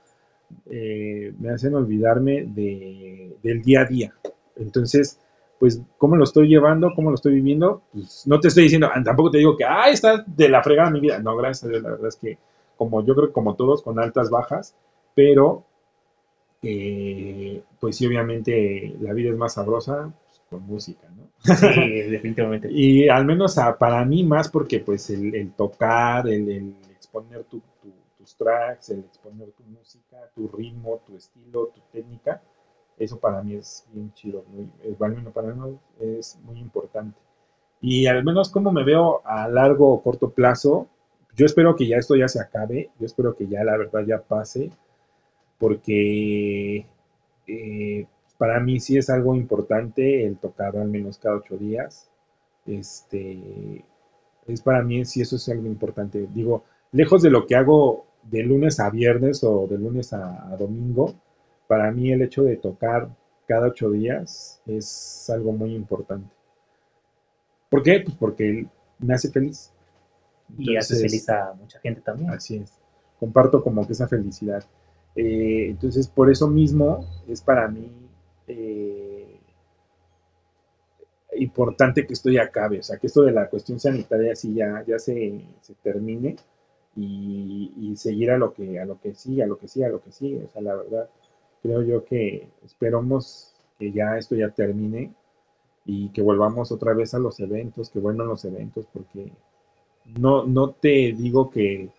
eh, 0.66 1.33
me 1.39 1.51
hacen 1.51 1.74
olvidarme 1.74 2.45
de, 2.45 3.37
del 3.43 3.62
día 3.62 3.83
a 3.83 3.85
día. 3.87 4.15
Entonces, 4.57 5.19
pues, 5.59 5.81
¿cómo 5.99 6.16
lo 6.16 6.24
estoy 6.24 6.49
llevando? 6.49 6.93
¿Cómo 6.95 7.11
lo 7.11 7.15
estoy 7.16 7.35
viviendo? 7.35 7.83
Pues 7.93 8.27
no 8.27 8.41
te 8.41 8.49
estoy 8.49 8.65
diciendo, 8.65 8.89
ah, 8.93 9.03
tampoco 9.05 9.31
te 9.31 9.39
digo 9.39 9.57
que, 9.57 9.65
ah, 9.65 9.91
está 9.91 10.24
de 10.27 10.49
la 10.49 10.62
fregada 10.62 10.91
mi 10.91 11.01
vida. 11.01 11.19
No, 11.20 11.37
gracias 11.37 11.65
a 11.65 11.69
Dios, 11.69 11.83
la 11.83 11.91
verdad 11.91 12.09
es 12.09 12.16
que, 12.16 12.39
como 12.77 13.05
yo 13.05 13.15
creo 13.15 13.33
como 13.33 13.55
todos, 13.57 13.83
con 13.83 13.99
altas, 13.99 14.31
bajas, 14.31 14.74
pero, 15.15 15.65
eh, 16.62 17.62
pues 17.81 17.97
sí, 17.97 18.07
obviamente 18.07 18.97
la 19.01 19.12
vida 19.12 19.31
es 19.31 19.37
más 19.37 19.55
sabrosa 19.55 20.12
pues, 20.29 20.43
con 20.49 20.62
música, 20.66 21.09
¿no? 21.16 21.22
Sí, 21.43 21.66
definitivamente. 22.10 22.69
Y 22.70 23.09
al 23.09 23.24
menos 23.24 23.59
a- 23.59 23.77
para 23.77 24.05
mí 24.05 24.23
más 24.24 24.48
porque 24.48 24.81
pues 24.81 25.10
el, 25.10 25.35
el 25.35 25.52
tocar, 25.52 26.28
el, 26.28 26.48
el 26.51 26.74
exponer 26.90 27.44
tu- 27.44 27.60
tu- 27.81 27.93
tus 28.19 28.36
tracks, 28.36 28.90
el 28.90 29.01
exponer 29.01 29.51
tu 29.52 29.64
música, 29.64 30.19
tu 30.35 30.48
ritmo, 30.48 31.01
tu 31.06 31.16
estilo, 31.16 31.66
tu 31.74 31.81
técnica, 31.93 32.40
eso 32.98 33.19
para 33.19 33.43
mí 33.43 33.55
es 33.55 33.85
bien 33.93 34.12
chido, 34.14 34.44
muy, 34.48 34.64
eh, 34.85 34.97
al 35.01 35.14
menos 35.16 35.32
para 35.32 35.52
mí 35.52 35.78
es 36.01 36.39
muy 36.44 36.59
importante. 36.60 37.19
Y 37.81 38.06
al 38.06 38.24
menos 38.24 38.51
como 38.51 38.73
me 38.73 38.85
veo 38.85 39.23
a 39.27 39.48
largo 39.48 39.93
o 39.93 40.02
corto 40.02 40.31
plazo, 40.31 40.89
yo 41.36 41.47
espero 41.47 41.77
que 41.77 41.86
ya 41.89 41.97
esto 41.98 42.16
ya 42.16 42.28
se 42.28 42.40
acabe, 42.40 42.90
yo 43.01 43.06
espero 43.06 43.36
que 43.36 43.48
ya 43.48 43.64
la 43.64 43.77
verdad 43.78 44.05
ya 44.06 44.23
pase, 44.23 44.70
porque 45.59 46.86
eh, 47.47 48.06
para 48.43 48.59
mí 48.59 48.81
sí 48.81 48.98
es 48.98 49.09
algo 49.09 49.36
importante 49.36 50.27
el 50.27 50.36
tocar 50.36 50.77
al 50.77 50.89
menos 50.89 51.16
cada 51.16 51.36
ocho 51.36 51.56
días. 51.56 52.10
Este, 52.66 53.85
es 54.48 54.62
para 54.62 54.82
mí 54.82 55.05
sí 55.05 55.20
eso 55.20 55.36
es 55.36 55.48
algo 55.48 55.69
importante. 55.69 56.27
Digo, 56.35 56.64
lejos 56.90 57.23
de 57.23 57.31
lo 57.31 57.47
que 57.47 57.55
hago 57.55 58.05
de 58.24 58.43
lunes 58.43 58.81
a 58.81 58.90
viernes 58.90 59.44
o 59.44 59.69
de 59.69 59.78
lunes 59.78 60.12
a, 60.12 60.52
a 60.52 60.56
domingo, 60.56 61.14
para 61.69 61.93
mí 61.93 62.10
el 62.10 62.20
hecho 62.20 62.43
de 62.43 62.56
tocar 62.56 63.10
cada 63.47 63.69
ocho 63.69 63.93
días 63.93 64.60
es 64.66 65.31
algo 65.31 65.52
muy 65.52 65.77
importante. 65.77 66.35
¿Por 67.70 67.85
qué? 67.85 68.01
Pues 68.05 68.16
porque 68.16 68.66
me 68.98 69.14
hace 69.14 69.31
feliz. 69.31 69.70
Y 70.59 70.70
Entonces, 70.70 71.01
feliz 71.01 71.28
a 71.28 71.55
mucha 71.55 71.78
gente 71.78 72.01
también. 72.01 72.31
Así 72.31 72.56
es. 72.56 72.73
Comparto 73.20 73.62
como 73.62 73.86
que 73.86 73.93
esa 73.93 74.09
felicidad. 74.09 74.64
Eh, 75.14 75.66
entonces, 75.69 76.09
por 76.09 76.28
eso 76.28 76.48
mismo 76.48 77.06
es 77.28 77.40
para 77.40 77.69
mí 77.69 78.02
eh, 78.53 79.41
importante 81.37 82.07
que 82.07 82.12
esto 82.15 82.31
ya 82.31 82.43
acabe. 82.45 82.81
O 82.81 82.83
sea, 82.83 82.99
que 82.99 83.07
esto 83.07 83.23
de 83.23 83.33
la 83.33 83.49
cuestión 83.49 83.81
sanitaria 83.81 84.35
sí 84.37 84.55
ya, 84.55 84.85
ya 84.87 84.99
se, 84.99 85.41
se 85.61 85.74
termine 85.83 86.37
y, 86.97 87.73
y 87.77 87.97
seguir 87.97 88.31
a 88.31 88.39
lo 88.39 88.53
que 88.53 88.79
a 88.79 88.85
lo 88.85 89.01
que 89.01 89.15
sigue, 89.15 89.43
a 89.43 89.47
lo 89.47 89.59
que 89.59 89.69
sigue, 89.69 89.87
a 89.87 89.91
lo 89.91 90.03
que 90.03 90.12
sigue. 90.12 90.45
O 90.45 90.49
sea, 90.49 90.62
la 90.62 90.74
verdad, 90.74 91.09
creo 91.62 91.83
yo 91.83 92.05
que 92.05 92.49
esperamos 92.65 93.55
que 93.79 93.93
ya 93.93 94.19
esto 94.19 94.35
ya 94.37 94.51
termine 94.51 95.12
y 95.85 96.11
que 96.11 96.23
volvamos 96.23 96.70
otra 96.73 96.95
vez 96.95 97.15
a 97.15 97.19
los 97.19 97.41
eventos, 97.41 97.91
que 97.91 97.99
vuelvan 97.99 98.29
los 98.29 98.45
eventos, 98.45 98.87
porque 98.93 99.33
no, 100.19 100.45
no 100.45 100.70
te 100.73 101.12
digo 101.12 101.51
que, 101.51 101.91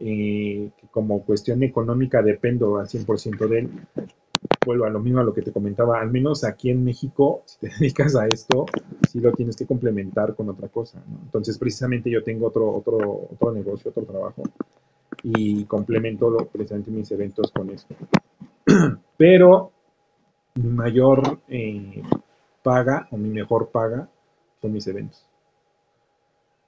eh, 0.00 0.70
que 0.76 0.86
como 0.90 1.24
cuestión 1.24 1.62
económica 1.62 2.22
dependo 2.22 2.78
al 2.78 2.88
100% 2.88 3.48
de 3.48 3.58
él. 3.60 3.70
Vuelvo 4.64 4.84
a 4.84 4.90
lo 4.90 5.00
mismo 5.00 5.20
a 5.20 5.24
lo 5.24 5.32
que 5.34 5.42
te 5.42 5.52
comentaba, 5.52 6.00
al 6.00 6.10
menos 6.10 6.44
aquí 6.44 6.70
en 6.70 6.84
México, 6.84 7.42
si 7.46 7.58
te 7.60 7.68
dedicas 7.80 8.14
a 8.16 8.28
esto, 8.28 8.66
sí 9.08 9.20
lo 9.20 9.32
tienes 9.32 9.56
que 9.56 9.66
complementar 9.66 10.34
con 10.34 10.48
otra 10.50 10.68
cosa. 10.68 11.02
¿no? 11.08 11.18
Entonces, 11.24 11.58
precisamente 11.58 12.10
yo 12.10 12.22
tengo 12.22 12.46
otro, 12.48 12.70
otro, 12.74 12.98
otro 13.32 13.52
negocio, 13.52 13.90
otro 13.90 14.04
trabajo, 14.04 14.42
y 15.22 15.64
complemento 15.66 16.30
lo- 16.30 16.46
precisamente 16.48 16.90
mis 16.90 17.10
eventos 17.12 17.52
con 17.52 17.70
eso. 17.70 17.86
Pero 19.16 19.72
mi 20.56 20.70
mayor 20.70 21.40
eh, 21.48 22.02
paga 22.62 23.08
o 23.12 23.16
mi 23.18 23.30
mejor 23.30 23.70
paga 23.70 24.08
son 24.62 24.72
mis 24.72 24.86
eventos. 24.88 25.26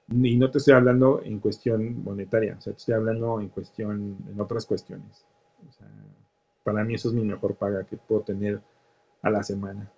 Y 0.09 0.37
no 0.37 0.49
te 0.49 0.59
estoy 0.59 0.75
hablando 0.75 1.21
en 1.23 1.39
cuestión 1.39 2.03
monetaria, 2.03 2.55
o 2.57 2.61
sea, 2.61 2.71
te 2.73 2.79
estoy 2.79 2.95
hablando 2.95 3.41
en 3.41 3.49
cuestión, 3.49 4.17
en 4.31 4.39
otras 4.39 4.65
cuestiones. 4.65 5.25
O 5.67 5.71
sea, 5.73 5.87
para 6.63 6.83
mí 6.83 6.95
eso 6.95 7.09
es 7.09 7.15
mi 7.15 7.23
mejor 7.23 7.55
paga 7.55 7.83
que 7.83 7.97
puedo 7.97 8.21
tener 8.21 8.61
a 9.21 9.29
la 9.29 9.43
semana. 9.43 9.91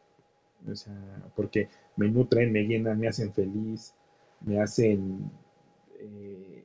O 0.70 0.76
sea, 0.76 0.94
porque 1.36 1.70
me 1.96 2.10
nutren, 2.10 2.52
me 2.52 2.64
llenan, 2.64 3.00
me 3.00 3.08
hacen 3.08 3.34
feliz, 3.34 3.94
me 4.42 4.62
hacen... 4.62 5.32
Eh, 6.00 6.64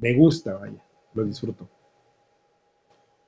me 0.00 0.14
gusta, 0.14 0.54
vaya, 0.54 0.82
lo 1.14 1.24
disfruto. 1.24 1.68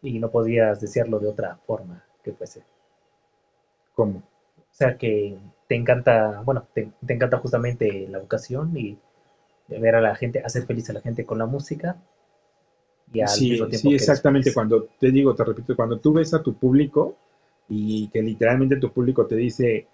Y 0.03 0.19
no 0.19 0.31
podías 0.31 0.81
decirlo 0.81 1.19
de 1.19 1.29
otra 1.29 1.57
forma 1.67 2.05
que 2.23 2.33
fuese. 2.33 2.63
¿Cómo? 3.95 4.19
O 4.19 4.75
sea, 4.79 4.97
que 4.97 5.39
te 5.67 5.75
encanta, 5.75 6.43
bueno, 6.43 6.67
te, 6.73 6.93
encanta 7.09 7.39
justamente 7.39 8.07
la 8.09 8.19
educación 8.19 8.77
y 8.77 8.99
ver 9.69 9.97
a 9.97 10.01
la 10.01 10.15
gente, 10.15 10.43
hacer 10.45 10.67
feliz 10.67 10.89
a 10.91 10.93
la 10.93 11.01
gente 11.01 11.27
con 11.27 11.39
la 11.39 11.47
música. 11.47 11.97
Y 13.13 13.21
al 13.21 13.29
sí, 13.29 13.51
mismo 13.51 13.67
tiempo 13.67 13.89
sí, 13.89 13.95
exactamente. 13.95 14.53
Cuando 14.53 14.89
te 14.99 15.11
digo, 15.11 15.35
te 15.35 15.45
repito, 15.45 15.75
cuando 15.75 15.99
tú 15.99 16.13
ves 16.13 16.35
a 16.35 16.43
tu 16.43 16.55
público 16.55 17.17
y 17.69 18.09
que 18.09 18.23
literalmente 18.23 18.77
tu 18.77 18.93
público 18.93 19.27
te 19.27 19.37
dice 19.37 19.87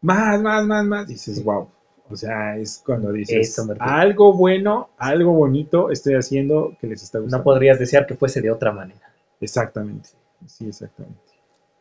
más, 0.00 0.40
más, 0.40 0.66
más, 0.66 0.84
más, 0.84 1.06
dices, 1.06 1.42
wow. 1.44 1.68
O 2.10 2.16
sea, 2.16 2.58
es 2.58 2.82
cuando 2.84 3.10
dices 3.12 3.58
algo 3.78 4.34
bueno, 4.34 4.90
algo 4.98 5.32
bonito 5.32 5.90
estoy 5.90 6.14
haciendo 6.14 6.76
que 6.80 6.86
les 6.86 7.02
está 7.02 7.20
gustando. 7.20 7.38
No 7.38 7.44
podrías 7.44 7.78
desear 7.78 8.06
que 8.06 8.14
fuese 8.14 8.42
de 8.42 8.50
otra 8.50 8.72
manera. 8.72 9.00
Exactamente, 9.40 10.10
sí, 10.46 10.66
exactamente. 10.68 11.20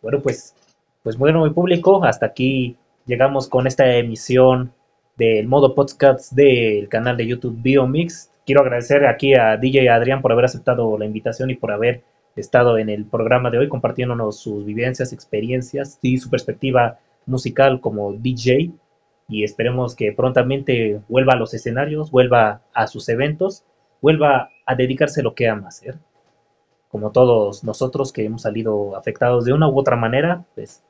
Bueno, 0.01 0.21
pues, 0.21 0.55
pues 1.03 1.17
bueno, 1.17 1.39
muy 1.39 1.49
público, 1.49 2.03
hasta 2.03 2.27
aquí 2.27 2.77
llegamos 3.05 3.49
con 3.49 3.67
esta 3.67 3.93
emisión 3.95 4.71
del 5.17 5.47
modo 5.47 5.75
podcast 5.75 6.31
del 6.31 6.87
canal 6.87 7.17
de 7.17 7.27
YouTube 7.27 7.57
Biomix. 7.61 8.30
Quiero 8.45 8.61
agradecer 8.61 9.05
aquí 9.05 9.35
a 9.35 9.57
DJ 9.57 9.89
Adrián 9.89 10.21
por 10.21 10.31
haber 10.31 10.45
aceptado 10.45 10.97
la 10.97 11.05
invitación 11.05 11.51
y 11.51 11.55
por 11.55 11.71
haber 11.71 12.03
estado 12.35 12.77
en 12.77 12.89
el 12.89 13.05
programa 13.05 13.51
de 13.51 13.59
hoy 13.59 13.69
compartiéndonos 13.69 14.39
sus 14.39 14.65
vivencias, 14.65 15.13
experiencias 15.13 15.99
y 16.01 16.17
su 16.17 16.29
perspectiva 16.29 16.99
musical 17.25 17.79
como 17.81 18.13
DJ. 18.13 18.71
Y 19.29 19.43
esperemos 19.43 19.95
que 19.95 20.11
prontamente 20.11 21.01
vuelva 21.07 21.33
a 21.33 21.37
los 21.37 21.53
escenarios, 21.53 22.09
vuelva 22.09 22.61
a 22.73 22.87
sus 22.87 23.07
eventos, 23.09 23.63
vuelva 24.01 24.49
a 24.65 24.75
dedicarse 24.75 25.21
a 25.21 25.23
lo 25.23 25.35
que 25.35 25.47
ama 25.47 25.67
hacer. 25.67 25.99
Como 26.89 27.11
todos 27.11 27.63
nosotros 27.63 28.11
que 28.11 28.25
hemos 28.25 28.41
salido 28.41 28.97
afectados 28.97 29.45
de 29.45 29.53
una 29.53 29.69
u 29.69 29.77
otra 29.77 29.95
manera, 29.95 30.43
pues 30.55 30.83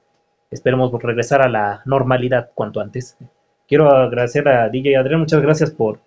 esperemos 0.49 0.91
regresar 1.03 1.41
a 1.41 1.49
la 1.49 1.81
normalidad 1.85 2.49
cuanto 2.55 2.79
antes. 2.79 3.17
Quiero 3.67 3.89
agradecer 3.89 4.47
a 4.47 4.69
DJ 4.69 4.97
Adrián, 4.97 5.19
muchas 5.19 5.41
gracias 5.41 5.69
por... 5.71 5.99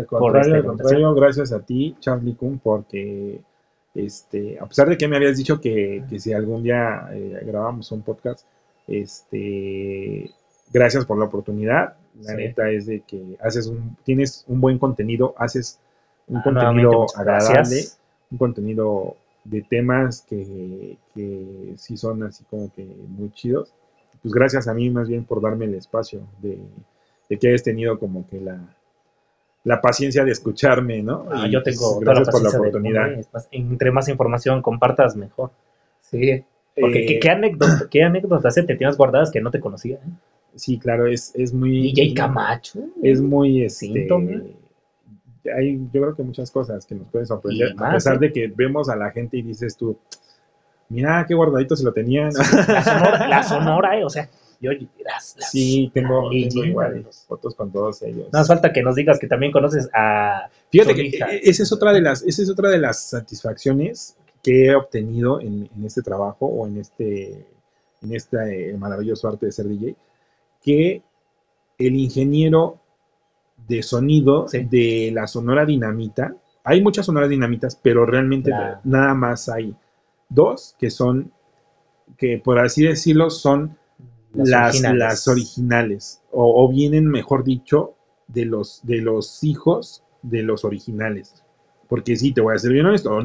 Al 0.00 0.06
contrario, 0.06 0.54
al 0.54 0.64
contrario 0.64 1.14
gracias 1.14 1.52
a 1.52 1.60
ti, 1.60 1.96
Charlie 2.00 2.34
Kuhn, 2.34 2.58
porque 2.58 3.40
este, 3.94 4.58
a 4.58 4.66
pesar 4.66 4.88
de 4.88 4.96
que 4.96 5.08
me 5.08 5.16
habías 5.16 5.36
dicho 5.36 5.60
que, 5.60 6.04
si 6.18 6.32
algún 6.32 6.62
día 6.62 7.08
eh, 7.12 7.40
grabamos 7.44 7.90
un 7.92 8.02
podcast, 8.02 8.46
este, 8.86 10.30
gracias 10.72 11.04
por 11.04 11.18
la 11.18 11.26
oportunidad. 11.26 11.96
La 12.22 12.34
neta 12.34 12.70
es 12.70 12.86
de 12.86 13.00
que 13.00 13.36
haces 13.40 13.66
un, 13.66 13.96
tienes 14.04 14.44
un 14.48 14.60
buen 14.60 14.78
contenido, 14.78 15.34
haces 15.38 15.78
un 16.26 16.38
ah, 16.38 16.42
contenido 16.42 17.06
agradable, 17.16 17.84
un 18.30 18.38
contenido 18.38 19.16
de 19.44 19.62
temas 19.62 20.22
que, 20.22 20.96
que 21.14 21.74
sí 21.76 21.96
son 21.96 22.22
así 22.24 22.44
como 22.50 22.72
que 22.72 22.84
muy 22.84 23.30
chidos. 23.32 23.72
Pues 24.22 24.34
gracias 24.34 24.68
a 24.68 24.74
mí 24.74 24.90
más 24.90 25.08
bien 25.08 25.24
por 25.24 25.40
darme 25.40 25.64
el 25.64 25.74
espacio 25.74 26.20
de, 26.42 26.58
de 27.28 27.38
que 27.38 27.48
hayas 27.48 27.62
tenido 27.62 27.98
como 27.98 28.26
que 28.28 28.40
la, 28.40 28.60
la 29.64 29.80
paciencia 29.80 30.24
de 30.24 30.32
escucharme, 30.32 31.02
¿no? 31.02 31.26
Ah, 31.30 31.46
yo 31.48 31.62
tengo 31.62 32.00
gracias 32.00 32.30
por 32.30 32.42
la 32.42 32.50
oportunidad. 32.50 33.08
entre 33.50 33.90
más 33.90 34.08
información 34.08 34.62
compartas, 34.62 35.16
mejor. 35.16 35.50
Sí. 36.00 36.44
Porque 36.80 37.06
¿qué, 37.06 37.20
qué, 37.20 37.30
anécdotas, 37.30 37.86
qué 37.90 38.02
anécdotas 38.02 38.54
te 38.54 38.76
tienes 38.76 38.96
guardadas 38.96 39.30
que 39.30 39.40
no 39.40 39.50
te 39.50 39.60
conocía? 39.60 39.96
Eh? 39.96 40.10
Sí, 40.54 40.78
claro, 40.78 41.06
es, 41.06 41.32
es 41.34 41.52
muy... 41.52 41.92
DJ 41.92 42.14
Camacho. 42.14 42.80
Es 43.02 43.20
muy... 43.20 43.64
Este, 43.64 44.08
hay, 45.54 45.78
yo 45.92 46.02
creo 46.02 46.14
que 46.14 46.22
muchas 46.22 46.50
cosas 46.50 46.84
que 46.86 46.94
nos 46.94 47.08
pueden 47.08 47.26
sorprender, 47.26 47.74
a 47.78 47.92
pesar 47.92 48.16
¿eh? 48.16 48.18
de 48.20 48.32
que 48.32 48.52
vemos 48.54 48.88
a 48.88 48.96
la 48.96 49.10
gente 49.10 49.38
y 49.38 49.42
dices 49.42 49.76
tú, 49.76 49.96
mira 50.88 51.24
qué 51.26 51.34
guardadito 51.34 51.76
se 51.76 51.84
lo 51.84 51.92
tenían. 51.92 52.30
la 52.68 52.82
sonora, 52.82 53.28
la 53.28 53.42
sonora 53.42 53.98
eh, 53.98 54.04
o 54.04 54.10
sea, 54.10 54.28
yo 54.60 54.70
las, 55.04 55.36
Sí, 55.50 55.90
tengo, 55.94 56.28
tengo 56.30 56.64
igual 56.64 57.06
fotos 57.26 57.54
con 57.54 57.72
todos 57.72 58.02
ellos. 58.02 58.28
No 58.32 58.38
hace 58.38 58.48
falta 58.48 58.72
que 58.72 58.82
nos 58.82 58.94
digas 58.94 59.18
que 59.18 59.26
también 59.26 59.52
conoces 59.52 59.88
a. 59.94 60.48
Fíjate 60.70 60.94
que 60.94 61.40
esa 61.42 61.62
es 61.62 61.72
otra 61.72 61.92
de 61.92 62.02
las, 62.02 62.22
esa 62.22 62.42
es 62.42 62.50
otra 62.50 62.68
de 62.68 62.78
las 62.78 63.08
satisfacciones 63.08 64.16
que 64.42 64.66
he 64.66 64.74
obtenido 64.74 65.40
en, 65.40 65.68
este 65.84 66.02
trabajo 66.02 66.46
o 66.46 66.66
en 66.66 66.78
este, 66.78 67.46
en 68.02 68.14
este 68.14 68.74
maravilloso 68.78 69.28
arte 69.28 69.46
de 69.46 69.52
ser 69.52 69.66
DJ, 69.66 69.96
que 70.62 71.02
el 71.78 71.96
ingeniero 71.96 72.78
de 73.68 73.82
sonido 73.82 74.46
de 74.52 75.10
la 75.12 75.26
Sonora 75.26 75.64
Dinamita, 75.64 76.34
hay 76.64 76.82
muchas 76.82 77.06
Sonoras 77.06 77.30
Dinamitas, 77.30 77.76
pero 77.76 78.06
realmente 78.06 78.52
nada 78.84 79.14
más 79.14 79.48
hay 79.48 79.74
dos 80.28 80.76
que 80.78 80.90
son, 80.90 81.32
que 82.16 82.38
por 82.38 82.58
así 82.58 82.84
decirlo, 82.84 83.30
son 83.30 83.78
las, 84.32 85.28
originales, 85.28 86.22
o, 86.30 86.68
vienen, 86.68 87.06
mejor 87.06 87.44
dicho, 87.44 87.94
de 88.28 88.44
los, 88.44 88.80
de 88.84 88.98
los 89.00 89.42
hijos 89.42 90.04
de 90.22 90.42
los 90.42 90.64
originales. 90.64 91.42
Porque 91.88 92.16
sí, 92.16 92.32
te 92.32 92.40
voy 92.40 92.52
a 92.52 92.54
decir 92.54 92.72
bien 92.72 92.86
honesto, 92.86 93.20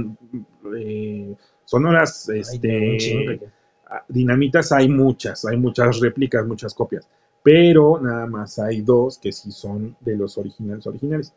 eh, 0.76 1.36
sonoras 1.65 2.30
este, 2.30 3.40
ah, 3.88 4.03
dinamitas 4.07 4.72
hay 4.72 4.90
muchas, 4.90 5.45
hay 5.45 5.57
muchas 5.57 5.99
réplicas, 5.99 6.45
muchas 6.48 6.73
copias, 6.73 7.07
pero 7.44 7.99
nada 8.02 8.26
más 8.26 8.57
hay 8.57 8.82
dos 8.82 9.19
que 9.19 9.32
sí 9.32 9.52
son 9.52 9.95
de 9.99 10.18
los 10.18 10.38
originales 10.38 10.88
originales. 10.88 11.34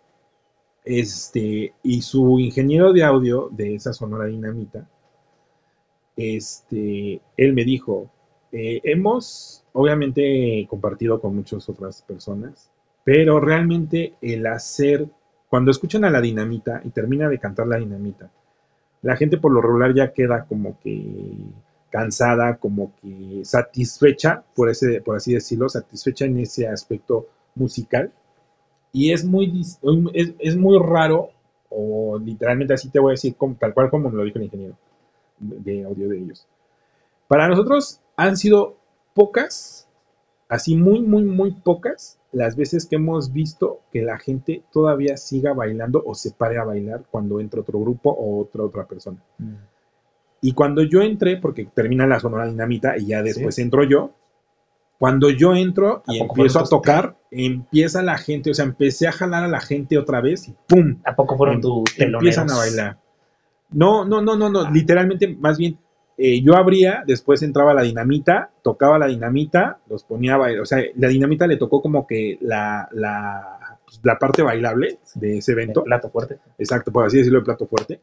Este, 0.84 1.74
y 1.82 2.00
su 2.00 2.38
ingeniero 2.38 2.94
de 2.94 3.04
audio 3.04 3.50
de 3.52 3.74
esa 3.74 3.92
sonora 3.92 4.24
dinamita, 4.24 4.88
este, 6.16 7.20
él 7.36 7.52
me 7.52 7.64
dijo, 7.64 8.10
eh, 8.52 8.80
hemos 8.84 9.64
obviamente 9.72 10.66
compartido 10.68 11.20
con 11.20 11.36
muchas 11.36 11.68
otras 11.68 12.02
personas, 12.02 12.70
pero 13.04 13.40
realmente 13.40 14.14
el 14.20 14.46
hacer, 14.46 15.06
cuando 15.48 15.70
escuchan 15.70 16.04
a 16.04 16.10
la 16.10 16.20
dinamita 16.20 16.80
y 16.84 16.90
termina 16.90 17.28
de 17.28 17.38
cantar 17.38 17.66
la 17.66 17.76
dinamita, 17.76 18.30
la 19.02 19.16
gente 19.16 19.38
por 19.38 19.52
lo 19.52 19.60
regular 19.60 19.94
ya 19.94 20.12
queda 20.12 20.44
como 20.46 20.78
que 20.80 21.34
cansada, 21.90 22.56
como 22.56 22.92
que 23.00 23.44
satisfecha, 23.44 24.44
por, 24.54 24.68
ese, 24.68 25.00
por 25.00 25.16
así 25.16 25.34
decirlo, 25.34 25.68
satisfecha 25.68 26.24
en 26.24 26.38
ese 26.38 26.68
aspecto 26.68 27.28
musical. 27.54 28.12
Y 28.92 29.12
es 29.12 29.24
muy, 29.24 29.62
es, 30.12 30.56
muy 30.56 30.78
raro, 30.78 31.30
o 31.68 32.18
literalmente 32.18 32.74
así 32.74 32.88
te 32.90 32.98
voy 32.98 33.10
a 33.10 33.12
decir, 33.12 33.36
tal 33.58 33.74
cual 33.74 33.90
como 33.90 34.10
me 34.10 34.16
lo 34.16 34.24
dijo 34.24 34.38
el 34.38 34.44
ingeniero 34.44 34.76
de 35.38 35.84
audio 35.84 36.08
de 36.08 36.18
ellos. 36.18 36.46
Para 37.28 37.48
nosotros 37.48 38.00
han 38.18 38.36
sido 38.36 38.76
pocas, 39.14 39.88
así 40.48 40.76
muy, 40.76 41.00
muy, 41.00 41.22
muy 41.22 41.52
pocas, 41.52 42.18
las 42.32 42.56
veces 42.56 42.84
que 42.84 42.96
hemos 42.96 43.32
visto 43.32 43.80
que 43.92 44.02
la 44.02 44.18
gente 44.18 44.64
todavía 44.72 45.16
siga 45.16 45.54
bailando 45.54 46.02
o 46.04 46.14
se 46.14 46.32
pare 46.32 46.58
a 46.58 46.64
bailar 46.64 47.04
cuando 47.10 47.40
entra 47.40 47.60
otro 47.60 47.80
grupo 47.80 48.10
o 48.10 48.42
otra 48.42 48.64
otra 48.64 48.86
persona. 48.86 49.22
Mm. 49.38 49.54
Y 50.42 50.52
cuando 50.52 50.82
yo 50.82 51.00
entré, 51.00 51.36
porque 51.36 51.64
termina 51.72 52.06
la 52.06 52.18
sonora 52.18 52.46
dinamita 52.46 52.98
y 52.98 53.06
ya 53.06 53.22
después 53.22 53.58
entro 53.58 53.84
yo, 53.84 54.12
cuando 54.98 55.30
yo 55.30 55.54
entro 55.54 56.02
y 56.08 56.18
empiezo 56.18 56.58
a 56.58 56.64
tocar, 56.64 57.16
empieza 57.30 58.02
la 58.02 58.18
gente, 58.18 58.50
o 58.50 58.54
sea, 58.54 58.64
empecé 58.64 59.06
a 59.06 59.12
jalar 59.12 59.44
a 59.44 59.48
la 59.48 59.60
gente 59.60 59.96
otra 59.96 60.20
vez 60.20 60.48
y 60.48 60.56
¡pum! 60.66 60.98
¿A 61.04 61.14
poco 61.14 61.36
fueron 61.36 61.56
em, 61.56 61.60
tus 61.62 61.98
Empiezan 61.98 62.50
a 62.50 62.56
bailar. 62.56 62.98
No, 63.70 64.04
no, 64.04 64.20
no, 64.22 64.36
no, 64.36 64.50
no, 64.50 64.62
ah. 64.62 64.70
literalmente, 64.72 65.28
más 65.28 65.56
bien, 65.56 65.78
eh, 66.20 66.42
yo 66.42 66.56
abría, 66.56 67.04
después 67.06 67.42
entraba 67.42 67.72
la 67.72 67.82
dinamita, 67.82 68.50
tocaba 68.62 68.98
la 68.98 69.06
dinamita, 69.06 69.78
los 69.88 70.02
ponía 70.02 70.34
a 70.34 70.38
bailar. 70.38 70.62
O 70.62 70.66
sea, 70.66 70.82
la 70.96 71.06
dinamita 71.06 71.46
le 71.46 71.56
tocó 71.56 71.80
como 71.80 72.08
que 72.08 72.38
la, 72.40 72.88
la, 72.90 73.78
pues, 73.84 74.00
la 74.02 74.18
parte 74.18 74.42
bailable 74.42 74.98
de 75.14 75.38
ese 75.38 75.52
evento. 75.52 75.80
El 75.80 75.84
plato 75.84 76.10
fuerte. 76.10 76.38
Exacto, 76.58 76.90
por 76.90 77.06
así 77.06 77.18
decirlo, 77.18 77.38
el 77.38 77.44
plato 77.44 77.68
fuerte. 77.68 78.00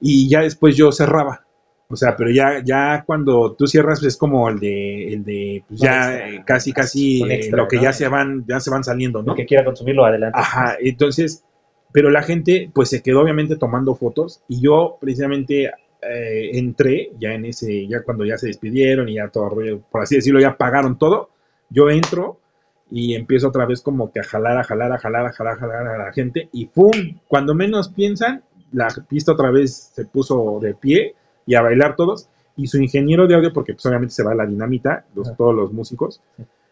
Y 0.00 0.30
ya 0.30 0.40
después 0.40 0.76
yo 0.76 0.90
cerraba. 0.92 1.44
O 1.88 1.96
sea, 1.96 2.16
pero 2.16 2.30
ya, 2.30 2.62
ya 2.64 3.04
cuando 3.06 3.52
tú 3.52 3.66
cierras 3.66 4.00
pues, 4.00 4.14
es 4.14 4.18
como 4.18 4.48
el 4.48 4.58
de, 4.58 5.12
el 5.12 5.22
de 5.22 5.62
pues, 5.68 5.78
ya 5.78 6.16
eh, 6.16 6.42
casi, 6.44 6.72
casi 6.72 7.22
eh, 7.22 7.50
lo 7.52 7.68
que 7.68 7.78
ya 7.78 7.92
se 7.92 8.08
van, 8.08 8.46
ya 8.48 8.60
se 8.60 8.70
van 8.70 8.82
saliendo, 8.82 9.22
¿no? 9.22 9.32
El 9.32 9.36
que 9.36 9.46
quiera 9.46 9.62
consumirlo 9.62 10.06
adelante. 10.06 10.38
Ajá, 10.38 10.76
entonces, 10.80 11.44
pero 11.92 12.10
la 12.10 12.22
gente 12.22 12.70
pues 12.74 12.88
se 12.88 13.02
quedó 13.02 13.20
obviamente 13.20 13.56
tomando 13.56 13.94
fotos 13.94 14.42
y 14.48 14.62
yo 14.62 14.96
precisamente 15.00 15.70
eh, 16.02 16.50
entré 16.54 17.12
ya 17.18 17.32
en 17.32 17.46
ese, 17.46 17.86
ya 17.86 18.02
cuando 18.02 18.24
ya 18.24 18.38
se 18.38 18.48
despidieron 18.48 19.08
y 19.08 19.14
ya 19.14 19.28
todo, 19.28 19.50
por 19.90 20.02
así 20.02 20.16
decirlo, 20.16 20.40
ya 20.40 20.56
pagaron 20.56 20.98
todo, 20.98 21.30
yo 21.70 21.90
entro 21.90 22.38
y 22.90 23.14
empiezo 23.14 23.48
otra 23.48 23.66
vez 23.66 23.80
como 23.80 24.12
que 24.12 24.20
a 24.20 24.24
jalar, 24.24 24.58
a 24.58 24.64
jalar, 24.64 24.92
a 24.92 24.98
jalar, 24.98 25.26
a 25.26 25.32
jalar, 25.32 25.54
a 25.54 25.58
jalar 25.58 25.86
a 25.88 25.98
la 25.98 26.12
gente 26.12 26.48
y 26.52 26.66
¡pum! 26.66 27.18
Cuando 27.26 27.54
menos 27.54 27.88
piensan, 27.88 28.42
la 28.72 28.88
pista 29.08 29.32
otra 29.32 29.50
vez 29.50 29.90
se 29.94 30.04
puso 30.04 30.58
de 30.60 30.74
pie 30.74 31.14
y 31.46 31.54
a 31.54 31.62
bailar 31.62 31.96
todos 31.96 32.28
y 32.56 32.66
su 32.68 32.80
ingeniero 32.80 33.26
de 33.26 33.34
audio, 33.34 33.52
porque 33.52 33.74
pues 33.74 33.84
obviamente 33.86 34.14
se 34.14 34.22
va 34.22 34.34
la 34.34 34.46
dinamita, 34.46 35.04
los, 35.14 35.36
todos 35.36 35.54
los 35.54 35.72
músicos 35.72 36.20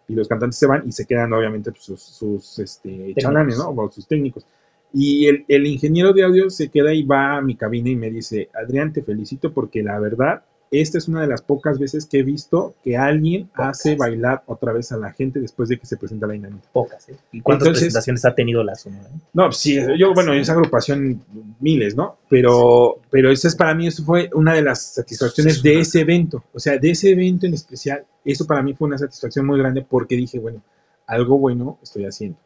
y 0.09 0.15
los 0.15 0.29
cantantes 0.29 0.59
se 0.59 0.67
van 0.67 0.83
y 0.87 0.93
se 0.93 1.07
quedan 1.07 1.33
obviamente 1.33 1.71
pues, 1.73 1.85
sus, 1.85 2.03
sus 2.03 2.59
este, 2.59 3.15
chalanes, 3.19 3.59
¿no? 3.59 3.71
O 3.71 3.91
sus 3.91 4.07
técnicos. 4.07 4.47
Y 4.95 5.27
el, 5.27 5.45
el 5.49 5.67
ingeniero 5.67 6.13
de 6.13 6.23
audio 6.23 6.49
se 6.49 6.69
queda 6.69 6.95
y 6.95 7.03
va 7.03 7.37
a 7.37 7.43
mi 7.43 7.57
cabina 7.57 7.91
y 7.91 7.97
me 7.97 8.11
dice, 8.11 8.49
Adrián, 8.55 8.93
te 8.93 9.03
felicito 9.03 9.53
porque 9.53 9.83
la 9.83 9.99
verdad 9.99 10.45
esta 10.81 10.99
es 10.99 11.09
una 11.09 11.21
de 11.21 11.29
las 11.29 11.43
pocas 11.43 11.79
veces 11.79 12.07
que 12.07 12.19
he 12.19 12.23
visto 12.23 12.75
que 12.83 12.97
alguien 12.97 13.49
hace 13.55 13.95
bailar 13.97 14.43
otra 14.47 14.73
vez 14.73 14.91
a 14.93 14.97
la 14.97 15.13
gente 15.13 15.39
después 15.39 15.69
de 15.69 15.79
que 15.79 15.87
se 15.87 15.97
presenta 15.97 16.27
la 16.27 16.33
dinámica. 16.33 16.69
Pocas, 16.73 17.09
¿eh? 17.09 17.17
¿Y 17.33 17.41
cuántas 17.41 17.69
presentaciones 17.69 18.25
ha 18.25 18.35
tenido 18.35 18.65
la 18.65 18.75
zona? 18.75 19.01
No, 19.33 19.53
sí, 19.53 19.79
yo, 19.97 20.13
bueno, 20.15 20.33
en 20.33 20.41
esa 20.41 20.53
agrupación 20.53 21.23
miles, 21.61 21.95
¿no? 21.95 22.19
Pero, 22.29 23.01
pero 23.11 23.31
esa 23.31 23.49
es 23.49 23.55
para 23.55 23.75
mí, 23.75 23.87
eso 23.87 24.05
fue 24.05 24.31
una 24.35 24.55
de 24.55 24.63
las 24.63 24.95
satisfacciones 24.95 25.63
de 25.63 25.81
ese 25.81 26.01
evento. 26.01 26.43
O 26.53 26.59
sea, 26.59 26.79
de 26.79 26.91
ese 26.91 27.11
evento 27.11 27.47
en 27.47 27.55
especial, 27.55 28.05
eso 28.25 28.47
para 28.47 28.63
mí 28.63 28.75
fue 28.75 28.89
una 28.89 28.99
satisfacción 28.99 29.47
muy 29.47 29.59
grande 29.59 29.87
porque 29.89 30.17
dije, 30.17 30.39
bueno, 30.39 30.63
algo 31.07 31.39
bueno 31.39 31.79
estoy 31.83 32.05
haciendo. 32.07 32.39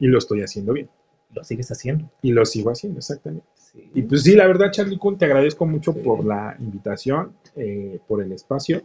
Y 0.00 0.06
lo 0.06 0.18
estoy 0.18 0.42
haciendo 0.42 0.72
bien. 0.72 0.88
Lo 1.32 1.44
sigues 1.44 1.70
haciendo. 1.70 2.10
Y 2.22 2.32
lo 2.32 2.44
sigo 2.44 2.70
haciendo, 2.70 2.98
exactamente. 2.98 3.46
Y 3.94 4.02
pues 4.02 4.22
sí, 4.22 4.34
la 4.34 4.46
verdad, 4.46 4.70
Charlie 4.70 4.98
Kuhn, 4.98 5.18
te 5.18 5.24
agradezco 5.24 5.66
mucho 5.66 5.94
por 5.94 6.24
la 6.24 6.56
invitación, 6.60 7.32
eh, 7.56 7.98
por 8.06 8.22
el 8.22 8.32
espacio. 8.32 8.82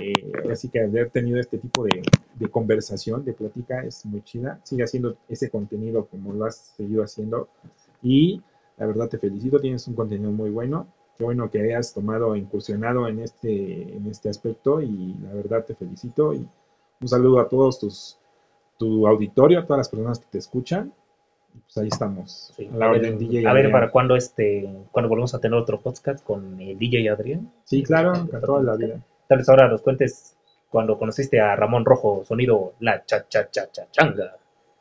Eh, 0.00 0.32
así 0.52 0.68
que 0.68 0.80
haber 0.80 1.10
tenido 1.10 1.40
este 1.40 1.58
tipo 1.58 1.84
de, 1.84 2.02
conversación, 2.50 3.24
de 3.24 3.32
plática, 3.32 3.82
es 3.82 4.04
muy 4.06 4.22
chida. 4.22 4.60
Sigue 4.62 4.84
haciendo 4.84 5.16
ese 5.28 5.50
contenido 5.50 6.06
como 6.06 6.32
lo 6.32 6.44
has 6.44 6.74
seguido 6.76 7.02
haciendo. 7.02 7.48
Y 8.02 8.42
la 8.76 8.86
verdad 8.86 9.08
te 9.08 9.18
felicito, 9.18 9.58
tienes 9.58 9.86
un 9.88 9.94
contenido 9.94 10.30
muy 10.30 10.50
bueno. 10.50 10.86
Qué 11.16 11.24
bueno 11.24 11.50
que 11.50 11.60
hayas 11.60 11.94
tomado, 11.94 12.36
incursionado 12.36 13.08
en 13.08 13.20
este, 13.20 13.96
en 13.96 14.06
este 14.06 14.28
aspecto 14.28 14.80
y 14.80 15.14
la 15.22 15.32
verdad 15.32 15.64
te 15.64 15.74
felicito. 15.74 16.34
Y 16.34 16.46
un 17.00 17.08
saludo 17.08 17.40
a 17.40 17.48
todos 17.48 17.80
tus, 17.80 18.18
tu 18.78 19.06
auditorio, 19.06 19.60
a 19.60 19.66
todas 19.66 19.78
las 19.78 19.88
personas 19.88 20.18
que 20.18 20.26
te 20.30 20.38
escuchan 20.38 20.92
pues 21.62 21.76
ahí 21.78 21.88
estamos. 21.88 22.52
a, 22.80 22.88
ver, 22.88 23.18
DJ 23.18 23.46
a 23.46 23.52
ver, 23.52 23.70
para 23.70 23.90
cuándo 23.90 24.16
este, 24.16 24.68
cuando 24.90 25.08
volvemos 25.08 25.34
a 25.34 25.40
tener 25.40 25.58
otro 25.58 25.80
podcast 25.80 26.24
con 26.24 26.60
el 26.60 26.78
DJ 26.78 27.08
Adrián. 27.08 27.52
Sí, 27.64 27.82
claro, 27.82 28.12
toda 28.44 28.62
la 28.62 28.76
vida. 28.76 29.00
Tal 29.28 29.38
vez 29.38 29.48
ahora 29.48 29.68
nos 29.68 29.82
cuentes 29.82 30.36
cuando 30.68 30.98
conociste 30.98 31.40
a 31.40 31.54
Ramón 31.54 31.84
Rojo, 31.84 32.24
sonido 32.26 32.74
la 32.80 33.04
cha 33.04 33.28
cha 33.28 33.50
cha 33.50 33.70
cha 33.70 33.86
changa. 33.90 34.36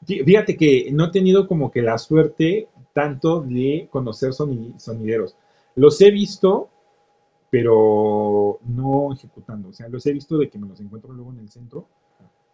Fíjate 0.05 0.57
que 0.57 0.89
no 0.91 1.05
he 1.05 1.11
tenido 1.11 1.47
como 1.47 1.71
que 1.71 1.81
la 1.81 1.97
suerte 1.97 2.67
tanto 2.93 3.41
de 3.41 3.87
conocer 3.89 4.33
sonideros. 4.33 5.35
Los 5.75 6.01
he 6.01 6.11
visto, 6.11 6.69
pero 7.49 8.59
no 8.65 9.13
ejecutando. 9.13 9.69
O 9.69 9.73
sea, 9.73 9.87
los 9.87 10.05
he 10.05 10.11
visto 10.11 10.37
de 10.37 10.49
que 10.49 10.59
me 10.59 10.67
los 10.67 10.79
encuentro 10.81 11.13
luego 11.13 11.31
en 11.31 11.39
el 11.39 11.49
centro 11.49 11.87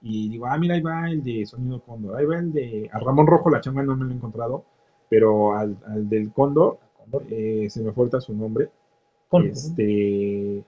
y 0.02 0.30
digo, 0.30 0.46
ah, 0.46 0.58
mira, 0.58 0.76
ahí 0.76 0.82
va 0.82 1.10
el 1.10 1.24
de 1.24 1.46
Sonido 1.46 1.82
Cóndor, 1.82 2.18
ahí 2.18 2.26
va 2.26 2.38
el 2.38 2.54
de, 2.54 2.90
a 2.92 3.00
Ramón 3.00 3.28
Rojo, 3.28 3.50
la 3.50 3.62
chamba 3.62 3.84
no 3.84 3.96
me 3.96 4.06
lo 4.06 4.12
he 4.12 4.16
encontrado, 4.16 4.64
pero 5.10 5.56
al, 5.56 5.78
del 6.08 6.32
Cóndor, 6.32 6.80
eh, 7.30 7.68
se 7.70 7.84
me 7.84 7.92
falta 7.92 8.22
su 8.22 8.34
nombre, 8.34 8.70
este, 9.44 10.64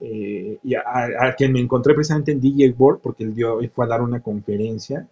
eh, 0.00 0.58
y 0.62 0.74
a, 0.74 1.34
quien 1.36 1.52
me 1.52 1.60
encontré 1.60 1.94
precisamente 1.94 2.32
en 2.32 2.40
DJ 2.40 2.74
World, 2.78 3.00
porque 3.02 3.24
él, 3.24 3.34
dio, 3.34 3.58
fue 3.74 3.86
a 3.86 3.88
dar 3.88 4.02
una 4.02 4.22
conferencia, 4.22 5.08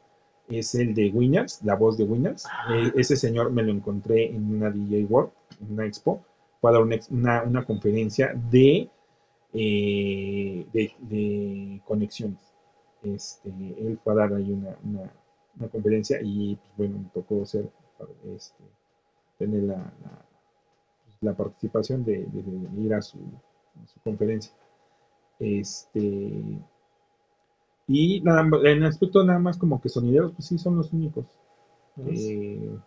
es 0.48 0.74
el 0.74 0.94
de 0.94 1.10
Winners, 1.10 1.62
la 1.64 1.74
voz 1.74 1.97
de 1.97 2.05
Winners, 2.05 2.47
ah. 2.47 2.74
eh, 2.77 2.93
ese 2.97 3.16
señor 3.16 3.51
me 3.51 3.62
lo 3.62 3.73
encontré 3.73 4.31
en 4.31 4.55
una 4.55 4.70
DJ 4.70 5.05
World, 5.06 5.31
en 5.60 5.73
una 5.73 5.86
expo, 5.86 6.24
fue 6.60 6.70
a 6.70 6.74
dar 6.74 6.82
una, 6.82 7.43
una, 7.43 7.64
conferencia 7.64 8.32
de, 8.51 8.89
de, 9.52 10.93
de 11.01 11.81
conexiones 11.85 12.52
este, 13.03 13.51
él 13.51 13.99
fue 14.03 14.12
a 14.12 14.16
dar 14.16 14.35
ahí 14.35 14.53
una, 14.53 15.12
conferencia 15.70 16.19
y 16.23 16.57
pues, 16.57 16.70
bueno, 16.77 16.99
me 16.99 17.09
tocó 17.11 17.45
ser, 17.45 17.69
este, 18.35 18.65
tener 19.39 19.65
la, 19.65 19.93
la, 21.20 21.35
participación 21.35 22.05
de, 22.05 22.27
ir 22.79 22.95
a 22.95 23.03
su, 23.03 23.19
conferencia. 24.03 24.53
Este, 25.39 26.43
y 27.89 28.20
nada, 28.20 28.49
en 28.65 28.85
aspecto 28.85 29.24
nada 29.24 29.39
más 29.39 29.59
como 29.59 29.81
que 29.81 29.89
sonideros, 29.89 30.33
pues 30.33 30.47
sí, 30.47 30.59
son 30.59 30.77
los 30.77 30.93
únicos 30.93 31.27
que 31.97 32.79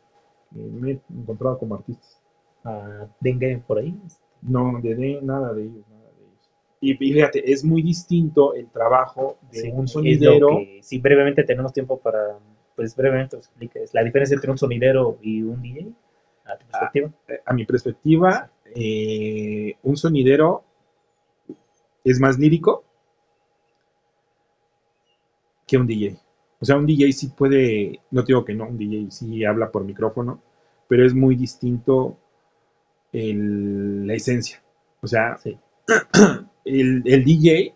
me 0.52 0.92
he 0.92 1.02
encontrado 1.10 1.58
como 1.60 1.76
artistas. 1.76 2.22
¿A 2.64 3.08
Dengue 3.20 3.64
por 3.68 3.78
ahí? 3.78 3.96
No, 4.42 4.80
de, 4.82 5.20
nada 5.22 5.54
de 5.54 5.64
ellos. 5.64 5.86
Y, 6.82 6.94
fíjate, 6.96 7.52
es 7.52 7.64
muy 7.64 7.82
distinto 7.82 8.54
el 8.54 8.68
trabajo 8.68 9.38
de 9.52 9.72
un 9.72 9.88
sonidero. 9.88 10.60
si 10.82 11.00
brevemente 11.00 11.44
tenemos 11.44 11.74
tiempo 11.74 11.98
para, 12.00 12.38
pues 12.76 12.96
brevemente 12.96 13.38
expliques 13.38 13.94
la 13.94 14.04
diferencia 14.04 14.36
entre 14.36 14.52
un 14.52 14.58
sonidero 14.58 15.18
y 15.22 15.42
un 15.42 15.62
DJ, 15.62 15.92
a 16.46 16.58
tu 16.58 16.66
perspectiva. 16.68 17.12
A, 17.46 17.54
mi 17.54 17.66
perspectiva, 17.66 18.52
eh, 18.76 19.76
un 19.84 19.98
sonidero 19.98 20.64
es 22.04 22.20
más 22.20 22.38
lírico 22.38 22.84
que 25.66 25.78
un 25.78 25.88
DJ. 25.88 26.18
O 26.60 26.66
sea, 26.66 26.78
un 26.78 26.86
DJ 26.86 27.12
sí 27.14 27.28
puede, 27.36 28.00
no 28.12 28.24
digo 28.24 28.46
que 28.46 28.54
no, 28.54 28.68
un 28.68 28.78
DJ 28.78 29.12
sí 29.12 29.44
habla 29.44 29.72
por 29.72 29.84
micrófono, 29.84 30.42
pero 30.88 31.06
es 31.06 31.14
muy 31.14 31.36
distinto 31.36 32.18
la 33.12 34.14
esencia. 34.14 34.62
O 35.02 35.08
sea, 35.08 35.38
sí. 35.38 35.58
el, 36.66 37.04
DJ 37.04 37.76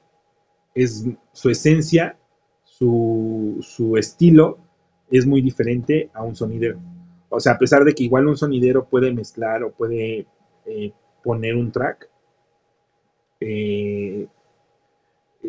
es 0.73 1.05
su 1.31 1.49
esencia, 1.49 2.17
su, 2.63 3.95
estilo 3.97 4.57
es 5.11 5.25
muy 5.25 5.41
diferente 5.41 6.09
a 6.13 6.23
un 6.23 6.35
sonidero. 6.35 6.79
O 7.29 7.39
sea, 7.39 7.53
a 7.53 7.57
pesar 7.59 7.83
de 7.83 7.93
que 7.93 8.03
igual 8.03 8.27
un 8.27 8.37
sonidero 8.37 8.85
puede 8.85 9.13
mezclar 9.13 9.63
o 9.63 9.71
puede 9.71 10.25
eh, 10.65 10.91
poner 11.23 11.55
un 11.55 11.71
track, 11.71 12.09
eh, 13.39 14.27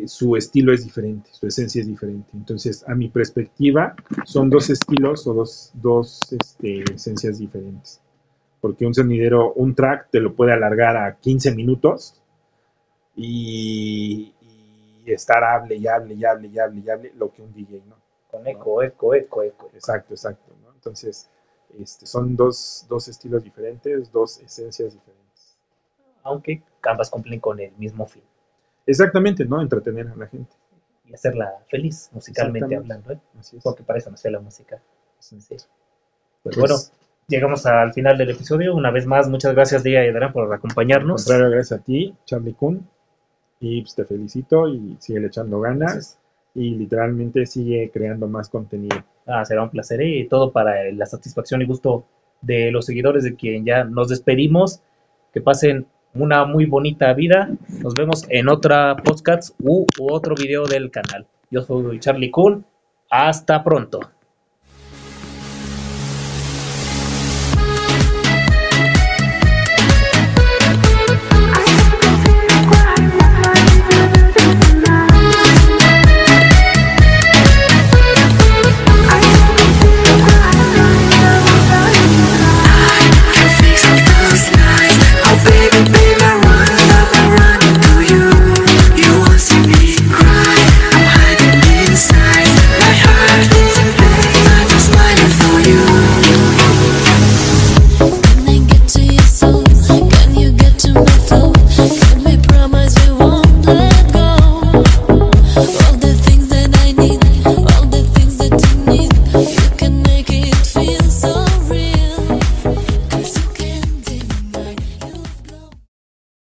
su 0.05 0.35
estilo 0.35 0.73
es 0.73 0.83
diferente, 0.83 1.29
su 1.33 1.47
esencia 1.47 1.81
es 1.81 1.87
diferente. 1.87 2.29
Entonces, 2.33 2.83
a 2.87 2.95
mi 2.95 3.09
perspectiva, 3.09 3.95
son 4.25 4.49
dos 4.49 4.69
estilos 4.69 5.27
o 5.27 5.33
dos, 5.33 5.71
dos 5.73 6.31
este, 6.31 6.83
esencias 6.93 7.39
diferentes. 7.39 8.01
Porque 8.61 8.85
un 8.85 8.93
sonidero, 8.93 9.53
un 9.53 9.73
track 9.73 10.09
te 10.11 10.19
lo 10.19 10.35
puede 10.35 10.53
alargar 10.53 10.95
a 10.95 11.17
15 11.17 11.55
minutos 11.55 12.20
y, 13.15 14.33
estar 15.05 15.43
hable 15.43 15.75
y 15.75 15.87
hable 15.87 16.13
y 16.13 16.23
hable 16.23 16.47
y 16.47 16.59
hable 16.59 16.81
y 16.85 16.89
hable 16.89 17.11
lo 17.15 17.31
que 17.31 17.41
un 17.41 17.53
DJ, 17.53 17.81
¿no? 17.87 17.95
Con 18.29 18.47
eco, 18.47 18.81
eco, 18.81 19.13
eco, 19.13 19.43
eco. 19.43 19.69
Exacto, 19.73 20.13
exacto, 20.13 20.53
¿no? 20.63 20.71
Entonces, 20.73 21.29
este, 21.77 22.05
son 22.05 22.35
dos, 22.35 22.85
dos 22.87 23.07
estilos 23.07 23.43
diferentes, 23.43 24.11
dos 24.11 24.39
esencias 24.39 24.93
diferentes. 24.93 25.57
Aunque 26.23 26.61
ambas 26.83 27.09
cumplen 27.09 27.39
con 27.39 27.59
el 27.59 27.71
mismo 27.73 28.05
fin. 28.05 28.23
Exactamente, 28.85 29.43
¿no? 29.45 29.61
Entretener 29.61 30.07
a 30.07 30.15
la 30.15 30.27
gente. 30.27 30.51
Y 31.05 31.13
hacerla 31.13 31.51
feliz, 31.69 32.09
musicalmente 32.13 32.75
hablando, 32.75 33.11
¿eh? 33.11 33.19
Así 33.37 33.57
es. 33.57 33.63
Porque 33.63 33.83
para 33.83 33.99
eso 33.99 34.11
nació 34.11 34.31
la 34.31 34.39
música. 34.39 34.81
Sí. 35.19 35.37
Pues, 35.49 35.67
pues, 36.43 36.57
bueno, 36.57 36.75
llegamos 37.27 37.65
al 37.65 37.93
final 37.93 38.17
del 38.17 38.29
episodio. 38.29 38.75
Una 38.75 38.91
vez 38.91 39.05
más, 39.05 39.27
muchas 39.27 39.53
gracias, 39.53 39.83
Día 39.83 40.05
y 40.07 40.31
por 40.31 40.53
acompañarnos. 40.53 41.27
gracias 41.27 41.71
a 41.73 41.83
ti, 41.83 42.15
Charlie 42.25 42.53
Kuhn. 42.53 42.87
Y 43.61 43.81
pues, 43.81 43.95
te 43.95 44.03
felicito 44.03 44.67
y 44.67 44.97
sigue 44.99 45.25
echando 45.25 45.61
ganas 45.61 46.17
y 46.53 46.71
literalmente 46.71 47.45
sigue 47.45 47.91
creando 47.93 48.27
más 48.27 48.49
contenido. 48.49 49.03
Ah, 49.25 49.45
será 49.45 49.63
un 49.63 49.69
placer 49.69 50.01
y 50.01 50.27
todo 50.27 50.51
para 50.51 50.91
la 50.91 51.05
satisfacción 51.05 51.61
y 51.61 51.65
gusto 51.65 52.03
de 52.41 52.71
los 52.71 52.87
seguidores 52.87 53.23
de 53.23 53.35
quien 53.35 53.63
ya 53.63 53.83
nos 53.83 54.09
despedimos. 54.09 54.81
Que 55.33 55.39
pasen 55.41 55.85
una 56.13 56.43
muy 56.43 56.65
bonita 56.65 57.13
vida. 57.13 57.49
Nos 57.81 57.93
vemos 57.93 58.25
en 58.29 58.49
otra 58.49 58.97
podcast 58.97 59.55
u, 59.61 59.85
u 59.99 60.11
otro 60.11 60.35
video 60.35 60.65
del 60.65 60.91
canal. 60.91 61.25
Yo 61.51 61.61
soy 61.61 61.99
Charlie 61.99 62.31
Kuhn. 62.31 62.65
Hasta 63.09 63.63
pronto. 63.63 63.99